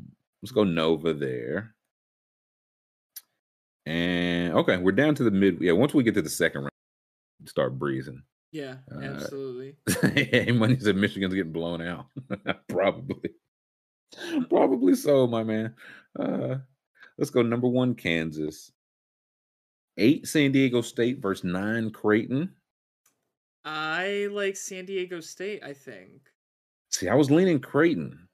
[0.43, 1.75] let's go Nova there.
[3.87, 5.61] And okay, we're down to the mid.
[5.61, 6.71] Yeah, once we get to the second round,
[7.47, 8.23] start breezing.
[8.51, 9.77] yeah, uh, absolutely.
[10.15, 12.07] hey, money said Michigan's getting blown out.
[12.69, 13.31] Probably.
[14.49, 15.75] Probably so, my man.
[16.19, 16.57] Uh,
[17.19, 18.73] let's go number one, Kansas.
[19.97, 22.51] Eight San Diego State versus nine Creighton.
[23.65, 25.63] I like San Diego State.
[25.63, 26.21] I think.
[26.91, 28.29] See, I was leaning Creighton.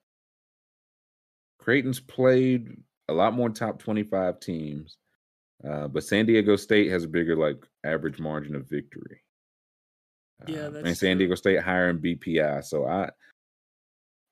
[1.59, 2.77] Creighton's played
[3.09, 4.97] a lot more top 25 teams,
[5.69, 9.21] uh, but San Diego State has a bigger like average margin of victory.
[10.47, 11.19] Yeah, Um, and San.
[11.19, 12.65] Diego State higher in BPI.
[12.65, 13.11] So I,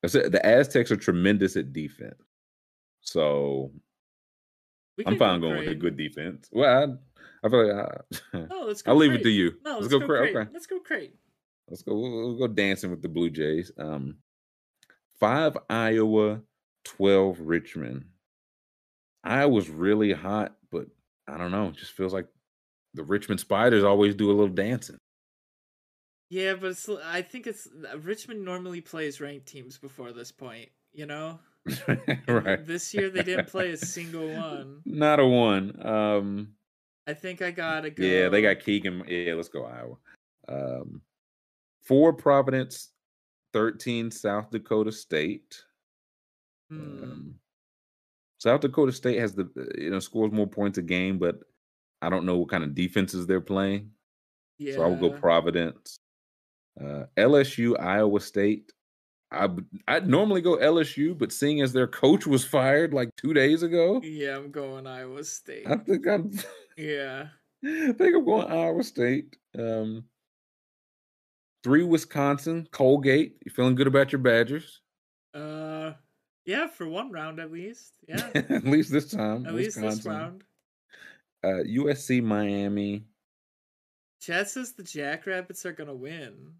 [0.01, 2.21] the Aztecs are tremendous at defense.
[3.01, 3.71] So
[4.99, 6.49] I'm could go fine going with a good defense.
[6.51, 6.99] Well,
[7.43, 7.87] I, I feel like
[8.33, 8.91] I, No, let's go.
[8.91, 9.55] I'll leave it to you.
[9.63, 9.99] No, let's, let's, go.
[9.99, 10.05] go.
[10.07, 10.79] Cre- okay, Let's go.
[10.79, 11.17] Creighton.
[11.69, 11.95] let's go.
[11.95, 13.71] We'll, we'll go dancing with the Blue Jays.
[13.77, 14.17] Um,
[15.19, 16.41] five Iowa,
[16.83, 18.05] twelve Richmond.
[19.23, 20.87] I was really hot, but
[21.27, 21.67] I don't know.
[21.67, 22.27] It just feels like
[22.93, 24.97] the Richmond Spiders always do a little dancing.
[26.29, 27.67] Yeah, but it's, I think it's
[28.01, 30.69] Richmond normally plays ranked teams before this point.
[30.93, 31.39] You know,
[32.27, 32.65] right.
[32.65, 34.81] This year they didn't play a single one.
[34.85, 35.85] Not a one.
[35.85, 36.49] Um,
[37.07, 38.03] I think I gotta go.
[38.03, 39.03] yeah, they got Keegan.
[39.07, 39.95] Yeah, let's go Iowa.
[40.47, 41.01] Um,
[41.81, 42.89] four Providence,
[43.53, 45.63] thirteen South Dakota State.
[46.69, 47.03] Hmm.
[47.03, 47.35] Um,
[48.39, 51.39] South Dakota State has the you know scores more points a game, but
[52.01, 53.91] I don't know what kind of defenses they're playing.
[54.57, 54.75] yeah.
[54.75, 55.99] So I will go Providence.
[56.79, 58.71] Uh, LSU, Iowa State.
[59.31, 59.47] I
[59.87, 64.01] I'd normally go LSU, but seeing as their coach was fired like two days ago,
[64.03, 65.67] Yeah, I'm going Iowa State.
[65.67, 66.31] I think I'm
[66.77, 67.27] Yeah.
[67.63, 69.35] I think I'm going Iowa State.
[69.57, 70.05] Um,
[71.63, 73.37] three Wisconsin, Colgate.
[73.45, 74.81] You feeling good about your Badgers?
[75.33, 75.93] Uh,
[76.45, 77.93] yeah, for one round at least.
[78.07, 79.45] Yeah, At least this time.
[79.45, 80.43] at least this round.
[81.43, 83.05] Uh, USC, Miami.
[84.21, 86.53] Chad says the Jackrabbits are gonna win.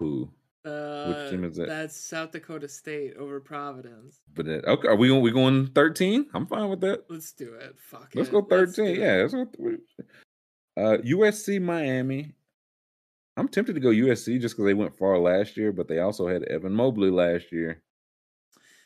[0.00, 0.28] Who?
[0.64, 1.68] Uh, team is that?
[1.68, 4.20] That's South Dakota State over Providence.
[4.34, 5.22] But then, okay, are we going?
[5.22, 6.26] We going thirteen?
[6.34, 7.04] I'm fine with that.
[7.08, 7.76] Let's do it.
[7.78, 8.32] Fuck Let's it.
[8.32, 9.00] go thirteen.
[9.00, 9.20] yeah, it.
[9.22, 9.44] let's go.
[9.46, 9.80] th-
[10.76, 12.32] Uh, USC Miami.
[13.36, 16.26] I'm tempted to go USC just because they went far last year, but they also
[16.28, 17.82] had Evan Mobley last year.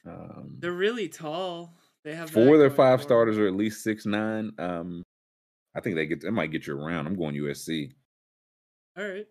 [0.06, 1.74] Um, They're really tall.
[2.04, 3.08] They have four of their five for 'em.
[3.08, 4.52] starters are at least six nine.
[4.58, 5.02] Um,
[5.74, 6.20] I think they get.
[6.20, 7.06] They might get you around.
[7.08, 7.92] I'm going USC.
[8.96, 9.26] All right.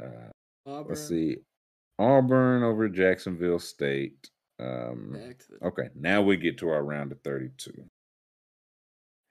[0.00, 0.30] Uh,
[0.70, 0.88] Auburn.
[0.88, 1.36] let's see,
[1.98, 4.30] Auburn over Jacksonville State.
[4.58, 7.72] Um, the Okay, now we get to our round of 32.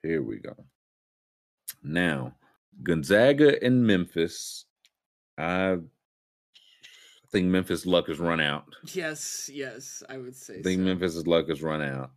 [0.02, 0.54] Here we go.
[1.82, 2.34] Now,
[2.82, 4.64] Gonzaga and Memphis.
[5.38, 5.78] I
[7.30, 8.64] think Memphis' luck has run out.
[8.92, 10.84] Yes, yes, I would say I think so.
[10.84, 12.10] Memphis' luck has run out.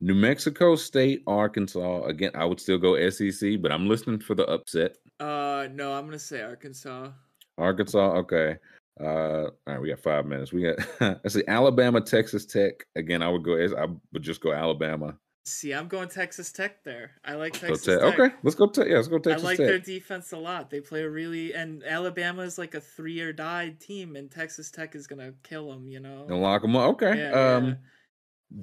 [0.00, 2.02] New Mexico State, Arkansas.
[2.04, 4.96] Again, I would still go SEC, but I'm listening for the upset.
[5.20, 7.10] Uh, no, I'm gonna say Arkansas.
[7.58, 8.56] Arkansas, okay.
[9.00, 10.52] Uh, all right, we got five minutes.
[10.52, 12.84] We got let's see, Alabama, Texas Tech.
[12.94, 13.54] Again, I would go.
[13.56, 15.16] I would just go Alabama.
[15.44, 17.12] See, I'm going Texas Tech there.
[17.24, 18.00] I like Texas Tech.
[18.00, 18.18] Tech.
[18.18, 18.68] Okay, let's go.
[18.68, 19.42] Te- yeah, let's go Texas.
[19.42, 19.66] I like Tech.
[19.66, 20.70] their defense a lot.
[20.70, 24.70] They play a really and Alabama is like a three or die team, and Texas
[24.70, 25.88] Tech is gonna kill them.
[25.88, 26.26] You know.
[26.28, 26.90] Gonna lock them up.
[26.90, 27.18] Okay.
[27.18, 27.74] Yeah, um, yeah.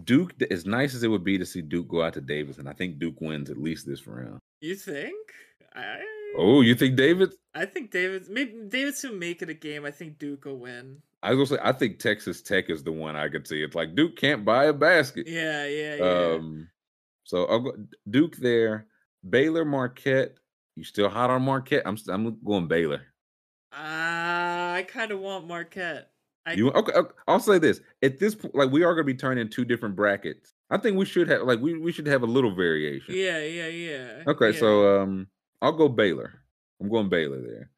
[0.05, 0.41] Duke.
[0.51, 2.73] As nice as it would be to see Duke go out to Davis, and I
[2.73, 4.39] think Duke wins at least this round.
[4.61, 5.17] You think?
[5.73, 5.99] I.
[6.37, 7.33] Oh, you think David?
[7.55, 8.29] I think David.
[8.29, 9.85] Maybe Davidson make it a game.
[9.85, 11.01] I think Duke will win.
[11.21, 13.61] I was gonna say I think Texas Tech is the one I could see.
[13.61, 15.27] It's like Duke can't buy a basket.
[15.27, 16.35] Yeah, yeah, yeah.
[16.35, 16.69] Um,
[17.23, 17.73] so I'll go
[18.09, 18.87] Duke there.
[19.27, 20.35] Baylor, Marquette.
[20.75, 21.83] You still hot on Marquette?
[21.85, 23.01] I'm I'm going Baylor.
[23.73, 26.11] Ah, I kind of want Marquette.
[26.45, 27.11] I, You okay, okay?
[27.27, 29.95] I'll say this at this point, like we are going to be turning two different
[29.95, 30.53] brackets.
[30.69, 33.13] I think we should have like we we should have a little variation.
[33.13, 34.23] yeah, yeah, yeah.
[34.25, 34.59] Okay, yeah.
[34.59, 35.27] so um,
[35.61, 36.33] I'll go Baylor.
[36.81, 37.71] I'm going Baylor there.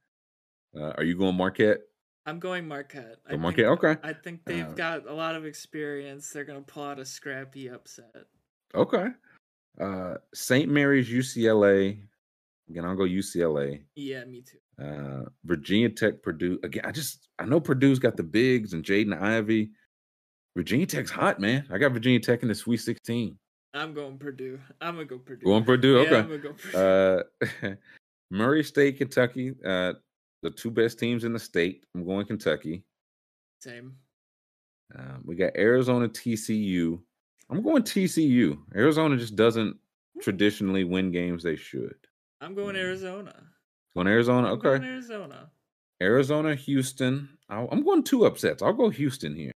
[0.75, 1.81] Uh, are you going Marquette?
[2.25, 3.17] I'm going Marquette.
[3.29, 3.65] Go Marquette.
[3.65, 4.07] think, Okay.
[4.07, 6.29] I think they've Uh, got a lot of experience.
[6.31, 8.27] They're gonna pull out a scrappy upset.
[8.75, 9.07] Okay.
[9.79, 10.69] Uh, St.
[10.69, 11.99] Mary's, UCLA.
[12.69, 13.83] Again, I'll go UCLA.
[13.95, 14.59] Yeah, me too.
[14.83, 16.59] Uh, Virginia Tech, Purdue.
[16.63, 19.71] Again, I just I know Purdue's got the bigs and Jaden Ivey.
[20.55, 21.65] Virginia Tech's hot, man.
[21.71, 23.37] I got Virginia Tech in the Sweet 16.
[23.73, 24.59] I'm going Purdue.
[24.81, 25.45] I'm gonna go Purdue.
[25.45, 25.93] Going Purdue.
[25.95, 26.17] Yeah, Okay.
[26.19, 26.77] I'm gonna go Purdue.
[27.63, 27.73] Uh,
[28.31, 29.53] Murray State, Kentucky.
[29.65, 29.93] Uh,
[30.43, 31.85] the two best teams in the state.
[31.95, 32.83] I'm going Kentucky.
[33.61, 33.95] Same.
[34.97, 36.99] Uh, we got Arizona, TCU.
[37.49, 38.57] I'm going TCU.
[38.75, 39.77] Arizona just doesn't
[40.21, 41.95] traditionally win games they should.
[42.41, 42.79] I'm going Mm.
[42.79, 43.43] Arizona.
[43.95, 44.47] Going Arizona.
[44.47, 44.63] I'm Okay.
[44.63, 45.51] going Arizona.
[46.01, 47.29] Arizona, Houston.
[47.49, 48.61] I'll, I'm going two upsets.
[48.63, 49.50] I'll go Houston here.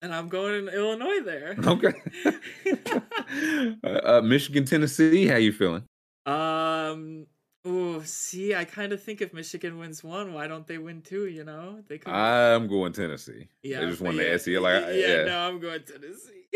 [0.00, 1.56] And I'm going to Illinois there.
[1.66, 1.92] Okay.
[3.84, 5.26] uh, uh, Michigan, Tennessee.
[5.26, 5.84] How you feeling?
[6.26, 7.26] um.
[7.64, 11.26] Oh, see, I kind of think if Michigan wins one, why don't they win two?
[11.26, 12.10] You know, they could.
[12.10, 13.48] I'm going Tennessee.
[13.62, 14.54] yeah, they just won yeah, the SEC.
[14.60, 15.24] Like, yeah, yeah.
[15.24, 16.46] no, I'm going Tennessee.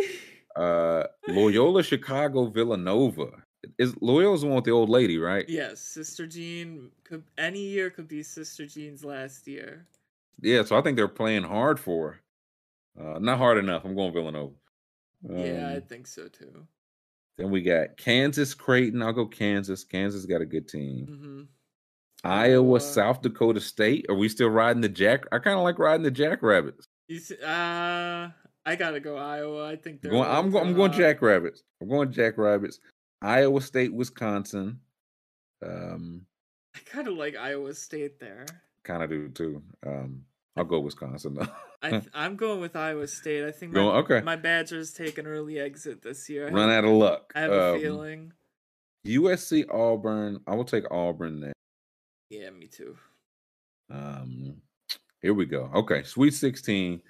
[0.56, 3.30] Uh, Loyola, Chicago, Villanova.
[3.78, 5.46] Is Loyola's the one with the old lady, right?
[5.48, 9.86] yes, Sister Jean could any year could be Sister Jean's last year.
[10.40, 12.12] Yeah, so I think they're playing hard for.
[12.12, 12.21] her.
[12.98, 13.84] Uh, not hard enough.
[13.84, 14.54] I'm going Villanova.
[15.28, 16.66] yeah, I Um, think so too.
[17.38, 19.02] Then we got Kansas, Creighton.
[19.02, 19.84] I'll go Kansas.
[19.84, 21.06] Kansas got a good team.
[21.10, 21.42] Mm-hmm.
[22.24, 22.80] Iowa, Iowa.
[22.80, 24.06] South Dakota State.
[24.08, 25.24] Are we still riding the Jack?
[25.32, 26.86] I kind of like riding the Jackrabbits.
[27.08, 28.28] You see, uh,
[28.64, 29.66] I gotta go Iowa.
[29.66, 30.12] I think they're.
[30.12, 30.66] Going, I'm going.
[30.68, 30.92] I'm going.
[30.92, 31.62] Jackrabbits.
[31.80, 32.78] I'm going Jackrabbits.
[33.22, 34.78] Iowa State, Wisconsin.
[35.64, 36.26] Um,
[36.76, 38.46] I kind of like Iowa State there.
[38.84, 39.62] kind of do too.
[39.86, 40.22] Um,
[40.56, 41.48] I'll go Wisconsin though.
[41.82, 43.44] I I'm going with Iowa State.
[43.44, 44.20] I think my, Going- okay.
[44.20, 46.48] my Badgers take an early exit this year.
[46.48, 47.32] I Run have, out of luck.
[47.34, 48.32] I have a Um, feeling.
[49.06, 50.40] USC, Auburn.
[50.46, 51.52] I will take Auburn there.
[52.30, 52.96] Yeah, me too.
[53.90, 54.56] Um,
[55.20, 55.70] here we go.
[55.74, 57.00] Okay, Sweet 16,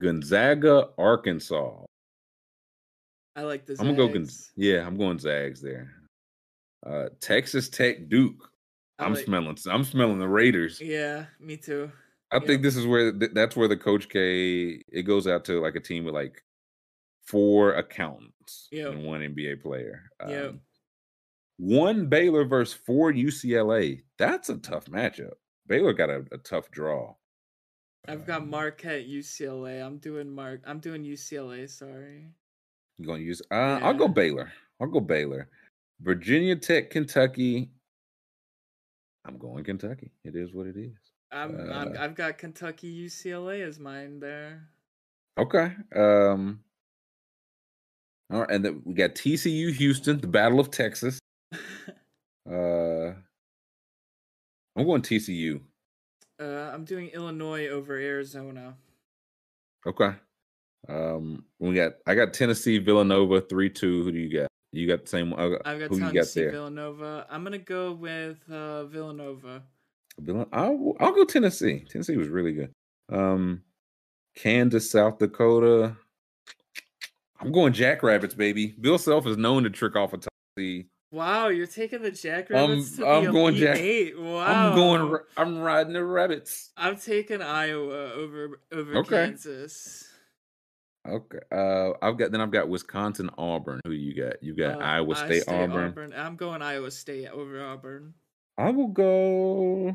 [0.00, 1.84] Gonzaga, Arkansas.
[3.36, 3.80] I like this.
[3.80, 4.08] I'm gonna go.
[4.08, 4.52] Gon- Zags.
[4.56, 5.92] yeah, I'm going Zags there.
[6.86, 8.48] Uh, Texas Tech, Duke.
[8.98, 9.56] I'm like- smelling.
[9.70, 10.80] I'm smelling the Raiders.
[10.80, 11.90] Yeah, me too.
[12.32, 12.46] I yeah.
[12.46, 14.82] think this is where th- that's where the Coach K.
[14.88, 16.42] It goes out to like a team with like
[17.26, 18.92] four accountants Yep.
[18.92, 20.02] and one NBA player.
[20.26, 20.48] Yep.
[20.50, 20.60] Um,
[21.58, 24.02] one Baylor versus four UCLA.
[24.18, 25.34] That's a tough matchup.
[25.66, 27.14] Baylor got a, a tough draw.
[28.08, 29.84] I've got Um, Marquette, UCLA.
[29.84, 30.62] I'm doing Mark.
[30.66, 31.68] I'm doing UCLA.
[31.70, 32.26] Sorry.
[32.98, 33.40] You gonna use?
[33.50, 34.50] Uh, I'll go Baylor.
[34.80, 35.48] I'll go Baylor.
[36.00, 37.70] Virginia Tech, Kentucky.
[39.24, 40.10] I'm going Kentucky.
[40.24, 40.96] It is what it is.
[41.32, 41.96] I'm, I'm.
[41.96, 44.68] Uh, I've got Kentucky, UCLA as mine there.
[45.38, 45.72] Okay.
[45.94, 46.60] Um.
[48.32, 51.18] All right, and then we got TCU, Houston, the Battle of Texas.
[52.44, 53.14] Uh,
[54.76, 55.60] I'm going TCU.
[56.40, 58.74] Uh, I'm doing Illinois over Arizona.
[59.86, 60.10] Okay.
[60.88, 64.02] Um, we got I got Tennessee Villanova three two.
[64.02, 64.48] Who do you got?
[64.72, 65.40] You got the same one.
[65.40, 66.50] uh, I've got who you got Tennessee there?
[66.50, 67.26] Villanova.
[67.30, 69.62] I'm gonna go with uh, Villanova.
[70.52, 71.84] I'll, I'll go Tennessee.
[71.88, 72.72] Tennessee was really good.
[73.10, 73.62] Um,
[74.36, 75.96] Kansas, South Dakota.
[77.40, 78.68] I'm going Jackrabbits, baby.
[78.80, 80.86] Bill Self is known to trick off a top seed.
[81.10, 84.18] Wow, you're taking the Jackrabbits to I'm the going Elite Jack- Eight.
[84.18, 84.38] Wow,
[84.70, 85.18] I'm going.
[85.36, 86.70] I'm riding the rabbits.
[86.76, 89.26] I'm taking Iowa over over Okay.
[89.26, 90.08] Kansas.
[91.06, 91.40] Okay.
[91.50, 93.80] Uh, I've got then I've got Wisconsin, Auburn.
[93.84, 94.42] Who you got?
[94.42, 96.14] You got Uh, Iowa I State, stay Auburn.
[96.16, 98.14] I'm going Iowa State over Auburn.
[98.58, 99.88] I will go.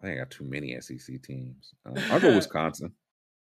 [0.00, 1.74] I think I got too many SEC teams.
[1.84, 2.92] Uh, I'll go Wisconsin.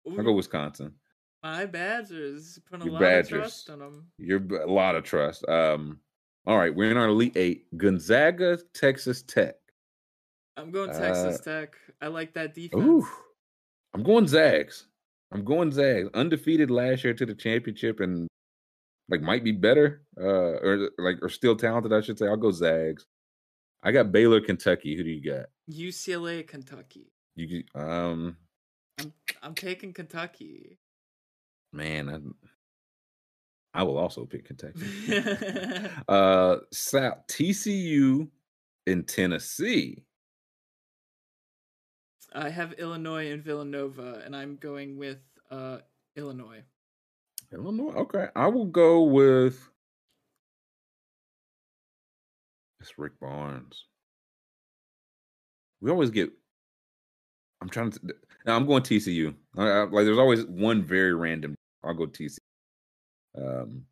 [0.08, 0.94] I'll go Wisconsin.
[1.42, 3.30] my Badgers putting a Your lot of Badgers.
[3.40, 4.08] trust in them.
[4.18, 5.48] You're a lot of trust.
[5.48, 6.00] Um,
[6.46, 7.66] all right, we're in our Elite Eight.
[7.78, 9.56] Gonzaga, Texas Tech.
[10.58, 11.76] I'm going Texas Uh, Tech.
[12.02, 12.84] I like that defense.
[12.84, 13.08] Ooh,
[13.94, 14.88] I'm going Zags.
[15.32, 16.10] I'm going Zags.
[16.14, 18.28] Undefeated last year to the championship and
[19.10, 20.04] like might be better.
[20.20, 22.28] Uh, or like or still talented, I should say.
[22.28, 23.06] I'll go Zags.
[23.84, 24.95] I got Baylor, Kentucky.
[24.95, 25.48] Who do you got?
[25.70, 27.12] UCLA, Kentucky.
[27.36, 28.38] You um
[29.00, 30.80] I'm I'm taking Kentucky.
[31.72, 32.36] man,
[33.74, 34.86] I, I will also pick Kentucky.
[36.08, 38.30] uh South TCU
[38.86, 40.06] in Tennessee.
[42.36, 45.20] I have Illinois and Villanova, and I'm going with
[45.52, 45.80] uh,
[46.16, 46.64] Illinois.
[47.52, 47.94] Illinois.
[47.94, 48.28] Okay.
[48.36, 49.70] I will go with
[52.84, 53.86] it's Rick Barnes.
[55.82, 56.30] We always get
[57.62, 58.00] I'm trying to
[58.45, 59.34] now I'm going TCU.
[59.58, 61.56] I- I- like there's always one very random.
[61.84, 62.38] I'll go TCU.
[63.38, 63.86] Um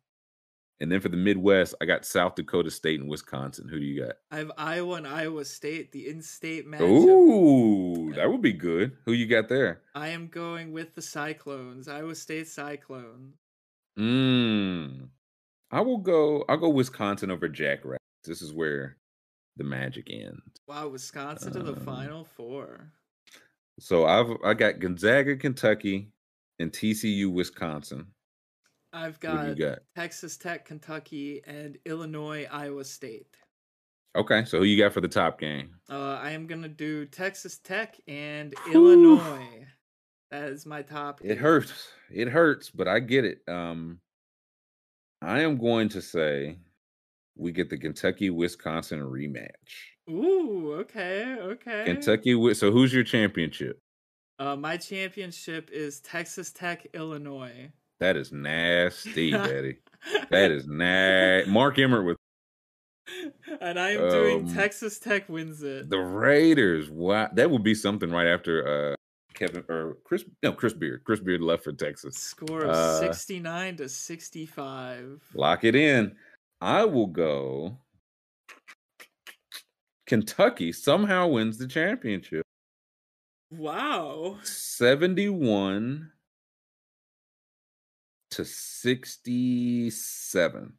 [0.80, 3.68] and then for the Midwest, I got South Dakota State and Wisconsin.
[3.68, 4.16] Who do you got?
[4.32, 6.80] I have Iowa and Iowa State, the in-state matchup.
[6.80, 8.96] Ooh, that would be good.
[9.06, 9.82] Who you got there?
[9.94, 13.34] I am going with the Cyclones, Iowa State Cyclone.
[13.96, 15.08] Mm.
[15.70, 16.44] I will go.
[16.48, 18.01] I'll go Wisconsin over Jackrabbits.
[18.24, 18.96] This is where
[19.56, 20.40] the magic ends.
[20.66, 22.92] Wow, Wisconsin to the Um, Final Four.
[23.80, 26.10] So I've I got Gonzaga, Kentucky,
[26.58, 28.06] and TCU, Wisconsin.
[28.92, 29.78] I've got, got?
[29.96, 33.36] Texas Tech, Kentucky, and Illinois, Iowa State.
[34.14, 35.70] Okay, so who you got for the top game?
[35.90, 38.74] Uh, I am gonna do Texas Tech and Whew.
[38.74, 39.66] Illinois.
[40.30, 41.20] That is my top.
[41.22, 41.36] It game.
[41.38, 41.72] hurts.
[42.10, 43.38] It hurts, but I get it.
[43.48, 44.00] Um,
[45.22, 46.58] I am going to say
[47.36, 49.48] we get the Kentucky Wisconsin rematch.
[50.10, 51.84] Ooh, okay, okay.
[51.86, 52.54] Kentucky.
[52.54, 53.78] So who's your championship?
[54.38, 57.70] Uh, my championship is Texas Tech, Illinois.
[58.00, 59.76] That is nasty, Betty.
[60.30, 61.50] That is nasty.
[61.50, 62.16] Mark Emmert with
[63.60, 65.90] and I am doing Um, Texas Tech wins it.
[65.90, 66.90] the Raiders.
[66.90, 68.94] Wow, that would be something right after uh
[69.34, 70.24] Kevin or Chris.
[70.42, 71.02] No, Chris Beard.
[71.04, 72.16] Chris Beard left for Texas.
[72.16, 75.22] Score of uh, 69 to 65.
[75.34, 76.14] Lock it in.
[76.62, 77.76] I will go.
[80.06, 82.44] Kentucky somehow wins the championship.
[83.50, 84.38] Wow.
[84.44, 86.12] 71
[88.30, 90.72] to 67.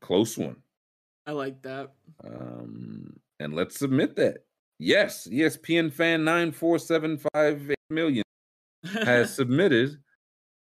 [0.00, 0.56] Close one.
[1.26, 1.92] I like that.
[2.24, 4.46] Um, and let's submit that.
[4.78, 8.24] Yes, ESPN fan 9475 million
[8.82, 9.98] has submitted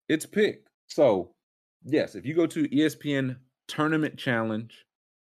[0.09, 0.63] its pick.
[0.87, 1.35] So,
[1.85, 3.37] yes, if you go to ESPN
[3.69, 4.87] Tournament Challenge,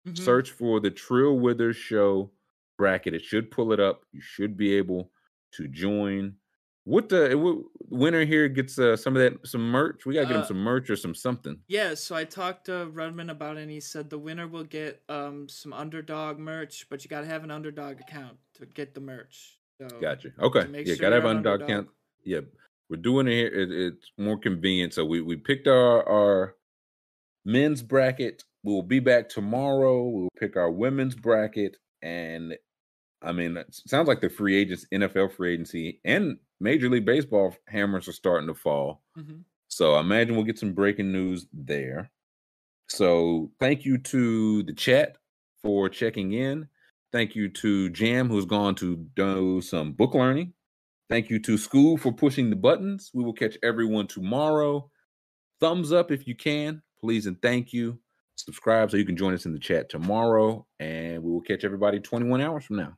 [0.07, 0.19] Mhm.
[0.19, 2.31] search for the Trill Withers Show
[2.79, 3.15] bracket.
[3.15, 4.05] It should pull it up.
[4.13, 5.13] You should be able
[5.53, 6.37] to join.
[6.85, 7.59] What the what,
[7.91, 10.07] winner here gets uh, some of that some merch?
[10.07, 11.63] We gotta get him Uh, some merch or some something.
[11.69, 15.03] Yeah, so I talked to Rudman about it and he said the winner will get
[15.11, 19.59] um some underdog merch, but you gotta have an underdog account to get the merch.
[19.81, 20.33] So Gotcha.
[20.39, 20.67] Okay.
[20.73, 21.87] Yeah, sure gotta have an underdog underdog.
[21.87, 21.97] count.
[22.25, 22.41] Yeah,
[22.89, 23.49] we're doing it here.
[23.49, 24.95] It, it's more convenient.
[24.95, 26.57] So we we picked our our
[27.45, 28.45] men's bracket.
[28.63, 30.03] We'll be back tomorrow.
[30.05, 32.57] We'll pick our women's bracket, and
[33.23, 37.55] I mean, it sounds like the free agents, NFL free agency, and Major League Baseball
[37.69, 39.03] hammers are starting to fall.
[39.17, 39.45] Mhm.
[39.69, 42.11] So I imagine we'll get some breaking news there.
[42.89, 45.17] So thank you to the chat
[45.63, 46.69] for checking in.
[47.13, 50.55] Thank you to Jam, who's gone to do some book learning.
[51.09, 53.11] Thank you to School for pushing the buttons.
[53.13, 54.91] We will catch everyone tomorrow.
[55.61, 57.99] Thumbs up if you can, please and thank you.
[58.37, 62.01] Subscribe so you can join us in the chat tomorrow, and we will catch everybody
[62.01, 62.97] 21 hours from now.